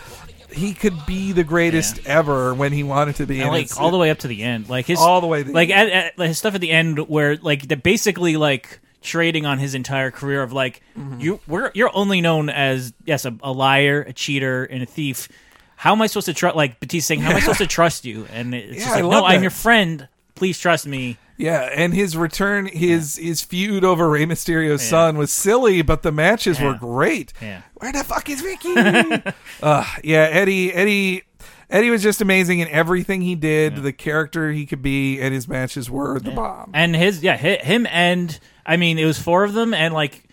he 0.54 0.74
could 0.74 1.06
be 1.06 1.32
the 1.32 1.44
greatest 1.44 2.00
ever 2.06 2.54
when 2.54 2.72
he 2.72 2.84
wanted 2.84 3.16
to 3.18 3.26
be, 3.26 3.42
and 3.42 3.50
like 3.50 3.80
all 3.80 3.92
the 3.92 3.98
way 3.98 4.10
up 4.10 4.20
to 4.20 4.28
the 4.28 4.44
end, 4.44 4.70
like 4.70 4.86
his 4.86 5.00
All 5.00 5.22
the 5.22 5.28
way 5.28 5.44
the 5.44 5.52
like 5.52 5.70
at, 5.70 5.90
at, 5.90 6.20
his 6.20 6.38
stuff 6.38 6.56
at 6.56 6.62
the 6.62 6.72
end 6.72 7.00
where 7.10 7.38
like 7.38 7.68
they're 7.68 7.78
basically 7.78 8.38
like 8.38 8.80
trading 9.02 9.46
on 9.46 9.60
his 9.60 9.76
entire 9.76 10.12
career 10.12 10.42
of 10.44 10.54
like 10.54 10.82
Mm-hmm. 10.98 11.20
you 11.20 11.40
we're 11.48 11.72
you're 11.74 11.92
only 11.94 12.22
known 12.22 12.50
as 12.50 12.94
yes 13.06 13.26
a, 13.26 13.36
a 13.44 13.52
liar, 13.52 14.02
a 14.02 14.14
cheater, 14.14 14.64
and 14.66 14.84
a 14.84 14.86
thief. 14.86 15.28
How 15.76 15.92
am 15.92 16.02
I 16.02 16.08
supposed 16.08 16.28
to 16.28 16.34
trust? 16.34 16.56
Like 16.56 16.80
Batista 16.80 17.08
saying, 17.08 17.22
how 17.22 17.32
am 17.32 17.38
I 17.38 17.40
supposed 17.42 17.58
to 17.60 17.68
trust 17.80 18.06
you? 18.06 18.26
And 18.32 18.54
it's 18.56 18.78
Yeah, 18.78 18.84
just 18.86 18.96
like, 18.96 19.04
no, 19.04 19.26
I'm 19.26 19.42
your 19.42 19.52
friend. 19.52 20.08
Please 20.36 20.58
trust 20.60 20.86
me. 20.88 21.18
Yeah, 21.38 21.62
and 21.74 21.94
his 21.94 22.16
return, 22.16 22.68
his 22.68 23.18
his 23.18 23.42
feud 23.42 23.84
over 23.84 24.08
Rey 24.10 24.26
Mysterio's 24.26 24.84
son 24.88 25.18
was 25.18 25.32
silly, 25.32 25.82
but 25.82 26.04
the 26.04 26.12
matches 26.12 26.60
were 26.62 26.76
great. 26.76 27.34
Yeah. 27.42 27.64
Where 27.76 27.92
the 27.92 28.04
fuck 28.04 28.30
is 28.30 28.44
Ricky? 28.44 28.74
uh, 29.64 29.86
yeah, 30.04 30.28
Eddie, 30.32 30.72
Eddie, 30.72 31.24
Eddie 31.72 31.90
was 31.90 32.04
just 32.04 32.22
amazing 32.22 32.60
in 32.60 32.68
everything 32.68 33.22
he 33.22 33.34
did. 33.34 33.78
The 33.78 33.92
character 33.92 34.52
he 34.52 34.68
could 34.68 34.84
be, 34.84 35.20
and 35.20 35.34
his 35.34 35.48
matches 35.48 35.90
were 35.90 36.20
the 36.20 36.32
bomb. 36.32 36.70
And 36.74 36.96
his 36.96 37.24
yeah, 37.24 37.36
hi- 37.36 37.60
him 37.64 37.88
and 37.90 38.40
I 38.66 38.78
mean 38.78 39.00
it 39.00 39.06
was 39.06 39.18
four 39.18 39.44
of 39.44 39.54
them, 39.54 39.74
and 39.74 39.92
like 39.94 40.24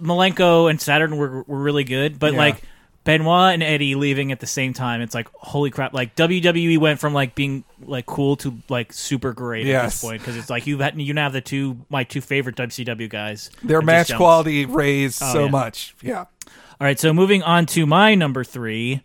Malenko 0.00 0.70
and 0.70 0.80
Saturn 0.80 1.16
were 1.16 1.42
were 1.48 1.58
really 1.60 1.84
good, 1.84 2.18
but 2.18 2.32
Yeah. 2.32 2.38
like 2.38 2.62
Benoit 3.08 3.54
and 3.54 3.62
Eddie 3.62 3.94
leaving 3.94 4.32
at 4.32 4.40
the 4.40 4.46
same 4.46 4.74
time, 4.74 5.00
it's 5.00 5.14
like 5.14 5.28
holy 5.32 5.70
crap! 5.70 5.94
Like 5.94 6.14
WWE 6.14 6.76
went 6.76 7.00
from 7.00 7.14
like 7.14 7.34
being 7.34 7.64
like 7.80 8.04
cool 8.04 8.36
to 8.36 8.58
like 8.68 8.92
super 8.92 9.32
great 9.32 9.62
at 9.62 9.66
Yes. 9.68 9.92
this 9.94 10.00
point 10.02 10.20
because 10.20 10.36
it's 10.36 10.50
like 10.50 10.66
you've 10.66 10.80
had, 10.80 11.00
you 11.00 11.14
now 11.14 11.22
have 11.22 11.32
the 11.32 11.40
two 11.40 11.78
my 11.88 12.04
two 12.04 12.20
favorite 12.20 12.54
WCW 12.56 13.08
guys. 13.08 13.48
Their 13.62 13.78
just 13.80 13.86
match 13.86 14.14
quality 14.14 14.66
raised 14.66 15.22
Oh, 15.22 15.32
so 15.32 15.44
yeah. 15.46 15.50
much. 15.50 15.94
Yeah. 16.02 16.18
All 16.18 16.26
right, 16.80 17.00
so 17.00 17.14
moving 17.14 17.42
on 17.42 17.64
to 17.68 17.86
my 17.86 18.14
number 18.14 18.44
three. 18.44 19.00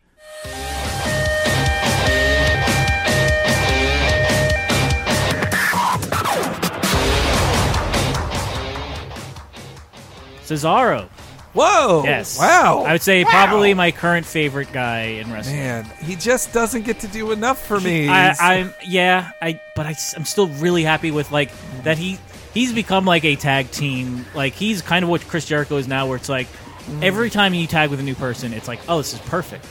Cesaro. 10.45 11.07
Whoa. 11.53 12.03
Yes. 12.03 12.37
Wow. 12.37 12.83
I 12.85 12.93
would 12.93 13.01
say 13.01 13.23
Wow. 13.23 13.29
probably 13.29 13.73
my 13.73 13.91
current 13.91 14.25
favorite 14.25 14.71
guy 14.71 15.01
in 15.01 15.31
wrestling. 15.31 15.57
Man, 15.57 15.85
he 16.01 16.15
just 16.15 16.51
doesn't 16.51 16.83
get 16.83 16.99
to 17.01 17.07
do 17.07 17.31
enough 17.31 17.63
for 17.63 17.79
me. 17.79 18.09
I, 18.09 18.35
I'm 18.39 18.73
yeah, 18.83 19.31
I 19.41 19.59
but 19.75 19.85
I, 19.85 19.95
am 20.15 20.25
still 20.25 20.47
really 20.47 20.83
happy 20.83 21.11
with 21.11 21.31
like 21.31 21.51
that 21.83 21.97
he 21.97 22.17
he's 22.53 22.73
become 22.73 23.05
like 23.05 23.23
a 23.23 23.35
tag 23.35 23.69
team. 23.71 24.25
Like 24.33 24.53
he's 24.53 24.81
kind 24.81 25.03
of 25.03 25.09
what 25.09 25.21
Chris 25.27 25.45
Jericho 25.45 25.77
is 25.77 25.87
now, 25.87 26.07
where 26.07 26.17
it's 26.17 26.29
like 26.29 26.47
mm. 26.87 27.03
every 27.03 27.29
time 27.29 27.53
you 27.53 27.67
tag 27.67 27.91
with 27.91 27.99
a 27.99 28.03
new 28.03 28.15
person, 28.15 28.53
it's 28.53 28.67
like 28.67 28.79
oh 28.89 28.97
this 28.97 29.13
is 29.13 29.19
perfect. 29.19 29.65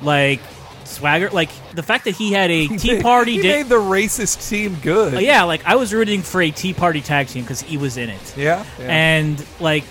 Like 0.00 0.40
swagger, 0.88 1.30
like 1.30 1.50
the 1.74 1.82
fact 1.82 2.04
that 2.06 2.14
he 2.16 2.32
had 2.32 2.50
a 2.50 2.66
Tea 2.78 3.00
Party 3.00 3.32
He 3.36 3.42
did. 3.42 3.56
made 3.56 3.66
the 3.68 3.80
racist 3.80 4.48
team 4.48 4.76
good. 4.82 5.14
Uh, 5.14 5.18
yeah, 5.18 5.44
like 5.44 5.64
I 5.66 5.76
was 5.76 5.92
rooting 5.94 6.22
for 6.22 6.40
a 6.42 6.50
Tea 6.50 6.74
Party 6.74 7.00
tag 7.00 7.28
team 7.28 7.42
because 7.44 7.60
he 7.60 7.76
was 7.76 7.96
in 7.96 8.10
it. 8.10 8.36
Yeah. 8.36 8.64
yeah. 8.78 8.86
And 8.86 9.44
like 9.60 9.84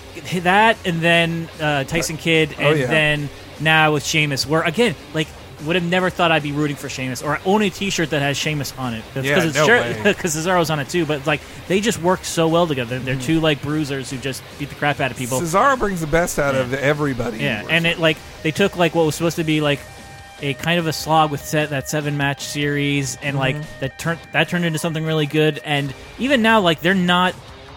that, 0.44 0.78
and 0.86 1.00
then 1.02 1.50
uh, 1.62 1.84
Tyson 1.86 2.18
Kidd, 2.18 2.54
and 2.58 2.62
Oh, 2.68 2.72
yeah. 2.74 2.88
then 2.88 3.30
now 3.60 3.94
with 3.94 4.04
Sheamus, 4.06 4.46
where 4.46 4.62
again, 4.64 4.96
like 5.14 5.28
would 5.66 5.76
have 5.76 5.84
never 5.90 6.12
thought 6.12 6.32
I'd 6.32 6.44
be 6.44 6.52
rooting 6.52 6.76
for 6.76 6.88
Sheamus 6.88 7.24
or 7.24 7.40
own 7.44 7.64
a 7.64 7.72
T-shirt 7.72 8.12
that 8.12 8.22
has 8.22 8.38
Sheamus 8.38 8.78
on 8.78 8.94
it 8.94 9.04
because 9.08 9.26
Yeah, 9.26 9.44
it's 9.44 9.56
no 9.56 9.66
sure 9.66 10.04
because 10.04 10.36
Cesaro's 10.36 10.70
on 10.70 10.80
it 10.80 10.88
too. 10.88 11.04
But 11.04 11.26
like 11.26 11.42
they 11.68 11.80
just 11.82 12.00
work 12.00 12.24
so 12.26 12.48
well 12.48 12.68
together. 12.68 12.98
Mm-hmm. 12.98 13.06
They're 13.06 13.16
two 13.20 13.40
like 13.40 13.62
bruisers 13.64 14.12
who 14.12 14.18
just 14.18 14.44
beat 14.60 14.70
the 14.70 14.76
crap 14.76 15.00
out 15.00 15.10
of 15.10 15.18
people. 15.18 15.40
Cesaro 15.42 15.78
brings 15.80 16.00
the 16.02 16.06
best 16.08 16.38
out 16.38 16.54
Yeah. 16.54 16.62
of 16.62 16.74
everybody. 16.76 17.40
Yeah, 17.40 17.66
and 17.70 17.88
it 17.88 17.98
like 17.98 18.18
they 18.44 18.52
took 18.52 18.78
like 18.78 18.94
what 18.94 19.08
was 19.08 19.16
supposed 19.16 19.38
to 19.38 19.44
be 19.44 19.60
like 19.60 19.80
a 20.42 20.54
kind 20.56 20.80
of 20.80 20.88
a 20.88 20.94
slog 20.94 21.32
with 21.32 21.44
set, 21.44 21.70
that 21.72 21.90
seven 21.90 22.18
match 22.18 22.42
series, 22.44 23.18
and 23.22 23.38
like 23.38 23.56
Mm-hmm. 23.56 23.80
that 23.80 24.00
turned 24.00 24.20
that 24.34 24.50
turned 24.50 24.66
into 24.66 24.80
something 24.80 25.04
really 25.06 25.26
good. 25.26 25.60
And 25.64 25.94
even 26.20 26.42
now, 26.42 26.62
like 26.62 26.82
they're 26.82 26.94
not 26.94 27.34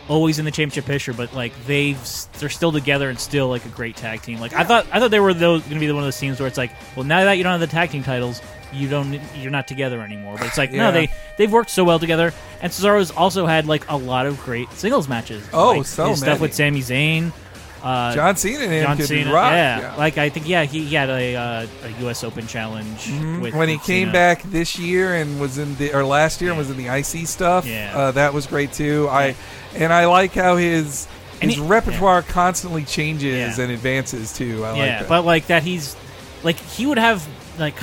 always 0.08 0.38
in 0.40 0.44
the 0.44 0.50
championship 0.50 0.84
picture, 0.86 1.12
but 1.12 1.32
like 1.34 1.52
they've 1.66 1.98
they're 2.38 2.48
still 2.48 2.72
together 2.72 3.08
and 3.08 3.18
still 3.18 3.48
like 3.48 3.64
a 3.64 3.68
great 3.68 3.96
tag 3.96 4.22
team. 4.22 4.40
Like 4.40 4.52
I 4.52 4.64
thought 4.64 4.86
I 4.92 4.98
thought 5.00 5.10
they 5.10 5.20
were 5.20 5.32
those 5.34 5.62
going 5.62 5.74
to 5.74 5.80
be 5.80 5.86
one 5.92 5.98
of 6.02 6.06
those 6.06 6.18
teams 6.18 6.38
where 6.40 6.48
it's 6.48 6.58
like, 6.58 6.72
well, 6.96 7.04
now 7.04 7.24
that 7.24 7.34
you 7.34 7.42
don't 7.44 7.52
have 7.52 7.60
the 7.60 7.66
tag 7.66 7.90
team 7.90 8.02
titles. 8.02 8.40
You 8.72 8.88
don't. 8.88 9.20
You're 9.34 9.50
not 9.50 9.66
together 9.66 10.00
anymore. 10.00 10.36
But 10.38 10.46
it's 10.46 10.56
like 10.56 10.70
Yeah. 10.70 10.78
no, 10.78 10.92
they 10.92 11.12
they've 11.36 11.50
worked 11.50 11.70
so 11.70 11.82
well 11.82 11.98
together. 11.98 12.32
And 12.62 12.70
Cesaro's 12.70 13.10
also 13.10 13.44
had 13.44 13.66
like 13.66 13.84
a 13.90 13.96
lot 13.96 14.26
of 14.26 14.40
great 14.44 14.70
singles 14.74 15.08
matches. 15.08 15.42
Oh, 15.52 15.78
like, 15.78 15.86
so 15.86 16.14
stuff 16.14 16.38
with 16.38 16.54
Sami 16.54 16.78
Zayn. 16.80 17.32
Uh, 17.82 18.14
John 18.14 18.36
Cena 18.36 18.60
and 18.64 18.72
him 18.72 18.84
John 18.84 18.96
could 18.98 19.06
Cena, 19.06 19.32
rock. 19.32 19.52
yeah. 19.52 19.94
Like 19.96 20.18
I 20.18 20.28
think, 20.28 20.46
yeah, 20.48 20.64
he, 20.64 20.84
he 20.84 20.94
had 20.94 21.08
a, 21.08 21.34
uh, 21.36 21.66
a 21.84 21.88
U.S. 22.02 22.22
Open 22.24 22.46
challenge 22.46 22.86
Mm-hmm. 23.06 23.56
when 23.56 23.68
he 23.68 23.76
with 23.76 23.84
came 23.86 24.08
Cena. 24.08 24.12
back 24.12 24.42
this 24.42 24.78
year 24.78 25.14
and 25.14 25.40
was 25.40 25.56
in 25.58 25.74
the 25.76 25.94
or 25.94 26.04
last 26.04 26.40
year 26.40 26.50
and 26.50 26.58
was 26.58 26.70
in 26.70 26.76
the 26.76 26.88
IC 26.94 27.26
stuff. 27.26 27.66
Yeah. 27.66 27.92
Uh, 27.96 28.10
that 28.12 28.34
was 28.34 28.46
great 28.46 28.72
too. 28.72 29.08
I 29.10 29.34
and 29.74 29.92
I 29.92 30.06
like 30.06 30.32
how 30.32 30.56
his 30.56 31.06
his 31.40 31.54
he- 31.54 31.60
repertoire 31.62 32.22
constantly 32.22 32.84
changes 32.84 33.56
Yeah. 33.58 33.64
and 33.64 33.72
advances 33.72 34.32
too. 34.36 34.62
I 34.64 34.68
like 34.70 34.78
yeah, 34.78 34.98
that. 35.00 35.08
but 35.08 35.24
like 35.24 35.46
that, 35.46 35.62
he's 35.62 35.96
like 36.42 36.56
he 36.56 36.84
would 36.86 36.98
have 36.98 37.26
like 37.58 37.74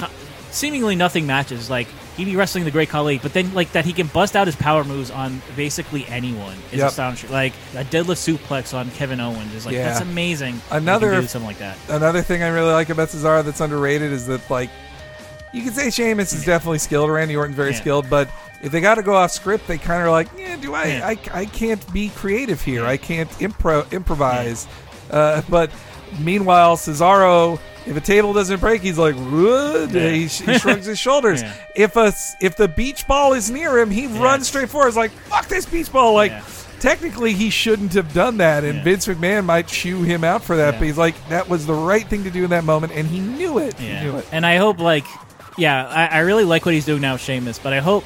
seemingly 0.52 0.96
nothing 0.96 1.26
matches. 1.26 1.70
Like 1.70 1.88
he'd 2.18 2.26
be 2.26 2.36
wrestling 2.36 2.66
the 2.66 2.72
Great 2.72 2.90
Khali, 2.90 3.20
but 3.20 3.32
then 3.34 3.54
like 3.54 3.72
that 3.72 3.86
he 3.86 3.94
can 3.94 4.08
bust 4.08 4.36
out 4.36 4.48
his 4.48 4.56
power 4.56 4.84
moves 4.84 5.10
on 5.12 5.42
basically 5.56 6.06
anyone 6.08 6.56
is 6.72 6.80
Yep. 6.80 6.90
astonishing. 6.90 7.32
Like 7.32 7.54
a 7.76 7.84
deadlift 7.86 8.38
suplex 8.38 8.74
on 8.74 8.92
Kevin 8.92 9.20
Owens 9.20 9.54
is 9.54 9.66
like 9.66 9.76
Yeah. 9.76 9.86
that's 9.86 10.02
amazing. 10.02 10.56
He 10.56 10.62
can 10.70 10.78
Another- 10.80 11.22
do 11.22 11.28
something 11.28 11.48
like 11.48 11.60
that. 11.60 11.78
Another 11.90 12.22
thing 12.22 12.44
I 12.44 12.48
really 12.50 12.74
like 12.74 12.90
about 12.90 13.10
Cesaro 13.10 13.46
that's 13.46 13.62
underrated 13.62 14.12
is 14.12 14.28
that 14.28 14.50
like 14.50 14.70
you 15.54 15.64
can 15.64 15.72
say 15.74 15.90
Sheamus 15.90 16.34
is 16.34 16.44
definitely 16.44 16.80
skilled. 16.80 17.10
Randy 17.10 17.36
Orton's 17.36 17.56
very 17.56 17.72
Yeah. 17.72 17.78
skilled, 17.80 18.10
but 18.10 18.28
if 18.62 18.72
they 18.72 18.82
got 18.82 18.96
to 18.96 19.02
go 19.04 19.16
off 19.16 19.32
script, 19.32 19.66
they 19.68 19.78
kind 19.78 20.02
of 20.02 20.08
are 20.08 20.12
like, 20.12 20.28
yeah, 20.38 20.56
do 20.58 20.74
I, 20.76 20.86
Yeah. 20.86 21.08
I? 21.08 21.18
I 21.42 21.46
can't 21.46 21.94
be 21.94 22.10
creative 22.10 22.62
here. 22.62 22.86
I 22.86 22.98
can't 22.98 23.30
impro 23.40 23.90
improvise. 23.92 24.68
Uh, 25.10 25.42
but 25.48 25.72
meanwhile, 26.20 26.76
Cesaro, 26.76 27.60
if 27.88 27.98
a 27.98 28.02
table 28.02 28.34
doesn't 28.34 28.60
break, 28.60 28.82
he's 28.82 28.98
like? 28.98 29.16
Yeah. 29.16 30.10
He, 30.10 30.28
sh- 30.28 30.42
he 30.42 30.58
shrugs 30.60 30.86
his 30.86 31.00
shoulders. 31.00 31.42
Yeah. 31.48 31.54
If 31.76 31.96
a 31.96 32.14
if 32.42 32.56
the 32.58 32.68
beach 32.68 33.08
ball 33.08 33.34
is 33.34 33.50
near 33.52 33.78
him, 33.80 33.90
he 33.92 34.08
runs 34.08 34.48
straight 34.48 34.70
forward. 34.70 34.88
He's 34.88 34.98
like, 34.98 35.12
fuck 35.12 35.48
this 35.48 35.66
beach 35.66 35.92
ball. 35.92 36.14
Like. 36.14 36.32
Yeah. 36.32 36.44
Technically, 36.80 37.34
he 37.34 37.50
shouldn't 37.50 37.94
have 37.94 38.14
done 38.14 38.38
that, 38.38 38.64
and 38.64 38.76
Yeah. 38.78 38.84
Vince 38.84 39.08
McMahon 39.08 39.46
might 39.46 39.66
chew 39.68 40.04
him 40.04 40.24
out 40.24 40.44
for 40.44 40.58
that. 40.58 40.74
Yeah. 40.76 40.80
But 40.80 40.86
he's 40.86 40.98
like, 40.98 41.16
that 41.30 41.50
was 41.50 41.66
the 41.66 41.74
right 41.74 42.06
thing 42.08 42.24
to 42.26 42.30
do 42.30 42.44
in 42.44 42.52
that 42.52 42.66
moment, 42.66 42.94
and 42.94 43.08
he 43.08 43.20
knew 43.20 43.58
it. 43.58 43.74
He 43.80 43.88
knew 43.88 44.18
it. 44.18 44.28
and 44.32 44.46
I 44.46 44.58
hope 44.58 44.78
like, 44.78 45.04
yeah, 45.58 45.88
I, 45.88 46.06
I 46.06 46.20
really 46.20 46.44
like 46.44 46.66
what 46.68 46.76
he's 46.76 46.86
doing 46.86 47.02
now, 47.02 47.14
with 47.14 47.22
Sheamus. 47.24 47.58
But 47.58 47.74
I 47.74 47.80
hope 47.80 48.04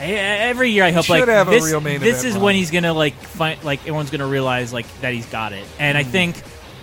every 0.00 0.70
year 0.70 0.82
I 0.84 0.90
hope 0.90 1.04
should 1.04 1.12
like 1.12 1.26
this, 1.26 2.00
this 2.00 2.24
is 2.24 2.34
run. 2.34 2.42
when 2.42 2.54
he's 2.56 2.70
gonna 2.72 2.92
like 2.92 3.14
find 3.14 3.62
like 3.62 3.80
everyone's 3.82 4.10
gonna 4.10 4.26
realize 4.26 4.72
like 4.72 4.86
that 5.02 5.12
he's 5.14 5.26
got 5.26 5.52
it. 5.52 5.64
And 5.78 5.96
Hmm. 5.96 6.00
I 6.00 6.04
think 6.04 6.42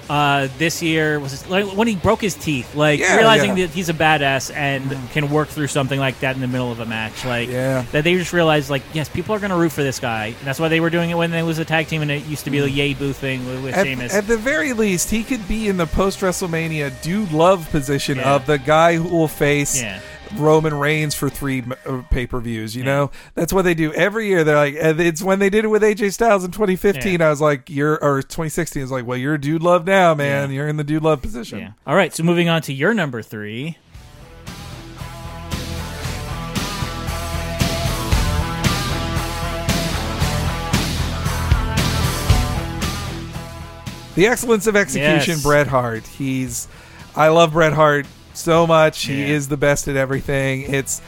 uh, 0.09 0.47
this 0.57 0.81
year 0.81 1.19
was 1.19 1.47
like 1.49 1.65
when 1.75 1.87
he 1.87 1.95
broke 1.95 2.21
his 2.21 2.33
teeth, 2.35 2.75
like 2.75 2.99
Yeah, 2.99 3.15
realizing 3.17 3.57
yeah. 3.57 3.65
that 3.67 3.73
he's 3.73 3.89
a 3.89 3.93
badass 3.93 4.53
and 4.55 4.89
can 5.11 5.29
work 5.29 5.49
through 5.49 5.67
something 5.67 5.99
like 5.99 6.19
that 6.21 6.35
in 6.35 6.41
the 6.41 6.47
middle 6.47 6.71
of 6.71 6.79
a 6.79 6.85
match. 6.85 7.25
Like 7.25 7.49
Yeah. 7.49 7.83
that 7.91 8.03
they 8.03 8.15
just 8.15 8.33
realized 8.33 8.69
like 8.69 8.83
yes, 8.93 9.09
people 9.09 9.35
are 9.35 9.39
gonna 9.39 9.57
root 9.57 9.71
for 9.71 9.83
this 9.83 9.99
guy. 9.99 10.27
And 10.27 10.45
that's 10.47 10.59
why 10.59 10.67
they 10.69 10.79
were 10.79 10.89
doing 10.89 11.09
it 11.09 11.15
when 11.15 11.33
it 11.33 11.43
was 11.43 11.59
a 11.59 11.65
tag 11.65 11.87
team 11.87 12.01
and 12.01 12.09
it 12.11 12.25
used 12.25 12.45
to 12.45 12.51
be 12.51 12.59
the 12.59 12.69
Yay 12.69 12.93
Boo 12.93 13.11
thing 13.13 13.45
with, 13.45 13.63
with. 13.63 13.75
At, 13.75 13.85
Sheamus. 13.85 14.13
at 14.13 14.27
the 14.27 14.37
very 14.37 14.73
least, 14.73 15.09
he 15.09 15.23
could 15.23 15.47
be 15.47 15.67
in 15.67 15.77
the 15.77 15.87
post 15.87 16.19
WrestleMania 16.21 17.01
dude 17.01 17.31
love 17.31 17.69
position 17.69 18.19
of 18.19 18.45
the 18.45 18.57
guy 18.57 18.95
who 18.95 19.07
will 19.09 19.27
face. 19.27 19.83
Roman 20.35 20.73
Reigns 20.73 21.15
for 21.15 21.29
three 21.29 21.63
uh, 21.85 22.01
pay 22.09 22.27
per 22.27 22.39
views. 22.39 22.75
You 22.75 22.83
know, 22.83 23.11
that's 23.33 23.53
what 23.53 23.61
they 23.63 23.73
do 23.73 23.93
every 23.93 24.27
year. 24.27 24.43
They're 24.43 24.55
like, 24.55 24.75
it's 24.75 25.21
when 25.23 25.39
they 25.39 25.49
did 25.49 25.65
it 25.65 25.69
with 25.69 25.81
AJ 25.81 26.13
Styles 26.13 26.43
in 26.43 26.51
2015. 26.51 27.19
Yeah. 27.19 27.27
I 27.27 27.29
was 27.29 27.41
like, 27.41 27.69
you're 27.69 28.01
or 28.03 28.21
2016. 28.21 28.81
I 28.81 28.83
was 28.83 28.91
like, 28.91 29.05
well, 29.05 29.17
you're 29.17 29.35
a 29.35 29.41
dude 29.41 29.61
love 29.63 29.85
now, 29.85 30.13
man. 30.13 30.49
Yeah. 30.49 30.55
You're 30.57 30.67
in 30.67 30.77
the 30.77 30.83
dude 30.83 31.03
love 31.03 31.21
position. 31.21 31.59
yeah. 31.59 31.71
All 31.85 31.95
right, 31.95 32.13
so 32.13 32.23
moving 32.23 32.49
on 32.49 32.61
to 32.63 32.73
your 32.73 32.93
number 32.93 33.21
three. 33.21 33.77
The 44.15 44.25
excellence 44.25 44.65
of 44.65 44.75
execution, 44.75 45.33
Yes. 45.35 45.43
Bret 45.43 45.67
Hart. 45.67 46.07
He's, 46.07 46.67
I 47.15 47.27
love 47.27 47.53
Bret 47.53 47.73
Hart 47.73 48.07
so 48.37 48.65
much. 48.67 49.03
He 49.05 49.21
Yeah. 49.21 49.27
is 49.35 49.47
the 49.47 49.57
best 49.57 49.87
at 49.87 49.95
everything. 49.95 50.61
It's, 50.73 51.01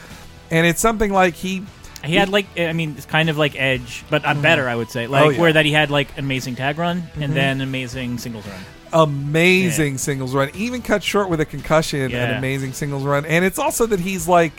and 0.50 0.66
it's 0.66 0.80
something 0.80 1.12
like 1.12 1.34
he. 1.34 1.62
He 2.02 2.14
had 2.16 2.30
like 2.30 2.46
I 2.58 2.72
mean 2.72 2.94
it's 2.96 3.04
kind 3.04 3.28
of 3.28 3.36
like 3.36 3.54
Edge, 3.60 4.04
but 4.08 4.24
uh, 4.24 4.32
better 4.34 4.66
I 4.68 4.74
would 4.74 4.90
say. 4.90 5.06
Like 5.06 5.20
Oh, 5.22 5.24
yeah. 5.26 5.32
Mm-hmm. 5.32 5.40
where 5.42 5.52
that 5.52 5.66
he 5.66 5.72
had 5.72 5.90
like 5.90 6.08
amazing 6.16 6.56
tag 6.56 6.78
run 6.78 7.02
and 7.20 7.34
then 7.34 7.60
amazing 7.60 8.16
singles 8.16 8.46
run. 8.46 9.04
amazing 9.10 9.98
singles 9.98 10.34
run, 10.34 10.50
even 10.54 10.80
cut 10.82 11.02
short 11.02 11.28
with 11.28 11.40
a 11.40 11.44
concussion, 11.44 12.00
an 12.00 12.10
Yeah. 12.10 12.38
amazing 12.38 12.72
singles 12.72 13.04
run. 13.04 13.26
And 13.26 13.44
it's 13.44 13.58
also 13.58 13.84
that 13.86 14.00
he's 14.00 14.26
like 14.26 14.52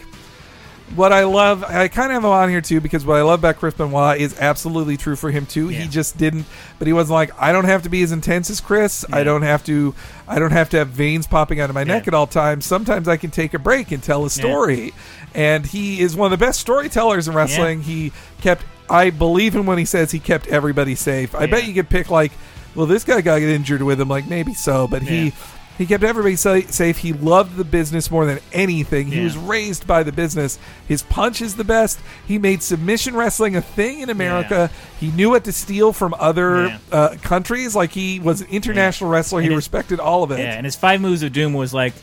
what 0.96 1.12
I 1.12 1.24
love. 1.24 1.64
I 1.64 1.88
kind 1.88 2.12
of 2.12 2.16
have 2.16 2.24
him 2.24 2.30
on 2.30 2.50
here 2.50 2.62
too 2.62 2.82
because 2.82 3.06
what 3.06 3.18
I 3.18 3.22
love 3.22 3.40
about 3.40 3.58
Chris 3.58 3.74
Benoit 3.74 4.20
is 4.20 4.40
absolutely 4.40 4.98
true 4.98 5.16
for 5.16 5.32
him 5.32 5.46
too. 5.46 5.70
Yeah. 5.70 5.82
He 5.82 5.88
just 5.88 6.18
didn't, 6.18 6.46
but 6.80 6.88
he 6.88 6.94
wasn't 6.94 7.16
like 7.16 7.32
I 7.40 7.52
don't 7.52 7.66
have 7.66 7.84
to 7.84 7.90
be 7.90 8.04
as 8.04 8.12
intense 8.12 8.50
as 8.50 8.62
Chris. 8.62 9.06
I 9.12 9.24
don't 9.24 9.42
have 9.44 9.64
to. 9.66 9.94
I 10.28 10.40
don't 10.40 10.52
have 10.52 10.70
to 10.72 10.78
have 10.78 10.90
veins 10.90 11.28
popping 11.28 11.60
out 11.60 11.70
of 11.70 11.74
my 11.74 11.84
neck 11.84 12.08
at 12.08 12.14
all 12.14 12.28
times. 12.28 12.66
Sometimes 12.66 13.08
I 13.08 13.18
can 13.18 13.32
take 13.32 13.54
a 13.54 13.60
break 13.60 13.92
and 13.92 14.02
tell 14.02 14.26
a 14.26 14.30
story. 14.30 14.94
And 15.34 15.66
he 15.66 16.02
is 16.02 16.16
one 16.16 16.32
of 16.32 16.40
the 16.40 16.46
best 16.46 16.60
storytellers 16.60 17.28
in 17.28 17.34
wrestling. 17.34 17.82
He 17.84 18.12
kept. 18.42 18.64
I 18.90 19.10
believe 19.10 19.56
him 19.56 19.66
when 19.66 19.78
he 19.78 19.86
says 19.86 20.12
he 20.12 20.20
kept 20.20 20.48
everybody 20.48 20.96
safe. 20.96 21.34
I 21.34 21.46
bet 21.46 21.66
you 21.66 21.74
could 21.74 21.90
pick 21.90 22.10
like 22.10 22.34
well, 22.76 22.86
this 22.86 23.04
guy 23.04 23.22
got 23.22 23.42
injured 23.42 23.82
with 23.82 24.00
him, 24.00 24.08
like 24.08 24.28
maybe 24.28 24.54
so, 24.54 24.88
but 24.88 25.02
he 25.02 25.26
Yeah. 25.26 25.32
He 25.78 25.86
kept 25.86 26.04
everybody 26.04 26.36
sa- 26.36 26.60
safe. 26.70 27.00
He 27.00 27.12
loved 27.14 27.56
the 27.58 27.64
business 27.64 28.12
more 28.12 28.26
than 28.26 28.40
anything. 28.54 29.08
He 29.08 29.18
Yeah. 29.18 29.24
was 29.24 29.38
raised 29.38 29.88
by 29.88 30.04
the 30.04 30.12
business. 30.12 30.60
His 30.88 31.02
punch 31.02 31.42
is 31.42 31.56
the 31.56 31.64
best. 31.64 32.00
He 32.28 32.38
made 32.38 32.62
submission 32.62 33.16
wrestling 33.16 33.56
a 33.56 33.62
thing 33.62 34.00
in 34.02 34.10
America. 34.10 34.70
He 35.00 35.10
knew 35.12 35.32
what 35.32 35.44
to 35.46 35.52
steal 35.52 35.92
from 35.94 36.14
other 36.20 36.68
Yeah. 36.68 36.78
uh, 36.92 37.16
countries. 37.22 37.76
Like 37.76 37.92
he 37.92 38.20
was 38.20 38.42
an 38.42 38.48
international 38.52 39.10
wrestler. 39.10 39.42
He 39.42 39.48
And 39.48 39.54
his- 39.54 39.58
respected 39.66 40.00
all 40.00 40.24
of 40.24 40.32
it. 40.32 40.40
Yeah, 40.40 40.54
and 40.54 40.66
his 40.66 40.76
five 40.76 41.02
moves 41.02 41.24
of 41.24 41.34
doom 41.34 41.54
was 41.54 41.74
like 41.74 41.94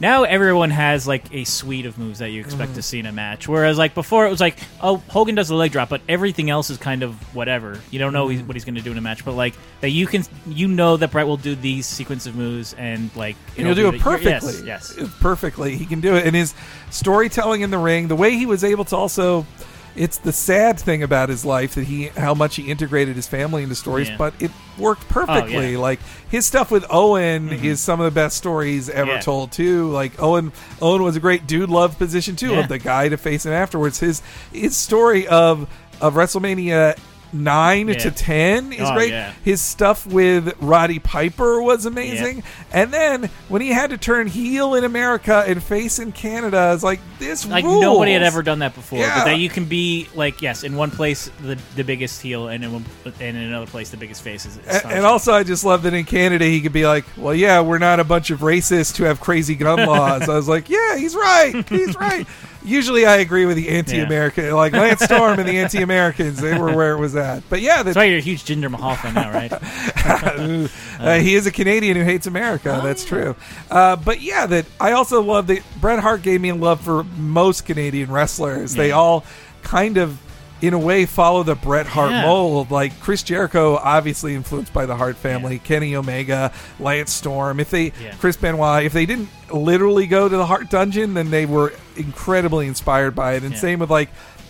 now 0.00 0.24
everyone 0.24 0.70
has 0.70 1.06
like 1.06 1.32
a 1.32 1.44
suite 1.44 1.86
of 1.86 1.98
moves 1.98 2.18
that 2.18 2.30
you 2.30 2.40
expect 2.40 2.70
mm-hmm. 2.70 2.74
to 2.76 2.82
see 2.82 2.98
in 2.98 3.06
a 3.06 3.12
match. 3.12 3.46
Whereas 3.46 3.78
like 3.78 3.94
before, 3.94 4.26
it 4.26 4.30
was 4.30 4.40
like, 4.40 4.58
oh, 4.80 4.96
Hogan 4.96 5.34
does 5.34 5.48
the 5.48 5.54
leg 5.54 5.72
drop, 5.72 5.88
but 5.88 6.00
everything 6.08 6.50
else 6.50 6.70
is 6.70 6.78
kind 6.78 7.02
of 7.02 7.14
whatever. 7.34 7.80
You 7.90 7.98
don't 7.98 8.12
know 8.12 8.28
he's, 8.28 8.42
what 8.42 8.56
he's 8.56 8.64
going 8.64 8.74
to 8.74 8.82
do 8.82 8.90
in 8.90 8.98
a 8.98 9.00
match, 9.00 9.24
but 9.24 9.32
like 9.32 9.54
that 9.80 9.90
you 9.90 10.06
can, 10.06 10.24
you 10.46 10.68
know 10.68 10.96
that 10.96 11.10
Bret 11.10 11.26
will 11.26 11.36
do 11.36 11.54
these 11.54 11.86
sequence 11.86 12.26
of 12.26 12.34
moves 12.34 12.74
and 12.74 13.14
like 13.16 13.36
And 13.56 13.66
he'll 13.66 13.76
do 13.76 13.88
it 13.88 14.00
perfectly. 14.00 14.66
Yes, 14.66 14.94
yes. 14.96 15.08
perfectly. 15.20 15.76
He 15.76 15.86
can 15.86 16.00
do 16.00 16.16
it, 16.16 16.26
and 16.26 16.34
his 16.34 16.54
storytelling 16.90 17.60
in 17.60 17.70
the 17.70 17.78
ring, 17.78 18.08
the 18.08 18.16
way 18.16 18.36
he 18.36 18.46
was 18.46 18.64
able 18.64 18.84
to 18.86 18.96
also. 18.96 19.46
It's 19.94 20.18
the 20.18 20.32
sad 20.32 20.80
thing 20.80 21.02
about 21.02 21.28
his 21.28 21.44
life 21.44 21.74
that 21.74 21.84
he, 21.84 22.06
how 22.08 22.34
much 22.34 22.56
he 22.56 22.70
integrated 22.70 23.14
his 23.16 23.26
family 23.26 23.62
into 23.62 23.74
stories, 23.74 24.08
Yeah. 24.08 24.16
but 24.16 24.34
it 24.40 24.50
worked 24.78 25.06
perfectly. 25.08 25.56
Oh, 25.56 25.60
yeah. 25.60 25.78
Like 25.78 26.00
his 26.30 26.46
stuff 26.46 26.70
with 26.70 26.86
Owen 26.88 27.50
mm-hmm. 27.50 27.64
is 27.64 27.80
some 27.80 28.00
of 28.00 28.04
the 28.04 28.10
best 28.10 28.36
stories 28.36 28.88
ever 28.88 29.12
Yeah. 29.12 29.20
told 29.20 29.52
too. 29.52 29.90
Like 29.90 30.20
Owen, 30.20 30.52
Owen 30.80 31.02
was 31.02 31.16
a 31.16 31.20
great 31.20 31.46
dude 31.46 31.68
love 31.68 31.98
position 31.98 32.36
too 32.36 32.54
of 32.54 32.68
the 32.68 32.78
guy 32.78 33.08
to 33.08 33.16
face 33.16 33.44
him 33.44 33.52
afterwards. 33.52 34.00
His 34.00 34.22
his 34.52 34.76
story 34.76 35.26
of 35.26 35.68
of 36.00 36.14
WrestleMania 36.14 36.98
nine 37.32 37.88
Yeah. 37.88 37.94
to 37.94 38.10
ten 38.10 38.72
is 38.72 38.80
Oh, 38.88 38.94
great. 38.94 39.10
yeah. 39.10 39.32
His 39.44 39.60
stuff 39.60 40.06
with 40.06 40.54
Roddy 40.60 40.98
Piper 40.98 41.62
was 41.62 41.86
amazing. 41.86 42.42
And 42.72 42.92
then 42.92 43.30
when 43.48 43.62
he 43.62 43.68
had 43.68 43.90
to 43.90 43.98
turn 43.98 44.26
heel 44.26 44.74
in 44.74 44.84
America 44.84 45.44
and 45.46 45.62
face 45.62 45.98
in 45.98 46.12
Canada, 46.12 46.72
it's 46.74 46.82
like 46.82 47.00
this 47.18 47.46
Like 47.46 47.64
rules. 47.64 47.80
nobody 47.82 48.12
had 48.12 48.22
ever 48.22 48.42
done 48.42 48.58
that 48.60 48.74
before, 48.74 48.98
Yeah. 48.98 49.18
but 49.20 49.24
that 49.26 49.38
you 49.38 49.48
can 49.48 49.64
be 49.64 50.08
like 50.14 50.42
yes, 50.42 50.62
in 50.64 50.76
one 50.76 50.90
place 50.90 51.30
the 51.42 51.58
the 51.76 51.84
biggest 51.84 52.20
heel, 52.22 52.48
and 52.48 52.62
in 52.64 52.72
one, 52.72 52.84
and 53.04 53.36
in 53.36 53.36
another 53.36 53.66
place 53.66 53.90
the 53.90 53.96
biggest 53.96 54.22
face 54.22 54.44
is. 54.46 54.56
A- 54.56 54.60
astonishing. 54.60 54.90
And 54.92 55.06
also, 55.06 55.32
I 55.32 55.42
just 55.42 55.64
love 55.64 55.82
that 55.84 55.94
in 55.94 56.04
Canada 56.04 56.44
he 56.44 56.60
could 56.60 56.72
be 56.72 56.86
like, 56.86 57.04
"Well, 57.16 57.34
yeah, 57.34 57.60
we're 57.60 57.78
not 57.78 58.00
a 58.00 58.04
bunch 58.04 58.30
of 58.30 58.40
racists 58.40 58.96
who 58.96 59.04
have 59.04 59.20
crazy 59.20 59.54
gun 59.54 59.86
laws." 59.86 60.28
I 60.28 60.34
was 60.34 60.48
like, 60.48 60.68
"Yeah, 60.68 60.96
he's 60.96 61.14
right. 61.14 61.64
He's 61.68 61.96
right." 61.96 62.26
Usually, 62.64 63.06
I 63.06 63.16
agree 63.16 63.46
with 63.46 63.56
the 63.56 63.68
anti-American, 63.68 64.52
like 64.52 64.72
Lance 64.72 65.02
Storm 65.02 65.38
and 65.38 65.48
the 65.48 65.58
anti-Americans. 65.58 66.40
They 66.40 66.56
were 66.58 66.74
where 66.74 66.92
it 66.92 66.98
was 66.98 67.16
at. 67.16 67.42
But 67.48 67.60
yeah, 67.60 67.82
That's 67.82 67.94
that, 67.94 68.00
why 68.00 68.04
you're 68.04 68.18
a 68.18 68.22
huge 68.22 68.44
Jinder 68.44 68.70
Mahal 68.70 68.96
fan 68.96 69.14
now, 69.14 69.32
right? 69.32 69.52
uh, 71.00 71.18
he 71.18 71.34
is 71.34 71.46
a 71.46 71.50
Canadian 71.50 71.96
who 71.96 72.04
hates 72.04 72.26
America. 72.26 72.80
That's 72.82 73.04
true. 73.04 73.36
Uh, 73.70 73.96
but 73.96 74.20
yeah, 74.20 74.46
that 74.46 74.66
I 74.80 74.92
also 74.92 75.22
love 75.22 75.46
that 75.48 75.62
Bret 75.80 75.98
Hart 75.98 76.22
gave 76.22 76.40
me 76.40 76.50
a 76.50 76.54
love 76.54 76.80
for 76.80 77.04
most 77.04 77.66
Canadian 77.66 78.10
wrestlers. 78.10 78.74
They 78.74 78.92
all 78.92 79.24
kind 79.62 79.96
of, 79.96 80.18
in 80.62 80.72
a 80.74 80.78
way, 80.78 81.04
follow 81.06 81.42
the 81.42 81.54
Bret 81.56 81.86
Hart 81.86 82.12
Yeah. 82.12 82.22
mold. 82.22 82.70
Like 82.70 82.98
Chris 83.00 83.22
Jericho, 83.22 83.76
obviously 83.82 84.34
influenced 84.34 84.72
by 84.72 84.86
the 84.86 84.96
Hart 84.96 85.16
family. 85.16 85.58
Kenny 85.58 85.94
Omega, 85.96 86.52
Lance 86.80 87.12
Storm. 87.12 87.60
If 87.60 87.70
they, 87.70 87.92
Yeah. 88.02 88.14
Chris 88.18 88.36
Benoit, 88.36 88.84
if 88.84 88.92
they 88.92 89.04
didn't 89.04 89.28
literally 89.52 90.06
go 90.06 90.28
to 90.28 90.36
the 90.36 90.46
Hart 90.46 90.70
Dungeon, 90.70 91.14
then 91.14 91.30
they 91.30 91.44
were 91.46 91.72
incredibly 91.96 92.68
inspired 92.68 93.14
by 93.14 93.34
it. 93.34 93.42
And 93.42 93.54
Yeah. 93.54 93.60
same 93.60 93.78
with 93.80 93.90
like. 93.90 94.08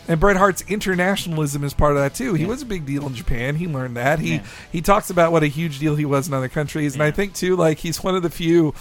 And 0.09 0.19
Bret 0.19 0.37
Hart's 0.37 0.65
internationalism 0.67 1.63
is 1.63 1.75
part 1.75 1.93
of 1.93 1.99
that 1.99 2.13
too. 2.13 2.35
He 2.35 2.45
was 2.45 2.61
a 2.61 2.67
big 2.67 2.85
deal 2.85 3.07
in 3.07 3.15
Japan. 3.15 3.55
He 3.55 3.69
learned 3.69 3.97
that. 3.97 4.19
He 4.19 4.35
Yeah. 4.35 4.41
he 4.73 4.81
talks 4.81 5.11
about 5.11 5.31
what 5.31 5.45
a 5.45 5.47
huge 5.47 5.79
deal 5.79 5.95
he 5.95 6.05
was 6.05 6.27
in 6.27 6.35
other 6.35 6.49
countries, 6.49 6.95
and 6.95 7.03
I 7.05 7.13
think 7.13 7.35
too, 7.35 7.55
like 7.55 7.79
he's 7.79 8.03
one 8.03 8.17
of 8.17 8.23
the 8.25 8.29
few. 8.29 8.75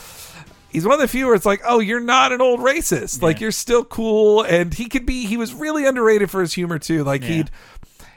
He's 0.71 0.85
one 0.85 0.93
of 0.95 0.99
the 0.99 1.07
few 1.07 1.25
where 1.25 1.35
it's 1.35 1.45
like, 1.45 1.61
oh, 1.65 1.79
you're 1.79 1.99
not 1.99 2.31
an 2.31 2.41
old 2.41 2.61
racist. 2.61 3.21
Like 3.21 3.41
you're 3.41 3.51
still 3.51 3.83
cool, 3.83 4.41
and 4.43 4.73
he 4.73 4.87
could 4.87 5.05
be. 5.05 5.25
He 5.25 5.37
was 5.37 5.53
really 5.53 5.85
underrated 5.85 6.31
for 6.31 6.41
his 6.41 6.53
humor 6.53 6.79
too. 6.79 7.03
Like 7.03 7.21
Yeah. 7.23 7.27
he'd 7.27 7.51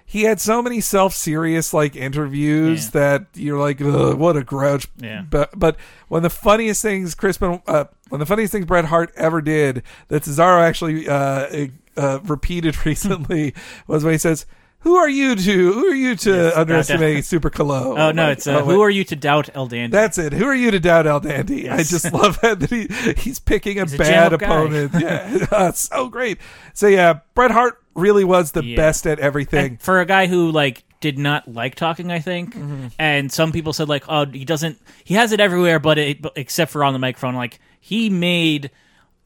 he 0.07 0.23
had 0.25 0.41
so 0.41 0.63
many 0.63 0.81
self 0.81 1.15
serious 1.15 1.73
like 1.75 1.97
interviews 1.97 2.85
Yeah. 2.87 2.91
that 3.01 3.27
you're 3.35 3.59
like, 3.59 3.81
Ugh, 3.81 4.17
what 4.17 4.37
a 4.37 4.45
grouch. 4.45 4.87
Yeah. 4.99 5.23
But 5.29 5.59
but 5.59 5.77
one 6.09 6.19
of 6.19 6.23
the 6.23 6.31
funniest 6.31 6.81
things 6.83 7.15
Chris 7.15 7.39
Ben, 7.39 7.61
uh, 7.67 7.85
one 8.09 8.21
of 8.21 8.27
the 8.29 8.31
funniest 8.33 8.53
things 8.53 8.67
Bret 8.67 8.85
Hart 8.85 9.13
ever 9.17 9.41
did 9.41 9.83
that 10.09 10.23
Cesaro 10.23 10.61
actually 10.63 11.09
uh, 11.09 11.67
uh, 11.97 12.21
repeated 12.25 12.87
recently 12.87 13.55
was 13.87 14.05
when 14.05 14.13
he 14.15 14.19
says. 14.19 14.47
Who 14.85 14.95
are 14.97 15.09
you 15.09 15.35
to? 15.35 15.73
Who 15.73 15.87
are 15.87 15.95
you 15.95 16.15
to 16.17 16.31
Yes, 16.31 16.57
underestimate 16.57 17.25
Super 17.27 17.51
Calo? 17.51 17.99
Oh 17.99 18.13
no, 18.13 18.31
it's 18.31 18.47
uh, 18.47 18.61
Oh, 18.61 18.65
wait. 18.65 18.75
who 18.75 18.81
are 18.83 18.91
you 18.91 19.03
to 19.05 19.17
doubt 19.17 19.51
El 19.55 19.67
Dandy? 19.67 19.93
That's 19.93 20.17
it. 20.19 20.33
Who 20.33 20.45
are 20.45 20.55
you 20.55 20.71
to 20.71 20.79
doubt 20.81 21.07
El 21.07 21.21
Dandy? 21.21 21.69
I 21.69 21.79
just 21.83 22.13
love 22.13 22.41
that, 22.43 22.61
that 22.61 22.71
he 22.71 22.87
he's 23.21 23.39
picking 23.41 23.79
a 23.79 23.83
He's 23.83 23.95
a 23.95 23.99
bad 23.99 24.07
jam-up 24.31 24.41
guy. 24.41 24.47
opponent. 24.47 24.93
Yeah, 25.01 25.47
Uh, 25.51 25.73
so 25.73 26.09
great. 26.09 26.39
So 26.75 26.87
yeah, 26.87 27.21
Bret 27.35 27.51
Hart 27.51 27.83
really 27.95 28.25
was 28.25 28.53
the 28.53 28.65
Yeah. 28.65 28.77
best 28.77 29.07
at 29.07 29.19
everything. 29.19 29.65
And 29.73 29.81
for 29.83 30.01
a 30.01 30.07
guy 30.07 30.27
who 30.27 30.51
like 30.51 30.85
did 31.01 31.19
not 31.19 31.47
like 31.49 31.75
talking, 31.75 32.11
I 32.11 32.19
think, 32.19 32.55
Mm-hmm. 32.55 32.87
and 32.99 33.31
some 33.33 33.53
people 33.53 33.73
said 33.73 33.89
like, 33.89 34.05
oh, 34.09 34.27
he 34.27 34.45
doesn't, 34.45 34.79
he 35.05 35.15
has 35.15 35.33
it 35.33 35.41
everywhere, 35.41 35.79
but, 35.79 35.99
it, 35.99 36.23
but 36.23 36.33
except 36.37 36.71
for 36.73 36.83
on 36.85 36.93
the 36.93 36.99
microphone, 36.99 37.35
like 37.35 37.59
he 37.81 38.09
made 38.11 38.71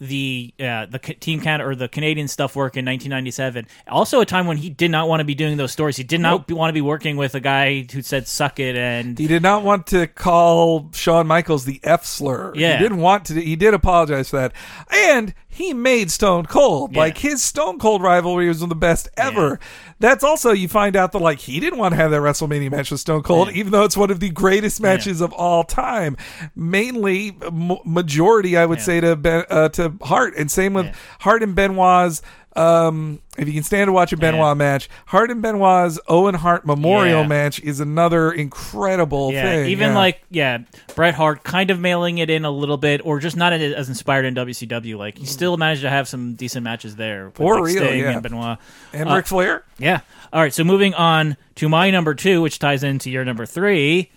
the 0.00 0.54
uh, 0.60 0.86
the 0.86 0.98
team 0.98 1.40
Canada 1.40 1.68
or 1.68 1.74
the 1.74 1.88
Canadian 1.88 2.28
stuff 2.28 2.54
work 2.54 2.76
in 2.76 2.84
1997. 2.84 3.66
Also, 3.88 4.20
a 4.20 4.26
time 4.26 4.46
when 4.46 4.56
he 4.56 4.70
did 4.70 4.90
not 4.90 5.08
want 5.08 5.20
to 5.20 5.24
be 5.24 5.34
doing 5.34 5.56
those 5.56 5.72
stories. 5.72 5.96
He 5.96 6.04
did 6.04 6.20
not 6.20 6.46
be- 6.46 6.54
want 6.54 6.70
to 6.70 6.74
be 6.74 6.80
working 6.80 7.16
with 7.16 7.34
a 7.34 7.40
guy 7.40 7.86
who 7.92 8.02
said 8.02 8.28
"suck 8.28 8.60
it" 8.60 8.76
and 8.76 9.18
he 9.18 9.26
did 9.26 9.42
not 9.42 9.62
want 9.62 9.86
to 9.88 10.06
call 10.06 10.90
Shawn 10.92 11.26
Michaels 11.26 11.64
the 11.64 11.80
F 11.82 12.04
slur. 12.04 12.52
Yeah. 12.54 12.76
He 12.76 12.82
didn't 12.82 12.98
want 12.98 13.26
to. 13.26 13.34
He 13.40 13.56
did 13.56 13.74
apologize 13.74 14.30
for 14.30 14.36
that, 14.36 14.52
and 14.90 15.34
he 15.50 15.72
made 15.74 16.10
Stone 16.10 16.46
Cold. 16.46 16.92
Yeah. 16.92 16.98
Like 17.00 17.18
his 17.18 17.42
Stone 17.42 17.78
Cold 17.78 18.02
rivalry 18.02 18.46
was 18.48 18.58
one 18.60 18.66
of 18.66 18.68
the 18.68 18.74
best 18.76 19.08
ever. 19.16 19.58
That's 19.98 20.22
also 20.22 20.52
you 20.52 20.68
find 20.68 20.94
out 20.94 21.12
that 21.12 21.18
like 21.18 21.40
he 21.40 21.58
didn't 21.58 21.78
want 21.78 21.92
to 21.92 21.96
have 21.96 22.10
that 22.12 22.20
WrestleMania 22.20 22.70
match 22.70 22.90
with 22.90 23.00
Stone 23.00 23.22
Cold, 23.22 23.48
Yeah. 23.48 23.54
even 23.58 23.72
though 23.72 23.84
it's 23.84 23.96
one 23.96 24.10
of 24.10 24.20
the 24.20 24.30
greatest 24.30 24.80
matches 24.80 25.20
of 25.20 25.32
all 25.32 25.64
time. 25.64 26.16
Mainly, 26.54 27.36
m- 27.42 27.78
majority 27.84 28.56
I 28.56 28.66
would 28.66 28.78
Yeah. 28.78 28.84
say 28.84 29.00
to 29.00 29.16
ben, 29.16 29.44
uh, 29.50 29.68
to 29.70 29.94
Hart, 30.02 30.34
and 30.36 30.50
same 30.50 30.74
with 30.74 30.86
Yeah. 30.86 30.92
Hart 31.20 31.42
and 31.42 31.54
Benoit's. 31.54 32.22
Um, 32.58 33.20
if 33.38 33.46
you 33.46 33.54
can 33.54 33.62
stand 33.62 33.86
to 33.88 33.92
watch 33.92 34.12
a 34.12 34.16
Benoit 34.16 34.40
Yeah. 34.48 34.54
match, 34.54 34.88
Hart 35.06 35.30
and 35.30 35.40
Benoit's 35.40 35.98
Owen 36.08 36.34
Hart 36.34 36.66
Memorial 36.66 37.20
Yeah. 37.22 37.26
match 37.28 37.60
is 37.60 37.78
another 37.78 38.32
incredible 38.32 39.32
yeah, 39.32 39.42
thing. 39.42 39.70
even 39.70 39.90
yeah. 39.90 39.96
like 39.96 40.22
yeah, 40.30 40.58
Bret 40.96 41.14
Hart 41.14 41.44
kind 41.44 41.70
of 41.70 41.78
mailing 41.78 42.18
it 42.18 42.30
in 42.30 42.44
a 42.44 42.50
little 42.50 42.76
bit, 42.76 43.00
or 43.04 43.20
just 43.20 43.36
not 43.36 43.52
as 43.52 43.88
inspired 43.88 44.24
in 44.24 44.34
WCW. 44.34 44.96
Like 44.98 45.18
he 45.18 45.24
still 45.26 45.56
managed 45.56 45.82
to 45.82 45.90
have 45.90 46.08
some 46.08 46.34
decent 46.34 46.64
matches 46.64 46.96
there, 46.96 47.30
For 47.34 47.54
like, 47.60 47.74
real, 47.74 47.84
Sting 47.86 48.00
yeah. 48.00 48.10
and 48.10 48.22
Benoit. 48.22 48.58
and 48.92 49.08
uh, 49.08 49.14
Ric 49.14 49.26
Flair. 49.26 49.62
Yeah. 49.78 50.00
All 50.32 50.40
right. 50.42 50.52
So 50.52 50.64
moving 50.64 50.94
on 50.94 51.36
to 51.56 51.68
my 51.68 51.90
number 51.90 52.14
two, 52.14 52.42
which 52.42 52.58
ties 52.58 52.82
into 52.82 53.08
your 53.10 53.24
number 53.24 53.46
three. 53.46 54.10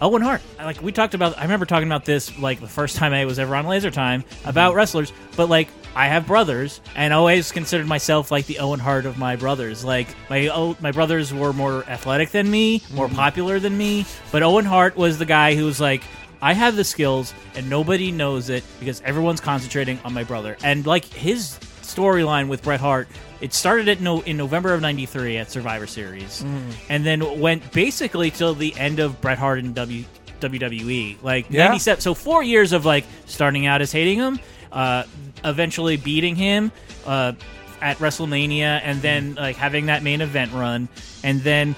Oh, 0.00 0.10
Owen 0.10 0.22
Hart. 0.22 0.40
Like 0.58 0.82
we 0.82 0.92
talked 0.92 1.14
about, 1.14 1.38
I 1.38 1.42
remember 1.42 1.66
talking 1.66 1.88
about 1.88 2.04
this 2.04 2.38
like 2.38 2.60
the 2.60 2.68
first 2.68 2.96
time 2.96 3.12
I 3.12 3.24
was 3.24 3.38
ever 3.38 3.54
on 3.54 3.66
Laser 3.66 3.90
Time 3.90 4.24
about 4.44 4.74
wrestlers. 4.74 5.12
But 5.36 5.48
like 5.48 5.68
I 5.94 6.06
have 6.06 6.26
brothers, 6.26 6.80
and 6.94 7.12
always 7.12 7.50
considered 7.50 7.86
myself 7.86 8.30
like 8.30 8.46
the 8.46 8.60
Owen 8.60 8.80
Hart 8.80 9.06
of 9.06 9.18
my 9.18 9.36
brothers. 9.36 9.84
Like 9.84 10.08
my 10.28 10.48
oh, 10.48 10.76
my 10.80 10.92
brothers 10.92 11.34
were 11.34 11.52
more 11.52 11.84
athletic 11.84 12.30
than 12.30 12.50
me, 12.50 12.82
more 12.92 13.06
mm-hmm. 13.06 13.16
popular 13.16 13.58
than 13.58 13.76
me. 13.76 14.06
But 14.32 14.42
Owen 14.42 14.64
Hart 14.64 14.96
was 14.96 15.18
the 15.18 15.26
guy 15.26 15.54
who 15.54 15.64
was 15.64 15.80
like, 15.80 16.02
I 16.40 16.54
have 16.54 16.76
the 16.76 16.84
skills, 16.84 17.34
and 17.54 17.68
nobody 17.68 18.10
knows 18.12 18.48
it 18.48 18.64
because 18.78 19.02
everyone's 19.02 19.40
concentrating 19.40 19.98
on 20.04 20.14
my 20.14 20.24
brother. 20.24 20.56
And 20.62 20.86
like 20.86 21.04
his 21.04 21.58
storyline 21.82 22.48
with 22.48 22.62
Bret 22.62 22.80
Hart. 22.80 23.08
It 23.40 23.54
started 23.54 23.88
at 23.88 24.00
no 24.00 24.20
in 24.20 24.36
November 24.36 24.74
of 24.74 24.80
'93 24.82 25.36
at 25.38 25.50
Survivor 25.50 25.86
Series, 25.86 26.44
and 26.88 27.04
then 27.06 27.40
went 27.40 27.72
basically 27.72 28.30
till 28.30 28.54
the 28.54 28.74
end 28.76 28.98
of 29.00 29.20
Bret 29.20 29.38
Hart 29.38 29.58
in 29.58 29.72
w, 29.72 30.04
WWE. 30.40 31.16
Like 31.22 31.46
Yeah. 31.50 31.66
'97, 31.68 32.00
so 32.00 32.14
four 32.14 32.42
years 32.42 32.72
of 32.72 32.84
like 32.84 33.04
starting 33.26 33.66
out 33.66 33.80
as 33.80 33.92
hating 33.92 34.18
him, 34.18 34.40
uh, 34.72 35.04
eventually 35.44 35.96
beating 35.96 36.36
him 36.36 36.70
uh, 37.06 37.32
at 37.80 37.96
WrestleMania, 37.98 38.80
and 38.84 39.00
then 39.00 39.34
like 39.36 39.56
having 39.56 39.86
that 39.86 40.02
main 40.02 40.20
event 40.20 40.52
run, 40.52 40.88
and 41.24 41.40
then 41.42 41.74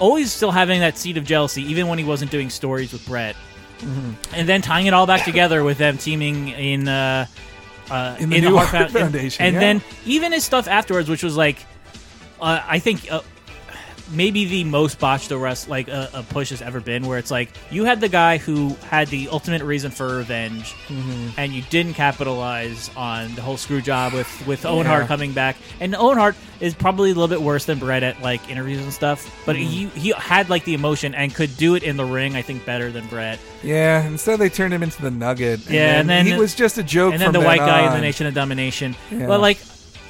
always 0.00 0.32
still 0.32 0.50
having 0.50 0.80
that 0.80 0.98
seed 0.98 1.16
of 1.16 1.24
jealousy, 1.24 1.62
even 1.62 1.86
when 1.86 1.98
he 2.00 2.04
wasn't 2.04 2.30
doing 2.32 2.50
stories 2.50 2.92
with 2.92 3.06
Bret, 3.06 3.36
and 4.32 4.48
then 4.48 4.62
tying 4.62 4.86
it 4.86 4.94
all 4.94 5.06
back 5.06 5.24
together 5.24 5.62
with 5.62 5.78
them 5.78 5.96
teaming 5.98 6.48
in. 6.48 6.88
Uh, 6.88 7.26
uh, 7.90 8.16
In 8.18 8.30
the 8.30 8.40
new 8.40 8.56
Hart 8.56 8.68
Hart 8.68 8.90
Found- 8.90 9.12
Foundation, 9.12 9.44
and 9.44 9.54
yeah. 9.54 9.60
then 9.60 9.82
even 10.06 10.32
his 10.32 10.44
stuff 10.44 10.68
afterwards, 10.68 11.08
which 11.08 11.22
was 11.22 11.36
like, 11.36 11.58
uh, 12.40 12.60
I 12.66 12.78
think 12.78 13.10
uh, 13.10 13.20
maybe 14.10 14.44
the 14.44 14.64
most 14.64 14.98
botched 14.98 15.32
arrest 15.32 15.68
like 15.68 15.88
a, 15.88 16.10
a 16.14 16.22
push 16.22 16.50
has 16.50 16.60
ever 16.62 16.80
been, 16.80 17.06
where 17.06 17.18
it's 17.18 17.30
like 17.30 17.50
you 17.70 17.84
had 17.84 18.00
the 18.00 18.08
guy 18.08 18.38
who 18.38 18.70
had 18.90 19.08
the 19.08 19.28
ultimate 19.30 19.62
reason 19.62 19.90
for 19.90 20.16
revenge, 20.16 20.74
Mm-hmm. 20.88 21.28
and 21.38 21.52
you 21.52 21.62
didn't 21.70 21.94
capitalize 21.94 22.90
on 22.96 23.34
the 23.34 23.42
whole 23.42 23.56
screw 23.56 23.80
job 23.80 24.12
with 24.12 24.46
with 24.46 24.66
Owen 24.66 24.86
Yeah. 24.86 24.92
Hart 24.92 25.06
coming 25.06 25.32
back. 25.32 25.56
And 25.80 25.94
Owen 25.94 26.18
Hart 26.18 26.36
is 26.60 26.74
probably 26.74 27.10
a 27.10 27.14
little 27.14 27.28
bit 27.28 27.42
worse 27.42 27.64
than 27.64 27.78
Bret 27.78 28.02
at 28.02 28.20
like 28.22 28.48
interviews 28.50 28.82
and 28.82 28.92
stuff, 28.92 29.28
but 29.46 29.56
Mm-hmm. 29.56 29.94
he 29.94 30.00
he 30.00 30.12
had 30.16 30.48
like 30.50 30.64
the 30.64 30.74
emotion 30.74 31.14
and 31.14 31.34
could 31.34 31.56
do 31.56 31.74
it 31.74 31.82
in 31.82 31.96
the 31.96 32.04
ring. 32.04 32.36
I 32.36 32.42
think 32.42 32.64
better 32.66 32.90
than 32.90 33.06
Bret. 33.08 33.38
Yeah, 33.62 34.06
instead 34.06 34.38
they 34.38 34.48
turned 34.50 34.74
him 34.74 34.82
into 34.82 35.00
the 35.00 35.10
Nugget. 35.10 35.68
Yeah, 35.70 35.98
and 36.00 36.08
then- 36.08 36.26
he 36.26 36.34
was 36.34 36.54
just 36.54 36.78
a 36.78 36.82
joke. 36.82 37.12
and 37.12 37.20
then 37.22 37.32
from 37.32 37.40
the 37.40 37.46
white 37.46 37.58
guy 37.60 37.86
in 37.86 37.92
the 37.92 38.00
Nation 38.00 38.26
of 38.26 38.34
Domination. 38.34 38.94
Yeah. 39.10 39.26
But 39.26 39.40
like, 39.40 39.58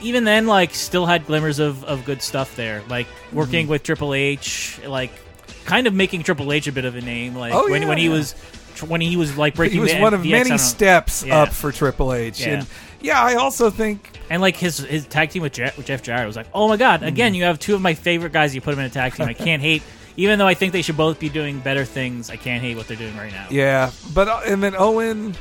even 0.03 0.25
then, 0.25 0.47
like, 0.47 0.75
still 0.75 1.07
had 1.07 1.27
glimmers 1.27 1.59
of, 1.59 1.85
of 1.85 2.05
good 2.05 2.23
stuff 2.23 2.57
there. 2.57 2.83
Like 2.89 3.07
Mm-hmm. 3.07 3.37
working 3.37 3.67
with 3.69 3.83
Triple 3.83 4.15
H, 4.15 4.81
like, 4.87 5.11
kind 5.65 5.87
of 5.87 5.95
making 5.95 6.23
Triple 6.23 6.53
H 6.53 6.67
a 6.67 6.73
bit 6.73 6.85
of 6.85 6.95
a 6.95 7.01
name. 7.01 7.35
Like 7.35 7.53
Oh, 7.55 7.69
when 7.71 7.83
yeah, 7.83 7.89
when 7.89 7.99
he 7.99 8.05
yeah. 8.07 8.11
was 8.13 8.33
when 8.87 9.01
he 9.01 9.17
was 9.17 9.37
like 9.39 9.55
breaking. 9.55 9.77
He 9.77 9.81
was 9.81 9.93
the, 9.93 10.01
one 10.01 10.15
of 10.15 10.25
many 10.25 10.59
steps 10.59 11.25
Yeah. 11.25 11.43
up 11.43 11.49
for 11.51 11.71
Triple 11.73 12.13
H, 12.13 12.41
Yeah. 12.41 12.49
and 12.59 12.67
yeah, 13.01 13.23
I 13.23 13.35
also 13.35 13.71
think 13.71 14.11
And 14.31 14.41
like 14.43 14.57
his 14.57 14.79
his 14.79 15.07
tag 15.07 15.31
team 15.31 15.43
with 15.43 15.53
Jeff, 15.53 15.77
with 15.77 15.87
Jeff 15.87 16.03
Jarrett 16.03 16.27
was 16.27 16.37
like, 16.37 16.47
oh 16.55 16.69
my 16.69 16.77
god! 16.77 17.01
Mm-hmm. 17.01 17.09
Again, 17.09 17.35
you 17.35 17.45
have 17.45 17.59
two 17.59 17.75
of 17.75 17.81
my 17.81 17.95
favorite 17.95 18.33
guys. 18.33 18.55
You 18.55 18.61
put 18.61 18.71
them 18.73 18.81
in 18.81 18.87
a 18.87 18.91
tag 18.91 19.15
team. 19.15 19.27
I 19.29 19.33
can't 19.35 19.63
hate, 19.71 19.83
even 20.17 20.39
though 20.39 20.47
I 20.47 20.55
think 20.55 20.73
they 20.73 20.83
should 20.83 20.97
both 20.97 21.19
be 21.21 21.29
doing 21.29 21.61
better 21.61 21.85
things. 21.85 22.31
I 22.31 22.37
can't 22.37 22.61
hate 22.63 22.77
what 22.77 22.89
they're 22.89 22.97
doing 22.97 23.17
right 23.17 23.33
now. 23.33 23.47
Yeah, 23.51 23.91
but 24.13 24.29
uh, 24.29 24.41
and 24.47 24.63
then 24.63 24.75
Owen, 24.77 25.35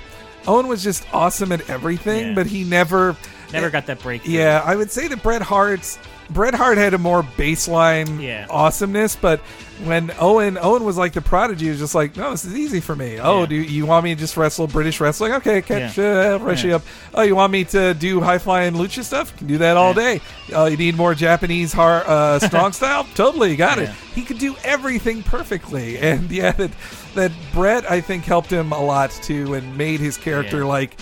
Owen 0.48 0.68
was 0.68 0.84
just 0.84 1.06
awesome 1.14 1.52
at 1.52 1.70
everything, 1.70 2.28
Yeah. 2.30 2.34
but 2.36 2.48
he 2.48 2.64
never, 2.64 3.15
Never 3.52 3.68
eh, 3.68 3.70
got 3.70 3.86
that 3.88 3.99
break. 3.99 4.22
Yeah, 4.26 4.61
I 4.65 4.76
would 4.76 4.91
say 4.91 5.07
that 5.07 5.22
Bret 5.24 5.41
Hart's 5.41 5.98
Bret 6.34 6.53
Hart 6.55 6.77
had 6.77 6.93
a 6.93 6.97
more 6.97 7.23
baseline 7.23 8.22
Yeah. 8.22 8.47
awesomeness, 8.49 9.15
but 9.15 9.39
when 9.85 10.11
Owen 10.19 10.57
Owen 10.61 10.84
was 10.84 10.97
like 10.97 11.14
the 11.14 11.22
prodigy, 11.22 11.65
he 11.65 11.72
was 11.72 11.80
just 11.80 11.95
like, 11.95 12.15
no, 12.15 12.31
this 12.31 12.45
is 12.45 12.55
easy 12.55 12.80
for 12.80 12.95
me. 12.95 13.19
Oh, 13.19 13.41
Yeah. 13.41 13.45
do 13.47 13.55
you 13.55 13.85
want 13.85 14.03
me 14.05 14.14
to 14.15 14.19
just 14.19 14.38
wrestle 14.38 14.68
British 14.68 14.99
wrestling? 14.99 15.34
Okay, 15.34 15.61
catch, 15.61 15.97
Yeah. 15.97 16.35
uh, 16.35 16.38
rush 16.39 16.65
up. 16.65 16.84
Oh, 17.14 17.22
you 17.22 17.35
want 17.35 17.51
me 17.51 17.64
to 17.65 17.93
do 17.93 18.22
high 18.22 18.38
flying 18.38 18.73
lucha 18.73 19.03
stuff? 19.03 19.35
Can 19.38 19.47
do 19.47 19.57
that 19.60 19.76
all 19.77 19.93
day. 19.93 20.22
Oh, 20.53 20.65
you 20.65 20.77
need 20.77 20.95
more 20.95 21.14
Japanese 21.15 21.73
hard, 21.73 22.05
uh, 22.07 22.39
strong 22.47 22.72
style? 22.72 23.05
Totally, 23.15 23.55
got 23.55 23.77
it. 23.80 23.89
He 24.15 24.22
could 24.22 24.39
do 24.39 24.55
everything 24.64 25.23
perfectly, 25.23 25.97
and 26.10 26.31
yeah, 26.31 26.51
that 26.53 26.72
that 27.15 27.31
Bret 27.53 27.89
I 27.91 28.01
think 28.01 28.23
helped 28.26 28.51
him 28.51 28.72
a 28.72 28.81
lot 28.84 29.11
too, 29.11 29.53
and 29.53 29.77
made 29.77 29.99
his 29.99 30.18
character 30.18 30.65
like 30.65 30.97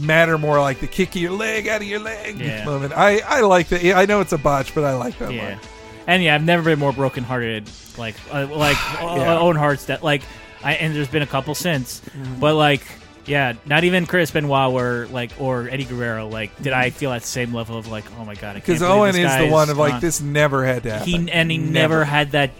matter 0.00 0.38
more 0.38 0.60
like 0.60 0.80
the 0.80 0.86
kick 0.86 1.10
of 1.10 1.16
your 1.16 1.32
leg 1.32 1.68
out 1.68 1.80
of 1.80 1.86
your 1.86 2.00
leg 2.00 2.38
Yeah. 2.38 2.64
moment. 2.64 2.92
I 2.96 3.18
I 3.26 3.40
like 3.42 3.68
that. 3.68 3.84
I 3.96 4.04
know 4.06 4.20
it's 4.20 4.32
a 4.32 4.38
botch, 4.38 4.74
but 4.74 4.84
I 4.84 4.94
like 4.94 5.18
that 5.18 5.32
Yeah, 5.32 5.50
one. 5.56 5.60
and 6.06 6.22
yeah, 6.22 6.34
I've 6.34 6.44
never 6.44 6.62
been 6.62 6.78
more 6.78 6.92
brokenhearted. 6.92 7.68
Like, 7.98 8.14
uh, 8.32 8.46
like 8.50 8.76
Yeah. 9.00 9.38
Owen 9.38 9.56
Hart's 9.56 9.86
that 9.86 10.02
like, 10.02 10.22
I 10.62 10.74
and 10.74 10.94
there's 10.94 11.08
been 11.08 11.22
a 11.22 11.26
couple 11.26 11.54
since, 11.54 12.00
Mm-hmm. 12.00 12.40
but 12.40 12.54
like, 12.54 12.82
yeah, 13.26 13.54
not 13.64 13.82
even 13.84 14.06
Chris 14.06 14.30
Benoit 14.30 14.72
or 14.72 15.06
like 15.10 15.32
or 15.40 15.68
Eddie 15.68 15.84
Guerrero. 15.84 16.28
Like, 16.28 16.60
did 16.62 16.72
I 16.72 16.90
feel 16.90 17.10
that 17.10 17.24
same 17.24 17.52
level 17.54 17.76
of 17.78 17.88
like, 17.88 18.04
oh 18.20 18.24
my 18.24 18.34
god, 18.34 18.50
I 18.50 18.52
can't 18.60 18.66
Because 18.66 18.78
believe 18.80 18.92
Owen 18.94 19.12
this 19.12 19.20
is 19.20 19.26
guy 19.26 19.46
the 19.46 19.52
one 19.52 19.68
of 19.70 19.78
like 19.78 19.92
gone. 19.92 20.00
this 20.00 20.20
never 20.20 20.64
had 20.64 20.82
to 20.84 20.90
happen. 20.92 21.06
He 21.08 21.30
and 21.30 21.50
he 21.50 21.58
never, 21.58 22.04
had 22.04 22.32
that. 22.32 22.50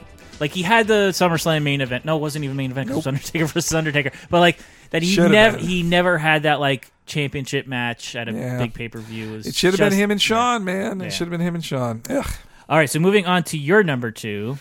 Like 0.41 0.51
he 0.53 0.63
had 0.63 0.87
the 0.87 1.11
SummerSlam 1.13 1.63
main 1.63 1.81
event. 1.81 2.05
No, 2.05 2.17
it 2.17 2.21
wasn't 2.21 2.45
even 2.45 2.57
main 2.57 2.71
event. 2.71 2.89
'cause 2.89 2.95
It 2.95 2.99
was 2.99 3.07
Undertaker 3.07 3.47
versus 3.47 3.73
Undertaker. 3.75 4.11
But 4.29 4.41
like 4.41 4.59
that, 4.91 5.03
he 5.03 5.13
Should've 5.15 5.31
never 5.33 5.57
been. 5.57 5.67
he 5.67 5.83
never 5.83 6.19
had 6.19 6.43
that 6.43 6.61
like 6.61 6.91
championship 7.07 7.67
match 7.67 8.15
at 8.17 8.29
a 8.29 8.33
Yeah. 8.33 8.59
big 8.59 8.75
pay 8.75 8.89
per 8.89 8.99
view. 8.99 9.37
It 9.45 9.55
should 9.55 9.79
have 9.79 9.91
been 9.91 9.99
him 9.99 10.11
and 10.11 10.21
Shawn, 10.21 10.65
man. 10.65 11.01
Yeah. 11.01 11.07
It 11.07 11.11
should 11.11 11.29
have 11.29 11.31
been 11.31 11.41
him 11.41 11.55
and 11.55 11.65
Shawn. 11.65 12.03
Ugh. 12.11 12.27
All 12.69 12.77
right, 12.79 12.91
so 12.91 12.99
moving 12.99 13.27
on 13.27 13.45
to 13.45 13.57
your 13.59 13.83
number 13.85 14.11
two. 14.11 14.59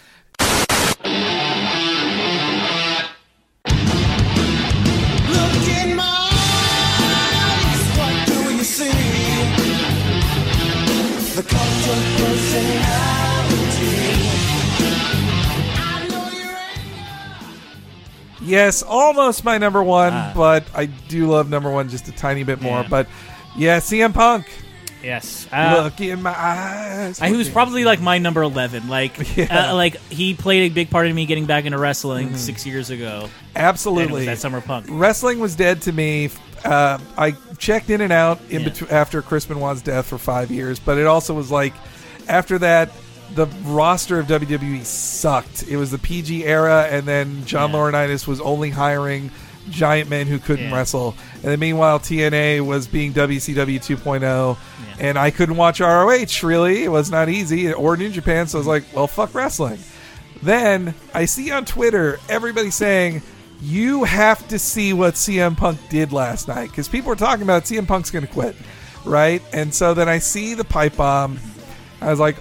Look 11.35 11.51
in 11.53 12.14
Yes, 18.45 18.84
almost 18.84 19.43
my 19.43 19.57
number 19.57 19.84
one, 19.84 20.13
Ah. 20.13 20.31
but 20.35 20.63
I 20.76 20.85
do 20.85 21.27
love 21.27 21.49
number 21.49 21.72
one 21.72 21.89
just 21.89 22.07
a 22.07 22.11
tiny 22.11 22.43
bit 22.43 22.61
more. 22.61 22.81
Yeah. 22.81 22.88
But 22.89 23.07
yeah, 23.57 23.80
CM 23.80 24.13
Punk. 24.13 24.45
Yes, 25.03 25.47
uh, 25.53 25.81
Look 25.84 26.01
in 26.01 26.23
my 26.23 26.34
eyes. 26.35 27.19
He 27.19 27.34
was 27.34 27.47
probably 27.47 27.84
like 27.85 28.01
my 28.01 28.17
number 28.17 28.41
eleven. 28.41 28.88
Like, 28.88 29.13
Yeah. 29.38 29.69
uh, 29.72 29.76
like 29.76 29.97
he 30.09 30.34
played 30.34 30.72
a 30.72 30.73
big 30.73 30.89
part 30.89 31.05
of 31.07 31.13
me 31.15 31.26
getting 31.27 31.45
back 31.45 31.65
into 31.65 31.77
wrestling 31.77 32.35
six 32.38 32.65
years 32.65 32.89
ago. 32.89 33.05
in- 33.05 33.11
And 33.13 33.22
it 33.22 33.27
was 33.27 33.55
Absolutely. 33.55 34.26
that 34.26 34.39
summer 34.39 34.61
punk. 34.61 34.88
Wrestling 34.89 35.39
was 35.39 35.55
dead 35.55 35.84
to 35.84 35.91
me. 35.91 36.30
Uh, 36.63 36.97
I 37.17 37.35
checked 37.59 37.91
in 37.91 38.01
and 38.01 38.11
out 38.11 38.39
in 38.49 38.61
Yeah. 38.61 38.69
between 38.69 38.89
after 38.89 39.22
Chris 39.22 39.45
Benoit's 39.45 39.84
death 39.84 40.07
for 40.07 40.17
five 40.17 40.49
years, 40.49 40.80
but 40.80 40.97
it 40.97 41.05
also 41.05 41.35
was 41.35 41.51
like 41.51 41.73
after 42.27 42.57
that, 42.59 42.89
the 43.34 43.47
roster 43.64 44.19
of 44.19 44.27
WWE 44.27 44.85
sucked. 44.85 45.64
It 45.68 45.77
was 45.77 45.91
the 45.91 45.97
PG 45.97 46.45
era, 46.45 46.88
and 46.89 47.06
then 47.06 47.45
John 47.45 47.72
Yeah. 47.72 47.77
Laurinaitis 47.77 48.27
was 48.27 48.39
only 48.41 48.69
hiring 48.69 49.31
giant 49.69 50.10
men 50.10 50.27
who 50.27 50.38
couldn't 50.38 50.69
Yeah. 50.69 50.76
wrestle, 50.76 51.15
and 51.35 51.43
then 51.52 51.60
meanwhile 51.60 51.99
TNA 51.99 52.60
was 52.61 52.85
being 52.88 53.14
WCW 53.14 53.80
2.0, 53.80 54.57
Yeah. 54.99 55.07
and 55.10 55.18
I 55.18 55.31
couldn't 55.31 55.57
watch 55.57 55.81
ROH. 55.81 56.43
Really, 56.43 56.84
it 56.84 56.91
was 56.91 57.10
not 57.10 57.30
easy, 57.30 57.73
or 57.73 57.97
New 57.97 58.10
Japan. 58.10 58.47
So 58.47 58.57
I 58.57 58.60
was 58.60 58.68
like, 58.68 58.84
well, 58.93 59.07
fuck 59.07 59.34
wrestling. 59.34 59.80
Then 60.43 60.93
I 61.14 61.26
see 61.26 61.49
on 61.52 61.65
Twitter 61.65 62.19
everybody 62.30 62.69
saying, 62.69 63.23
you 63.61 64.03
have 64.03 64.47
to 64.49 64.60
see 64.60 64.93
what 64.93 65.15
CM 65.15 65.56
Punk 65.56 65.80
did 65.89 66.14
last 66.14 66.47
night. 66.47 66.69
Because 66.69 66.88
people 66.88 67.10
were 67.10 67.15
talking 67.15 67.41
about 67.41 67.64
CM 67.64 67.88
Punk's 67.88 68.11
going 68.11 68.26
to 68.27 68.31
quit. 68.31 68.56
Right? 69.06 69.41
And 69.53 69.73
so 69.73 69.93
then 69.93 70.10
I 70.10 70.19
see 70.19 70.53
the 70.56 70.64
pipe 70.65 70.97
bomb. 70.97 71.39
I 72.02 72.10
was 72.11 72.19
like, 72.19 72.35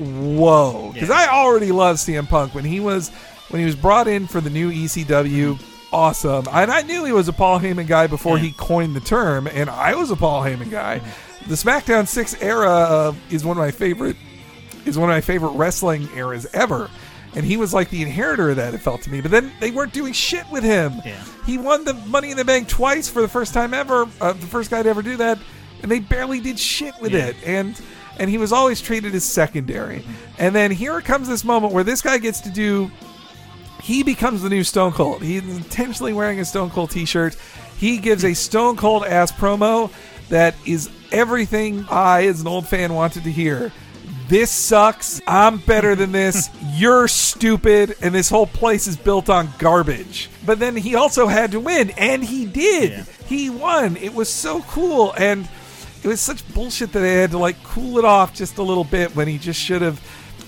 whoa. 0.00 0.90
Because 0.92 1.08
Yeah. 1.08 1.16
I 1.16 1.28
already 1.28 1.72
loved 1.72 1.98
CM 2.00 2.28
Punk 2.28 2.54
when 2.54 2.64
he 2.64 2.80
was 2.80 3.10
when 3.50 3.60
he 3.60 3.66
was 3.66 3.74
brought 3.76 4.06
in 4.08 4.26
for 4.26 4.40
the 4.40 4.50
new 4.50 4.70
ECW. 4.70 5.58
Awesome. 5.92 6.46
And 6.52 6.70
I 6.70 6.82
knew 6.82 7.04
he 7.04 7.12
was 7.12 7.26
a 7.26 7.32
Paul 7.32 7.58
Heyman 7.58 7.86
guy 7.88 8.06
before 8.06 8.36
Yeah. 8.38 8.44
he 8.44 8.52
coined 8.52 8.94
the 8.94 9.00
term. 9.00 9.48
And 9.48 9.68
I 9.68 9.94
was 9.96 10.10
a 10.10 10.16
Paul 10.16 10.42
Heyman 10.42 10.70
guy. 10.70 11.00
The 11.48 11.54
SmackDown 11.56 12.06
6 12.06 12.36
era 12.40 12.68
uh, 12.70 13.14
is 13.30 13.44
one 13.44 13.56
of 13.56 13.62
my 13.64 13.70
favorite 13.72 14.16
is 14.86 14.96
one 14.96 15.10
of 15.10 15.14
my 15.14 15.20
favorite 15.20 15.50
wrestling 15.50 16.08
eras 16.16 16.46
ever. 16.54 16.88
And 17.34 17.44
he 17.44 17.56
was 17.56 17.74
like 17.74 17.90
the 17.90 18.02
inheritor 18.02 18.50
of 18.50 18.56
that, 18.56 18.72
it 18.74 18.78
felt 18.78 19.02
to 19.02 19.10
me. 19.10 19.20
But 19.20 19.30
then 19.30 19.52
they 19.60 19.70
weren't 19.70 19.92
doing 19.92 20.12
shit 20.12 20.44
with 20.50 20.64
him. 20.64 20.94
Yeah. 21.04 21.22
He 21.44 21.58
won 21.58 21.84
the 21.84 21.94
Money 21.94 22.30
in 22.30 22.36
the 22.36 22.44
Bank 22.44 22.66
twice 22.68 23.08
for 23.08 23.20
the 23.20 23.28
first 23.28 23.52
time 23.52 23.74
ever, 23.74 24.06
uh, 24.20 24.32
the 24.32 24.46
first 24.46 24.70
guy 24.70 24.82
to 24.82 24.88
ever 24.88 25.02
do 25.02 25.16
that, 25.18 25.38
and 25.82 25.90
they 25.90 25.98
barely 26.00 26.40
did 26.40 26.58
shit 26.58 26.94
with 27.00 27.12
Yeah. 27.12 27.26
it. 27.26 27.36
And 27.44 27.80
and 28.20 28.30
he 28.30 28.38
was 28.38 28.52
always 28.52 28.80
treated 28.80 29.14
as 29.14 29.24
secondary. 29.24 30.04
And 30.38 30.54
then 30.54 30.70
here 30.70 31.00
comes 31.00 31.26
this 31.26 31.42
moment 31.42 31.72
where 31.72 31.82
this 31.82 32.02
guy 32.02 32.18
gets 32.18 32.40
to 32.42 32.50
do 32.50 32.90
he 33.82 34.02
becomes 34.02 34.42
the 34.42 34.50
new 34.50 34.62
Stone 34.62 34.92
Cold. 34.92 35.22
He's 35.22 35.42
intentionally 35.42 36.12
wearing 36.12 36.38
a 36.38 36.44
Stone 36.44 36.70
Cold 36.70 36.90
t-shirt. 36.90 37.34
He 37.78 37.96
gives 37.96 38.24
a 38.24 38.34
Stone 38.34 38.76
Cold 38.76 39.04
ass 39.04 39.32
promo 39.32 39.90
that 40.28 40.54
is 40.66 40.90
everything 41.10 41.86
I, 41.90 42.26
as 42.26 42.42
an 42.42 42.46
old 42.46 42.68
fan, 42.68 42.94
wanted 42.94 43.24
to 43.24 43.32
hear. 43.32 43.72
This 44.28 44.50
sucks. 44.50 45.20
I'm 45.26 45.58
better 45.58 45.96
than 45.96 46.12
this. 46.12 46.50
You're 46.74 47.08
stupid, 47.08 47.96
and 48.02 48.14
this 48.14 48.28
whole 48.28 48.46
place 48.46 48.86
is 48.86 48.96
built 48.96 49.28
on 49.28 49.48
garbage. 49.58 50.30
But 50.44 50.58
then 50.58 50.76
he 50.76 50.94
also 50.94 51.26
had 51.26 51.52
to 51.52 51.60
win, 51.60 51.90
and 51.90 52.22
he 52.22 52.46
did. 52.46 52.90
Yeah. 52.90 53.04
He 53.26 53.50
won. 53.50 53.96
It 53.96 54.14
was 54.14 54.28
so 54.28 54.62
cool, 54.62 55.14
and 55.16 55.48
it 56.02 56.08
was 56.08 56.20
such 56.20 56.46
bullshit 56.54 56.92
that 56.92 57.00
they 57.00 57.14
had 57.14 57.30
to 57.32 57.38
like 57.38 57.62
cool 57.64 57.98
it 57.98 58.04
off 58.04 58.34
just 58.34 58.58
a 58.58 58.62
little 58.62 58.84
bit 58.84 59.14
when 59.16 59.28
he 59.28 59.38
just 59.38 59.60
should 59.60 59.82
have. 59.82 60.00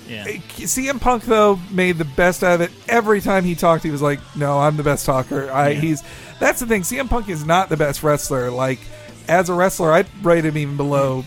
Yeah. 0.07 0.25
CM 0.25 0.99
Punk 0.99 1.23
though 1.23 1.59
made 1.71 1.97
the 1.97 2.05
best 2.05 2.43
out 2.43 2.55
of 2.55 2.61
it. 2.61 2.71
Every 2.89 3.21
time 3.21 3.45
he 3.45 3.55
talked, 3.55 3.83
he 3.83 3.89
was 3.91 4.01
like, 4.01 4.19
"No, 4.35 4.59
I'm 4.59 4.75
the 4.75 4.83
best 4.83 5.05
talker." 5.05 5.49
I, 5.51 5.69
Yeah. 5.69 5.79
He's 5.79 6.03
that's 6.39 6.59
the 6.59 6.65
thing. 6.65 6.81
CM 6.81 7.09
Punk 7.09 7.29
is 7.29 7.45
not 7.45 7.69
the 7.69 7.77
best 7.77 8.03
wrestler. 8.03 8.51
Like 8.51 8.79
as 9.29 9.47
a 9.49 9.53
wrestler, 9.53 9.93
I'd 9.93 10.07
rate 10.25 10.43
him 10.43 10.57
even 10.57 10.75
below 10.75 11.23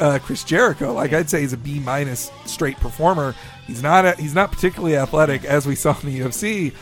uh, 0.00 0.18
Chris 0.20 0.42
Jericho. 0.42 0.92
Like 0.92 1.12
I'd 1.12 1.30
say 1.30 1.42
he's 1.42 1.52
a 1.52 1.56
B 1.56 1.78
minus 1.78 2.30
straight 2.44 2.76
performer. 2.78 3.34
He's 3.66 3.82
not 3.82 4.04
a, 4.04 4.12
he's 4.16 4.34
not 4.34 4.50
particularly 4.50 4.96
athletic 4.96 5.44
as 5.44 5.64
we 5.66 5.74
saw 5.76 5.96
in 6.00 6.06
the 6.12 6.20
UFC, 6.20 6.74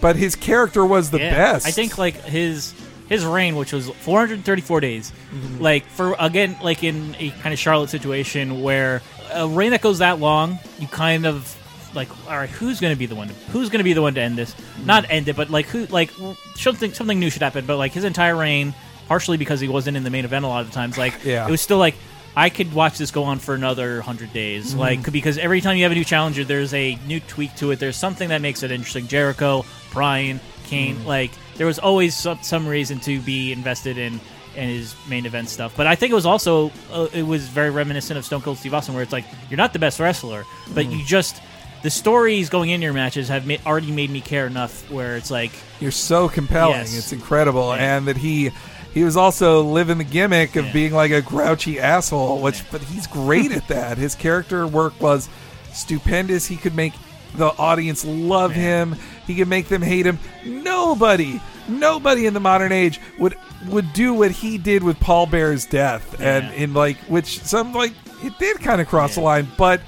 but 0.00 0.16
his 0.16 0.34
character 0.34 0.86
was 0.86 1.10
the 1.10 1.18
Yeah. 1.18 1.34
best. 1.34 1.66
I 1.66 1.70
think 1.70 1.98
like 1.98 2.14
his 2.24 2.72
his 3.12 3.24
reign, 3.24 3.56
which 3.56 3.72
was 3.72 3.88
434 3.88 4.80
days, 4.80 5.12
Mm-hmm. 5.34 5.62
like 5.62 5.84
for 5.86 6.14
again, 6.18 6.56
like 6.62 6.82
in 6.84 7.14
a 7.18 7.30
kind 7.42 7.52
of 7.52 7.58
Charlotte 7.58 7.90
situation 7.90 8.62
where 8.62 9.02
a 9.32 9.46
reign 9.48 9.70
that 9.70 9.82
goes 9.82 9.98
that 9.98 10.18
long, 10.18 10.58
you 10.78 10.86
kind 10.88 11.26
of 11.26 11.56
like, 11.94 12.08
all 12.26 12.36
right, 12.36 12.48
who's 12.48 12.80
going 12.80 12.92
to 12.94 12.98
be 12.98 13.06
the 13.06 13.14
one? 13.14 13.28
To, 13.28 13.34
who's 13.52 13.68
going 13.68 13.78
to 13.80 13.84
be 13.84 13.92
the 13.92 14.02
one 14.02 14.14
to 14.14 14.20
end 14.20 14.36
this? 14.38 14.54
Mm-hmm. 14.54 14.86
Not 14.86 15.06
end 15.10 15.28
it, 15.28 15.36
but 15.36 15.50
like 15.50 15.66
who? 15.66 15.86
Like 15.86 16.10
something 16.56 16.92
something 16.92 17.18
new 17.20 17.30
should 17.30 17.42
happen. 17.42 17.66
But 17.66 17.76
like 17.76 17.92
his 17.92 18.04
entire 18.04 18.34
reign, 18.36 18.74
partially 19.08 19.36
because 19.36 19.60
he 19.60 19.68
wasn't 19.68 19.96
in 19.96 20.02
the 20.04 20.10
main 20.10 20.24
event 20.24 20.44
a 20.44 20.48
lot 20.48 20.62
of 20.62 20.68
the 20.68 20.74
times, 20.74 20.96
like 20.98 21.14
Yeah. 21.24 21.46
it 21.46 21.50
was 21.50 21.60
still 21.60 21.78
like. 21.78 21.94
I 22.34 22.48
could 22.48 22.72
watch 22.72 22.96
this 22.96 23.10
go 23.10 23.24
on 23.24 23.40
for 23.40 23.54
another 23.54 24.00
hundred 24.00 24.32
days, 24.32 24.70
Mm-hmm. 24.70 24.80
like 24.80 25.12
because 25.12 25.36
every 25.36 25.60
time 25.60 25.76
you 25.76 25.82
have 25.82 25.92
a 25.92 25.94
new 25.94 26.02
challenger, 26.02 26.44
there's 26.44 26.72
a 26.72 26.96
new 27.06 27.20
tweak 27.20 27.54
to 27.56 27.72
it. 27.72 27.78
There's 27.78 27.94
something 27.98 28.30
that 28.30 28.40
makes 28.40 28.62
it 28.62 28.70
interesting. 28.70 29.06
Jericho, 29.06 29.66
Bryan, 29.92 30.40
Kane, 30.64 30.96
Mm-hmm. 30.96 31.06
like 31.06 31.30
there 31.56 31.66
was 31.66 31.78
always 31.78 32.16
some, 32.16 32.38
some 32.42 32.66
reason 32.66 32.98
to 33.00 33.20
be 33.20 33.52
invested 33.52 33.98
in 33.98 34.20
in 34.54 34.68
his 34.68 34.94
main 35.08 35.24
event 35.24 35.48
stuff. 35.48 35.72
But 35.76 35.86
I 35.86 35.94
think 35.94 36.12
it 36.12 36.14
was 36.14 36.26
also 36.26 36.70
uh, 36.92 37.08
it 37.12 37.22
was 37.22 37.48
very 37.48 37.70
reminiscent 37.70 38.18
of 38.18 38.24
Stone 38.24 38.42
Cold 38.42 38.58
Steve 38.58 38.74
Austin, 38.74 38.94
where 38.94 39.02
it's 39.02 39.12
like 39.12 39.24
you're 39.48 39.56
not 39.56 39.72
the 39.72 39.78
best 39.78 39.98
wrestler, 40.00 40.44
but 40.74 40.84
Mm-hmm. 40.86 40.98
you 40.98 41.04
just 41.06 41.40
the 41.82 41.90
stories 41.90 42.48
going 42.48 42.70
in 42.70 42.80
your 42.82 42.92
matches 42.92 43.28
have 43.28 43.44
ma- 43.46 43.56
already 43.66 43.90
made 43.90 44.08
me 44.10 44.20
care 44.20 44.46
enough 44.46 44.88
where 44.90 45.16
it's 45.16 45.30
like 45.30 45.50
You're 45.80 45.90
so 45.90 46.28
compelling. 46.28 46.76
Yes. 46.80 46.96
It's 46.98 47.12
incredible, 47.12 47.74
Yeah. 47.74 47.96
and 47.96 48.08
that 48.08 48.16
he 48.18 48.50
he 48.94 49.04
was 49.04 49.16
also 49.16 49.62
living 49.62 49.96
the 49.96 50.04
gimmick 50.04 50.54
of 50.56 50.66
Yeah. 50.66 50.72
being 50.72 50.92
like 50.92 51.12
a 51.12 51.22
grouchy 51.22 51.80
asshole. 51.80 52.40
Which, 52.42 52.62
but 52.70 52.82
he's 52.82 53.06
great 53.06 53.52
at 53.52 53.66
that. 53.68 53.96
His 53.96 54.14
character 54.14 54.66
work 54.66 55.00
was 55.00 55.30
stupendous. 55.72 56.46
He 56.46 56.56
could 56.56 56.74
make 56.74 56.92
the 57.34 57.46
audience 57.58 58.04
love 58.04 58.52
him. 58.52 58.96
He 59.32 59.38
can 59.38 59.48
make 59.48 59.68
them 59.68 59.80
hate 59.80 60.04
him. 60.06 60.18
Nobody, 60.44 61.40
nobody 61.68 62.26
in 62.26 62.34
the 62.34 62.40
modern 62.40 62.70
age 62.70 63.00
would 63.18 63.34
would 63.68 63.92
do 63.92 64.12
what 64.12 64.30
he 64.30 64.58
did 64.58 64.82
with 64.82 65.00
Paul 65.00 65.26
Bearer's 65.26 65.64
death, 65.64 66.20
and 66.20 66.52
in 66.54 66.74
like 66.74 66.98
which 67.08 67.40
some 67.40 67.72
like 67.72 67.92
it 68.22 68.38
did 68.38 68.60
kind 68.60 68.80
of 68.80 68.88
cross 68.88 69.14
the 69.14 69.20
line, 69.22 69.48
but. 69.56 69.80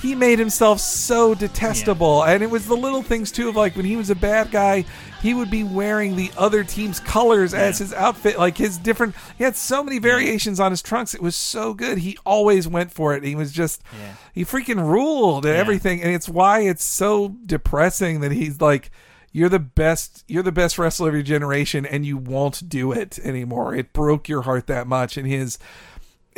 He 0.00 0.14
made 0.14 0.38
himself 0.38 0.78
so 0.80 1.34
detestable, 1.34 2.22
and 2.24 2.42
it 2.42 2.50
was 2.50 2.66
the 2.66 2.76
little 2.76 3.02
things 3.02 3.32
too 3.32 3.48
of 3.48 3.56
like 3.56 3.74
when 3.76 3.84
he 3.84 3.96
was 3.96 4.10
a 4.10 4.14
bad 4.14 4.50
guy, 4.52 4.84
he 5.20 5.34
would 5.34 5.50
be 5.50 5.64
wearing 5.64 6.14
the 6.14 6.30
other 6.38 6.62
team's 6.62 7.00
colors 7.00 7.52
as 7.52 7.78
his 7.78 7.92
outfit, 7.92 8.38
like 8.38 8.56
his 8.56 8.78
different. 8.78 9.16
He 9.36 9.42
had 9.42 9.56
so 9.56 9.82
many 9.82 9.98
variations 9.98 10.60
on 10.60 10.70
his 10.70 10.82
trunks. 10.82 11.14
It 11.14 11.20
was 11.22 11.34
so 11.34 11.74
good. 11.74 11.98
He 11.98 12.16
always 12.24 12.68
went 12.68 12.92
for 12.92 13.14
it. 13.14 13.24
He 13.24 13.34
was 13.34 13.50
just, 13.50 13.82
Yeah. 13.98 14.12
he 14.32 14.44
freaking 14.44 14.86
ruled 14.88 15.44
at 15.44 15.56
everything, 15.56 16.00
and 16.00 16.14
it's 16.14 16.28
why 16.28 16.60
it's 16.60 16.84
so 16.84 17.34
depressing 17.44 18.20
that 18.20 18.30
he's 18.30 18.60
like, 18.60 18.92
you're 19.32 19.48
the 19.48 19.58
best, 19.58 20.24
you're 20.28 20.42
the 20.44 20.52
best 20.52 20.78
wrestler 20.78 21.08
of 21.08 21.14
your 21.14 21.22
generation, 21.24 21.84
and 21.84 22.06
you 22.06 22.16
won't 22.16 22.68
do 22.68 22.92
it 22.92 23.18
anymore. 23.24 23.74
It 23.74 23.92
broke 23.92 24.28
your 24.28 24.42
heart 24.42 24.68
that 24.68 24.86
much, 24.86 25.16
and 25.16 25.26
his, 25.26 25.58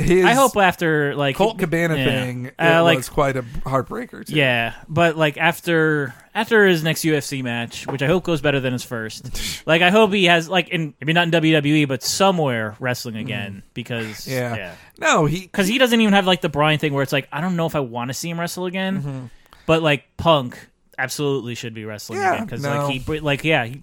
his. 0.00 0.24
I 0.24 0.34
hope 0.34 0.56
after 0.56 1.14
like 1.14 1.36
Colt 1.36 1.58
Cabana 1.58 1.96
yeah. 1.96 2.04
thing, 2.04 2.46
it 2.46 2.54
uh, 2.58 2.82
like 2.82 2.98
was 2.98 3.08
quite 3.08 3.36
a 3.36 3.42
heartbreaker. 3.42 4.24
Too. 4.26 4.34
Yeah, 4.34 4.74
but 4.88 5.16
like 5.16 5.36
after 5.36 6.14
after 6.34 6.66
his 6.66 6.82
next 6.82 7.02
UFC 7.02 7.42
match, 7.42 7.86
which 7.86 8.02
I 8.02 8.06
hope 8.06 8.24
goes 8.24 8.40
better 8.40 8.60
than 8.60 8.72
his 8.72 8.82
first. 8.84 9.62
like 9.66 9.82
I 9.82 9.90
hope 9.90 10.12
he 10.12 10.24
has 10.26 10.48
like 10.48 10.68
in 10.68 10.94
maybe 11.00 11.12
not 11.12 11.24
in 11.24 11.30
WWE, 11.32 11.88
but 11.88 12.02
somewhere 12.02 12.76
wrestling 12.80 13.16
again 13.16 13.62
because. 13.74 14.26
Yeah. 14.26 14.56
yeah. 14.56 14.74
No, 14.98 15.26
he 15.26 15.40
Because 15.42 15.66
he 15.66 15.78
doesn't 15.78 16.00
even 16.00 16.12
have 16.14 16.26
like 16.26 16.40
the 16.42 16.48
Bryan 16.48 16.78
thing 16.78 16.92
where 16.92 17.02
it's 17.02 17.12
like 17.12 17.28
I 17.32 17.40
don't 17.40 17.56
know 17.56 17.66
if 17.66 17.74
I 17.74 17.80
want 17.80 18.08
to 18.08 18.14
see 18.14 18.28
him 18.30 18.38
wrestle 18.38 18.66
again, 18.66 19.02
Mm-hmm. 19.02 19.24
but 19.66 19.82
like 19.82 20.04
Punk 20.16 20.58
absolutely 20.98 21.54
should 21.54 21.72
be 21.74 21.84
wrestling 21.86 22.20
Yeah, 22.20 22.34
again 22.34 22.44
because 22.44 22.62
no. 22.62 22.86
like 22.86 23.00
he 23.00 23.20
like 23.20 23.44
yeah 23.44 23.64
he, 23.64 23.80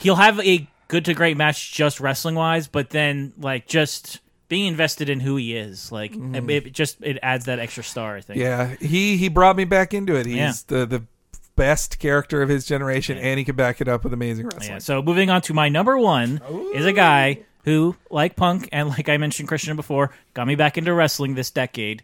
he'll 0.00 0.16
have 0.16 0.40
a 0.40 0.66
good 0.88 1.04
to 1.04 1.14
great 1.14 1.36
match 1.36 1.72
just 1.72 2.00
wrestling 2.00 2.34
wise, 2.34 2.66
but 2.68 2.90
then 2.90 3.32
like 3.38 3.66
just 3.66 4.20
being 4.48 4.66
invested 4.66 5.08
in 5.08 5.20
who 5.20 5.36
he 5.36 5.56
is 5.56 5.90
like 5.90 6.14
it, 6.14 6.50
it 6.50 6.72
just 6.72 6.98
it 7.02 7.18
adds 7.22 7.46
that 7.46 7.58
extra 7.58 7.82
star. 7.82 8.16
I 8.16 8.20
think. 8.20 8.40
Mm-hmm. 8.40 8.72
Yeah, 8.82 8.88
he 8.88 9.16
he 9.16 9.28
brought 9.28 9.56
me 9.56 9.64
back 9.64 9.92
into 9.94 10.14
it. 10.16 10.26
He's 10.26 10.36
Yeah. 10.36 10.52
the 10.68 10.86
the 10.86 11.02
best 11.56 11.98
character 11.98 12.42
of 12.42 12.48
his 12.48 12.66
generation, 12.66 13.16
and 13.18 13.38
he 13.38 13.44
could 13.44 13.56
back 13.56 13.80
it 13.80 13.88
up 13.88 14.04
with 14.04 14.12
amazing 14.12 14.46
wrestling. 14.46 14.70
Yeah, 14.72 14.78
so 14.78 15.02
moving 15.02 15.30
on 15.30 15.40
to 15.42 15.54
my 15.54 15.68
number 15.68 15.96
one 15.98 16.40
is 16.74 16.84
a 16.84 16.92
guy 16.92 17.40
who, 17.64 17.96
like 18.10 18.36
Punk 18.36 18.68
and 18.72 18.88
like 18.88 19.08
I 19.08 19.16
mentioned 19.16 19.48
Christian 19.48 19.74
before, 19.74 20.12
got 20.34 20.46
me 20.46 20.54
back 20.54 20.76
into 20.78 20.92
wrestling 20.92 21.34
this 21.34 21.50
decade. 21.50 22.02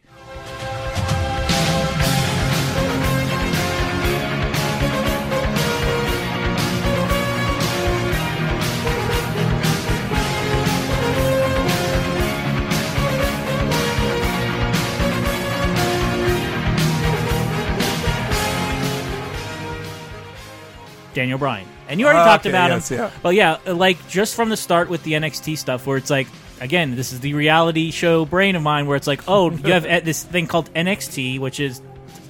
Daniel 21.23 21.39
Bryan. 21.39 21.67
And 21.89 22.01
you 22.01 22.07
already 22.07 22.21
Ah, 22.21 22.25
talked 22.25 22.47
okay, 22.47 22.51
about 22.51 22.71
yes, 22.71 22.89
him. 22.91 22.99
yeah. 22.99 23.11
But 23.23 23.35
yeah, 23.35 23.59
like 23.67 23.97
just 24.09 24.35
from 24.35 24.49
the 24.49 24.57
start 24.57 24.89
with 24.89 25.03
the 25.05 25.13
NXT 25.13 25.57
stuff 25.59 25.87
where 25.87 25.97
it's 25.97 26.11
like 26.11 26.27
again, 26.61 26.95
this 26.97 27.13
is 27.13 27.21
the 27.21 27.35
reality 27.35 27.91
show 27.91 28.25
brain 28.25 28.55
of 28.57 28.63
mine 28.63 28.87
where 28.87 28.97
it's 28.97 29.07
like, 29.07 29.23
"Oh, 29.29 29.51
you 29.51 29.73
have 29.73 29.85
this 30.05 30.23
thing 30.23 30.47
called 30.47 30.73
NXT, 30.75 31.39
which 31.39 31.61
is 31.61 31.81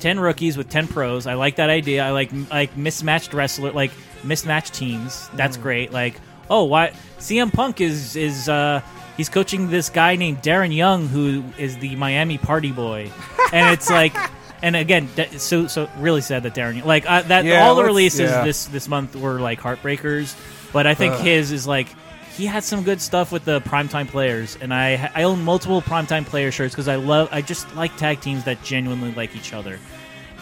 10 0.00 0.18
rookies 0.20 0.56
with 0.56 0.68
10 0.68 0.88
pros. 0.88 1.26
I 1.26 1.34
like 1.34 1.56
that 1.56 1.70
idea. 1.70 2.04
I 2.04 2.10
like 2.10 2.30
like 2.50 2.76
mismatched 2.76 3.32
wrestler 3.34 3.72
like 3.72 3.92
mismatched 4.24 4.74
teams. 4.74 5.28
That's 5.34 5.56
Mm. 5.56 5.62
great. 5.62 5.92
Like, 5.92 6.14
oh, 6.50 6.64
why 6.64 6.92
CM 7.18 7.50
Punk 7.52 7.80
is 7.80 8.16
is 8.16 8.48
uh 8.48 8.80
he's 9.16 9.28
coaching 9.28 9.70
this 9.70 9.88
guy 9.90 10.16
named 10.16 10.42
Darren 10.42 10.74
Young 10.74 11.06
who 11.08 11.44
is 11.56 11.78
the 11.78 11.94
Miami 11.96 12.36
party 12.38 12.72
boy. 12.72 13.10
And 13.52 13.72
it's 13.72 13.88
like 13.90 14.14
and 14.62 14.76
again, 14.76 15.08
that- 15.16 15.40
so 15.40 15.66
so 15.66 15.88
really 15.98 16.20
sad 16.20 16.44
that 16.44 16.54
Darren 16.54 16.84
like 16.84 17.04
uh, 17.10 17.22
that 17.22 17.44
Yeah, 17.44 17.64
all 17.66 17.74
the 17.74 17.80
let's- 17.82 17.86
releases 17.88 18.30
yeah. 18.30 18.44
this 18.44 18.66
this 18.66 18.88
month 18.88 19.16
were 19.16 19.40
like 19.40 19.60
heartbreakers, 19.60 20.34
but 20.72 20.86
I 20.86 20.94
think 20.94 21.14
his 21.16 21.52
is 21.52 21.66
like 21.66 21.88
he 22.36 22.46
had 22.46 22.64
some 22.64 22.82
good 22.82 23.00
stuff 23.02 23.30
with 23.30 23.44
the 23.44 23.60
primetime 23.60 24.08
players, 24.08 24.56
and 24.60 24.72
I 24.72 25.10
I 25.14 25.24
own 25.24 25.42
multiple 25.42 25.82
primetime 25.82 26.24
player 26.24 26.50
shirts 26.50 26.74
because 26.74 26.88
I 26.88 26.96
love 26.96 27.28
I 27.32 27.42
just 27.42 27.74
like 27.76 27.96
tag 27.96 28.20
teams 28.20 28.44
that 28.44 28.62
genuinely 28.62 29.12
like 29.12 29.36
each 29.36 29.52
other, 29.52 29.78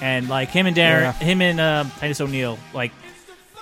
and 0.01 0.29
like 0.29 0.51
him 0.51 0.67
and 0.67 0.77
Darren, 0.77 1.01
Yeah. 1.03 1.13
him 1.15 1.43
and 1.43 1.59
uh, 1.61 1.85
Titus 1.99 2.21
O'Neil, 2.21 2.59
like 2.73 2.93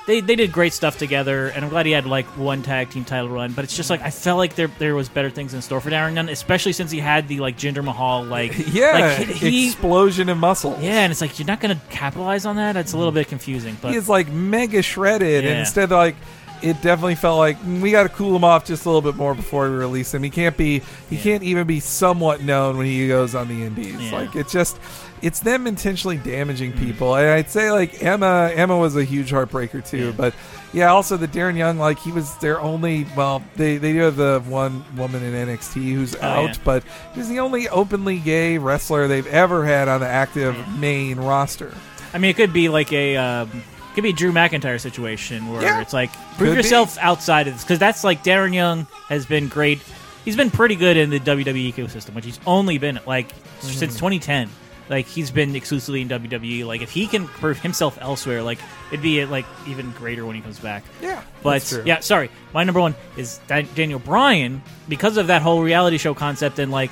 they 0.08 0.20
they 0.20 0.34
did 0.36 0.50
great 0.50 0.72
stuff 0.72 0.96
together, 0.98 1.48
and 1.48 1.62
I'm 1.64 1.70
glad 1.70 1.84
he 1.86 1.92
had 1.92 2.06
like 2.06 2.24
one 2.36 2.62
tag 2.62 2.88
team 2.90 3.04
title 3.04 3.28
run. 3.28 3.52
But 3.52 3.64
it's 3.64 3.76
just 3.76 3.90
like 3.90 4.00
I 4.00 4.08
felt 4.10 4.38
like 4.38 4.54
there 4.56 4.68
there 4.78 4.94
was 4.94 5.08
better 5.10 5.28
things 5.28 5.52
in 5.52 5.60
store 5.62 5.80
for 5.82 5.90
Darren 5.90 6.14
Young, 6.14 6.30
especially 6.30 6.72
since 6.72 6.90
he 6.90 6.98
had 6.98 7.28
the 7.28 7.40
like 7.40 7.58
Jinder 7.58 7.84
Mahal 7.84 8.24
like 8.24 8.52
Yeah, 8.72 9.14
like, 9.18 9.28
he. 9.28 9.66
explosion 9.68 10.30
of 10.30 10.38
muscle. 10.38 10.76
yeah, 10.80 11.00
and 11.02 11.12
it's 11.12 11.20
like 11.20 11.38
you're 11.38 11.46
not 11.46 11.60
going 11.60 11.76
to 11.78 11.86
capitalize 11.90 12.46
on 12.46 12.56
that. 12.56 12.76
It's 12.76 12.94
a 12.94 12.96
little 12.98 13.12
bit 13.12 13.28
confusing, 13.28 13.76
but 13.82 13.90
he 13.92 13.96
is 13.98 14.08
like 14.08 14.28
mega 14.32 14.82
shredded, 14.82 15.44
and 15.44 15.60
instead 15.60 15.84
of 15.84 15.90
like. 15.92 16.16
It 16.60 16.82
definitely 16.82 17.14
felt 17.14 17.38
like 17.38 17.56
mm, 17.60 17.80
we 17.80 17.92
got 17.92 18.02
to 18.02 18.08
cool 18.08 18.34
him 18.34 18.42
off 18.42 18.64
just 18.64 18.84
a 18.84 18.88
little 18.90 19.00
bit 19.00 19.14
more 19.16 19.32
before 19.32 19.70
we 19.70 19.76
release 19.76 20.12
him. 20.12 20.24
He 20.24 20.30
can't 20.30 20.56
be, 20.56 20.80
he 21.08 21.14
Yeah. 21.14 21.22
can't 21.22 21.44
even 21.44 21.68
be 21.68 21.78
somewhat 21.78 22.42
known 22.42 22.76
when 22.76 22.86
he 22.86 23.06
goes 23.06 23.36
on 23.36 23.46
the 23.46 23.62
indies. 23.62 23.94
Yeah. 24.00 24.10
Like 24.10 24.34
it's 24.34 24.50
just, 24.50 24.76
it's 25.22 25.40
them 25.40 25.66
intentionally 25.66 26.16
damaging 26.18 26.72
Mm-hmm. 26.72 26.84
people. 26.84 27.14
And 27.16 27.28
I'd 27.28 27.50
say 27.50 27.70
like 27.70 28.02
Emma, 28.02 28.50
Emma 28.54 28.76
was 28.76 28.96
a 28.96 29.04
huge 29.04 29.30
heartbreaker 29.30 29.86
too. 29.86 30.06
Yeah. 30.06 30.12
But 30.16 30.34
yeah, 30.72 30.88
also 30.88 31.16
the 31.16 31.28
Darren 31.28 31.56
Young, 31.56 31.78
like 31.78 31.98
he 31.98 32.12
was 32.12 32.36
their 32.38 32.60
only. 32.60 33.06
Well, 33.16 33.42
they 33.56 33.76
they 33.78 33.92
do 33.92 34.00
have 34.00 34.16
the 34.16 34.42
one 34.46 34.84
woman 34.96 35.22
in 35.22 35.32
NXT 35.48 35.74
who's 35.94 36.14
Oh, 36.16 36.20
out, 36.22 36.48
yeah. 36.50 36.62
but 36.64 36.84
he's 37.14 37.28
the 37.28 37.40
only 37.40 37.68
openly 37.68 38.18
gay 38.18 38.58
wrestler 38.58 39.08
they've 39.08 39.26
ever 39.26 39.64
had 39.64 39.88
on 39.88 40.00
the 40.00 40.08
active 40.08 40.56
main 40.78 41.18
roster. 41.18 41.72
I 42.12 42.18
mean, 42.18 42.30
it 42.30 42.36
could 42.36 42.52
be 42.52 42.68
like 42.68 42.92
a 42.92 43.16
um, 43.16 43.62
could 43.94 44.02
be 44.02 44.10
a 44.10 44.12
Drew 44.14 44.32
McIntyre 44.32 44.80
situation 44.80 45.50
where 45.50 45.62
Yeah. 45.62 45.80
it's 45.80 45.92
like 45.92 46.12
prove 46.36 46.38
Could 46.38 46.46
be. 46.50 46.56
yourself 46.58 46.96
outside 46.98 47.48
of 47.48 47.54
this 47.54 47.64
because 47.64 47.78
that's 47.78 48.04
like 48.04 48.22
Darren 48.22 48.54
Young 48.54 48.86
has 49.08 49.26
been 49.26 49.48
great. 49.48 49.80
He's 50.24 50.36
been 50.36 50.50
pretty 50.50 50.76
good 50.76 50.96
in 50.98 51.08
the 51.10 51.18
WWE 51.20 51.72
ecosystem, 51.72 52.14
which 52.14 52.24
he's 52.26 52.40
only 52.46 52.78
been 52.78 53.00
like 53.06 53.32
Mm-hmm. 53.58 53.68
since 53.70 53.94
2010. 53.94 54.48
Like 54.88 55.06
he's 55.06 55.30
been 55.30 55.54
exclusively 55.54 56.00
in 56.00 56.08
WWE. 56.08 56.64
Like 56.66 56.80
if 56.80 56.90
he 56.90 57.06
can 57.06 57.26
prove 57.26 57.58
himself 57.60 57.98
elsewhere, 58.00 58.42
like 58.42 58.58
it'd 58.90 59.02
be 59.02 59.24
like 59.26 59.44
even 59.66 59.90
greater 59.92 60.24
when 60.24 60.34
he 60.34 60.40
comes 60.40 60.58
back. 60.58 60.82
Yeah, 61.02 61.22
But 61.42 61.50
that's 61.52 61.68
true. 61.70 61.82
yeah, 61.84 62.00
sorry. 62.00 62.30
My 62.54 62.64
number 62.64 62.80
one 62.80 62.94
is 63.16 63.38
Dan- 63.48 63.68
Daniel 63.74 63.98
Bryan 63.98 64.62
because 64.88 65.16
of 65.18 65.26
that 65.26 65.42
whole 65.42 65.62
reality 65.62 65.98
show 65.98 66.14
concept 66.14 66.58
and 66.58 66.72
like 66.72 66.90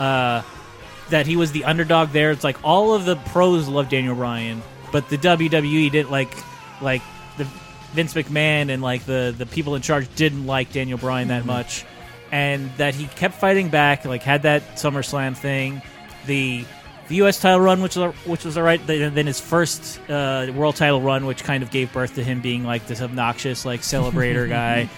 uh, 0.00 0.42
that 1.10 1.26
he 1.26 1.36
was 1.36 1.52
the 1.52 1.64
underdog 1.64 2.10
there. 2.12 2.30
It's 2.30 2.44
like 2.44 2.56
all 2.64 2.94
of 2.94 3.04
the 3.04 3.16
pros 3.16 3.68
love 3.68 3.90
Daniel 3.90 4.14
Bryan, 4.14 4.62
but 4.90 5.08
the 5.10 5.18
WWE 5.18 5.90
didn't 5.90 6.10
like 6.10 6.32
like 6.80 7.02
the 7.36 7.44
Vince 7.92 8.14
McMahon 8.14 8.70
and 8.70 8.82
like 8.82 9.04
the 9.04 9.34
the 9.36 9.44
people 9.46 9.74
in 9.74 9.82
charge 9.82 10.12
didn't 10.16 10.46
like 10.46 10.72
Daniel 10.72 10.96
Bryan 10.98 11.28
Mm-hmm. 11.28 11.46
that 11.46 11.52
much, 11.52 11.84
and 12.32 12.70
that 12.78 12.94
he 12.94 13.06
kept 13.06 13.34
fighting 13.34 13.68
back. 13.68 14.06
Like 14.06 14.22
had 14.22 14.42
that 14.44 14.76
SummerSlam 14.76 15.36
thing, 15.36 15.82
the 16.26 16.64
the 17.08 17.16
U.S. 17.16 17.40
title 17.40 17.60
run, 17.60 17.82
which 17.82 17.96
was 17.96 18.14
which 18.26 18.44
was 18.44 18.56
alright. 18.56 18.84
Then 18.86 19.14
then 19.14 19.26
his 19.26 19.40
first 19.40 20.00
uh, 20.08 20.50
world 20.54 20.76
title 20.76 21.00
run, 21.00 21.26
which 21.26 21.44
kind 21.44 21.62
of 21.62 21.70
gave 21.70 21.92
birth 21.92 22.14
to 22.16 22.24
him 22.24 22.40
being 22.40 22.64
like 22.64 22.86
this 22.86 23.00
obnoxious 23.02 23.64
like 23.64 23.80
celebrator 23.80 24.48
guy, 24.60 24.88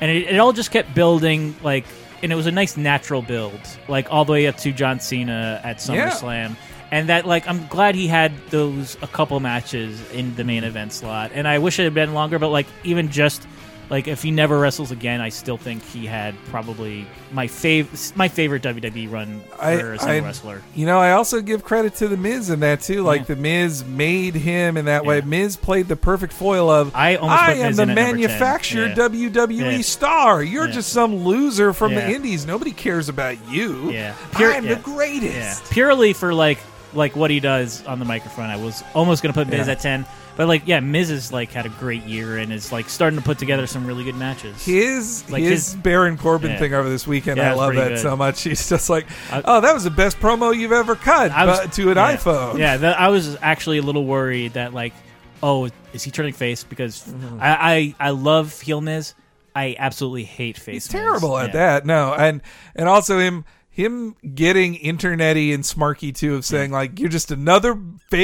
and 0.00 0.10
it, 0.10 0.34
it 0.34 0.38
all 0.38 0.52
just 0.52 0.70
kept 0.70 0.94
building 0.94 1.54
like, 1.62 1.84
and 2.22 2.32
it 2.32 2.34
was 2.36 2.46
a 2.46 2.52
nice 2.52 2.76
natural 2.76 3.22
build, 3.22 3.60
like 3.88 4.12
all 4.12 4.24
the 4.24 4.32
way 4.32 4.46
up 4.46 4.56
to 4.58 4.72
John 4.72 5.00
Cena 5.00 5.60
at 5.64 5.86
Yeah. 5.88 6.10
SummerSlam. 6.10 6.56
And 6.90 7.10
that, 7.10 7.26
like, 7.26 7.46
I'm 7.46 7.66
glad 7.66 7.94
he 7.94 8.06
had 8.06 8.32
those 8.48 8.96
a 9.02 9.06
couple 9.06 9.38
matches 9.40 10.00
in 10.10 10.34
the 10.36 10.42
main 10.44 10.64
event 10.64 10.94
slot. 10.94 11.32
And 11.34 11.46
I 11.46 11.58
wish 11.58 11.78
it 11.78 11.84
had 11.84 11.92
been 11.92 12.14
longer, 12.14 12.38
but 12.38 12.48
like, 12.48 12.66
even 12.82 13.10
just 13.10 13.46
like 13.90 14.06
if 14.08 14.22
he 14.22 14.30
never 14.30 14.58
wrestles 14.58 14.90
again, 14.90 15.20
I 15.20 15.30
still 15.30 15.56
think 15.56 15.82
he 15.84 16.04
had 16.06 16.34
probably 16.50 17.06
my 17.32 17.46
fav 17.46 18.14
my 18.16 18.28
favorite 18.28 18.62
WWE 18.62 19.10
run 19.10 19.40
for 19.56 19.62
I- 19.64 19.70
a 19.72 19.98
single 19.98 20.08
I- 20.08 20.18
wrestler. 20.20 20.62
You 20.74 20.86
know, 20.86 20.98
I 20.98 21.12
also 21.12 21.40
give 21.40 21.64
credit 21.64 21.94
to 21.96 22.08
the 22.08 22.16
Miz 22.16 22.50
in 22.50 22.60
that 22.60 22.80
too. 22.82 23.02
Like 23.02 23.20
Yeah. 23.22 23.34
the 23.34 23.36
Miz 23.36 23.84
made 23.84 24.34
him 24.34 24.76
in 24.76 24.84
that 24.86 25.04
way. 25.04 25.20
Miz 25.22 25.56
played 25.56 25.88
the 25.88 25.96
perfect 25.96 26.32
foil 26.32 26.68
of 26.70 26.94
I 26.94 27.16
put 27.16 27.24
am 27.28 27.66
Miz 27.68 27.76
the 27.78 27.82
in 27.84 27.90
at 27.90 27.94
number 27.94 28.02
10. 28.02 28.14
manufactured 28.16 28.88
Yeah. 28.88 28.94
WWE 28.94 29.76
Yeah. 29.76 29.82
star. 29.82 30.42
You're 30.42 30.66
Yeah. 30.66 30.72
just 30.74 30.90
some 30.92 31.24
loser 31.24 31.72
from 31.72 31.92
Yeah. 31.92 32.00
the 32.06 32.14
Indies. 32.14 32.46
Nobody 32.46 32.72
cares 32.72 33.08
about 33.08 33.36
you. 33.50 33.90
Yeah. 33.90 34.12
Pure- 34.36 34.52
I'm 34.54 34.66
yeah. 34.66 34.74
the 34.74 34.80
greatest. 34.80 35.34
Yeah, 35.34 35.54
purely 35.70 36.12
for 36.12 36.34
like 36.34 36.58
like 36.94 37.14
what 37.16 37.30
he 37.30 37.40
does 37.40 37.84
on 37.86 37.98
the 37.98 38.04
microphone. 38.04 38.46
I 38.46 38.56
was 38.56 38.82
almost 38.94 39.22
gonna 39.22 39.34
put 39.34 39.48
Miz 39.48 39.66
Yeah. 39.66 39.72
at 39.72 39.80
ten, 39.80 40.06
but 40.36 40.48
like 40.48 40.62
yeah, 40.66 40.80
Miz 40.80 41.10
has 41.10 41.32
like 41.32 41.50
had 41.52 41.66
a 41.66 41.68
great 41.70 42.02
year 42.04 42.38
and 42.38 42.52
is 42.52 42.72
like 42.72 42.88
starting 42.88 43.18
to 43.18 43.24
put 43.24 43.38
together 43.38 43.66
some 43.66 43.86
really 43.86 44.04
good 44.04 44.14
matches. 44.16 44.64
His 44.64 45.28
Like 45.30 45.42
his, 45.42 45.72
his- 45.72 45.74
Baron 45.76 46.16
Corbin 46.16 46.52
Yeah. 46.52 46.58
thing 46.58 46.74
over 46.74 46.88
this 46.88 47.06
weekend, 47.06 47.36
Yeah, 47.36 47.44
I 47.44 47.46
it 47.48 47.50
was 47.50 47.58
love 47.58 47.68
pretty 47.68 47.80
that 47.82 47.88
good. 47.90 47.98
so 47.98 48.16
much. 48.16 48.42
He's 48.44 48.68
just 48.68 48.88
like, 48.88 49.06
I- 49.30 49.42
oh, 49.44 49.60
that 49.60 49.74
was 49.74 49.84
the 49.84 49.90
best 49.90 50.18
promo 50.20 50.56
you've 50.56 50.72
ever 50.72 50.94
cut 50.96 51.30
I 51.32 51.44
was- 51.46 51.60
but 51.60 51.72
to 51.74 51.90
an 51.90 51.96
yeah. 51.96 52.16
iPhone. 52.16 52.58
Yeah, 52.58 52.76
that, 52.78 52.98
I 53.00 53.08
was 53.08 53.36
actually 53.42 53.78
a 53.78 53.82
little 53.82 54.04
worried 54.06 54.54
that 54.54 54.72
like, 54.72 54.94
oh, 55.42 55.68
is 55.92 56.02
he 56.02 56.10
turning 56.10 56.32
face? 56.32 56.64
Because 56.64 57.02
Mm-hmm. 57.02 57.38
I, 57.40 57.94
I 58.00 58.08
I 58.08 58.10
love 58.10 58.60
heel 58.60 58.80
Miz. 58.80 59.14
I 59.54 59.74
absolutely 59.78 60.24
hate 60.24 60.56
face. 60.56 60.86
He's 60.86 60.92
Miz. 60.92 61.02
terrible 61.02 61.36
at 61.36 61.48
Yeah. 61.48 61.52
that. 61.54 61.86
No, 61.86 62.14
and 62.14 62.40
and 62.76 62.88
also 62.88 63.18
him 63.18 63.44
him 63.78 64.16
getting 64.34 64.74
internety 64.74 65.54
and 65.54 65.62
smarky 65.62 66.12
too 66.12 66.34
of 66.34 66.44
saying 66.44 66.72
like 66.72 66.98
you're 66.98 67.08
just 67.08 67.30
another 67.30 67.80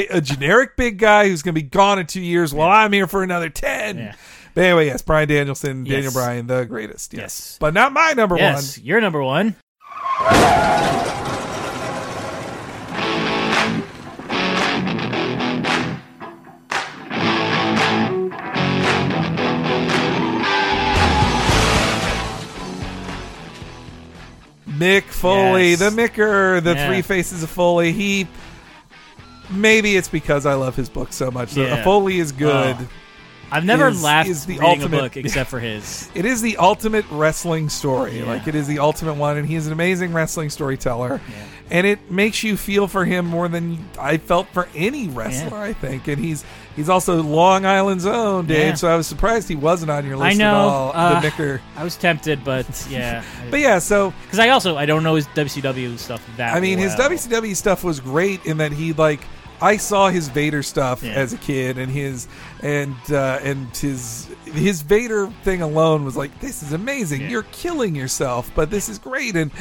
a 0.09 0.19
generic 0.19 0.75
big 0.75 0.97
guy 0.99 1.29
who's 1.29 1.41
gonna 1.41 1.53
be 1.53 1.61
gone 1.61 1.97
in 1.97 2.05
two 2.05 2.19
years 2.19 2.53
while 2.53 2.69
I'm 2.69 2.91
here 2.91 3.07
for 3.07 3.23
another 3.23 3.49
ten. 3.49 3.97
Yeah. 3.97 4.15
But 4.53 4.63
anyway, 4.65 4.87
yes, 4.87 5.01
Bryan 5.01 5.29
Danielson, 5.29 5.83
Daniel 5.85 6.03
Yes. 6.03 6.13
Bryan, 6.13 6.47
the 6.47 6.65
greatest. 6.65 7.13
Yes. 7.13 7.21
Yes. 7.21 7.57
but 7.59 7.73
not 7.73 7.93
my 7.93 8.11
number 8.11 8.35
one. 8.35 8.41
Yes, 8.41 8.77
you're 8.79 8.99
number 9.01 9.23
one. 9.23 9.55
Mick 24.77 25.03
Foley, 25.03 25.71
Yes. 25.71 25.79
the 25.79 25.89
Micker, 25.89 26.61
the 26.63 26.73
Yeah. 26.75 26.87
Three 26.87 27.01
Faces 27.01 27.43
of 27.43 27.49
Foley. 27.49 27.91
He. 27.91 28.27
Maybe 29.49 29.95
it's 29.95 30.07
because 30.07 30.45
I 30.45 30.55
love 30.55 30.75
his 30.75 30.89
book 30.89 31.13
so 31.13 31.29
much. 31.29 31.55
Yeah. 31.55 31.83
Foley 31.83 32.19
is 32.19 32.31
oh. 32.33 32.39
good. 32.39 32.77
Oh. 32.79 32.87
I've 33.51 33.63
never 33.63 33.89
Is- 33.89 34.01
laughed 34.01 34.27
is 34.27 34.45
the 34.45 34.53
reading 34.53 34.67
ultimate- 34.69 34.97
a 34.97 35.01
book 35.03 35.17
except 35.17 35.49
for 35.51 35.59
his. 35.59 36.09
It 36.15 36.25
is 36.25 36.41
the 36.41 36.57
ultimate 36.57 37.05
wrestling 37.11 37.69
story. 37.69 38.19
Yeah. 38.19 38.25
Like 38.25 38.47
it 38.47 38.55
is 38.55 38.67
the 38.67 38.79
ultimate 38.79 39.13
one, 39.15 39.37
and 39.37 39.47
he's 39.47 39.67
an 39.67 39.73
amazing 39.73 40.13
wrestling 40.13 40.49
storyteller. 40.49 41.21
And 41.69 41.85
it 41.87 42.11
makes 42.11 42.43
you 42.43 42.57
feel 42.57 42.87
for 42.87 43.05
him 43.05 43.25
more 43.25 43.47
than 43.47 43.87
I 43.99 44.17
felt 44.17 44.47
for 44.49 44.67
any 44.75 45.07
wrestler. 45.07 45.57
I 45.57 45.73
think, 45.73 46.07
and 46.07 46.17
he's 46.23 46.43
he's 46.75 46.89
also 46.89 47.21
Long 47.23 47.65
Island's 47.65 48.05
own 48.05 48.45
Dave. 48.47 48.57
Yeah. 48.67 48.73
So 48.75 48.87
I 48.87 48.95
was 48.95 49.07
surprised 49.07 49.47
he 49.47 49.55
wasn't 49.55 49.91
on 49.91 50.05
your 50.05 50.17
list 50.17 50.35
I 50.35 50.37
know. 50.37 50.45
at 50.49 50.53
all. 50.55 50.91
uh, 50.93 51.19
the 51.19 51.27
Micker. 51.27 51.61
I 51.75 51.83
was 51.83 51.95
tempted, 51.97 52.43
but 52.43 52.87
yeah. 52.89 53.23
But 53.51 53.59
yeah, 53.59 53.79
so 53.79 54.13
because 54.23 54.39
I 54.39 54.49
also 54.49 54.75
I 54.77 54.85
don't 54.85 55.03
know 55.03 55.15
his 55.15 55.27
WCW 55.27 55.97
stuff 55.97 56.25
that. 56.37 56.55
I 56.55 56.59
mean, 56.59 56.77
his 56.77 56.95
well. 56.97 57.09
WCW 57.11 57.55
stuff 57.55 57.83
was 57.83 57.99
great 57.99 58.45
in 58.45 58.57
that 58.57 58.71
he 58.71 58.93
like 58.93 59.21
I 59.61 59.77
saw 59.77 60.09
his 60.09 60.27
Vader 60.27 60.61
stuff 60.63 61.01
Yeah. 61.01 61.11
as 61.13 61.31
a 61.31 61.37
kid, 61.37 61.77
and 61.77 61.89
his 61.91 62.27
and 62.61 62.95
uh, 63.09 63.39
and 63.41 63.75
his 63.77 64.27
his 64.45 64.81
Vader 64.81 65.27
thing 65.43 65.61
alone 65.61 66.03
was 66.05 66.17
like, 66.17 66.37
this 66.41 66.61
is 66.61 66.73
amazing. 66.73 67.21
Yeah. 67.21 67.29
You're 67.29 67.43
killing 67.51 67.95
yourself, 67.95 68.51
but 68.55 68.69
this 68.69 68.89
is 68.89 68.99
great. 68.99 69.35
And 69.37 69.51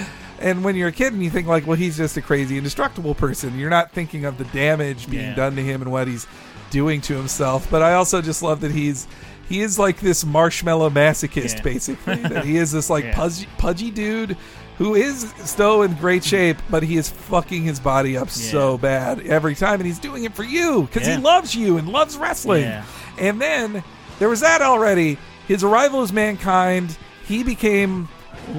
and 0.41 0.65
when 0.65 0.74
you're 0.74 0.89
a 0.89 0.93
kid 0.93 1.12
and 1.12 1.23
you 1.23 1.31
think 1.31 1.47
like, 1.47 1.66
well, 1.66 1.77
he's 1.77 1.97
just 1.97 2.16
a 2.16 2.23
crazy 2.23 2.59
indestructible 2.59 3.15
person, 3.15 3.57
you're 3.59 3.70
not 3.70 3.93
thinking 3.93 4.24
of 4.24 4.36
the 4.36 4.45
damage 4.47 5.09
being 5.09 5.23
Yeah. 5.28 5.35
done 5.36 5.55
to 5.57 5.62
him 5.62 5.81
and 5.81 5.93
what 5.93 6.09
he's 6.09 6.27
doing 6.74 7.01
to 7.02 7.14
himself. 7.16 7.70
But 7.70 7.80
I 7.82 7.94
also 7.94 8.20
just 8.20 8.42
love 8.42 8.60
that 8.62 8.72
he's. 8.72 9.06
He 9.48 9.60
is 9.60 9.78
like 9.78 10.01
this 10.01 10.24
marshmallow 10.24 10.90
masochist, 10.90 11.56
Yeah. 11.56 11.62
basically. 11.62 12.16
that 12.34 12.44
he 12.44 12.56
is 12.56 12.72
this 12.72 12.88
like 12.90 13.05
Yeah. 13.05 13.14
pudgy, 13.14 13.46
pudgy 13.59 13.90
dude 13.90 14.36
who 14.78 14.94
is 14.96 15.32
still 15.44 15.82
in 15.82 15.94
great 15.94 16.24
shape, 16.24 16.56
but 16.70 16.82
he 16.82 16.96
is 16.96 17.09
fucking 17.10 17.62
his 17.62 17.78
body 17.78 18.16
up 18.16 18.28
so 18.30 18.76
bad 18.78 19.24
every 19.26 19.55
time, 19.55 19.74
and 19.80 19.86
he's 19.86 19.98
doing 20.01 20.24
it 20.24 20.34
for 20.34 20.42
you 20.44 20.82
because 20.90 21.06
Yeah. 21.06 21.16
he 21.18 21.22
loves 21.22 21.55
you 21.55 21.76
and 21.78 21.88
loves 21.90 22.16
wrestling. 22.16 22.62
Yeah. 22.64 22.82
And 23.18 23.40
then 23.40 23.84
there 24.18 24.28
was 24.30 24.40
that 24.40 24.62
already. 24.62 25.18
His 25.46 25.62
arrival 25.62 26.01
as 26.02 26.12
mankind, 26.12 26.96
he 27.28 27.44
became 27.44 28.09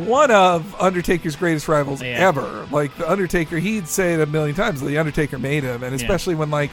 one 0.06 0.30
of 0.32 0.74
Undertaker's 0.80 1.36
greatest 1.36 1.68
rivals 1.68 2.02
Yeah. 2.02 2.10
ever. 2.30 2.68
Like 2.72 2.96
the 2.98 3.10
Undertaker, 3.12 3.58
he'd 3.58 3.88
say 3.88 4.14
it 4.14 4.22
a 4.22 4.26
million 4.28 4.56
times. 4.56 4.82
The 4.82 4.98
Undertaker 5.00 5.38
made 5.40 5.64
him, 5.64 5.82
and 5.84 5.94
especially 5.96 6.36
when 6.36 6.50
like 6.52 6.70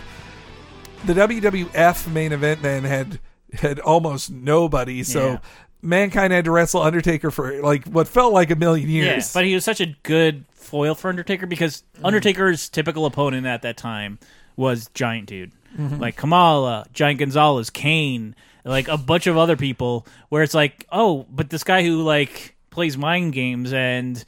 the 1.07 1.15
WWF 1.15 2.11
main 2.13 2.33
event 2.33 2.63
then 2.63 2.85
had 2.85 3.19
had 3.53 3.79
almost 3.81 4.31
nobody. 4.31 5.03
So 5.03 5.33
Yeah. 5.33 5.39
mankind 5.83 6.33
had 6.33 6.45
to 6.47 6.51
wrestle 6.51 6.81
Undertaker 6.83 7.31
for 7.31 7.61
like 7.61 7.85
what 7.87 8.09
felt 8.09 8.33
like 8.33 8.51
a 8.51 8.57
million 8.57 8.89
Yeah, 8.89 9.03
years. 9.05 9.33
but 9.33 9.45
he 9.45 9.55
was 9.55 9.65
such 9.65 9.81
a 9.81 9.95
good 10.03 10.45
foil 10.53 10.95
for 10.95 11.09
Undertaker 11.11 11.47
because 11.47 11.83
Mm. 12.01 12.07
Undertaker's 12.07 12.69
typical 12.69 13.05
opponent 13.05 13.47
at 13.47 13.63
that 13.63 13.77
time 13.77 14.19
was 14.57 14.89
Giant 14.95 15.27
Dude, 15.27 15.53
Mm-hmm. 15.79 15.99
like 16.01 16.17
Kamala, 16.17 16.87
Giant 16.93 17.19
Gonzalez, 17.19 17.69
Kane, 17.71 18.35
like 18.65 18.89
a 18.89 18.97
bunch 18.97 19.27
of 19.27 19.37
other 19.37 19.57
people. 19.57 20.07
Where 20.29 20.43
it's 20.43 20.55
like, 20.55 20.87
oh, 20.93 21.27
but 21.31 21.51
this 21.51 21.65
guy 21.65 21.83
who 21.83 22.03
like 22.03 22.55
plays 22.71 22.97
mind 22.97 23.33
games 23.35 23.73
and 23.73 24.25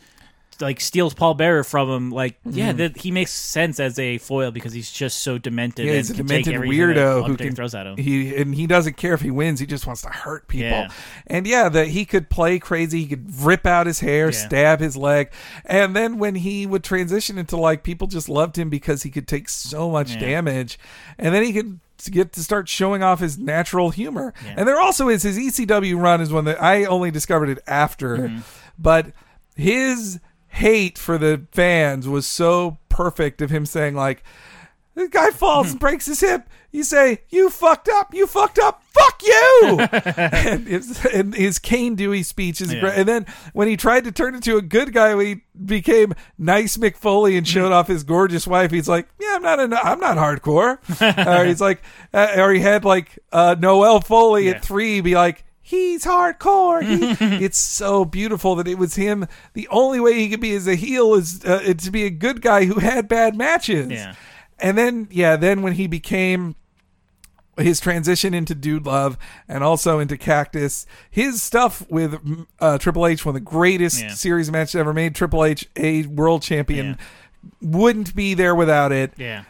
like 0.60 0.80
steals 0.80 1.14
Paul 1.14 1.34
Bearer 1.34 1.64
from 1.64 1.88
him, 1.90 2.10
like 2.10 2.36
yeah, 2.44 2.72
that 2.72 2.98
he 2.98 3.10
makes 3.10 3.32
sense 3.32 3.78
as 3.80 3.98
a 3.98 4.18
foil 4.18 4.50
because 4.50 4.72
he's 4.72 4.90
just 4.90 5.18
so 5.18 5.38
demented. 5.38 5.86
Mm-hmm. 5.86 5.90
Yeah, 5.92 5.96
he's 5.98 6.10
a 6.10 6.14
demented 6.14 6.54
weirdo 6.56 7.26
who 7.26 7.36
can 7.36 7.54
throws 7.54 7.74
at 7.74 7.86
him. 7.86 7.96
He 7.96 8.34
and 8.36 8.54
he 8.54 8.66
doesn't 8.66 8.96
care 8.96 9.14
if 9.14 9.20
he 9.20 9.30
wins. 9.30 9.60
He 9.60 9.66
just 9.66 9.86
wants 9.86 10.02
to 10.02 10.08
hurt 10.08 10.48
people. 10.48 10.68
Yeah. 10.68 10.88
And 11.26 11.46
yeah, 11.46 11.68
that 11.68 11.88
he 11.88 12.04
could 12.04 12.30
play 12.30 12.58
crazy. 12.58 13.00
He 13.00 13.06
could 13.06 13.34
rip 13.40 13.66
out 13.66 13.86
his 13.86 14.00
hair, 14.00 14.26
Yeah. 14.26 14.30
stab 14.32 14.80
his 14.80 14.96
leg, 14.96 15.30
and 15.64 15.94
then 15.96 16.18
when 16.18 16.34
he 16.36 16.66
would 16.66 16.84
transition 16.84 17.38
into 17.38 17.56
like 17.56 17.82
people 17.82 18.06
just 18.06 18.28
loved 18.28 18.58
him 18.58 18.70
because 18.70 19.02
he 19.02 19.10
could 19.10 19.28
take 19.28 19.48
so 19.48 19.90
much 19.90 20.12
Yeah. 20.12 20.20
damage, 20.20 20.78
and 21.18 21.34
then 21.34 21.42
he 21.44 21.52
could 21.52 21.80
get 22.10 22.32
to 22.34 22.42
start 22.42 22.68
showing 22.68 23.02
off 23.02 23.20
his 23.20 23.38
natural 23.38 23.88
humor. 23.90 24.34
Yeah. 24.44 24.54
And 24.58 24.68
there 24.68 24.78
also 24.78 25.08
is 25.08 25.22
his 25.22 25.38
ECW 25.38 25.98
run 25.98 26.20
is 26.20 26.30
one 26.32 26.44
that 26.44 26.62
I 26.62 26.84
only 26.84 27.10
discovered 27.10 27.48
it 27.48 27.60
after, 27.66 28.18
Mm-hmm. 28.18 28.40
but 28.78 29.06
his 29.56 30.20
hate 30.54 30.98
for 30.98 31.18
the 31.18 31.46
fans 31.52 32.08
was 32.08 32.26
so 32.26 32.78
perfect 32.88 33.42
of 33.42 33.50
him 33.50 33.66
saying 33.66 33.94
like 33.94 34.22
the 34.94 35.08
guy 35.08 35.30
falls 35.30 35.72
and 35.72 35.80
breaks 35.80 36.06
his 36.06 36.20
hip. 36.20 36.48
You 36.70 36.82
say, 36.84 37.18
"You 37.28 37.50
fucked 37.50 37.88
up. 37.88 38.14
You 38.14 38.26
fucked 38.28 38.58
up. 38.60 38.82
Fuck 38.92 39.22
you." 39.24 39.78
and, 39.90 40.66
his, 40.68 41.04
and 41.06 41.34
his 41.34 41.58
Cane 41.60 41.94
Dewey 41.96 42.22
speech 42.24 42.60
is 42.60 42.72
Yeah. 42.72 42.80
great. 42.80 42.94
And 42.98 43.08
then 43.08 43.26
when 43.52 43.66
he 43.68 43.76
tried 43.76 44.04
to 44.04 44.12
turn 44.12 44.34
into 44.36 44.56
a 44.56 44.62
good 44.62 44.92
guy, 44.92 45.14
when 45.14 45.26
he 45.26 45.40
became 45.64 46.14
nice 46.38 46.76
McFoley 46.76 47.36
and 47.38 47.46
showed 47.46 47.70
off 47.72 47.86
his 47.88 48.02
gorgeous 48.04 48.46
wife, 48.46 48.70
he's 48.72 48.88
like, 48.88 49.08
"Yeah, 49.20 49.34
I'm 49.36 49.42
not. 49.42 49.58
A, 49.60 49.62
I'm 49.84 49.98
not 50.00 50.16
hardcore." 50.16 50.78
or 51.40 51.44
he's 51.44 51.60
like, 51.60 51.82
uh, 52.12 52.34
or 52.38 52.52
he 52.52 52.60
had 52.60 52.84
like 52.84 53.18
uh, 53.32 53.54
Noel 53.58 54.00
Foley 54.00 54.44
Yeah. 54.46 54.52
at 54.52 54.64
three 54.64 55.00
be 55.00 55.14
like. 55.14 55.44
He's 55.66 56.04
hardcore. 56.04 56.82
He, 56.82 57.16
it's 57.44 57.56
so 57.56 58.04
beautiful 58.04 58.54
that 58.56 58.68
it 58.68 58.76
was 58.76 58.96
him. 58.96 59.26
The 59.54 59.66
only 59.68 59.98
way 59.98 60.12
he 60.14 60.28
could 60.28 60.40
be 60.40 60.54
as 60.54 60.68
a 60.68 60.74
heel 60.74 61.14
is 61.14 61.42
uh, 61.42 61.72
to 61.78 61.90
be 61.90 62.04
a 62.04 62.10
good 62.10 62.42
guy 62.42 62.66
who 62.66 62.80
had 62.80 63.08
bad 63.08 63.34
matches. 63.34 63.90
Yeah. 63.90 64.14
And 64.58 64.76
then, 64.76 65.08
yeah, 65.10 65.36
then 65.36 65.62
when 65.62 65.72
he 65.72 65.86
became 65.86 66.54
his 67.56 67.80
transition 67.80 68.34
into 68.34 68.54
Dude 68.54 68.84
Love 68.84 69.16
and 69.48 69.64
also 69.64 70.00
into 70.00 70.18
Cactus, 70.18 70.86
his 71.10 71.40
stuff 71.42 71.88
with 71.88 72.20
uh, 72.60 72.76
Triple 72.76 73.06
H, 73.06 73.24
one 73.24 73.30
of 73.30 73.42
the 73.42 73.50
greatest 73.50 74.02
Yeah. 74.02 74.10
series 74.10 74.50
matches 74.50 74.74
ever 74.74 74.92
made. 74.92 75.14
Triple 75.14 75.44
H, 75.44 75.66
a 75.76 76.04
world 76.06 76.42
champion, 76.42 76.98
wouldn't 77.62 78.14
be 78.14 78.34
there 78.34 78.54
without 78.54 78.92
it. 78.92 79.12
yeah, 79.16 79.44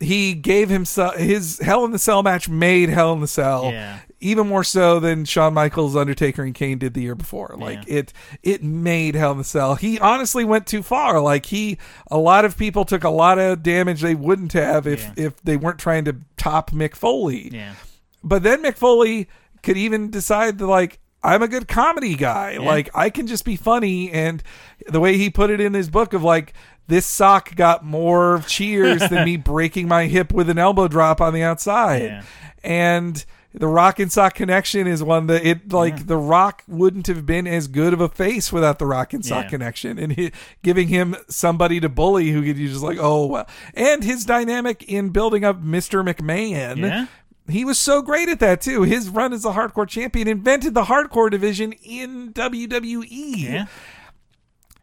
He 0.00 0.34
gave 0.34 0.68
himself 0.68 1.14
his 1.16 1.58
Hell 1.60 1.84
in 1.84 1.92
the 1.92 1.98
Cell 1.98 2.22
match 2.24 2.48
made 2.48 2.88
Hell 2.88 3.12
in 3.12 3.20
the 3.20 3.28
Cell. 3.28 3.70
Yeah. 3.72 4.00
Even 4.22 4.48
more 4.48 4.62
so 4.64 5.00
than 5.00 5.24
Shawn 5.24 5.54
Michaels, 5.54 5.96
Undertaker, 5.96 6.42
and 6.42 6.54
Kane 6.54 6.76
did 6.78 6.92
the 6.94 7.00
year 7.00 7.14
before. 7.14 7.54
Like 7.58 7.86
Yeah. 7.88 7.94
it, 7.98 8.12
it 8.42 8.62
made 8.62 9.14
Hell 9.14 9.32
in 9.32 9.38
the 9.38 9.44
Cell. 9.44 9.76
He 9.76 9.98
honestly 9.98 10.44
went 10.44 10.66
too 10.66 10.82
far. 10.82 11.20
Like 11.20 11.46
he, 11.46 11.78
a 12.10 12.18
lot 12.18 12.44
of 12.44 12.56
people 12.58 12.84
took 12.84 13.02
a 13.02 13.08
lot 13.10 13.38
of 13.38 13.62
damage 13.62 14.02
they 14.02 14.14
wouldn't 14.14 14.52
have 14.52 14.86
if 14.86 15.00
Yeah. 15.16 15.24
if 15.26 15.42
they 15.42 15.56
weren't 15.56 15.78
trying 15.78 16.04
to 16.04 16.16
top 16.36 16.70
Mick 16.70 16.94
Foley. 16.94 17.48
yeah. 17.52 17.74
But 18.22 18.42
then 18.42 18.62
Mick 18.62 18.76
Foley 18.76 19.28
could 19.62 19.78
even 19.78 20.10
decide 20.10 20.58
to 20.58 20.66
like, 20.66 20.98
I'm 21.22 21.42
a 21.42 21.48
good 21.48 21.66
comedy 21.68 22.14
guy. 22.14 22.58
Like 22.58 22.90
I 22.94 23.08
can 23.10 23.26
just 23.26 23.44
be 23.46 23.56
funny. 23.56 24.10
And 24.10 24.42
the 24.86 25.00
way 25.00 25.16
he 25.16 25.30
put 25.30 25.48
it 25.50 25.60
in 25.60 25.72
his 25.72 25.88
book 25.88 26.12
of 26.12 26.22
like, 26.22 26.52
this 26.88 27.06
sock 27.06 27.54
got 27.56 27.84
more 27.84 28.42
cheers 28.46 29.00
than 29.08 29.24
me 29.24 29.36
breaking 29.38 29.86
my 29.88 30.06
hip 30.06 30.32
with 30.32 30.50
an 30.50 30.58
elbow 30.58 30.88
drop 30.88 31.20
on 31.22 31.32
the 31.32 31.42
outside. 31.42 32.02
Yeah. 32.02 32.22
And 32.62 33.24
the 33.52 33.66
Rock 33.66 33.98
and 33.98 34.12
Sock 34.12 34.34
connection 34.34 34.86
is 34.86 35.02
one 35.02 35.26
that 35.26 35.44
it 35.44 35.72
like 35.72 36.06
the 36.06 36.16
Rock 36.16 36.62
wouldn't 36.68 37.06
have 37.08 37.26
been 37.26 37.46
as 37.46 37.66
good 37.66 37.92
of 37.92 38.00
a 38.00 38.08
face 38.08 38.52
without 38.52 38.78
the 38.78 38.86
Rock 38.86 39.12
and 39.12 39.24
Sock 39.24 39.44
Yeah. 39.44 39.50
connection 39.50 39.98
and 39.98 40.12
he, 40.12 40.30
giving 40.62 40.88
him 40.88 41.16
somebody 41.28 41.80
to 41.80 41.88
bully 41.88 42.30
who 42.30 42.42
could 42.44 42.56
you 42.58 42.68
just 42.68 42.82
like 42.82 42.98
oh 43.00 43.26
well 43.26 43.48
and 43.74 44.04
his 44.04 44.24
dynamic 44.24 44.84
in 44.84 45.08
building 45.08 45.44
up 45.44 45.62
Mr. 45.62 46.06
McMahon 46.08 46.76
Yeah. 46.76 47.06
he 47.48 47.64
was 47.64 47.78
so 47.78 48.02
great 48.02 48.28
at 48.28 48.38
that 48.40 48.60
too. 48.60 48.82
His 48.82 49.08
run 49.08 49.32
as 49.32 49.44
a 49.44 49.50
hardcore 49.52 49.88
champion 49.88 50.28
invented 50.28 50.74
the 50.74 50.84
hardcore 50.84 51.30
division 51.30 51.72
in 51.82 52.32
WWE. 52.34 53.66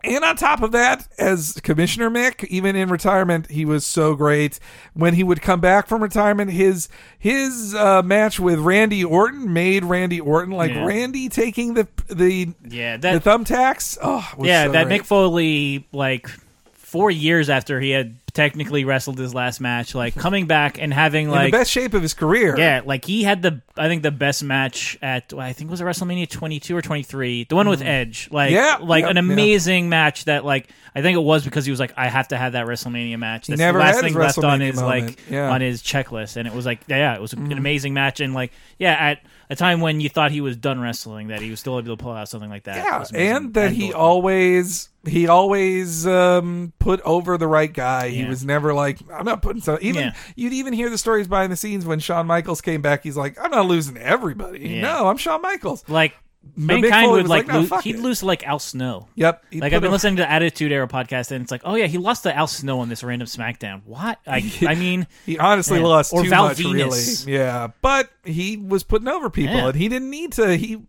And 0.07 0.23
on 0.23 0.37
top 0.37 0.61
of 0.61 0.71
that, 0.71 1.07
as 1.17 1.59
Commissioner 1.63 2.09
Mick, 2.09 2.45
even 2.45 2.75
in 2.77 2.89
retirement, 2.89 3.51
he 3.51 3.65
was 3.65 3.85
so 3.85 4.15
great. 4.15 4.57
When 4.93 5.13
he 5.13 5.23
would 5.23 5.41
come 5.41 5.59
back 5.59 5.87
from 5.87 6.01
retirement, 6.01 6.51
his 6.51 6.87
his 7.19 7.75
uh, 7.75 8.01
match 8.03 8.39
with 8.39 8.59
Randy 8.59 9.03
Orton 9.03 9.51
made 9.51 9.83
Randy 9.83 10.19
Orton 10.21 10.53
like 10.53 10.71
Yeah. 10.71 10.85
Randy 10.85 11.27
taking 11.29 11.73
the 11.73 11.87
the 12.07 12.53
Yeah, 12.67 12.97
the 12.97 13.19
thumbtacks. 13.19 13.97
Oh, 14.01 14.27
was 14.37 14.47
yeah, 14.47 14.65
so 14.67 14.71
that 14.71 14.87
great. 14.87 15.01
Mick 15.01 15.05
Foley 15.05 15.85
like 15.91 16.29
four 16.87 17.11
years 17.11 17.49
after 17.49 17.81
he 17.81 17.89
had 17.89 18.15
technically 18.33 18.85
wrestled 18.85 19.19
his 19.19 19.33
last 19.35 19.59
match, 19.59 19.93
like 19.93 20.15
coming 20.15 20.47
back 20.47 20.79
and 20.79 20.93
having 20.93 21.25
in 21.25 21.31
like 21.31 21.51
the 21.51 21.57
best 21.57 21.69
shape 21.69 21.93
of 21.93 22.01
his 22.01 22.13
career. 22.13 22.57
yeah, 22.57 22.81
like 22.85 23.03
he 23.03 23.23
had 23.23 23.41
the 23.41 23.61
I 23.75 23.89
think 23.89 24.03
the 24.03 24.11
best 24.11 24.41
match 24.41 24.97
at 25.01 25.33
I 25.33 25.51
think 25.51 25.69
it 25.69 25.71
was 25.71 25.81
it 25.81 25.83
WrestleMania 25.83 26.29
22 26.29 26.77
or 26.77 26.81
23, 26.81 27.43
the 27.43 27.55
one 27.57 27.67
with 27.67 27.81
Edge. 27.81 28.29
Like 28.31 28.51
Mm. 28.51 28.53
Yeah, 28.53 28.77
like 28.79 29.03
yeah, 29.03 29.09
an 29.09 29.17
amazing 29.17 29.89
match 29.89 30.25
that 30.25 30.45
like 30.45 30.69
I 30.95 31.01
think 31.01 31.17
it 31.17 31.21
was 31.21 31.43
because 31.43 31.65
he 31.65 31.71
was 31.71 31.79
like 31.79 31.91
I 31.97 32.07
have 32.07 32.29
to 32.29 32.37
have 32.37 32.53
that 32.53 32.67
WrestleMania 32.67 33.19
match. 33.19 33.47
That's 33.47 33.59
never 33.59 33.79
the 33.79 33.83
last 33.83 33.95
had 33.95 34.01
thing 34.03 34.13
his 34.13 34.15
left 34.15 34.37
on 34.37 34.59
WrestleMania 34.59 34.65
his 34.67 34.75
moment. 34.77 35.07
like 35.07 35.19
Yeah. 35.29 35.49
On 35.51 35.59
his 35.59 35.83
checklist 35.83 36.37
and 36.37 36.47
it 36.47 36.53
was 36.53 36.65
like 36.65 36.79
yeah, 36.87 37.15
it 37.15 37.21
was 37.21 37.33
an 37.33 37.51
amazing 37.51 37.93
match 37.93 38.21
and 38.21 38.33
like 38.33 38.53
yeah, 38.77 38.93
at 38.93 39.19
a 39.49 39.55
time 39.55 39.79
when 39.81 40.01
you 40.01 40.09
thought 40.09 40.31
he 40.31 40.41
was 40.41 40.57
done 40.57 40.79
wrestling 40.79 41.27
that 41.29 41.41
he 41.41 41.49
was 41.49 41.59
still 41.59 41.79
able 41.79 41.95
to 41.95 42.01
pull 42.01 42.11
out 42.11 42.27
something 42.29 42.49
like 42.49 42.63
that. 42.63 42.77
Yeah, 42.77 43.05
and 43.17 43.53
that 43.53 43.71
he 43.71 43.93
always 43.93 44.89
he 45.05 45.27
always 45.27 46.05
um, 46.05 46.73
put 46.79 46.99
over 47.01 47.37
the 47.37 47.47
right 47.47 47.71
guy. 47.71 48.09
He 48.09 48.25
was 48.25 48.43
never 48.43 48.73
like 48.73 48.99
I'm 49.11 49.25
not 49.25 49.41
putting 49.41 49.61
so 49.61 49.77
even 49.81 50.01
Yeah. 50.03 50.13
you'd 50.35 50.53
even 50.53 50.73
hear 50.73 50.89
the 50.89 50.97
stories 50.97 51.27
behind 51.27 51.51
the 51.51 51.55
scenes 51.55 51.85
when 51.85 51.99
Shawn 51.99 52.27
Michaels 52.27 52.59
came 52.61 52.81
back. 52.81 53.03
He's 53.03 53.15
like 53.17 53.37
I'm 53.41 53.51
not 53.51 53.65
losing 53.67 53.97
everybody. 53.97 54.67
Yeah. 54.67 54.81
No, 54.81 55.07
I'm 55.07 55.17
Shawn 55.17 55.41
Michaels. 55.41 55.83
like 55.87 56.13
mankind 56.55 57.11
would 57.11 57.27
like, 57.27 57.47
like, 57.47 57.53
"No, 57.69 57.75
lose, 57.75 57.83
he'd 57.83 57.95
it." 57.95 58.01
lose 58.01 58.19
to 58.19 58.25
like 58.25 58.45
Al 58.47 58.59
Snow. 58.59 59.07
Yep. 59.15 59.45
Like 59.53 59.63
I've 59.73 59.81
been 59.81 59.85
him- 59.85 59.91
listening 59.91 60.15
to 60.17 60.29
Attitude 60.29 60.71
Era 60.71 60.87
podcast, 60.87 61.31
and 61.31 61.41
it's 61.41 61.51
like, 61.51 61.61
oh 61.65 61.75
yeah, 61.75 61.87
he 61.87 61.97
lost 61.97 62.23
to 62.23 62.35
Al 62.35 62.47
Snow 62.47 62.79
on 62.79 62.89
this 62.89 63.03
random 63.03 63.27
SmackDown. 63.27 63.81
What? 63.85 64.19
I, 64.27 64.51
I 64.67 64.75
mean, 64.75 65.07
He 65.25 65.37
honestly 65.37 65.79
Yeah. 65.79 65.85
lost 65.85 66.13
Or 66.13 66.23
too 66.23 66.29
Val 66.29 66.45
much, 66.47 66.57
Venis. 66.57 67.25
really. 67.25 67.37
Yeah, 67.37 67.67
but 67.81 68.09
he 68.23 68.57
was 68.57 68.83
putting 68.83 69.07
over 69.07 69.29
people, 69.29 69.55
Yeah. 69.55 69.67
and 69.67 69.75
he 69.75 69.89
didn't 69.89 70.09
need 70.09 70.31
to. 70.33 70.55
He 70.55 70.81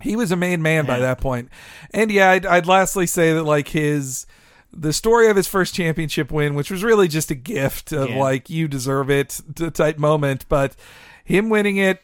he 0.00 0.16
was 0.16 0.32
a 0.32 0.36
main 0.36 0.62
man 0.62 0.86
by 0.86 0.98
that 1.00 1.20
point. 1.20 1.50
And 1.92 2.10
yeah, 2.10 2.30
I'd, 2.30 2.46
I'd 2.46 2.66
lastly 2.66 3.06
say 3.06 3.34
that 3.34 3.44
like 3.44 3.68
his 3.68 4.26
the 4.72 4.92
story 4.92 5.28
of 5.28 5.36
his 5.36 5.46
first 5.48 5.74
championship 5.74 6.30
win, 6.30 6.54
which 6.54 6.70
was 6.70 6.82
really 6.84 7.08
just 7.08 7.30
a 7.30 7.34
gift 7.34 7.92
of 7.92 8.08
Yeah. 8.08 8.18
like 8.18 8.48
you 8.48 8.66
deserve 8.68 9.10
it 9.10 9.40
type 9.74 9.98
moment, 9.98 10.46
but 10.48 10.74
him 11.24 11.48
winning 11.50 11.76
it. 11.76 12.00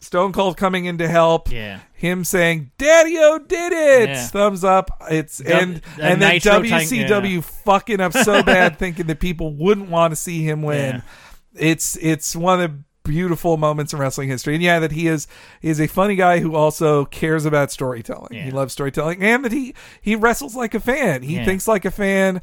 Stone 0.00 0.32
Cold 0.32 0.56
coming 0.56 0.84
in 0.84 0.98
to 0.98 1.08
help. 1.08 1.50
Yeah. 1.50 1.80
Him 1.94 2.24
saying, 2.24 2.70
"Daddy 2.78 3.16
O 3.18 3.38
did 3.38 3.72
it." 3.72 4.08
Yeah. 4.10 4.26
Thumbs 4.26 4.62
up. 4.64 4.90
It's 5.10 5.40
and 5.40 5.80
and 6.00 6.20
then 6.20 6.40
tank- 6.40 6.66
WCW 6.66 7.42
fucking 7.42 8.00
up 8.00 8.12
so 8.12 8.42
bad, 8.44 8.78
thinking 8.78 9.06
that 9.06 9.20
people 9.20 9.54
wouldn't 9.54 9.88
want 9.88 10.12
to 10.12 10.16
see 10.16 10.42
him 10.42 10.62
win. 10.62 10.96
Yeah. 10.96 11.00
It's 11.54 11.96
it's 11.96 12.36
one 12.36 12.60
of 12.60 12.70
the 12.70 12.78
beautiful 13.04 13.56
moments 13.56 13.92
in 13.92 13.98
wrestling 14.00 14.28
history, 14.28 14.54
and 14.54 14.62
yeah, 14.62 14.78
that 14.80 14.92
he 14.92 15.06
is 15.06 15.26
is 15.62 15.80
a 15.80 15.86
funny 15.86 16.16
guy 16.16 16.40
who 16.40 16.54
also 16.54 17.04
cares 17.06 17.46
about 17.46 17.72
storytelling. 17.72 18.34
Yeah. 18.34 18.44
He 18.44 18.50
loves 18.50 18.72
storytelling, 18.74 19.22
and 19.22 19.44
that 19.44 19.52
he 19.52 19.74
he 20.00 20.14
wrestles 20.14 20.54
like 20.54 20.74
a 20.74 20.80
fan. 20.80 21.22
He 21.22 21.36
Yeah. 21.36 21.44
thinks 21.46 21.66
like 21.66 21.84
a 21.86 21.90
fan. 21.90 22.42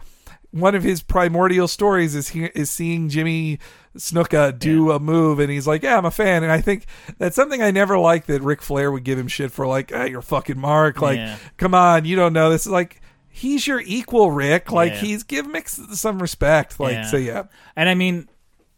One 0.54 0.76
of 0.76 0.84
his 0.84 1.02
primordial 1.02 1.68
stories 1.68 2.14
is 2.14 2.30
he, 2.30 2.46
is 2.54 2.70
seeing 2.70 3.10
Jimmy 3.10 3.58
Snuka 3.98 4.58
do 4.58 4.92
a 4.92 5.00
move, 5.00 5.40
and 5.40 5.50
he's 5.52 5.66
like, 5.68 5.82
"Yeah, 5.82 5.98
I'm 5.98 6.06
a 6.06 6.12
fan." 6.12 6.44
And 6.44 6.52
I 6.52 6.62
think 6.62 6.86
that's 7.18 7.36
something 7.36 7.62
I 7.62 7.72
never 7.72 7.98
liked 7.98 8.28
that 8.28 8.42
Ric 8.44 8.62
Flair 8.62 8.92
would 8.92 9.04
give 9.04 9.18
him 9.18 9.28
shit 9.28 9.52
for, 9.52 9.66
like, 9.66 9.92
"Ah, 9.94 10.04
"You're 10.04 10.22
fucking 10.22 10.60
Mark." 10.60 11.02
Like, 11.02 11.18
Yeah. 11.18 11.38
come 11.58 11.74
on, 11.74 12.06
you 12.06 12.16
don't 12.16 12.34
know 12.34 12.50
this. 12.52 12.68
Is 12.68 12.72
like 12.72 13.02
he's 13.30 13.66
your 13.66 13.82
equal, 13.84 14.30
Ric. 14.30 14.72
Like 14.72 14.94
Yeah. 14.94 15.00
he's 15.00 15.24
give 15.24 15.48
Mick 15.48 15.68
some 15.68 16.22
respect. 16.22 16.80
Like, 16.80 16.94
Yeah. 16.94 17.06
so 17.06 17.18
yeah, 17.18 17.44
And 17.76 17.90
I 17.90 17.96
mean, 17.96 18.28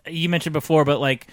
you 0.08 0.30
mentioned 0.30 0.54
before, 0.54 0.86
but 0.86 1.02
like 1.02 1.28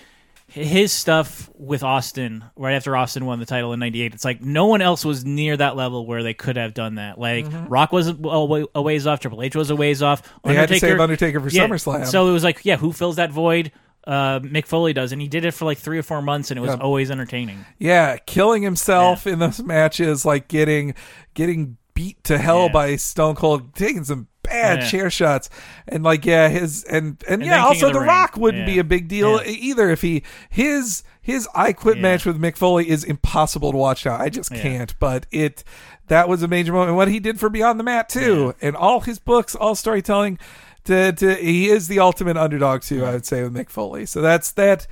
his 0.52 0.92
stuff 0.92 1.50
with 1.54 1.82
Austin 1.82 2.44
right 2.56 2.74
after 2.74 2.96
Austin 2.96 3.24
won 3.24 3.38
the 3.40 3.46
title 3.46 3.72
in 3.72 3.80
'98, 3.80 4.14
it's 4.14 4.24
like 4.24 4.40
no 4.42 4.66
one 4.66 4.82
else 4.82 5.04
was 5.04 5.24
near 5.24 5.56
that 5.56 5.76
level 5.76 6.06
where 6.06 6.22
they 6.22 6.34
could 6.34 6.56
have 6.56 6.74
done 6.74 6.96
that. 6.96 7.18
Like 7.18 7.46
Rock 7.68 7.92
was 7.92 8.08
a, 8.08 8.66
a 8.74 8.82
ways 8.82 9.06
off, 9.06 9.20
Triple 9.20 9.42
H 9.42 9.56
was 9.56 9.70
a 9.70 9.76
ways 9.76 10.02
off. 10.02 10.22
Mm-hmm. 10.22 10.48
They 10.48 10.54
had 10.54 10.68
to 10.68 10.78
save 10.78 11.00
Undertaker 11.00 11.40
for 11.40 11.48
yeah, 11.48 11.66
SummerSlam. 11.66 12.06
So 12.06 12.28
it 12.28 12.32
was 12.32 12.44
like, 12.44 12.64
yeah, 12.64 12.76
who 12.76 12.92
fills 12.92 13.16
that 13.16 13.30
void? 13.30 13.72
Uh, 14.04 14.40
Mick 14.40 14.66
Foley 14.66 14.92
does, 14.92 15.12
and 15.12 15.22
he 15.22 15.28
did 15.28 15.44
it 15.44 15.52
for 15.52 15.64
like 15.64 15.78
three 15.78 15.96
or 15.96 16.02
four 16.02 16.20
months, 16.20 16.50
and 16.50 16.58
it 16.58 16.60
was 16.60 16.70
Yeah. 16.72 16.82
always 16.82 17.10
entertaining. 17.10 17.64
yeah, 17.78 18.16
killing 18.16 18.62
himself 18.62 19.26
in 19.28 19.38
those 19.38 19.62
matches, 19.62 20.24
like 20.24 20.48
getting 20.48 20.94
getting 21.34 21.76
beat 21.94 22.22
to 22.24 22.38
hell 22.38 22.64
Yeah. 22.66 22.72
by 22.72 22.96
Stone 22.96 23.34
Cold, 23.36 23.74
taking 23.74 24.04
some 24.04 24.28
bad 24.42 24.80
Yeah. 24.80 24.88
chair 24.88 25.10
shots, 25.10 25.48
and 25.86 26.02
like 26.02 26.24
yeah, 26.24 26.48
his 26.48 26.84
and 26.84 27.22
and, 27.28 27.42
And 27.42 27.44
yeah, 27.44 27.64
also 27.64 27.86
the, 27.88 27.94
the 27.94 28.00
Rock 28.04 28.36
wouldn't 28.36 28.66
Yeah. 28.66 28.74
be 28.74 28.78
a 28.78 28.84
big 28.84 29.08
deal 29.08 29.40
either 29.46 29.90
if 29.90 30.02
he 30.02 30.22
his 30.50 31.02
his 31.20 31.48
I 31.54 31.72
Quit 31.72 31.98
match 31.98 32.26
with 32.26 32.40
Mick 32.40 32.56
Foley 32.56 32.88
is 32.88 33.04
impossible 33.04 33.70
to 33.70 33.78
watch 33.78 34.04
now. 34.04 34.16
I 34.16 34.28
just 34.28 34.50
can't. 34.50 34.92
But 34.98 35.26
it 35.30 35.62
that 36.08 36.28
was 36.28 36.42
a 36.42 36.48
major 36.48 36.72
moment. 36.72 36.88
And 36.90 36.96
what 36.96 37.08
he 37.08 37.20
did 37.20 37.38
for 37.38 37.48
Beyond 37.48 37.78
the 37.78 37.84
Mat 37.84 38.08
too, 38.08 38.54
and 38.60 38.74
all 38.76 39.00
his 39.00 39.18
books, 39.18 39.54
all 39.54 39.74
storytelling. 39.74 40.38
To, 40.86 41.12
to 41.12 41.34
he 41.36 41.68
is 41.70 41.86
the 41.86 42.00
ultimate 42.00 42.36
underdog 42.36 42.82
too. 42.82 43.04
I 43.04 43.12
would 43.12 43.24
say 43.24 43.44
with 43.44 43.54
Mick 43.54 43.70
Foley. 43.70 44.04
So 44.04 44.20
that's 44.20 44.50
that. 44.52 44.88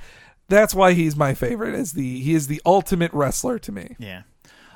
That's 0.47 0.73
why 0.73 0.93
he's 0.93 1.17
my 1.17 1.33
favorite. 1.33 1.75
Is 1.75 1.91
the 1.91 2.19
he 2.21 2.33
is 2.33 2.47
the 2.47 2.61
ultimate 2.65 3.11
wrestler 3.13 3.59
to 3.59 3.71
me. 3.73 3.97
Yeah. 3.99 4.21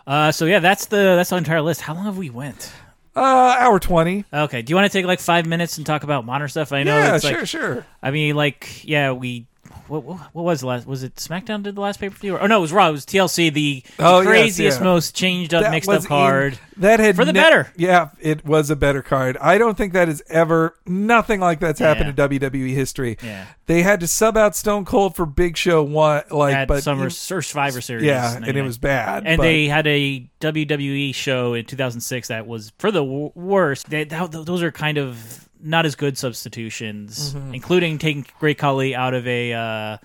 Uh, 0.08 0.32
so 0.32 0.46
yeah, 0.46 0.60
that's 0.60 0.86
the 0.86 0.98
that's 0.98 1.32
the 1.32 1.38
entire 1.38 1.62
list. 1.62 1.82
How 1.82 1.94
long 1.94 2.06
have 2.06 2.18
we 2.18 2.30
went? 2.30 2.72
Uh, 3.16 3.22
hour 3.60 3.80
twenty. 3.80 4.26
Okay. 4.32 4.62
Do 4.62 4.72
you 4.72 4.76
want 4.76 4.92
to 4.92 4.98
take 4.98 5.06
like 5.06 5.20
five 5.20 5.46
minutes 5.46 5.78
and 5.78 5.86
talk 5.86 6.04
about 6.04 6.26
modern 6.26 6.50
stuff? 6.50 6.72
I 6.72 6.84
know. 6.84 6.98
Yeah, 6.98 7.16
it's 7.16 7.26
sure, 7.26 7.38
like, 7.40 7.48
sure. 7.48 7.86
I 8.04 8.12
mean, 8.12 8.36
like, 8.36 8.84
yeah, 8.84 9.14
we. 9.14 9.48
What, 9.88 10.04
what 10.04 10.18
what 10.34 10.44
was 10.46 10.62
the 10.62 10.68
last? 10.68 10.88
Was 10.88 11.04
it 11.04 11.16
SmackDown 11.16 11.64
did 11.64 11.76
the 11.76 11.82
last 11.82 12.00
pay 12.00 12.10
per 12.10 12.16
view? 12.18 12.36
Or 12.36 12.42
oh, 12.44 12.48
no, 12.48 12.58
it 12.58 12.62
was 12.62 12.74
Raw. 12.74 12.90
It 12.90 12.92
was 12.94 13.06
TLC. 13.06 13.54
The, 13.54 13.84
the 13.84 13.84
Oh, 14.00 14.22
yes, 14.22 14.28
craziest, 14.28 14.80
yeah. 14.80 14.84
most 14.84 15.16
changed 15.16 15.54
up, 15.54 15.64
That 15.64 15.72
mixed 15.72 15.90
up 15.90 16.04
card. 16.06 16.54
in- 16.54 16.60
that 16.78 17.00
had 17.00 17.16
For 17.16 17.24
the 17.24 17.32
ne- 17.32 17.40
better. 17.40 17.72
Yeah, 17.78 18.10
it 18.20 18.44
was 18.46 18.70
a 18.70 18.76
better 18.76 19.02
card. 19.02 19.38
I 19.40 19.58
don't 19.58 19.78
think 19.78 19.94
that 19.94 20.10
is 20.10 20.22
ever 20.28 20.76
nothing 20.86 21.40
like 21.40 21.60
that's 21.62 21.80
happened 21.80 22.14
Yeah. 22.18 22.26
in 22.26 22.30
WWE 22.42 22.74
history. 22.74 23.18
Yeah. 23.24 23.46
They 23.68 23.82
had 23.82 24.00
to 24.02 24.08
sub 24.08 24.36
out 24.36 24.56
Stone 24.58 24.84
Cold 24.86 25.16
for 25.16 25.26
Big 25.26 25.56
Show 25.56 25.82
one, 25.84 26.24
like, 26.32 26.54
At 26.54 26.68
but 26.68 26.84
Summer 26.84 27.06
or 27.06 27.10
Survivor 27.10 27.80
Series. 27.80 28.04
yeah, 28.04 28.36
and 28.36 28.58
it 28.58 28.62
was 28.62 28.78
bad. 28.78 29.24
And 29.26 29.38
but- 29.38 29.44
they 29.44 29.68
had 29.68 29.88
a 29.88 30.28
WWE 30.42 31.14
show 31.16 31.54
in 31.54 31.66
2006 31.66 32.28
that 32.28 32.46
was 32.46 32.72
for 32.78 32.92
the 32.92 33.04
w- 33.04 33.32
worst. 33.36 33.90
They, 33.90 34.04
that, 34.04 34.32
those 34.32 34.62
are 34.62 34.72
kind 34.72 34.98
of 34.98 35.45
not 35.62 35.86
as 35.86 35.96
good 35.96 36.18
substitutions, 36.18 37.34
Mm-hmm. 37.34 37.54
including 37.54 37.98
taking 37.98 38.26
Great 38.40 38.58
Khali 38.58 38.96
out 38.96 39.14
of 39.14 39.28
a 39.28 39.54
uh, 39.54 39.98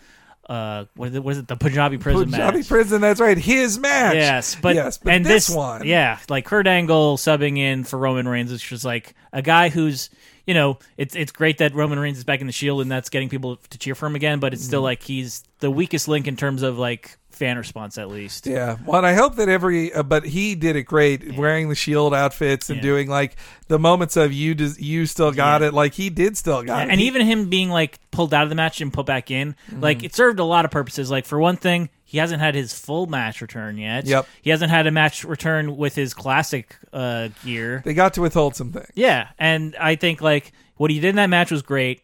uh, 0.48 0.84
what 0.96 1.08
is 1.10 1.14
it, 1.14 1.24
is 1.26 1.44
the 1.44 1.56
Punjabi 1.56 1.96
prison 1.98 2.24
Punjabi 2.24 2.58
match. 2.58 2.68
prison. 2.68 3.00
That's 3.00 3.20
right, 3.20 3.38
his 3.38 3.78
match. 3.78 4.14
Yes, 4.16 4.56
but 4.60 4.74
yes, 4.74 4.98
but 4.98 5.12
and 5.14 5.24
this, 5.24 5.46
this, 5.46 5.56
one, 5.56 5.86
yeah, 5.86 6.18
like 6.28 6.44
Kurt 6.44 6.66
Angle 6.66 7.16
subbing 7.18 7.56
in 7.58 7.84
for 7.84 7.98
Roman 7.98 8.26
Reigns, 8.26 8.50
which 8.50 8.70
was 8.72 8.84
like 8.84 9.14
a 9.32 9.42
guy 9.42 9.68
who's, 9.68 10.10
you 10.46 10.54
know, 10.54 10.78
it's 10.96 11.14
it's 11.14 11.30
great 11.30 11.58
that 11.58 11.74
Roman 11.74 11.98
Reigns 12.00 12.18
is 12.18 12.24
back 12.24 12.40
in 12.40 12.48
the 12.48 12.52
Shield 12.52 12.80
and 12.82 12.90
that's 12.90 13.10
getting 13.10 13.28
people 13.28 13.56
to 13.70 13.78
cheer 13.78 13.94
for 13.94 14.06
him 14.06 14.16
again, 14.16 14.40
but 14.40 14.52
it's 14.52 14.62
Mm-hmm. 14.62 14.68
still 14.68 14.82
like 14.82 15.02
he's 15.04 15.44
the 15.60 15.70
weakest 15.70 16.08
link 16.08 16.26
in 16.26 16.36
terms 16.36 16.62
of 16.62 16.78
like 16.78 17.16
fan 17.40 17.56
response, 17.56 17.96
at 17.98 18.08
least. 18.08 18.46
Yeah, 18.46 18.76
well, 18.84 18.98
and 18.98 19.06
I 19.06 19.14
hope 19.14 19.34
that 19.36 19.48
every, 19.48 19.92
uh, 19.92 20.02
but 20.02 20.24
he 20.26 20.54
did 20.54 20.76
it 20.76 20.82
great, 20.84 21.36
wearing 21.36 21.68
the 21.70 21.74
shield 21.74 22.14
outfits 22.14 22.68
and 22.68 22.76
Yeah. 22.76 22.82
doing 22.82 23.08
like 23.08 23.34
the 23.68 23.78
moments 23.78 24.16
of 24.16 24.32
you, 24.32 24.54
des- 24.54 24.78
you 24.78 25.06
still 25.06 25.32
got 25.32 25.62
Yeah. 25.62 25.68
it. 25.68 25.74
Like 25.74 25.94
he 25.94 26.10
did 26.10 26.36
still 26.36 26.62
got 26.62 26.86
it. 26.86 26.90
and 26.92 27.00
He- 27.00 27.06
even 27.06 27.26
him 27.26 27.48
being 27.48 27.70
like 27.70 27.98
pulled 28.10 28.32
out 28.34 28.42
of 28.44 28.50
the 28.50 28.54
match 28.54 28.80
and 28.82 28.92
put 28.92 29.06
back 29.06 29.30
in, 29.30 29.54
Mm-hmm. 29.70 29.80
like 29.80 30.04
it 30.04 30.14
served 30.14 30.38
a 30.38 30.44
lot 30.44 30.64
of 30.66 30.70
purposes. 30.70 31.10
Like 31.10 31.24
for 31.24 31.38
one 31.40 31.56
thing, 31.56 31.88
he 32.04 32.18
hasn't 32.18 32.40
had 32.42 32.54
his 32.54 32.72
full 32.78 33.06
match 33.06 33.40
return 33.40 33.78
yet. 33.78 34.04
Yep. 34.06 34.26
He 34.42 34.50
hasn't 34.50 34.70
had 34.70 34.86
a 34.86 34.90
match 34.90 35.24
return 35.24 35.76
with 35.76 35.94
his 35.94 36.12
classic 36.12 36.76
uh, 36.92 37.28
gear. 37.44 37.82
they 37.84 37.94
got 37.94 38.14
to 38.14 38.20
withhold 38.20 38.54
some 38.56 38.70
things. 38.72 38.88
Yeah, 38.94 39.28
and 39.38 39.74
I 39.80 39.94
think 39.96 40.20
like 40.20 40.52
what 40.76 40.90
he 40.90 41.00
did 41.00 41.10
in 41.10 41.16
that 41.16 41.30
match 41.30 41.50
was 41.50 41.62
great, 41.62 42.02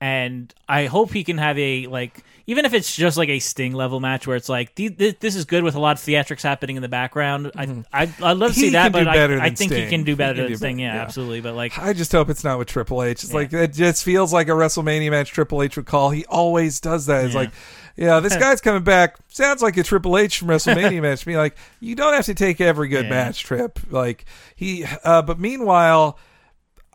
and 0.00 0.52
I 0.68 0.86
hope 0.86 1.12
he 1.12 1.24
can 1.24 1.38
have 1.38 1.58
a 1.58 1.86
like 1.86 2.22
even 2.46 2.66
if 2.66 2.74
it's 2.74 2.94
just 2.94 3.16
like 3.16 3.30
a 3.30 3.38
Sting 3.38 3.72
level 3.72 4.00
match 4.00 4.26
where 4.26 4.36
it's 4.36 4.50
like 4.50 4.74
th- 4.74 4.98
th- 4.98 5.18
this 5.20 5.34
is 5.34 5.46
good 5.46 5.64
with 5.64 5.76
a 5.76 5.80
lot 5.80 5.96
of 5.96 6.04
theatrics 6.04 6.42
happening 6.42 6.76
in 6.76 6.82
the 6.82 6.88
background. 6.88 7.50
I 7.56 7.82
I 7.92 8.02
I'd 8.22 8.36
love 8.36 8.50
to 8.52 8.54
He 8.60 8.66
see 8.66 8.70
that, 8.70 8.92
but 8.92 9.08
I, 9.08 9.46
I 9.46 9.50
think 9.50 9.72
he 9.72 9.88
can 9.88 10.04
do 10.04 10.14
better 10.14 10.34
can 10.34 10.42
than 10.42 10.52
do 10.52 10.56
Sting. 10.56 10.76
better, 10.76 10.86
Yeah, 10.88 10.94
yeah. 10.96 11.02
absolutely. 11.02 11.40
But 11.40 11.54
like 11.54 11.78
I 11.78 11.92
just 11.94 12.12
hope 12.12 12.28
it's 12.28 12.44
not 12.44 12.58
with 12.58 12.68
Triple 12.68 13.02
H. 13.02 13.22
It's 13.24 13.30
Yeah. 13.32 13.36
like 13.38 13.52
it 13.52 13.72
just 13.72 14.04
feels 14.04 14.32
like 14.32 14.48
a 14.48 14.52
WrestleMania 14.52 15.10
match 15.10 15.30
Triple 15.30 15.62
H 15.62 15.76
would 15.76 15.86
call. 15.86 16.10
He 16.10 16.24
always 16.26 16.80
does 16.80 17.06
that. 17.06 17.24
It's 17.24 17.34
Yeah. 17.34 17.40
like, 17.40 17.50
yeah, 17.96 18.20
this 18.20 18.36
guy's 18.38 18.60
coming 18.60 18.82
back. 18.82 19.16
Sounds 19.28 19.62
like 19.62 19.76
a 19.78 19.82
Triple 19.82 20.18
H 20.18 20.38
from 20.38 20.48
WrestleMania 20.48 21.00
match. 21.00 21.24
Be 21.24 21.36
like, 21.38 21.56
you 21.80 21.94
don't 21.94 22.12
have 22.12 22.26
to 22.26 22.34
take 22.34 22.60
every 22.60 22.88
good 22.88 23.08
match 23.08 23.42
trip. 23.44 23.78
Like 23.90 24.26
he, 24.54 24.84
uh, 25.04 25.22
but 25.22 25.38
meanwhile. 25.40 26.18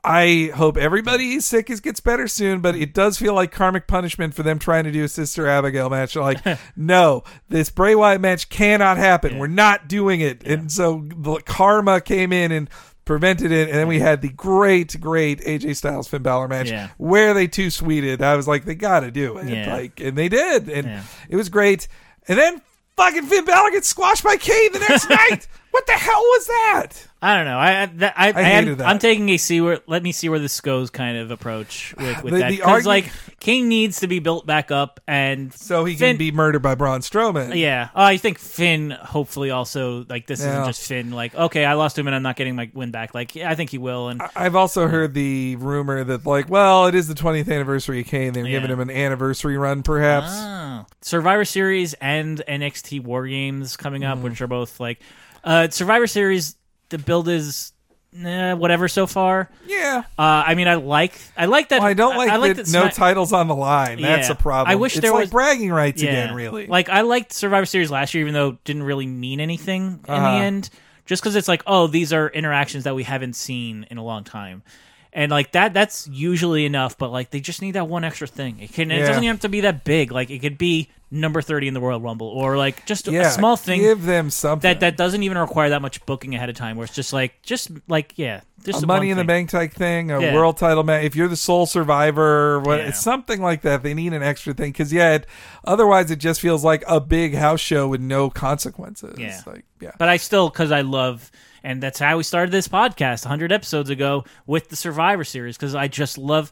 I 0.03 0.51
hope 0.55 0.77
everybody 0.77 1.39
sick 1.39 1.69
is 1.69 1.79
gets 1.79 1.99
better 1.99 2.27
soon, 2.27 2.61
but 2.61 2.75
it 2.75 2.93
does 2.93 3.17
feel 3.17 3.33
like 3.33 3.51
karmic 3.51 3.85
punishment 3.87 4.33
for 4.33 4.43
them 4.43 4.57
trying 4.59 4.85
to 4.85 4.91
do 4.91 5.03
a 5.03 5.07
Sister 5.07 5.47
Abigail 5.47 5.89
match. 5.89 6.13
They're 6.13 6.23
like, 6.23 6.39
no, 6.75 7.23
this 7.49 7.69
Bray 7.69 7.95
Wyatt 7.95 8.21
match 8.21 8.49
cannot 8.49 8.97
happen. 8.97 9.33
Yeah. 9.33 9.39
We're 9.39 9.47
not 9.47 9.87
doing 9.87 10.21
it. 10.21 10.43
And 10.45 10.71
so 10.71 11.05
the 11.15 11.35
karma 11.45 11.99
came 12.01 12.31
in 12.31 12.51
and 12.51 12.69
prevented 13.05 13.51
it. 13.51 13.69
And 13.69 13.77
then 13.77 13.87
we 13.87 13.99
had 13.99 14.21
the 14.21 14.29
great, 14.29 14.99
great 15.01 15.41
AJ 15.41 15.75
Styles 15.75 16.07
Finn 16.07 16.21
Balor 16.21 16.47
match 16.47 16.69
Yeah. 16.71 16.89
where 16.97 17.33
they 17.33 17.47
two 17.47 17.69
sweeted. 17.69 18.21
I 18.21 18.35
was 18.35 18.47
like, 18.47 18.65
they 18.65 18.75
got 18.75 19.01
to 19.01 19.11
do 19.11 19.37
it. 19.37 19.47
Yeah. 19.49 19.73
Like, 19.73 19.99
and 19.99 20.17
they 20.17 20.29
did, 20.29 20.69
and 20.69 20.87
Yeah. 20.87 21.03
it 21.27 21.35
was 21.35 21.49
great. 21.49 21.87
And 22.27 22.37
then 22.37 22.61
fucking 22.95 23.23
Finn 23.23 23.45
Balor 23.45 23.71
gets 23.71 23.87
squashed 23.87 24.23
by 24.23 24.37
Kane 24.37 24.71
the 24.73 24.79
next 24.79 25.09
night. 25.09 25.47
What 25.71 25.87
the 25.87 25.93
hell 25.93 26.21
was 26.21 26.45
that? 26.47 26.93
I 27.21 27.35
don't 27.35 27.45
know. 27.45 27.57
I 27.57 27.81
I, 27.81 27.85
that, 27.87 28.13
I, 28.15 28.27
I 28.29 28.43
hated 28.43 28.69
am, 28.71 28.77
that. 28.77 28.87
I'm 28.87 28.97
taking 28.99 29.27
a 29.29 29.35
see 29.37 29.59
where 29.59 29.79
let 29.87 30.03
me 30.03 30.11
see 30.13 30.29
where 30.29 30.39
this 30.39 30.61
goes 30.61 30.89
kind 30.89 31.17
of 31.17 31.31
approach 31.31 31.93
with, 31.97 32.23
with 32.23 32.33
The- 32.33 32.39
that 32.39 32.49
because 32.51 32.83
argu- 32.83 32.87
like 32.87 33.11
King 33.41 33.67
needs 33.67 33.99
to 33.99 34.07
be 34.07 34.19
built 34.19 34.45
back 34.45 34.71
up 34.71 35.01
and 35.05 35.53
So 35.53 35.83
he 35.83 35.95
Finn- 35.95 36.11
can 36.11 36.17
be 36.17 36.31
murdered 36.31 36.61
by 36.61 36.75
Braun 36.75 37.01
Strowman. 37.01 37.55
Yeah, 37.57 37.89
oh, 37.93 38.03
I 38.03 38.15
think 38.17 38.39
Finn. 38.39 38.91
Hopefully, 38.91 39.49
also 39.51 40.05
like 40.07 40.27
this 40.27 40.39
Yeah. 40.41 40.51
isn't 40.51 40.65
just 40.67 40.87
Finn. 40.87 41.11
Like, 41.11 41.35
okay, 41.35 41.65
I 41.65 41.73
lost 41.73 41.97
him 41.99 42.07
and 42.07 42.15
I'm 42.15 42.23
not 42.23 42.37
getting 42.37 42.55
my 42.55 42.71
win 42.73 42.91
back. 42.91 43.13
Like, 43.13 43.35
yeah, 43.35 43.49
I 43.51 43.55
think 43.55 43.69
he 43.69 43.77
will. 43.77 44.07
And 44.09 44.21
I've 44.35 44.55
also 44.55 44.87
heard 44.87 45.13
the 45.13 45.57
rumor 45.57 46.03
that, 46.05 46.25
like, 46.25 46.49
well, 46.49 46.85
it 46.87 46.95
is 46.95 47.07
the 47.09 47.13
20th 47.15 47.51
anniversary 47.51 47.99
of 48.01 48.07
Kane. 48.07 48.31
They're 48.33 48.45
giving 48.45 48.69
him 48.71 48.79
an 48.79 48.89
anniversary 48.89 49.57
run, 49.57 49.83
perhaps. 49.83 50.27
Oh. 50.31 50.85
Survivor 51.01 51.43
Series 51.43 51.93
and 51.95 52.41
NXT 52.47 53.03
War 53.03 53.27
Games 53.27 53.75
coming 53.75 54.05
up, 54.05 54.17
Mm-hmm. 54.19 54.23
which 54.23 54.41
are 54.41 54.47
both 54.47 54.79
like 54.79 54.99
uh, 55.43 55.67
Survivor 55.69 56.07
Series. 56.07 56.55
The 56.89 56.97
build 56.97 57.27
is 57.27 57.71
eh, 58.17 58.53
whatever 58.53 58.87
so 58.87 59.05
far. 59.07 59.49
yeah. 59.67 60.03
Uh, 60.17 60.43
I 60.47 60.55
mean, 60.55 60.67
I 60.67 60.75
like 60.75 61.13
I 61.37 61.45
like 61.45 61.69
that. 61.69 61.79
Well, 61.79 61.87
I 61.89 61.93
don't 61.93 62.17
like, 62.17 62.29
I, 62.31 62.35
like 62.37 62.55
that, 62.57 62.65
that 62.65 62.71
no 62.71 62.81
Smack- 62.83 62.93
titles 62.95 63.31
on 63.33 63.47
the 63.47 63.55
line. 63.55 64.01
That's 64.01 64.27
Yeah. 64.29 64.33
a 64.33 64.35
problem. 64.35 64.71
I 64.71 64.75
wish 64.75 64.95
it's 64.95 65.01
there 65.01 65.11
like 65.11 65.21
was- 65.21 65.29
bragging 65.29 65.71
rights 65.71 66.01
again, 66.01 66.33
really. 66.33 66.67
Like 66.67 66.89
I 66.89 67.01
liked 67.01 67.33
Survivor 67.33 67.65
Series 67.65 67.91
last 67.91 68.13
year, 68.13 68.21
even 68.23 68.33
though 68.33 68.49
it 68.49 68.63
didn't 68.63 68.83
really 68.83 69.05
mean 69.07 69.39
anything 69.39 69.99
in 70.07 70.13
Uh-huh. 70.13 70.31
the 70.31 70.37
end. 70.43 70.69
Just 71.05 71.23
because 71.23 71.35
it's 71.35 71.47
like, 71.47 71.63
oh, 71.65 71.87
these 71.87 72.13
are 72.13 72.27
interactions 72.29 72.83
that 72.83 72.93
we 72.95 73.01
haven't 73.03 73.33
seen 73.35 73.85
in 73.89 73.97
a 73.97 74.03
long 74.03 74.23
time, 74.23 74.61
and 75.11 75.31
like 75.31 75.53
that, 75.53 75.73
that's 75.73 76.07
usually 76.07 76.65
enough. 76.67 76.99
But 76.99 77.11
like, 77.11 77.31
they 77.31 77.39
just 77.39 77.63
need 77.63 77.71
that 77.71 77.87
one 77.87 78.03
extra 78.03 78.27
thing. 78.27 78.59
It 78.59 78.73
can. 78.73 78.91
It 78.91 78.99
Yeah. 78.99 79.07
doesn't 79.07 79.23
even 79.23 79.33
have 79.35 79.41
to 79.41 79.49
be 79.49 79.61
that 79.61 79.83
big. 79.83 80.11
Like, 80.11 80.29
it 80.29 80.37
could 80.39 80.59
be 80.59 80.89
number 81.11 81.41
thirty 81.41 81.67
in 81.67 81.73
the 81.73 81.81
Royal 81.81 81.99
Rumble, 81.99 82.27
or 82.27 82.57
like 82.57 82.85
just 82.85 83.07
yeah, 83.07 83.27
a 83.27 83.31
small 83.31 83.55
thing 83.55 83.81
Give 83.81 84.03
them 84.05 84.29
something. 84.29 84.67
that 84.69 84.79
that 84.81 84.97
doesn't 84.97 85.23
even 85.23 85.37
require 85.37 85.69
that 85.69 85.81
much 85.81 86.05
booking 86.05 86.35
ahead 86.35 86.49
of 86.49 86.55
time. 86.55 86.77
Where 86.77 86.85
it's 86.85 86.93
just 86.95 87.13
like, 87.13 87.41
just 87.41 87.71
like, 87.87 88.13
yeah, 88.15 88.41
just 88.63 88.83
a 88.83 88.87
money 88.87 89.07
one 89.07 89.11
in 89.11 89.17
the 89.17 89.23
bank 89.23 89.49
type 89.49 89.73
thing, 89.73 90.11
a 90.11 90.19
Yeah. 90.21 90.33
world 90.35 90.57
title 90.57 90.83
match. 90.83 91.03
If 91.03 91.15
you're 91.15 91.27
the 91.27 91.35
sole 91.35 91.65
survivor, 91.65 92.59
what, 92.59 92.79
Yeah. 92.79 92.91
something 92.91 93.41
like 93.41 93.61
that. 93.61 93.83
They 93.83 93.93
need 93.93 94.13
an 94.13 94.23
extra 94.23 94.53
thing 94.53 94.71
because 94.71 94.93
yeah, 94.93 95.15
it, 95.15 95.25
otherwise 95.65 96.11
it 96.11 96.17
just 96.19 96.41
feels 96.41 96.63
like 96.63 96.83
a 96.87 96.99
big 96.99 97.35
house 97.35 97.59
show 97.59 97.87
with 97.87 98.01
no 98.01 98.29
consequences. 98.29 99.17
Yeah. 99.17 99.39
Like 99.45 99.65
yeah, 99.79 99.91
But 99.97 100.09
I 100.09 100.17
still, 100.17 100.49
because 100.49 100.71
I 100.71 100.81
love, 100.81 101.31
and 101.63 101.81
that's 101.81 101.99
how 101.99 102.17
we 102.17 102.23
started 102.23 102.51
this 102.51 102.67
podcast 102.67 103.25
100 103.25 103.51
episodes 103.51 103.89
ago 103.89 104.25
with 104.45 104.69
the 104.69 104.75
Survivor 104.75 105.23
Series, 105.23 105.57
because 105.57 105.73
I 105.75 105.87
just 105.87 106.17
love. 106.17 106.51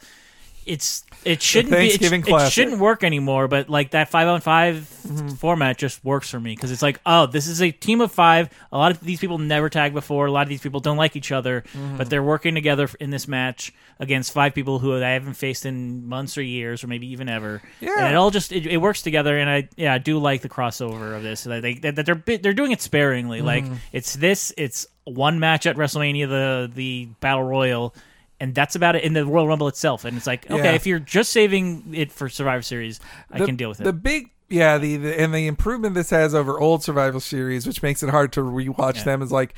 It's 0.67 1.03
it 1.25 1.41
shouldn't 1.41 1.71
be 1.73 1.87
it, 1.87 2.01
it 2.47 2.51
shouldn't 2.51 2.79
work 2.79 3.03
anymore, 3.03 3.47
but 3.47 3.69
like 3.69 3.91
that 3.91 4.09
five 4.09 4.27
on 4.27 4.41
5 4.41 4.93
Mm-hmm. 5.07 5.29
format 5.35 5.77
just 5.77 6.03
works 6.03 6.29
for 6.29 6.37
me 6.37 6.53
because 6.53 6.69
it's 6.69 6.81
like 6.81 6.99
oh 7.05 7.27
this 7.27 7.47
is 7.47 7.61
a 7.61 7.71
team 7.71 8.01
of 8.01 8.11
five. 8.11 8.49
A 8.73 8.77
lot 8.77 8.91
of 8.91 8.99
these 8.99 9.21
people 9.21 9.37
never 9.37 9.69
tagged 9.69 9.95
before. 9.95 10.25
A 10.25 10.31
lot 10.31 10.41
of 10.41 10.49
these 10.49 10.59
people 10.59 10.81
don't 10.81 10.97
like 10.97 11.15
each 11.15 11.31
other, 11.31 11.61
Mm-hmm. 11.61 11.95
but 11.95 12.09
they're 12.09 12.21
working 12.23 12.53
together 12.55 12.89
in 12.99 13.09
this 13.09 13.25
match 13.25 13.73
against 13.99 14.33
five 14.33 14.53
people 14.53 14.79
who 14.79 14.93
I 15.01 15.11
haven't 15.11 15.35
faced 15.35 15.65
in 15.65 16.05
months 16.09 16.37
or 16.37 16.41
years 16.41 16.83
or 16.83 16.87
maybe 16.87 17.07
even 17.13 17.29
ever. 17.29 17.61
Yeah. 17.79 17.99
and 17.99 18.07
it 18.13 18.15
all 18.17 18.31
just 18.31 18.51
it, 18.51 18.65
it 18.67 18.77
works 18.77 19.01
together, 19.01 19.37
and 19.37 19.49
I 19.49 19.69
yeah 19.77 19.93
I 19.93 19.97
do 19.97 20.19
like 20.19 20.41
the 20.41 20.49
crossover 20.49 21.15
of 21.15 21.23
this. 21.23 21.45
That 21.45 21.61
they 21.61 21.75
that 21.75 22.05
they're 22.05 22.21
they're 22.39 22.53
doing 22.53 22.71
it 22.73 22.81
sparingly. 22.81 23.41
Like 23.41 23.63
Mm-hmm. 23.63 23.75
it's 23.93 24.13
this, 24.13 24.51
it's 24.57 24.85
one 25.05 25.39
match 25.39 25.65
at 25.65 25.77
WrestleMania, 25.77 26.27
the 26.27 26.69
the 26.75 27.07
Battle 27.21 27.43
Royal, 27.43 27.95
and 28.39 28.53
that's 28.53 28.75
about 28.75 28.95
it 28.95 29.03
in 29.03 29.13
the 29.13 29.25
Royal 29.25 29.47
Rumble 29.47 29.67
itself. 29.67 30.05
And 30.05 30.15
it's 30.17 30.27
like 30.27 30.49
okay, 30.49 30.63
Yeah. 30.63 30.71
if 30.73 30.85
you're 30.87 30.99
just 30.99 31.31
saving 31.31 31.93
it 31.93 32.11
for 32.11 32.29
Survivor 32.29 32.61
Series, 32.61 32.99
I 33.31 33.39
the, 33.39 33.45
can 33.45 33.55
deal 33.55 33.69
with 33.69 33.81
it. 33.81 33.83
The 33.85 33.93
big 33.93 34.31
yeah, 34.49 34.77
the, 34.77 34.95
the 34.97 35.19
and 35.19 35.33
the 35.33 35.45
improvement 35.47 35.93
this 35.95 36.09
has 36.11 36.33
over 36.33 36.59
old 36.59 36.81
survival 36.83 37.19
series, 37.19 37.67
which 37.67 37.81
makes 37.83 38.01
it 38.03 38.09
hard 38.09 38.31
to 38.33 38.41
rewatch 38.41 38.97
Yeah. 38.97 39.03
them, 39.03 39.21
is 39.21 39.31
like 39.31 39.53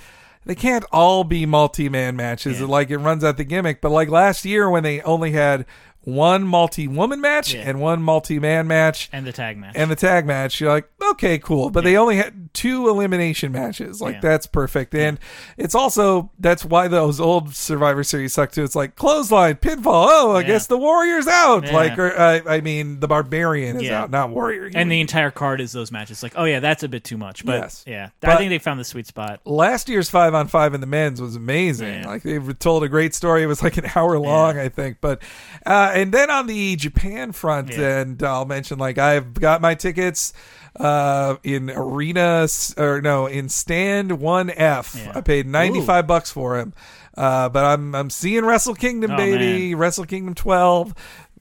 they 0.46 0.56
can't 0.56 0.86
all 0.92 1.24
be 1.24 1.46
multi-man 1.46 2.16
matches. 2.16 2.60
Yeah. 2.60 2.66
Like 2.68 2.90
it 2.90 2.98
runs 2.98 3.24
out 3.24 3.38
the 3.38 3.44
gimmick. 3.44 3.82
But 3.82 3.90
like 3.92 4.10
last 4.10 4.46
year 4.46 4.70
when 4.70 4.84
they 4.84 5.02
only 5.02 5.32
had 5.32 5.66
one 6.06 6.44
multi-woman 6.48 7.20
match 7.22 7.54
Yeah. 7.54 7.64
and 7.68 7.80
one 7.82 8.02
multi-man 8.02 8.66
match. 8.66 9.10
and 9.12 9.28
the 9.28 9.34
tag 9.34 9.58
match. 9.58 9.74
and 9.76 9.92
the 9.92 9.96
tag 9.98 10.26
match, 10.26 10.60
you're 10.62 10.72
like, 10.72 10.90
okay, 11.12 11.38
cool. 11.38 11.70
But 11.70 11.84
they 11.84 11.98
only 11.98 12.16
had 12.16 12.49
two 12.60 12.90
elimination 12.90 13.53
matches. 13.53 14.02
Like 14.02 14.15
Yeah. 14.15 14.19
that's 14.22 14.45
perfect. 14.45 14.94
And 14.94 15.18
it's 15.57 15.73
also 15.73 16.30
that's 16.38 16.65
why 16.65 16.90
those 16.90 17.22
old 17.22 17.56
Survivor 17.56 18.03
Series 18.03 18.34
suck 18.34 18.52
too. 18.52 18.65
It's 18.65 18.76
like 18.76 18.98
clothesline, 18.98 19.56
pinfall. 19.56 20.07
Oh, 20.10 20.31
I 20.36 20.41
Yeah. 20.41 20.48
guess 20.48 20.68
the 20.68 20.77
Warrior's 20.77 21.26
out. 21.26 21.72
Like, 21.72 21.98
or, 21.98 22.11
uh, 22.18 22.41
I 22.45 22.60
mean, 22.60 22.99
the 22.99 23.07
Barbarian 23.07 23.80
is 23.81 23.90
out, 23.90 24.11
not 24.11 24.30
Warrior. 24.31 24.72
and 24.76 24.91
the 24.91 24.99
entire 24.99 25.31
card 25.31 25.61
is 25.61 25.72
those 25.72 25.90
matches. 25.90 26.22
Like, 26.22 26.34
oh 26.36 26.44
yeah, 26.44 26.60
that's 26.60 26.84
a 26.84 26.90
bit 26.90 27.06
too 27.06 27.18
much. 27.18 27.45
But 27.45 27.61
Yes. 27.61 27.84
yeah, 27.88 28.10
I 28.23 28.36
think 28.36 28.49
they 28.49 28.60
found 28.60 28.77
the 28.77 28.84
sweet 28.84 29.07
spot. 29.07 29.40
last 29.45 29.88
year's 29.88 30.10
five 30.10 30.34
on 30.34 30.48
five 30.49 30.73
in 30.73 30.81
the 30.81 30.88
men's 30.88 31.22
was 31.22 31.38
amazing. 31.38 32.03
Like 32.03 32.23
they 32.23 32.40
told 32.40 32.84
a 32.84 32.90
great 32.90 33.15
story. 33.15 33.41
It 33.44 33.48
was 33.48 33.64
like 33.64 33.77
an 33.77 33.86
hour 33.95 34.19
long, 34.19 34.57
I 34.60 34.68
think. 34.68 34.98
But 34.99 35.22
uh, 35.65 35.91
and 35.95 36.11
then 36.11 36.30
on 36.30 36.48
the 36.48 36.76
Japan 36.76 37.31
front, 37.31 37.72
and 37.72 38.22
I'll 38.22 38.44
mention 38.45 38.80
like 38.80 38.98
I've 38.98 39.34
got 39.36 39.61
my 39.61 39.76
tickets 39.76 40.34
uh 40.76 41.36
in 41.44 41.70
arena 41.72 42.48
or 42.78 43.02
no 43.02 43.26
in 43.26 43.50
stand 43.50 44.12
1f 44.12 44.96
Yeah. 44.96 45.12
i 45.16 45.22
paid 45.22 45.48
95 45.48 46.06
bucks 46.08 46.32
for 46.32 46.58
him 46.60 46.74
uh 47.18 47.50
but 47.50 47.66
i'm 47.66 47.96
i'm 47.96 48.10
seeing 48.10 48.46
wrestle 48.46 48.76
kingdom 48.76 49.12
Oh, 49.12 49.18
baby 49.18 49.74
wrestle 49.76 50.06
kingdom 50.06 50.36
12 50.36 50.94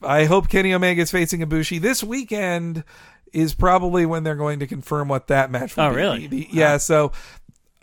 i 0.03 0.25
hope 0.25 0.49
kenny 0.49 0.73
omega 0.73 1.01
is 1.01 1.11
facing 1.11 1.41
ibushi 1.41 1.79
this 1.79 2.03
weekend 2.03 2.83
is 3.31 3.53
probably 3.53 4.05
when 4.05 4.23
they're 4.23 4.35
going 4.35 4.59
to 4.59 4.67
confirm 4.67 5.07
what 5.07 5.27
that 5.27 5.51
match 5.51 5.77
will 5.77 5.83
Oh, 5.83 5.89
be. 5.91 5.95
really? 5.95 6.27
The- 6.27 6.47
yeah 6.51 6.77
so 6.77 7.11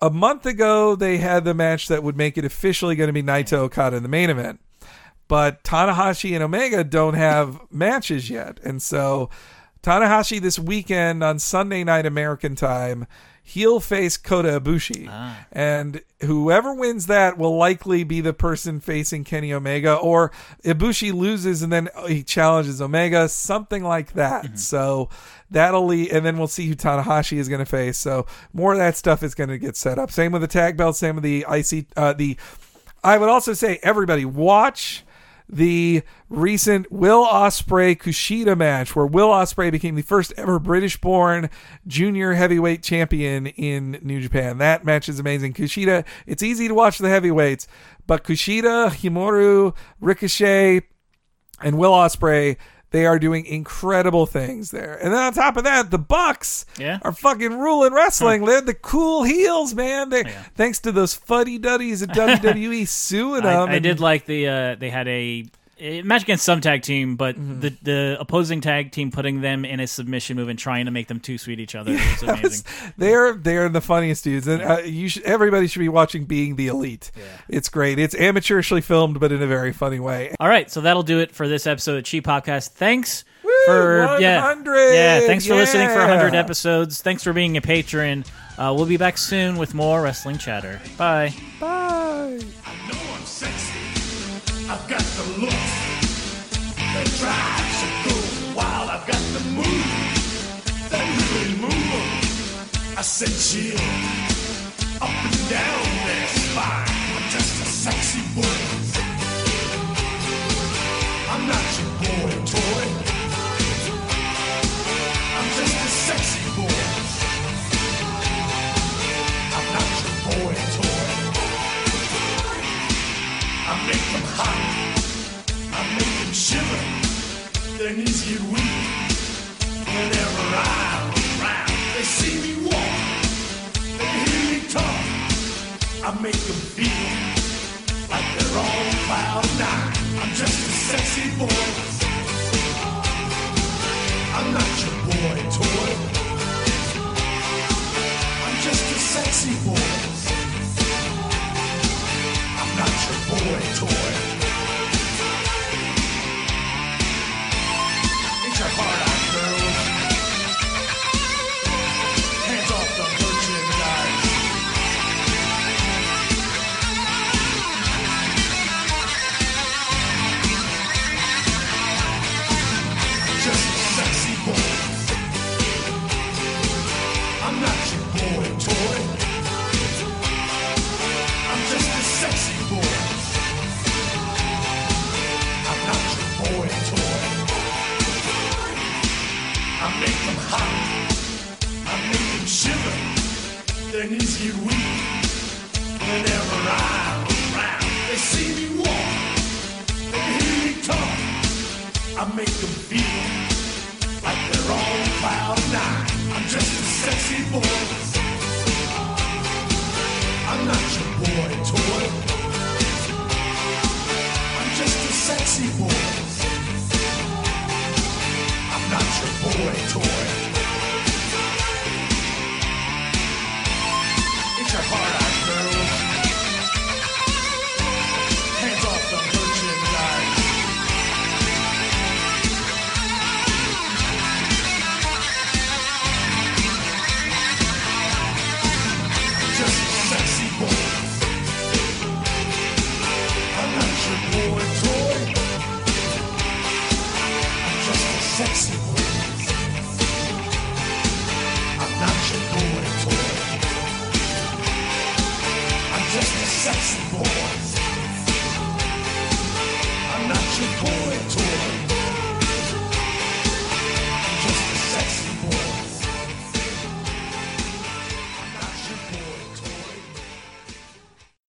a 0.03 0.11
month 0.11 0.45
ago 0.47 0.97
they 0.97 1.19
had 1.19 1.45
the 1.45 1.55
match 1.55 1.89
that 1.89 2.03
would 2.03 2.17
make 2.17 2.37
it 2.37 2.45
officially 2.45 2.97
going 2.97 3.07
to 3.09 3.13
be 3.15 3.23
Naito 3.23 3.59
Okada 3.59 3.97
in 3.97 4.03
the 4.03 4.11
main 4.11 4.29
event. 4.29 4.61
But 5.29 5.65
Tanahashi 5.65 6.35
and 6.35 6.43
Omega 6.45 6.85
don't 6.85 7.15
have 7.15 7.59
matches 7.73 8.29
yet. 8.29 8.61
And 8.63 8.83
so 8.83 9.31
Tanahashi 9.87 10.41
this 10.41 10.59
weekend 10.59 11.23
on 11.23 11.39
Sunday 11.39 11.85
night 11.85 12.07
American 12.07 12.57
time, 12.57 13.07
he'll 13.41 13.79
face 13.79 14.17
Kota 14.17 14.61
Ibushi. 14.61 15.07
Ah. 15.09 15.47
And 15.53 16.01
whoever 16.23 16.75
wins 16.75 17.07
that 17.07 17.39
will 17.39 17.57
likely 17.57 18.03
be 18.03 18.21
the 18.21 18.33
person 18.33 18.81
facing 18.81 19.23
Kenny 19.23 19.53
Omega 19.53 19.95
or 19.95 20.33
Ibushi 20.65 21.15
loses 21.15 21.63
and 21.63 21.73
then 21.73 21.89
he 22.09 22.25
challenges 22.25 22.83
Omega, 22.83 23.29
something 23.29 23.85
like 23.85 24.15
that. 24.15 24.47
Mm-hmm. 24.47 24.57
So 24.57 25.09
that'll 25.53 25.87
lead, 25.87 26.11
and 26.11 26.27
then 26.27 26.37
we'll 26.37 26.49
see 26.49 26.67
who 26.67 26.75
Tanahashi 26.75 27.37
is 27.37 27.49
going 27.49 27.61
to 27.61 27.65
face. 27.65 27.97
So 27.97 28.27
more 28.53 28.73
of 28.73 28.79
that 28.79 28.97
stuff 28.97 29.23
is 29.23 29.37
going 29.37 29.51
to 29.51 29.59
get 29.59 29.77
set 29.77 30.01
up. 30.01 30.11
Same 30.11 30.33
with 30.33 30.43
the 30.43 30.49
tag 30.49 30.77
belt, 30.77 30.97
same 30.97 31.15
with 31.15 31.23
the 31.23 31.47
IC 31.49 31.87
uh, 31.97 32.13
the 32.13 32.37
I 33.05 33.19
would 33.19 33.29
also 33.29 33.53
say 33.53 33.79
everybody 33.85 34.25
watch 34.25 35.05
the 35.49 36.03
recent 36.29 36.91
Will 36.91 37.25
Ospreay 37.25 37.97
Kushida 37.97 38.57
match, 38.57 38.97
where 38.97 39.07
Will 39.07 39.29
Ospreay 39.29 39.71
became 39.71 39.95
the 39.95 40.03
first 40.03 40.33
ever 40.37 40.59
British-born 40.59 41.51
junior 41.87 42.35
heavyweight 42.35 42.83
champion 42.83 43.47
in 43.47 43.99
New 44.03 44.21
Japan. 44.21 44.59
That 44.59 44.85
match 44.85 45.09
is 45.09 45.19
amazing. 45.19 45.55
Kushida, 45.55 46.05
it's 46.27 46.43
easy 46.43 46.69
to 46.69 46.75
watch 46.75 46.99
the 46.99 47.09
heavyweights, 47.09 47.69
but 48.07 48.25
Kushida, 48.25 48.91
Hiromu, 48.91 49.77
Ricochet, 50.01 50.83
and 51.63 51.79
Will 51.79 51.93
Ospreay. 51.93 52.57
They 52.91 53.05
are 53.05 53.19
doing 53.19 53.45
incredible 53.47 54.27
things 54.27 54.71
there. 54.71 54.95
And 55.03 55.13
then 55.13 55.21
on 55.21 55.33
top 55.33 55.57
of 55.57 55.65
that, 55.65 55.91
the 55.91 55.99
Bucks 55.99 56.65
Yeah. 56.79 56.99
are 57.03 57.13
fucking 57.13 57.59
ruling 57.59 57.93
wrestling. 57.93 58.45
They're 58.45 58.61
the 58.61 58.75
cool 58.75 59.25
heels, 59.25 59.75
man. 59.75 60.09
They 60.11 60.23
Yeah. 60.25 60.43
thanks 60.55 60.79
to 60.81 60.93
those 60.93 61.13
fuddy 61.15 61.59
duddies 61.59 62.03
at 62.03 62.11
WWE 62.15 62.87
suing 62.87 63.45
I, 63.45 63.53
them. 63.55 63.69
I 63.71 63.75
and- 63.75 63.83
did 63.83 63.99
like 64.01 64.27
the 64.27 64.49
uh, 64.49 64.75
they 64.77 64.91
had 64.91 65.09
a, 65.09 65.47
a 65.79 66.03
match 66.03 66.23
against 66.23 66.45
some 66.45 66.61
tag 66.61 66.83
team, 66.83 67.17
but 67.17 67.37
Mm-hmm. 67.37 67.61
the 67.61 67.71
the 67.83 68.17
opposing 68.19 68.61
tag 68.61 68.93
team 68.93 69.11
putting 69.11 69.41
them 69.43 69.65
in 69.65 69.79
a 69.81 69.87
submission 69.87 70.37
move 70.37 70.49
and 70.49 70.59
trying 70.59 70.87
to 70.87 70.91
make 70.91 71.09
them 71.09 71.21
too 71.21 71.37
sweet 71.39 71.61
each 71.61 71.75
other 71.75 71.93
was 71.93 72.21
That 72.21 72.39
amazing. 72.41 72.67
they're 72.97 73.35
they're 73.35 73.69
the 73.69 73.81
funniest 73.81 74.25
dudes, 74.25 74.47
and 74.49 74.63
uh, 74.63 74.79
you 74.85 75.09
should 75.09 75.23
everybody 75.25 75.67
should 75.67 75.81
be 75.81 75.89
watching 75.89 76.25
Being 76.25 76.57
the 76.57 76.69
Elite. 76.69 77.11
It's 77.49 77.69
great. 77.69 77.99
It's 77.99 78.15
amateurishly 78.15 78.83
filmed, 78.83 79.21
but 79.21 79.33
in 79.33 79.43
a 79.43 79.47
very 79.47 79.73
funny 79.73 80.01
way. 80.01 80.35
All 80.41 80.49
right, 80.49 80.71
so 80.71 80.81
that'll 80.81 81.03
do 81.03 81.21
it 81.21 81.33
for 81.35 81.47
this 81.49 81.67
episode 81.67 81.99
of 81.99 82.05
Cheap 82.05 82.25
Podcast. 82.25 82.71
Thanks 82.71 83.25
Woo, 83.45 83.51
for 83.67 84.19
yeah 84.21 84.43
100, 84.47 84.95
yeah 84.95 85.21
thanks 85.21 85.47
for 85.47 85.55
listening 85.55 85.89
for 85.89 85.99
100 85.99 86.35
episodes. 86.35 87.03
Thanks 87.03 87.23
for 87.23 87.33
being 87.33 87.57
a 87.57 87.61
patron. 87.61 88.25
Uh, 88.59 88.73
we'll 88.75 88.87
be 88.87 88.97
back 88.97 89.19
soon 89.19 89.59
with 89.59 89.75
more 89.75 90.01
wrestling 90.01 90.39
chatter. 90.39 90.81
Bye. 90.97 91.35
Bye. 91.61 92.41
Move. 103.23 104.16